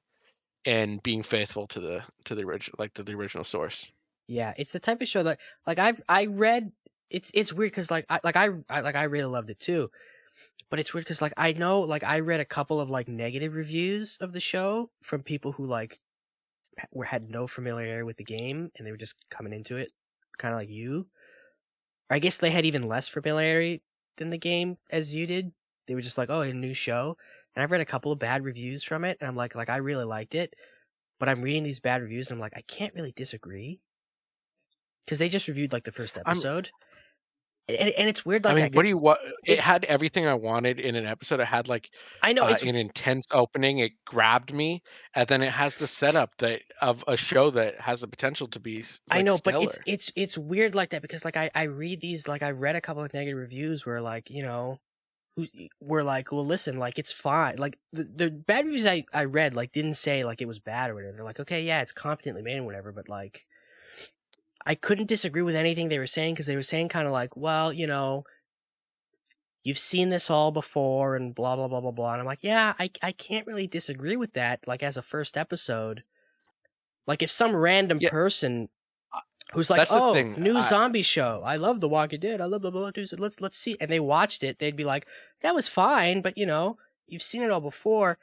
in 0.66 1.00
being 1.00 1.24
faithful 1.24 1.68
to 1.68 1.80
the 1.82 2.06
to 2.26 2.36
the 2.36 2.44
original 2.44 2.76
like 2.80 2.94
to 2.96 3.04
the 3.04 3.16
original 3.16 3.46
source 3.46 3.92
Yeah, 4.28 4.54
it's 4.58 4.72
the 4.72 4.80
type 4.80 5.02
of 5.02 5.08
show 5.08 5.24
that 5.24 5.40
like 5.68 5.80
I've 5.80 6.02
I 6.10 6.26
read. 6.26 6.72
It's 7.10 7.32
it's 7.36 7.54
weird 7.54 7.72
because 7.72 7.92
like 7.92 8.06
I 8.10 8.20
like 8.24 8.36
I, 8.36 8.50
I 8.70 8.82
like 8.82 8.96
I 8.96 9.04
really 9.04 9.30
loved 9.32 9.50
it 9.52 9.60
too, 9.60 9.92
but 10.76 10.82
it's 10.82 10.94
weird 10.94 11.06
because 11.06 11.22
like 11.22 11.32
I 11.38 11.54
know 11.54 11.80
like 11.80 12.04
I 12.04 12.20
read 12.20 12.42
a 12.42 12.46
couple 12.46 12.82
of 12.82 12.90
like 12.90 13.08
negative 13.08 13.56
reviews 13.56 14.18
of 14.20 14.34
the 14.34 14.42
show 14.42 14.90
from 15.02 15.24
people 15.24 15.54
who 15.54 15.66
like 15.66 16.02
were 16.92 17.06
had 17.06 17.30
no 17.30 17.48
familiarity 17.48 18.04
with 18.04 18.18
the 18.18 18.26
game 18.26 18.72
and 18.76 18.86
they 18.86 18.92
were 18.92 18.98
just 18.98 19.16
coming 19.30 19.54
into 19.54 19.78
it 19.78 19.94
kind 20.38 20.54
of 20.54 20.60
like 20.60 20.70
you. 20.70 21.08
Or 22.10 22.18
I 22.18 22.20
guess 22.20 22.38
they 22.38 22.50
had 22.50 22.66
even 22.66 22.90
less 22.90 23.08
familiarity 23.08 23.84
than 24.18 24.32
the 24.32 24.38
game 24.38 24.76
as 24.92 25.16
you 25.16 25.26
did. 25.26 25.54
They 25.88 25.96
were 25.96 26.02
just 26.02 26.18
like, 26.18 26.30
oh, 26.30 26.42
a 26.42 26.52
new 26.52 26.74
show. 26.74 27.16
And 27.56 27.64
I've 27.64 27.72
read 27.72 27.80
a 27.80 27.86
couple 27.86 28.12
of 28.12 28.20
bad 28.20 28.44
reviews 28.44 28.84
from 28.84 29.06
it, 29.06 29.18
and 29.22 29.30
I'm 29.30 29.36
like, 29.38 29.56
like 29.56 29.70
I 29.70 29.78
really 29.78 30.04
liked 30.04 30.36
it, 30.36 30.56
but 31.22 31.30
I'm 31.30 31.42
reading 31.42 31.64
these 31.64 31.80
bad 31.80 32.02
reviews, 32.02 32.28
and 32.28 32.36
I'm 32.36 32.42
like, 32.42 32.58
I 32.58 32.64
can't 32.68 32.94
really 32.94 33.14
disagree 33.16 33.80
because 35.06 35.20
they 35.20 35.30
just 35.30 35.48
reviewed 35.48 35.72
like 35.72 35.86
the 35.86 35.94
first 35.94 36.18
episode, 36.18 36.72
and, 37.68 37.90
and 37.90 38.08
it's 38.10 38.26
weird. 38.26 38.44
Like 38.46 38.52
i 38.52 38.56
mean 38.56 38.64
that, 38.66 38.76
what 38.76 38.84
do 38.84 38.90
you 38.90 38.98
what 38.98 39.20
it 39.46 39.54
it- 39.54 39.60
had 39.60 39.86
everything 39.86 40.28
i 40.28 40.34
wanted 40.34 40.80
in 40.80 40.96
an 40.96 41.06
episode 41.06 41.40
it 41.40 41.46
had 41.46 41.68
like 41.68 41.90
I 42.22 42.34
know 42.34 42.46
uh, 42.46 42.50
it's 42.50 42.64
an 42.64 42.76
intense 42.76 43.26
opening 43.32 43.80
it 43.80 43.94
grabbed 44.06 44.54
me 44.54 44.84
and 45.16 45.28
then 45.28 45.42
it 45.42 45.52
has 45.52 45.76
the 45.76 45.88
setup 45.88 46.36
that 46.38 46.62
of 46.82 47.04
a 47.08 47.18
show 47.18 47.50
that 47.52 47.80
has 47.82 48.02
the 48.02 48.08
potential 48.08 48.48
to 48.50 48.60
be 48.60 48.80
s- 48.80 49.00
I 49.10 49.18
like, 49.18 49.26
know, 49.26 49.36
stellar. 49.38 49.66
but 49.66 49.78
it's 49.78 49.80
it's 49.86 50.12
it's 50.16 50.38
weird 50.38 50.76
like 50.76 50.92
that 50.92 51.02
because 51.02 51.26
like 51.26 51.38
I 51.38 51.50
I 51.56 51.64
read 51.64 52.02
these 52.02 52.28
like 52.28 52.44
I 52.44 52.52
read 52.52 52.76
a 52.76 52.82
couple 52.82 53.04
of 53.04 53.14
negative 53.14 53.38
reviews 53.40 53.86
where 53.86 54.02
like 54.02 54.30
you 54.30 54.44
know 54.44 54.80
who 55.36 55.48
were 55.82 56.04
like 56.04 56.32
well 56.32 56.46
listen 56.46 56.78
like 56.80 56.98
it's 57.00 57.12
fine 57.12 57.58
like 57.58 57.78
the 57.92 58.04
the 58.06 58.30
bad 58.32 58.66
reviews 58.66 58.86
I 58.86 59.06
I 59.14 59.26
read 59.26 59.56
like 59.56 59.72
didn't 59.74 59.96
say 59.96 60.24
like 60.24 60.42
it 60.42 60.48
was 60.48 60.60
bad 60.60 60.92
or 60.92 60.96
whatever 60.96 61.14
they're 61.18 61.26
like 61.26 61.40
okay 61.42 61.64
yeah 61.64 61.82
it's 61.82 61.92
competently 61.92 62.42
made 62.42 62.58
and 62.58 62.66
whatever 62.66 62.92
but 62.94 63.10
like 63.10 63.46
I 64.66 64.76
couldn't 64.76 65.08
disagree 65.08 65.42
with 65.44 65.56
anything 65.56 65.90
they 65.90 66.00
were 66.00 66.08
saying 66.08 66.34
because 66.34 66.48
they 66.48 66.56
were 66.56 66.62
saying 66.62 66.90
kind 66.90 67.08
of 67.08 67.14
like 67.14 67.36
well 67.38 67.72
you 67.74 67.88
know 67.88 68.24
you've 69.64 69.78
seen 69.78 70.10
this 70.10 70.30
all 70.30 70.52
before 70.52 71.16
and 71.16 71.34
blah 71.36 71.56
blah 71.56 71.68
blah 71.68 71.82
blah 71.82 71.92
blah 71.92 72.12
and 72.14 72.22
I'm 72.22 72.26
like 72.28 72.44
yeah 72.44 72.74
I 72.80 72.90
I 73.02 73.12
can't 73.12 73.48
really 73.48 73.68
disagree 73.68 74.16
with 74.16 74.34
that 74.34 74.60
like 74.68 74.84
as 74.84 74.98
a 74.98 75.02
first 75.02 75.38
episode 75.38 76.04
like 77.08 77.22
if 77.22 77.30
some 77.30 77.56
random 77.56 78.00
Yeah. 78.02 78.10
person 78.10 78.70
who's 79.54 79.70
like, 79.70 79.78
that's 79.78 79.92
"Oh, 79.92 80.14
new 80.20 80.58
I- 80.58 80.62
zombie 80.62 81.04
show. 81.04 81.44
I 81.46 81.56
love 81.56 81.80
The 81.80 81.88
Walking 81.88 82.20
Dead. 82.20 82.42
I 82.42 82.46
love 82.46 82.62
blah 82.64 82.72
blah 82.72 82.90
blah." 82.92 83.04
Let's 83.20 83.40
let's 83.40 83.58
see. 83.60 83.78
And 83.80 83.92
they 83.92 84.00
watched 84.00 84.42
it. 84.44 84.58
They'd 84.58 84.76
be 84.76 84.84
like, 84.84 85.08
"That 85.44 85.54
was 85.54 85.70
fine, 85.70 86.22
but 86.24 86.36
you 86.36 86.48
know, 86.48 86.78
you've 87.08 87.22
seen 87.22 87.44
it 87.44 87.52
all 87.52 87.62
before." 87.62 88.18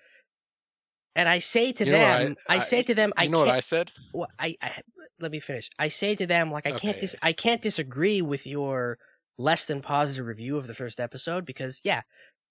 And 1.15 1.29
I 1.29 1.39
say 1.39 1.71
to 1.73 1.85
You 1.87 1.93
know 1.93 1.99
what 1.99 2.19
them, 2.19 2.37
I, 2.49 2.59
say 2.59 2.83
to 2.83 2.95
them, 2.95 3.13
I 3.17 3.29
know 3.29 3.39
what 3.41 3.49
i 3.49 3.61
said 3.61 3.93
well, 4.13 4.29
I, 4.39 4.57
I 4.61 4.83
let 5.23 5.33
me 5.33 5.41
finish. 5.41 5.71
I 5.79 5.89
say 5.89 6.15
to 6.17 6.27
them, 6.27 6.51
like, 6.51 6.67
I 6.67 6.73
can't 6.73 6.97
Okay. 6.97 7.01
dis- 7.01 7.17
I 7.23 7.33
can't 7.33 7.63
disagree 7.63 8.23
with 8.23 8.47
your 8.47 8.99
less 9.39 9.65
than 9.67 9.81
positive 9.83 10.27
review 10.27 10.57
of 10.57 10.67
the 10.67 10.75
first 10.75 11.01
episode 11.01 11.45
because 11.47 11.81
yeah, 11.85 12.03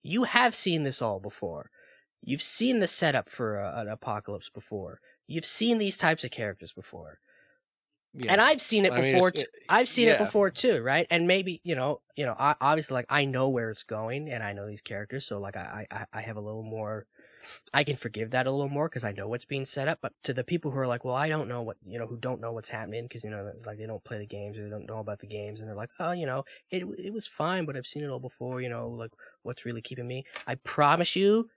you 0.03 0.23
have 0.23 0.55
seen 0.55 0.83
this 0.83 1.01
all 1.01 1.19
before. 1.19 1.69
You've 2.23 2.41
seen 2.41 2.79
the 2.79 2.87
setup 2.87 3.29
for 3.29 3.59
a, 3.59 3.79
an 3.81 3.87
apocalypse 3.87 4.49
before. 4.49 4.99
You've 5.27 5.45
seen 5.45 5.77
these 5.77 5.97
types 5.97 6.23
of 6.23 6.31
characters 6.31 6.73
before. 6.73 7.19
yeah. 8.13 8.33
And 8.33 8.41
I've 8.41 8.61
seen 8.61 8.85
it 8.85 8.91
I 8.93 9.01
mean, 9.01 9.13
before. 9.13 9.31
t- 9.31 9.45
I've 9.69 9.87
seen 9.87 10.07
it 10.09 10.17
before 10.17 10.49
too, 10.49 10.81
right? 10.81 11.07
And 11.09 11.27
maybe 11.27 11.61
you 11.63 11.75
know, 11.75 12.01
you 12.15 12.25
know, 12.25 12.35
I, 12.37 12.55
obviously, 12.59 12.95
like 12.95 13.05
I 13.09 13.25
know 13.25 13.49
where 13.49 13.69
it's 13.71 13.83
going, 13.83 14.29
and 14.29 14.43
I 14.43 14.53
know 14.53 14.67
these 14.67 14.81
characters, 14.81 15.25
so 15.25 15.39
like 15.39 15.55
I, 15.55 15.87
I, 15.91 16.05
I 16.13 16.21
have 16.21 16.37
a 16.37 16.41
little 16.41 16.63
more. 16.63 17.05
I 17.73 17.83
can 17.83 17.95
forgive 17.95 18.31
that 18.31 18.47
a 18.47 18.51
little 18.51 18.69
more 18.69 18.87
because 18.87 19.03
I 19.03 19.11
know 19.11 19.27
what's 19.27 19.45
being 19.45 19.65
set 19.65 19.87
up. 19.87 19.99
But 20.01 20.13
to 20.23 20.33
the 20.33 20.43
people 20.43 20.71
who 20.71 20.79
are 20.79 20.87
like, 20.87 21.05
well, 21.05 21.15
I 21.15 21.29
don't 21.29 21.47
know 21.47 21.61
what 21.61 21.77
you 21.85 21.99
know, 21.99 22.07
who 22.07 22.17
don't 22.17 22.41
know 22.41 22.51
what's 22.51 22.69
happening 22.69 23.03
because 23.03 23.23
you 23.23 23.29
know, 23.29 23.51
like 23.65 23.77
they 23.77 23.85
don't 23.85 24.03
play 24.03 24.17
the 24.17 24.25
games 24.25 24.57
or 24.57 24.63
they 24.63 24.69
don't 24.69 24.87
know 24.87 24.99
about 24.99 25.19
the 25.19 25.27
games, 25.27 25.59
and 25.59 25.69
they're 25.69 25.75
like, 25.75 25.91
oh, 25.99 26.11
you 26.11 26.25
know, 26.25 26.43
it 26.69 26.83
it 26.97 27.13
was 27.13 27.27
fine, 27.27 27.65
but 27.65 27.75
I've 27.75 27.87
seen 27.87 28.03
it 28.03 28.09
all 28.09 28.19
before. 28.19 28.61
You 28.61 28.69
know, 28.69 28.89
like 28.89 29.11
what's 29.43 29.65
really 29.65 29.81
keeping 29.81 30.07
me? 30.07 30.25
I 30.47 30.55
promise 30.55 31.15
you, 31.15 31.49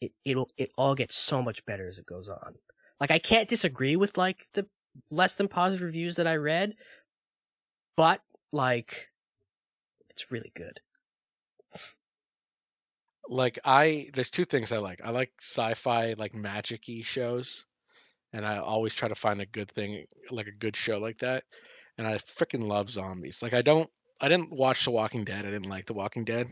it 0.00 0.12
it'll 0.24 0.48
it 0.56 0.70
all 0.76 0.94
gets 0.94 1.16
so 1.16 1.42
much 1.42 1.64
better 1.64 1.88
as 1.88 1.98
it 1.98 2.06
goes 2.06 2.28
on. 2.28 2.54
Like 3.00 3.10
I 3.10 3.18
can't 3.18 3.48
disagree 3.48 3.96
with 3.96 4.16
like 4.16 4.48
the 4.54 4.66
less 5.10 5.34
than 5.34 5.48
positive 5.48 5.84
reviews 5.86 6.16
that 6.16 6.26
I 6.26 6.36
read, 6.36 6.74
but 7.96 8.22
like 8.52 9.10
it's 10.10 10.30
really 10.30 10.52
good. 10.54 10.80
Like 13.28 13.58
i 13.64 14.08
there's 14.14 14.30
two 14.30 14.44
things 14.44 14.72
i 14.72 14.78
like 14.78 15.00
i 15.04 15.10
like 15.10 15.30
sci-fi 15.40 16.14
like 16.18 16.34
magic-y 16.34 17.00
shows 17.02 17.64
and 18.32 18.44
i 18.44 18.58
always 18.58 18.94
try 18.94 19.08
to 19.08 19.14
find 19.14 19.40
a 19.40 19.46
good 19.46 19.70
thing 19.70 20.04
like 20.30 20.46
a 20.46 20.52
good 20.52 20.76
show 20.76 20.98
like 20.98 21.18
that 21.18 21.44
and 21.98 22.06
i 22.06 22.16
freaking 22.18 22.66
love 22.66 22.90
zombies 22.90 23.42
like 23.42 23.52
i 23.54 23.62
don't 23.62 23.88
i 24.20 24.28
didn't 24.28 24.50
watch 24.52 24.84
the 24.84 24.90
walking 24.90 25.24
dead 25.24 25.46
i 25.46 25.50
didn't 25.50 25.68
like 25.68 25.86
the 25.86 25.92
walking 25.94 26.24
dead 26.24 26.48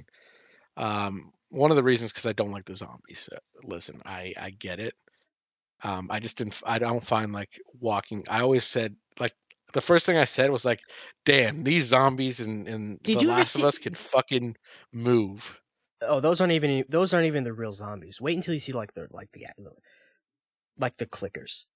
um 0.77 1.33
one 1.51 1.71
of 1.71 1.77
the 1.77 1.83
reasons 1.83 2.13
because 2.13 2.27
i 2.27 2.33
don't 2.33 2.53
like 2.53 2.65
the 2.65 2.77
zombies 2.77 3.29
uh, 3.35 3.39
listen 3.65 4.01
i 4.05 4.33
i 4.41 4.51
get 4.51 4.79
it 4.79 4.95
um 5.83 6.07
i 6.11 6.21
just 6.21 6.39
didn't 6.39 6.61
I 6.65 6.79
don't 6.79 7.05
find 7.05 7.33
like 7.33 7.61
walking 7.81 8.25
i 8.29 8.41
always 8.43 8.65
said 8.65 8.95
like 9.19 9.35
the 9.73 9.81
first 9.81 10.07
thing 10.07 10.19
i 10.19 10.25
said 10.25 10.51
was 10.51 10.65
like 10.65 10.81
damn 11.25 11.65
these 11.65 11.87
zombies 11.87 12.41
and 12.41 12.69
and 12.69 13.03
Did 13.03 13.21
the 13.21 13.27
last 13.29 13.53
see- 13.53 13.61
of 13.63 13.67
us 13.67 13.79
can 13.79 13.95
fucking 13.95 14.57
move 14.93 15.60
Oh, 16.03 16.21
those 16.21 16.41
aren't 16.41 16.53
even 16.55 16.85
those 16.89 17.13
aren't 17.13 17.27
even 17.27 17.45
the 17.45 17.53
real 17.53 17.73
zombies. 17.73 18.21
Wait 18.21 18.37
until 18.37 18.55
you 18.55 18.61
see 18.61 18.73
like 18.73 18.95
the 18.95 19.07
like 19.11 19.33
the 19.33 19.47
like 20.79 20.97
the 20.97 21.07
clickers 21.07 21.67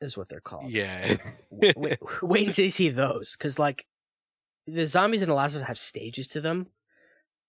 is 0.00 0.16
what 0.16 0.28
they're 0.28 0.40
called. 0.40 0.68
yeah 0.70 1.16
wait, 1.50 1.76
wait, 2.22 2.46
until 2.48 2.64
you 2.64 2.70
see 2.70 2.88
those 2.88 3.36
because 3.36 3.58
like 3.58 3.86
the 4.66 4.86
zombies 4.86 5.22
in 5.22 5.28
the 5.28 5.34
last 5.34 5.54
of 5.54 5.62
Us 5.62 5.68
have 5.68 5.78
stages 5.78 6.26
to 6.28 6.40
them. 6.40 6.68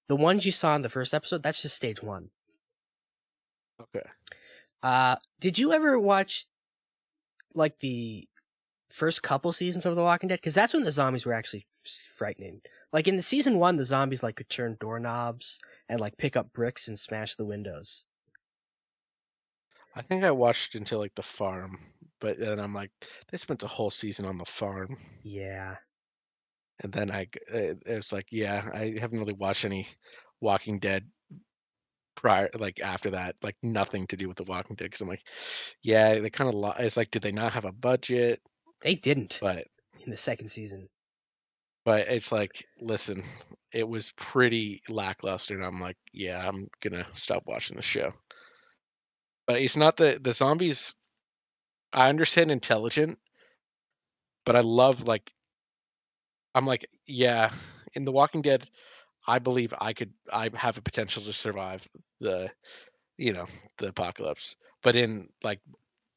The 0.07 0.15
ones 0.15 0.45
you 0.45 0.51
saw 0.51 0.75
in 0.75 0.81
the 0.83 0.89
first 0.89 1.13
episode, 1.13 1.41
that's 1.41 1.61
just 1.61 1.75
stage 1.75 2.03
one. 2.03 2.29
okay 3.81 4.05
Uh, 4.83 5.15
did 5.39 5.57
you 5.57 5.71
ever 5.73 5.97
watch 5.99 6.45
like 7.53 7.79
the 7.79 8.27
first 8.89 9.23
couple 9.23 9.51
seasons 9.51 9.85
of 9.85 9.95
The 9.95 10.03
Walking 10.03 10.29
Dead? 10.29 10.37
Because 10.39 10.53
that's 10.53 10.73
when 10.73 10.83
the 10.83 10.91
zombies 10.91 11.25
were 11.25 11.33
actually 11.33 11.65
frightening. 12.15 12.61
Like 12.95 13.09
in 13.09 13.17
the 13.17 13.21
season 13.21 13.59
one, 13.59 13.75
the 13.75 13.83
zombies 13.83 14.23
like 14.23 14.37
could 14.37 14.49
turn 14.49 14.77
doorknobs 14.79 15.59
and 15.89 15.99
like 15.99 16.17
pick 16.17 16.37
up 16.37 16.53
bricks 16.53 16.87
and 16.87 16.97
smash 16.97 17.35
the 17.35 17.43
windows. 17.43 18.05
I 19.95 20.01
think 20.01 20.23
I 20.23 20.31
watched 20.31 20.75
until 20.75 20.99
like 20.99 21.15
the 21.15 21.23
farm, 21.23 21.77
but 22.19 22.37
then 22.39 22.59
I'm 22.59 22.73
like, 22.73 22.91
they 23.29 23.37
spent 23.37 23.59
the 23.59 23.67
whole 23.67 23.91
season 23.91 24.25
on 24.25 24.37
the 24.37 24.45
farm, 24.45 24.95
Yeah, 25.23 25.77
and 26.83 26.91
then 26.91 27.11
I 27.11 27.23
uh, 27.53 27.75
it 27.85 27.87
was 27.87 28.11
like, 28.11 28.27
yeah, 28.31 28.69
I 28.73 28.95
haven't 28.99 29.19
really 29.19 29.33
watched 29.33 29.65
any 29.65 29.87
Walking 30.41 30.79
Dead 30.79 31.09
prior, 32.15 32.49
like 32.57 32.79
after 32.81 33.11
that, 33.11 33.35
like 33.43 33.55
nothing 33.63 34.07
to 34.07 34.17
do 34.17 34.27
with 34.27 34.37
the 34.37 34.43
Walking 34.43 34.75
Dead, 34.75 34.85
because 34.85 35.01
I'm 35.01 35.07
like, 35.07 35.27
yeah, 35.81 36.19
they 36.19 36.29
kind 36.29 36.49
of, 36.49 36.55
lo- 36.55 36.73
it's 36.77 36.97
like, 36.97 37.11
did 37.11 37.21
they 37.21 37.31
not 37.31 37.53
have 37.53 37.65
a 37.65 37.71
budget? 37.71 38.41
they 38.81 38.95
didn't 38.95 39.39
But 39.41 39.67
in 40.03 40.11
the 40.11 40.17
second 40.17 40.49
season. 40.49 40.89
But 41.85 42.07
it's 42.09 42.31
like, 42.33 42.65
listen, 42.81 43.23
it 43.71 43.87
was 43.87 44.11
pretty 44.17 44.81
lackluster, 44.89 45.55
and 45.55 45.63
I'm 45.63 45.79
like, 45.79 45.95
yeah, 46.11 46.45
I'm 46.47 46.67
gonna 46.81 47.05
stop 47.13 47.43
watching 47.47 47.77
the 47.77 47.83
show. 47.83 48.13
But 49.47 49.59
it's 49.59 49.75
not 49.75 49.97
the 49.97 50.19
the 50.21 50.35
zombies. 50.35 50.93
I 51.93 52.09
understand 52.09 52.51
intelligent, 52.51 53.19
but 54.45 54.55
I 54.55 54.61
love 54.61 55.07
like. 55.07 55.33
I'm 56.53 56.65
like, 56.65 56.87
yeah, 57.05 57.51
in 57.93 58.05
The 58.05 58.11
Walking 58.11 58.41
Dead, 58.41 58.67
I 59.27 59.39
believe 59.39 59.73
I 59.79 59.93
could, 59.93 60.13
I 60.31 60.51
have 60.55 60.77
a 60.77 60.83
potential 60.83 61.23
to 61.23 61.33
survive 61.33 61.87
the, 62.21 62.51
you 63.17 63.33
know, 63.33 63.45
the 63.79 63.89
apocalypse. 63.89 64.55
But 64.83 64.95
in 64.95 65.29
like, 65.43 65.61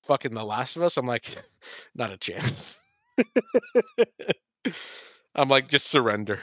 fucking 0.06 0.34
The 0.34 0.44
Last 0.44 0.76
of 0.76 0.82
Us, 0.82 0.96
I'm 0.96 1.06
like, 1.06 1.26
not 1.94 2.12
a 2.12 2.16
chance. 2.18 2.78
I'm 5.38 5.48
like, 5.48 5.68
just 5.68 5.86
surrender. 5.86 6.40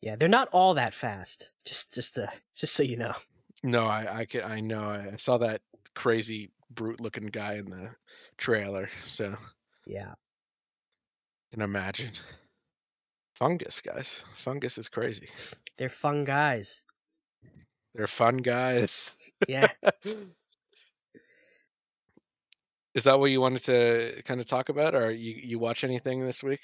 Yeah, 0.00 0.16
they're 0.16 0.28
not 0.28 0.48
all 0.50 0.74
that 0.74 0.92
fast. 0.94 1.52
Just 1.64 1.94
just 1.94 2.14
to 2.16 2.28
just 2.56 2.74
so 2.74 2.82
you 2.82 2.96
know. 2.96 3.14
No, 3.62 3.80
I 3.80 4.20
I 4.20 4.24
can 4.24 4.42
I 4.42 4.60
know 4.60 4.82
I 4.82 5.14
saw 5.16 5.38
that 5.38 5.60
crazy 5.94 6.50
brute 6.70 7.00
looking 7.00 7.26
guy 7.26 7.54
in 7.54 7.70
the 7.70 7.90
trailer, 8.36 8.88
so 9.04 9.36
Yeah. 9.86 10.14
can 11.52 11.62
imagine. 11.62 12.10
Fungus, 13.36 13.80
guys. 13.80 14.24
Fungus 14.36 14.76
is 14.78 14.88
crazy. 14.88 15.28
They're 15.78 15.88
fun 15.88 16.24
guys. 16.24 16.82
They're 17.94 18.06
fun 18.08 18.38
guys. 18.38 19.14
Yeah. 19.48 19.68
Is 22.94 23.04
that 23.04 23.18
what 23.18 23.30
you 23.30 23.40
wanted 23.40 23.64
to 23.64 24.22
kind 24.24 24.40
of 24.40 24.46
talk 24.46 24.68
about, 24.68 24.94
or 24.94 25.10
you 25.10 25.34
you 25.42 25.58
watch 25.58 25.82
anything 25.84 26.24
this 26.26 26.42
week? 26.42 26.60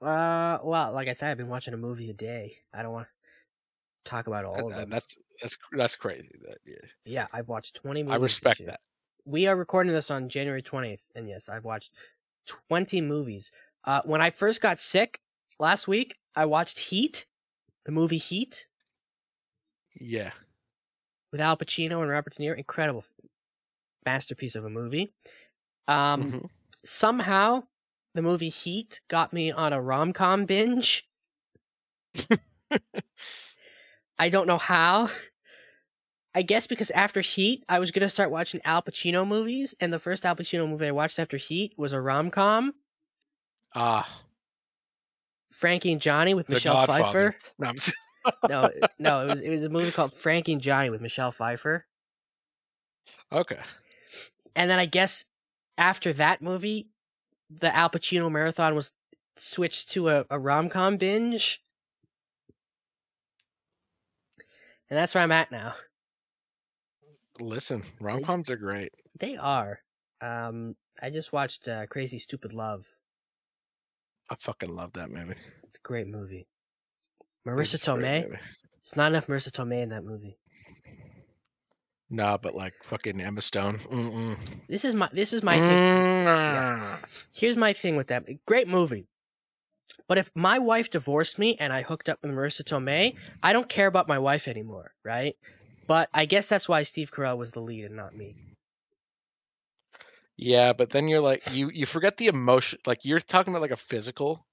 Uh 0.00 0.58
well, 0.62 0.92
like 0.92 1.08
I 1.08 1.12
said, 1.12 1.30
I've 1.30 1.36
been 1.36 1.48
watching 1.48 1.74
a 1.74 1.78
movie 1.78 2.10
a 2.10 2.14
day. 2.14 2.58
I 2.72 2.82
don't 2.82 2.92
want 2.92 3.06
to 4.04 4.10
talk 4.10 4.26
about 4.26 4.44
all 4.44 4.54
That- 4.56 4.64
of 4.64 4.70
that- 4.70 4.76
them. 4.80 4.90
that's 4.90 5.18
that's 5.42 5.58
that's 5.72 5.96
crazy. 5.96 6.30
That, 6.46 6.58
yeah. 6.66 6.74
Yeah, 7.04 7.26
I've 7.32 7.48
watched 7.48 7.74
20 7.76 8.02
movies. 8.04 8.14
I 8.14 8.22
respect 8.22 8.64
that. 8.66 8.80
We 9.24 9.46
are 9.46 9.56
recording 9.56 9.92
this 9.92 10.10
on 10.10 10.28
January 10.28 10.62
20th, 10.62 11.00
and 11.14 11.28
yes, 11.28 11.48
I've 11.48 11.64
watched 11.64 11.90
20 12.46 13.00
movies. 13.02 13.52
Uh, 13.84 14.00
when 14.04 14.20
I 14.22 14.30
first 14.30 14.60
got 14.60 14.78
sick 14.80 15.20
last 15.58 15.86
week, 15.86 16.16
I 16.34 16.46
watched 16.46 16.78
Heat, 16.90 17.26
the 17.84 17.92
movie 17.92 18.16
Heat, 18.16 18.66
Yeah. 19.94 20.32
with 21.32 21.40
Al 21.40 21.56
Pacino 21.56 22.00
and 22.00 22.10
Robert 22.10 22.34
De 22.34 22.42
Niro. 22.42 22.56
Incredible 22.56 23.04
masterpiece 24.06 24.54
of 24.56 24.64
a 24.64 24.70
movie. 24.70 25.12
Um, 25.86 26.22
Mhm. 26.32 26.50
Somehow, 26.84 27.64
the 28.14 28.22
movie 28.22 28.48
Heat 28.48 29.00
got 29.08 29.32
me 29.32 29.50
on 29.50 29.72
a 29.72 29.80
rom 29.80 30.12
com 30.12 30.44
binge. 30.46 31.06
I 34.18 34.28
don't 34.28 34.46
know 34.46 34.58
how. 34.58 35.10
I 36.34 36.42
guess 36.42 36.68
because 36.68 36.92
after 36.92 37.20
Heat, 37.22 37.64
I 37.68 37.80
was 37.80 37.90
gonna 37.90 38.08
start 38.08 38.30
watching 38.30 38.60
Al 38.64 38.82
Pacino 38.82 39.26
movies, 39.26 39.74
and 39.80 39.92
the 39.92 39.98
first 39.98 40.24
Al 40.24 40.36
Pacino 40.36 40.68
movie 40.68 40.86
I 40.86 40.92
watched 40.92 41.18
after 41.18 41.36
Heat 41.36 41.74
was 41.76 41.92
a 41.92 42.00
rom 42.00 42.30
com, 42.30 42.72
Ah, 43.74 44.22
Frankie 45.52 45.90
and 45.90 46.00
Johnny 46.00 46.34
with 46.34 46.48
Michelle 46.48 46.86
Godfather. 46.86 47.34
Pfeiffer. 47.58 47.72
no, 48.48 48.48
No, 48.48 48.70
no, 49.00 49.22
it 49.24 49.26
was 49.30 49.40
it 49.40 49.50
was 49.50 49.64
a 49.64 49.68
movie 49.68 49.90
called 49.90 50.14
Frankie 50.14 50.52
and 50.52 50.60
Johnny 50.62 50.88
with 50.90 51.00
Michelle 51.00 51.32
Pfeiffer. 51.32 51.86
okay. 53.32 53.58
And 54.54 54.70
then 54.70 54.78
I 54.78 54.86
guess 54.86 55.24
after 55.78 56.12
that 56.12 56.42
movie, 56.42 56.90
the 57.50 57.74
Al 57.74 57.90
Pacino 57.90 58.30
marathon 58.30 58.74
was 58.74 58.92
switched 59.36 59.90
to 59.90 60.08
a, 60.08 60.24
a 60.30 60.38
rom 60.38 60.68
com 60.68 60.96
binge. 60.96 61.60
And 64.88 64.98
that's 64.98 65.14
where 65.14 65.22
I'm 65.22 65.32
at 65.32 65.52
now. 65.52 65.74
Listen, 67.38 67.82
rom 68.00 68.22
coms 68.22 68.50
are 68.50 68.56
great. 68.56 68.92
They 69.18 69.36
are. 69.36 69.80
Um, 70.20 70.74
I 71.00 71.10
just 71.10 71.32
watched 71.32 71.68
uh, 71.68 71.86
Crazy 71.86 72.18
Stupid 72.18 72.52
Love. 72.52 72.86
I 74.28 74.34
fucking 74.34 74.74
love 74.74 74.92
that 74.94 75.10
movie. 75.10 75.36
It's 75.64 75.76
a 75.76 75.82
great 75.82 76.08
movie. 76.08 76.46
Marisa 77.46 77.76
Tomei. 77.76 78.24
movie. 78.24 78.42
It's 78.80 78.96
not 78.96 79.12
enough 79.12 79.28
Marisa 79.28 79.50
Tomei 79.50 79.82
in 79.82 79.90
that 79.90 80.04
movie. 80.04 80.38
Nah, 82.10 82.36
but 82.36 82.54
like 82.54 82.74
fucking 82.82 83.20
Emma 83.20 83.40
Stone. 83.40 83.78
Mm-mm. 83.78 84.36
This 84.68 84.84
is 84.84 84.96
my 84.96 85.08
this 85.12 85.32
is 85.32 85.42
my 85.44 85.58
thing. 85.58 85.78
Mm. 85.78 86.98
Here's 87.32 87.56
my 87.56 87.72
thing 87.72 87.96
with 87.96 88.08
that. 88.08 88.24
Great 88.46 88.66
movie. 88.66 89.06
But 90.08 90.18
if 90.18 90.30
my 90.34 90.58
wife 90.58 90.90
divorced 90.90 91.38
me 91.38 91.56
and 91.60 91.72
I 91.72 91.82
hooked 91.82 92.08
up 92.08 92.18
with 92.22 92.32
Marisa 92.32 92.62
Tomei, 92.62 93.14
I 93.42 93.52
don't 93.52 93.68
care 93.68 93.86
about 93.86 94.08
my 94.08 94.18
wife 94.18 94.48
anymore, 94.48 94.92
right? 95.04 95.36
But 95.86 96.08
I 96.12 96.24
guess 96.24 96.48
that's 96.48 96.68
why 96.68 96.82
Steve 96.82 97.12
Carell 97.12 97.38
was 97.38 97.52
the 97.52 97.60
lead 97.60 97.84
and 97.84 97.96
not 97.96 98.16
me. 98.16 98.34
Yeah, 100.36 100.72
but 100.72 100.90
then 100.90 101.06
you're 101.06 101.20
like 101.20 101.42
you 101.54 101.70
you 101.70 101.86
forget 101.86 102.16
the 102.16 102.26
emotion. 102.26 102.80
Like 102.86 103.04
you're 103.04 103.20
talking 103.20 103.52
about 103.52 103.62
like 103.62 103.70
a 103.70 103.76
physical, 103.76 104.44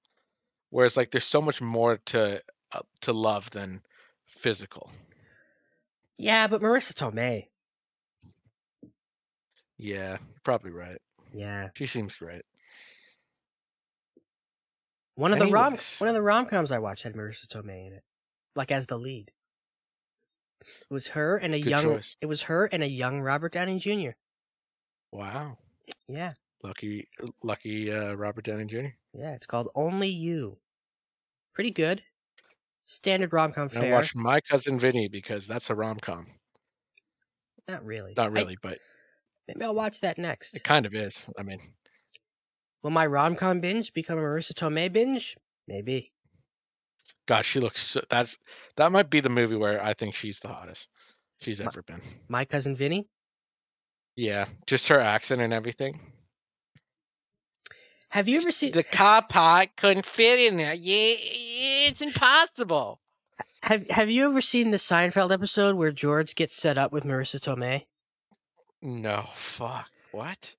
whereas 0.69 0.95
like 0.95 1.09
there's 1.09 1.23
so 1.23 1.41
much 1.41 1.59
more 1.59 1.97
to 2.07 2.41
uh, 2.71 2.81
to 3.01 3.13
love 3.13 3.49
than 3.49 3.81
physical. 4.27 4.91
Yeah, 6.17 6.47
but 6.47 6.61
Marisa 6.61 6.93
Tomei. 6.93 7.47
Yeah, 9.77 10.11
you're 10.11 10.41
probably 10.43 10.71
right. 10.71 10.97
Yeah. 11.31 11.69
She 11.75 11.85
seems 11.85 12.15
great. 12.15 12.41
One 15.15 15.33
of 15.33 15.39
the 15.39 15.47
rom 15.47 15.77
one 15.99 16.07
of 16.07 16.13
the 16.13 16.21
rom 16.21 16.45
coms 16.45 16.71
I 16.71 16.79
watched 16.79 17.03
had 17.03 17.13
Marisa 17.15 17.47
Tomei 17.47 17.87
in 17.87 17.93
it. 17.93 18.03
Like 18.55 18.71
as 18.71 18.85
the 18.87 18.97
lead. 18.97 19.31
It 20.61 20.93
was 20.93 21.09
her 21.09 21.37
and 21.37 21.53
a 21.53 21.59
Good 21.59 21.69
young 21.69 21.83
choice. 21.83 22.17
it 22.21 22.25
was 22.25 22.43
her 22.43 22.65
and 22.65 22.83
a 22.83 22.87
young 22.89 23.21
Robert 23.21 23.53
Downey 23.53 23.77
Jr. 23.79 24.11
Wow, 25.11 25.57
Yeah. 26.07 26.31
lucky 26.63 27.07
lucky 27.43 27.91
uh, 27.91 28.13
Robert 28.13 28.43
Downey 28.45 28.65
Jr. 28.65 28.87
Yeah, 29.13 29.33
it's 29.33 29.45
called 29.45 29.69
Only 29.75 30.09
You. 30.09 30.57
Pretty 31.53 31.71
good. 31.71 32.03
Standard 32.87 33.33
rom 33.33 33.51
com 33.53 33.65
I 33.65 33.79
fare. 33.79 33.91
watched 33.93 34.15
My 34.15 34.41
Cousin 34.41 34.79
Vinny 34.79 35.07
because 35.09 35.45
that's 35.45 35.69
a 35.69 35.75
rom 35.75 35.97
com. 35.99 36.25
Not 37.67 37.85
really. 37.85 38.13
Not 38.15 38.27
I- 38.29 38.31
really, 38.31 38.57
but 38.61 38.79
maybe 39.47 39.63
I'll 39.63 39.75
watch 39.75 39.99
that 40.01 40.17
next. 40.17 40.55
it 40.55 40.63
kind 40.63 40.85
of 40.85 40.93
is. 40.95 41.27
I 41.37 41.43
mean, 41.43 41.59
Will 42.83 42.91
my 42.91 43.05
rom 43.05 43.35
com 43.35 43.59
binge 43.59 43.91
become 43.93 44.17
a 44.17 44.21
Marisa 44.21 44.53
Tomei 44.53 44.91
binge? 44.91 45.35
Maybe. 45.67 46.13
gosh, 47.25 47.45
she 47.47 47.59
looks. 47.59 47.81
So, 47.81 48.01
that's 48.09 48.37
that 48.77 48.91
might 48.91 49.09
be 49.09 49.19
the 49.19 49.29
movie 49.29 49.55
where 49.57 49.83
I 49.83 49.93
think 49.93 50.15
she's 50.15 50.39
the 50.39 50.47
hottest 50.47 50.87
she's 51.41 51.59
My- 51.59 51.65
ever 51.65 51.81
been. 51.83 52.01
My 52.29 52.45
cousin 52.45 52.75
Vinny. 52.75 53.07
Yeah, 54.15 54.45
just 54.65 54.87
her 54.87 54.99
accent 54.99 55.41
and 55.41 55.51
everything. 55.53 55.99
Have 58.09 58.27
you 58.27 58.37
ever 58.37 58.51
seen 58.51 58.71
The 58.71 58.83
car 58.83 59.25
park 59.27 59.69
couldn't 59.77 60.05
fit 60.05 60.39
in 60.39 60.57
there. 60.57 60.73
Yeah, 60.73 61.15
it's 61.89 62.01
impossible. 62.01 62.99
have 63.63 63.89
Have 63.89 64.09
you 64.09 64.29
ever 64.29 64.41
seen 64.41 64.71
the 64.71 64.77
Seinfeld 64.77 65.31
episode 65.31 65.75
where 65.75 65.91
George 65.91 66.35
gets 66.35 66.55
set 66.55 66.77
up 66.77 66.91
with 66.91 67.03
Marisa 67.03 67.39
Tomei? 67.39 67.85
No, 68.81 69.25
fuck. 69.35 69.89
What? 70.11 70.55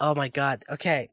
Oh 0.00 0.14
my 0.14 0.28
god. 0.28 0.64
Okay. 0.70 1.10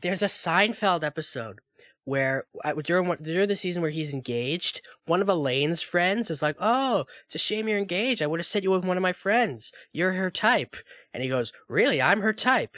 There's 0.00 0.22
a 0.22 0.26
Seinfeld 0.26 1.04
episode 1.04 1.60
where 2.04 2.44
uh, 2.64 2.72
during 2.72 3.14
during 3.22 3.48
the 3.48 3.56
season 3.56 3.82
where 3.82 3.90
he's 3.90 4.12
engaged, 4.12 4.82
one 5.06 5.22
of 5.22 5.28
Elaine's 5.28 5.80
friends 5.80 6.30
is 6.30 6.42
like, 6.42 6.56
"Oh, 6.60 7.04
it's 7.26 7.34
a 7.36 7.38
shame 7.38 7.68
you're 7.68 7.78
engaged. 7.78 8.20
I 8.20 8.26
would 8.26 8.40
have 8.40 8.46
set 8.46 8.62
you 8.62 8.70
with 8.70 8.84
one 8.84 8.96
of 8.96 9.02
my 9.02 9.12
friends. 9.12 9.72
You're 9.92 10.12
her 10.12 10.30
type." 10.30 10.76
And 11.12 11.22
he 11.22 11.28
goes, 11.28 11.52
"Really? 11.68 12.02
I'm 12.02 12.20
her 12.20 12.32
type." 12.32 12.76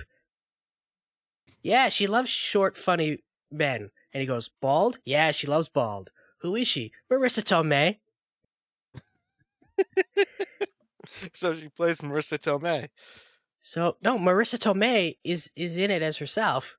Yeah, 1.66 1.88
she 1.88 2.06
loves 2.06 2.30
short, 2.30 2.76
funny 2.76 3.18
men. 3.50 3.90
And 4.12 4.20
he 4.20 4.26
goes, 4.26 4.48
"Bald? 4.48 4.98
Yeah, 5.04 5.32
she 5.32 5.48
loves 5.48 5.68
bald. 5.68 6.12
Who 6.38 6.54
is 6.54 6.68
she? 6.68 6.92
Marisa 7.10 7.42
Tomei." 7.42 7.98
So 11.32 11.54
she 11.54 11.68
plays 11.68 12.00
Marisa 12.00 12.36
Tomei. 12.38 12.88
So 13.60 13.96
no, 14.02 14.18
Marisa 14.18 14.58
Tomei 14.58 15.18
is 15.22 15.50
is 15.56 15.76
in 15.76 15.90
it 15.90 16.02
as 16.02 16.18
herself. 16.18 16.76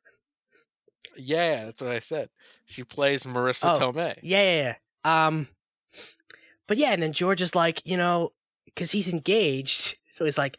Yeah, 1.15 1.65
that's 1.65 1.81
what 1.81 1.91
I 1.91 1.99
said. 1.99 2.29
She 2.65 2.83
plays 2.83 3.23
Marisa 3.23 3.73
Oh, 3.73 3.79
Tomei. 3.79 4.19
Yeah, 4.21 4.43
yeah, 4.43 4.61
yeah. 4.63 4.75
Um, 5.05 5.47
but 6.67 6.77
yeah, 6.77 6.91
and 6.91 7.01
then 7.01 7.13
George 7.13 7.41
is 7.41 7.55
like, 7.55 7.81
you 7.85 7.97
know, 7.97 8.33
because 8.65 8.91
he's 8.91 9.11
engaged, 9.11 9.97
so 10.09 10.25
he's 10.25 10.37
like, 10.37 10.57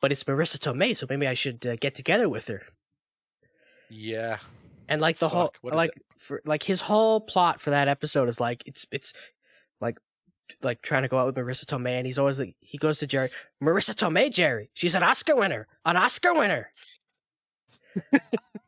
but 0.00 0.10
it's 0.12 0.24
Marisa 0.24 0.58
Tomei, 0.58 0.96
so 0.96 1.06
maybe 1.08 1.26
I 1.26 1.34
should 1.34 1.66
uh, 1.66 1.76
get 1.76 1.94
together 1.94 2.28
with 2.28 2.46
her. 2.48 2.62
Yeah. 3.90 4.38
And 4.88 5.00
like 5.00 5.18
the 5.18 5.28
whole, 5.28 5.52
Fuck, 5.62 5.72
is 5.72 5.76
like 5.76 5.90
for 6.16 6.40
like 6.44 6.62
his 6.62 6.82
whole 6.82 7.20
plot 7.20 7.60
for 7.60 7.70
that 7.70 7.88
episode 7.88 8.28
is 8.28 8.40
like 8.40 8.62
it's 8.66 8.86
it's 8.90 9.12
like 9.80 9.98
like 10.62 10.82
trying 10.82 11.02
to 11.02 11.08
go 11.08 11.18
out 11.18 11.26
with 11.26 11.36
Marisa 11.36 11.64
Tomei, 11.64 11.98
and 11.98 12.06
he's 12.06 12.18
always 12.18 12.38
like 12.38 12.56
he 12.60 12.78
goes 12.78 12.98
to 12.98 13.06
Jerry, 13.06 13.30
Marisa 13.62 13.94
Tomei, 13.94 14.30
Jerry, 14.30 14.70
she's 14.72 14.94
an 14.94 15.02
Oscar 15.02 15.36
winner, 15.36 15.66
an 15.84 15.96
Oscar 15.96 16.32
winner. 16.32 16.72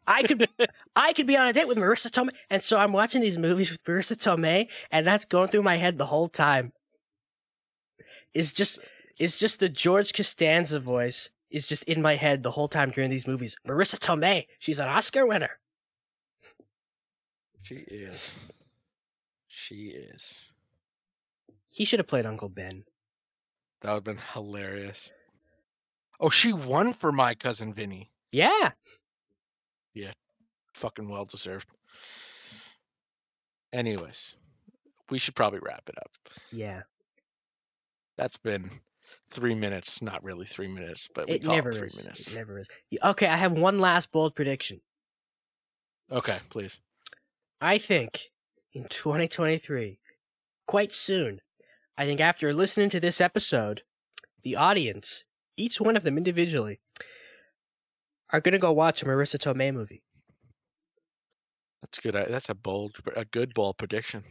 I 0.06 0.22
could 0.22 0.48
I 0.96 1.12
could 1.12 1.26
be 1.26 1.36
on 1.36 1.46
a 1.46 1.52
date 1.52 1.68
with 1.68 1.78
Marisa 1.78 2.10
Tomei, 2.10 2.34
and 2.50 2.62
so 2.62 2.78
I'm 2.78 2.92
watching 2.92 3.22
these 3.22 3.38
movies 3.38 3.70
with 3.70 3.84
Marisa 3.84 4.16
Tomei, 4.16 4.68
and 4.90 5.06
that's 5.06 5.24
going 5.24 5.48
through 5.48 5.62
my 5.62 5.76
head 5.76 5.98
the 5.98 6.06
whole 6.06 6.28
time. 6.28 6.72
Is 8.34 8.52
just 8.52 8.78
is 9.18 9.38
just 9.38 9.60
the 9.60 9.68
George 9.68 10.12
Costanza 10.12 10.80
voice 10.80 11.30
is 11.50 11.66
just 11.66 11.84
in 11.84 12.00
my 12.00 12.16
head 12.16 12.42
the 12.42 12.52
whole 12.52 12.68
time 12.68 12.90
during 12.90 13.10
these 13.10 13.26
movies. 13.26 13.56
Marisa 13.66 13.98
Tomei, 13.98 14.46
she's 14.58 14.78
an 14.78 14.88
Oscar 14.88 15.26
winner. 15.26 15.58
She 17.62 17.76
is. 17.76 18.36
She 19.48 19.74
is. 19.90 20.52
He 21.72 21.84
should 21.84 21.98
have 21.98 22.06
played 22.06 22.26
Uncle 22.26 22.48
Ben. 22.48 22.84
That 23.82 23.90
would 23.90 23.96
have 23.96 24.04
been 24.04 24.18
hilarious. 24.32 25.12
Oh, 26.18 26.30
she 26.30 26.52
won 26.52 26.92
for 26.92 27.12
my 27.12 27.34
cousin 27.34 27.72
Vinny. 27.72 28.10
Yeah. 28.32 28.70
Yeah. 29.94 30.12
Fucking 30.74 31.08
well 31.08 31.24
deserved. 31.24 31.68
Anyways, 33.72 34.36
we 35.10 35.18
should 35.18 35.34
probably 35.34 35.60
wrap 35.60 35.88
it 35.88 35.96
up. 35.98 36.10
Yeah. 36.52 36.82
That's 38.18 38.36
been 38.36 38.70
three 39.30 39.54
minutes. 39.54 40.02
Not 40.02 40.22
really 40.22 40.46
three 40.46 40.68
minutes, 40.68 41.08
but 41.14 41.28
we 41.28 41.34
It 41.34 41.44
call 41.44 41.54
never 41.54 41.70
it 41.70 41.74
three 41.76 41.86
is. 41.86 42.02
minutes. 42.02 42.26
It 42.28 42.34
never 42.34 42.58
is. 42.58 42.68
Okay, 43.02 43.26
I 43.26 43.36
have 43.36 43.52
one 43.52 43.78
last 43.78 44.12
bold 44.12 44.34
prediction. 44.34 44.80
Okay, 46.10 46.38
please. 46.50 46.80
I 47.60 47.78
think 47.78 48.30
in 48.72 48.84
2023, 48.84 49.98
quite 50.66 50.92
soon, 50.92 51.40
I 51.96 52.04
think 52.06 52.20
after 52.20 52.52
listening 52.52 52.90
to 52.90 53.00
this 53.00 53.20
episode, 53.20 53.82
the 54.42 54.56
audience, 54.56 55.24
each 55.56 55.80
one 55.80 55.96
of 55.96 56.02
them 56.02 56.16
individually, 56.16 56.80
are 58.32 58.40
going 58.40 58.52
to 58.52 58.58
go 58.58 58.72
watch 58.72 59.02
a 59.02 59.04
Marisa 59.06 59.38
Tomei 59.38 59.72
movie. 59.74 60.02
That's 61.82 61.98
good. 61.98 62.14
Uh, 62.16 62.26
that's 62.28 62.48
a 62.48 62.54
bold, 62.54 62.96
a 63.16 63.24
good 63.24 63.54
bold 63.54 63.78
prediction. 63.78 64.22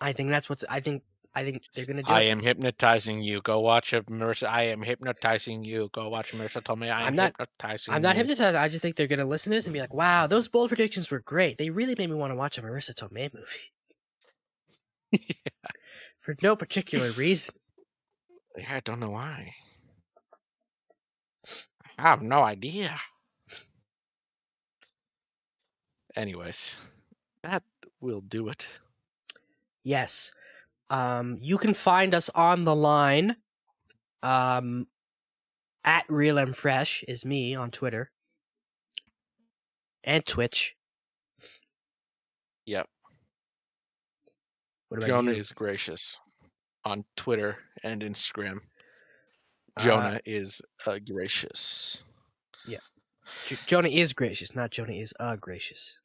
I 0.00 0.12
think 0.12 0.30
that's 0.30 0.48
what's, 0.48 0.64
I 0.68 0.80
think, 0.80 1.02
I 1.36 1.42
think 1.44 1.62
they're 1.74 1.84
going 1.86 1.96
to 1.96 2.02
do 2.04 2.12
I 2.12 2.22
it. 2.22 2.30
am 2.30 2.40
hypnotizing 2.40 3.20
you. 3.22 3.40
Go 3.42 3.58
watch 3.60 3.92
a 3.92 4.02
Marisa. 4.02 4.46
I 4.46 4.64
am 4.64 4.82
hypnotizing 4.82 5.64
you. 5.64 5.88
Go 5.92 6.08
watch 6.08 6.32
Marisa 6.32 6.62
Tomei. 6.62 6.92
I 6.92 7.00
am 7.02 7.06
I'm 7.08 7.16
not- 7.16 7.34
hypnotizing. 7.38 7.92
I'm 7.94 8.02
not 8.02 8.14
you. 8.14 8.20
hypnotized. 8.20 8.56
I 8.56 8.68
just 8.68 8.82
think 8.82 8.94
they're 8.96 9.08
going 9.08 9.18
to 9.18 9.24
listen 9.24 9.50
to 9.50 9.56
this 9.58 9.66
and 9.66 9.72
be 9.72 9.80
like, 9.80 9.92
wow, 9.92 10.26
those 10.28 10.48
bold 10.48 10.68
predictions 10.68 11.10
were 11.10 11.18
great. 11.20 11.58
They 11.58 11.70
really 11.70 11.96
made 11.98 12.08
me 12.08 12.14
want 12.16 12.30
to 12.30 12.36
watch 12.36 12.56
a 12.58 12.62
Marisa 12.62 12.94
Tomei 12.94 13.30
movie. 13.34 13.72
For 16.20 16.36
no 16.42 16.54
particular 16.56 17.10
reason. 17.10 17.54
Yeah, 18.56 18.76
I 18.76 18.80
don't 18.80 19.00
know 19.00 19.10
why. 19.10 19.54
I 21.98 22.02
have 22.02 22.22
no 22.22 22.42
idea. 22.42 22.96
Anyways, 26.16 26.76
that 27.42 27.62
will 28.00 28.20
do 28.20 28.48
it. 28.48 28.66
Yes. 29.82 30.32
Um, 30.90 31.38
you 31.40 31.58
can 31.58 31.74
find 31.74 32.14
us 32.14 32.28
on 32.30 32.64
the 32.64 32.74
line. 32.74 33.36
Um, 34.22 34.86
at 35.84 36.04
Real 36.08 36.38
M 36.38 36.52
Fresh 36.54 37.04
is 37.06 37.26
me 37.26 37.54
on 37.54 37.70
Twitter 37.70 38.10
and 40.02 40.24
Twitch. 40.24 40.76
Yep. 42.66 42.88
What 44.88 44.98
about 44.98 45.06
Jonah 45.08 45.32
you? 45.32 45.38
is 45.38 45.52
gracious 45.52 46.18
on 46.86 47.04
Twitter 47.16 47.58
and 47.82 48.00
Instagram. 48.02 48.58
Uh, 49.76 49.82
Jonah 49.84 50.20
is 50.24 50.62
uh, 50.86 50.98
gracious. 51.06 52.02
J- 53.46 53.56
Jonah 53.66 53.88
is 53.88 54.12
gracious, 54.12 54.54
not 54.54 54.70
Jonah 54.70 54.92
is 54.92 55.14
uh 55.18 55.36
gracious. 55.36 55.98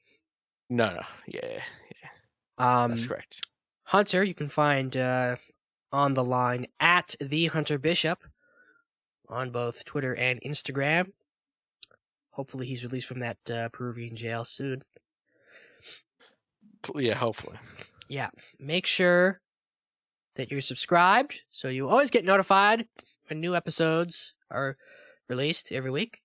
No, 0.70 0.90
no, 0.94 1.02
Yeah. 1.28 1.60
yeah, 2.02 2.10
Um, 2.58 2.92
that's 2.92 3.06
correct. 3.06 3.42
Hunter, 3.90 4.24
you 4.24 4.36
can 4.36 4.50
find 4.50 4.96
uh, 4.96 5.38
on 5.92 6.14
the 6.14 6.24
line 6.24 6.68
at 6.80 7.16
the 7.20 7.48
Hunter 7.48 7.80
Bishop 7.80 8.20
on 9.28 9.50
both 9.50 9.84
Twitter 9.84 10.14
and 10.14 10.40
Instagram. 10.46 11.14
Hopefully, 12.34 12.68
he's 12.68 12.84
released 12.84 13.08
from 13.08 13.20
that 13.20 13.38
uh, 13.52 13.70
Peruvian 13.70 14.16
jail 14.16 14.46
soon. 14.46 14.84
Yeah, 16.94 17.16
hopefully. 17.16 17.58
yeah, 18.08 18.30
make 18.60 18.86
sure 18.86 19.42
that 20.36 20.52
you're 20.52 20.62
subscribed 20.62 21.42
so 21.50 21.68
you 21.68 21.90
always 21.90 22.12
get 22.12 22.24
notified 22.24 22.86
when 23.28 23.42
new 23.42 23.56
episodes 23.56 24.36
are 24.52 24.78
released 25.28 25.72
every 25.72 25.90
week. 25.90 26.20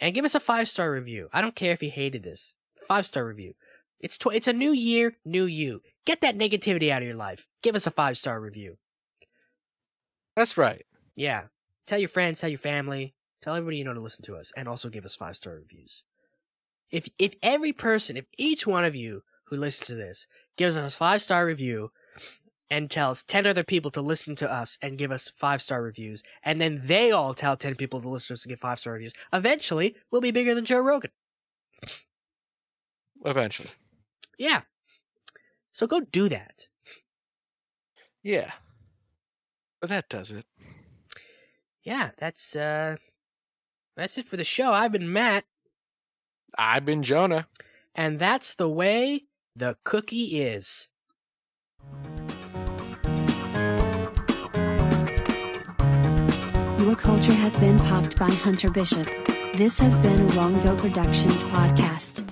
And 0.00 0.14
give 0.14 0.24
us 0.24 0.36
a 0.36 0.40
five 0.40 0.68
star 0.68 0.92
review. 0.92 1.28
I 1.32 1.40
don't 1.40 1.56
care 1.56 1.72
if 1.72 1.82
you 1.82 1.90
hated 1.90 2.22
this. 2.22 2.54
Five 2.86 3.06
star 3.06 3.26
review. 3.26 3.54
It's 4.00 4.18
tw- 4.18 4.34
it's 4.34 4.48
a 4.48 4.52
new 4.52 4.72
year, 4.72 5.16
new 5.24 5.44
you. 5.44 5.82
Get 6.04 6.20
that 6.20 6.38
negativity 6.38 6.90
out 6.90 7.02
of 7.02 7.08
your 7.08 7.16
life. 7.16 7.46
Give 7.62 7.74
us 7.74 7.86
a 7.86 7.90
five 7.90 8.16
star 8.16 8.40
review. 8.40 8.78
That's 10.36 10.56
right. 10.56 10.86
Yeah. 11.16 11.44
Tell 11.86 11.98
your 11.98 12.08
friends, 12.08 12.40
tell 12.40 12.50
your 12.50 12.58
family, 12.58 13.14
tell 13.42 13.54
everybody 13.54 13.78
you 13.78 13.84
know 13.84 13.94
to 13.94 14.00
listen 14.00 14.24
to 14.26 14.36
us, 14.36 14.52
and 14.56 14.68
also 14.68 14.88
give 14.88 15.04
us 15.04 15.14
five 15.14 15.36
star 15.36 15.54
reviews. 15.54 16.04
If 16.90 17.08
if 17.18 17.34
every 17.42 17.72
person, 17.72 18.16
if 18.16 18.26
each 18.36 18.66
one 18.66 18.84
of 18.84 18.94
you 18.94 19.22
who 19.46 19.56
listens 19.56 19.88
to 19.88 19.94
this 19.94 20.26
gives 20.56 20.76
us 20.76 20.94
a 20.94 20.96
five 20.96 21.22
star 21.22 21.44
review 21.44 21.90
and 22.70 22.90
tells 22.90 23.22
ten 23.22 23.46
other 23.46 23.64
people 23.64 23.90
to 23.90 24.00
listen 24.00 24.36
to 24.36 24.50
us 24.50 24.78
and 24.80 24.98
give 24.98 25.10
us 25.10 25.32
five 25.36 25.60
star 25.60 25.82
reviews, 25.82 26.22
and 26.44 26.60
then 26.60 26.82
they 26.84 27.10
all 27.10 27.34
tell 27.34 27.56
ten 27.56 27.74
people 27.74 28.00
to 28.00 28.08
listen 28.08 28.28
to 28.28 28.34
us 28.34 28.44
and 28.44 28.50
give 28.50 28.60
five 28.60 28.78
star 28.78 28.92
reviews, 28.92 29.14
eventually 29.32 29.96
we'll 30.10 30.20
be 30.20 30.30
bigger 30.30 30.54
than 30.54 30.64
Joe 30.64 30.80
Rogan. 30.80 31.10
Eventually. 33.24 33.70
Yeah. 34.38 34.62
So 35.72 35.86
go 35.86 36.00
do 36.00 36.28
that. 36.28 36.68
Yeah. 38.22 38.52
But 39.80 39.90
that 39.90 40.08
does 40.08 40.30
it. 40.30 40.46
Yeah, 41.84 42.10
that's 42.18 42.56
uh 42.56 42.96
that's 43.96 44.18
it 44.18 44.26
for 44.26 44.36
the 44.36 44.44
show. 44.44 44.72
I've 44.72 44.92
been 44.92 45.12
Matt. 45.12 45.44
I've 46.56 46.84
been 46.84 47.02
Jonah. 47.02 47.46
And 47.94 48.18
that's 48.18 48.54
the 48.54 48.68
way 48.68 49.24
the 49.56 49.76
cookie 49.84 50.40
is. 50.40 50.88
Your 56.78 56.96
culture 56.96 57.32
has 57.32 57.56
been 57.56 57.78
popped 57.80 58.18
by 58.18 58.30
Hunter 58.30 58.70
Bishop. 58.70 59.06
This 59.54 59.78
has 59.80 59.98
been 59.98 60.20
a 60.20 60.26
Wongo 60.28 60.78
Productions 60.78 61.42
podcast. 61.44 62.27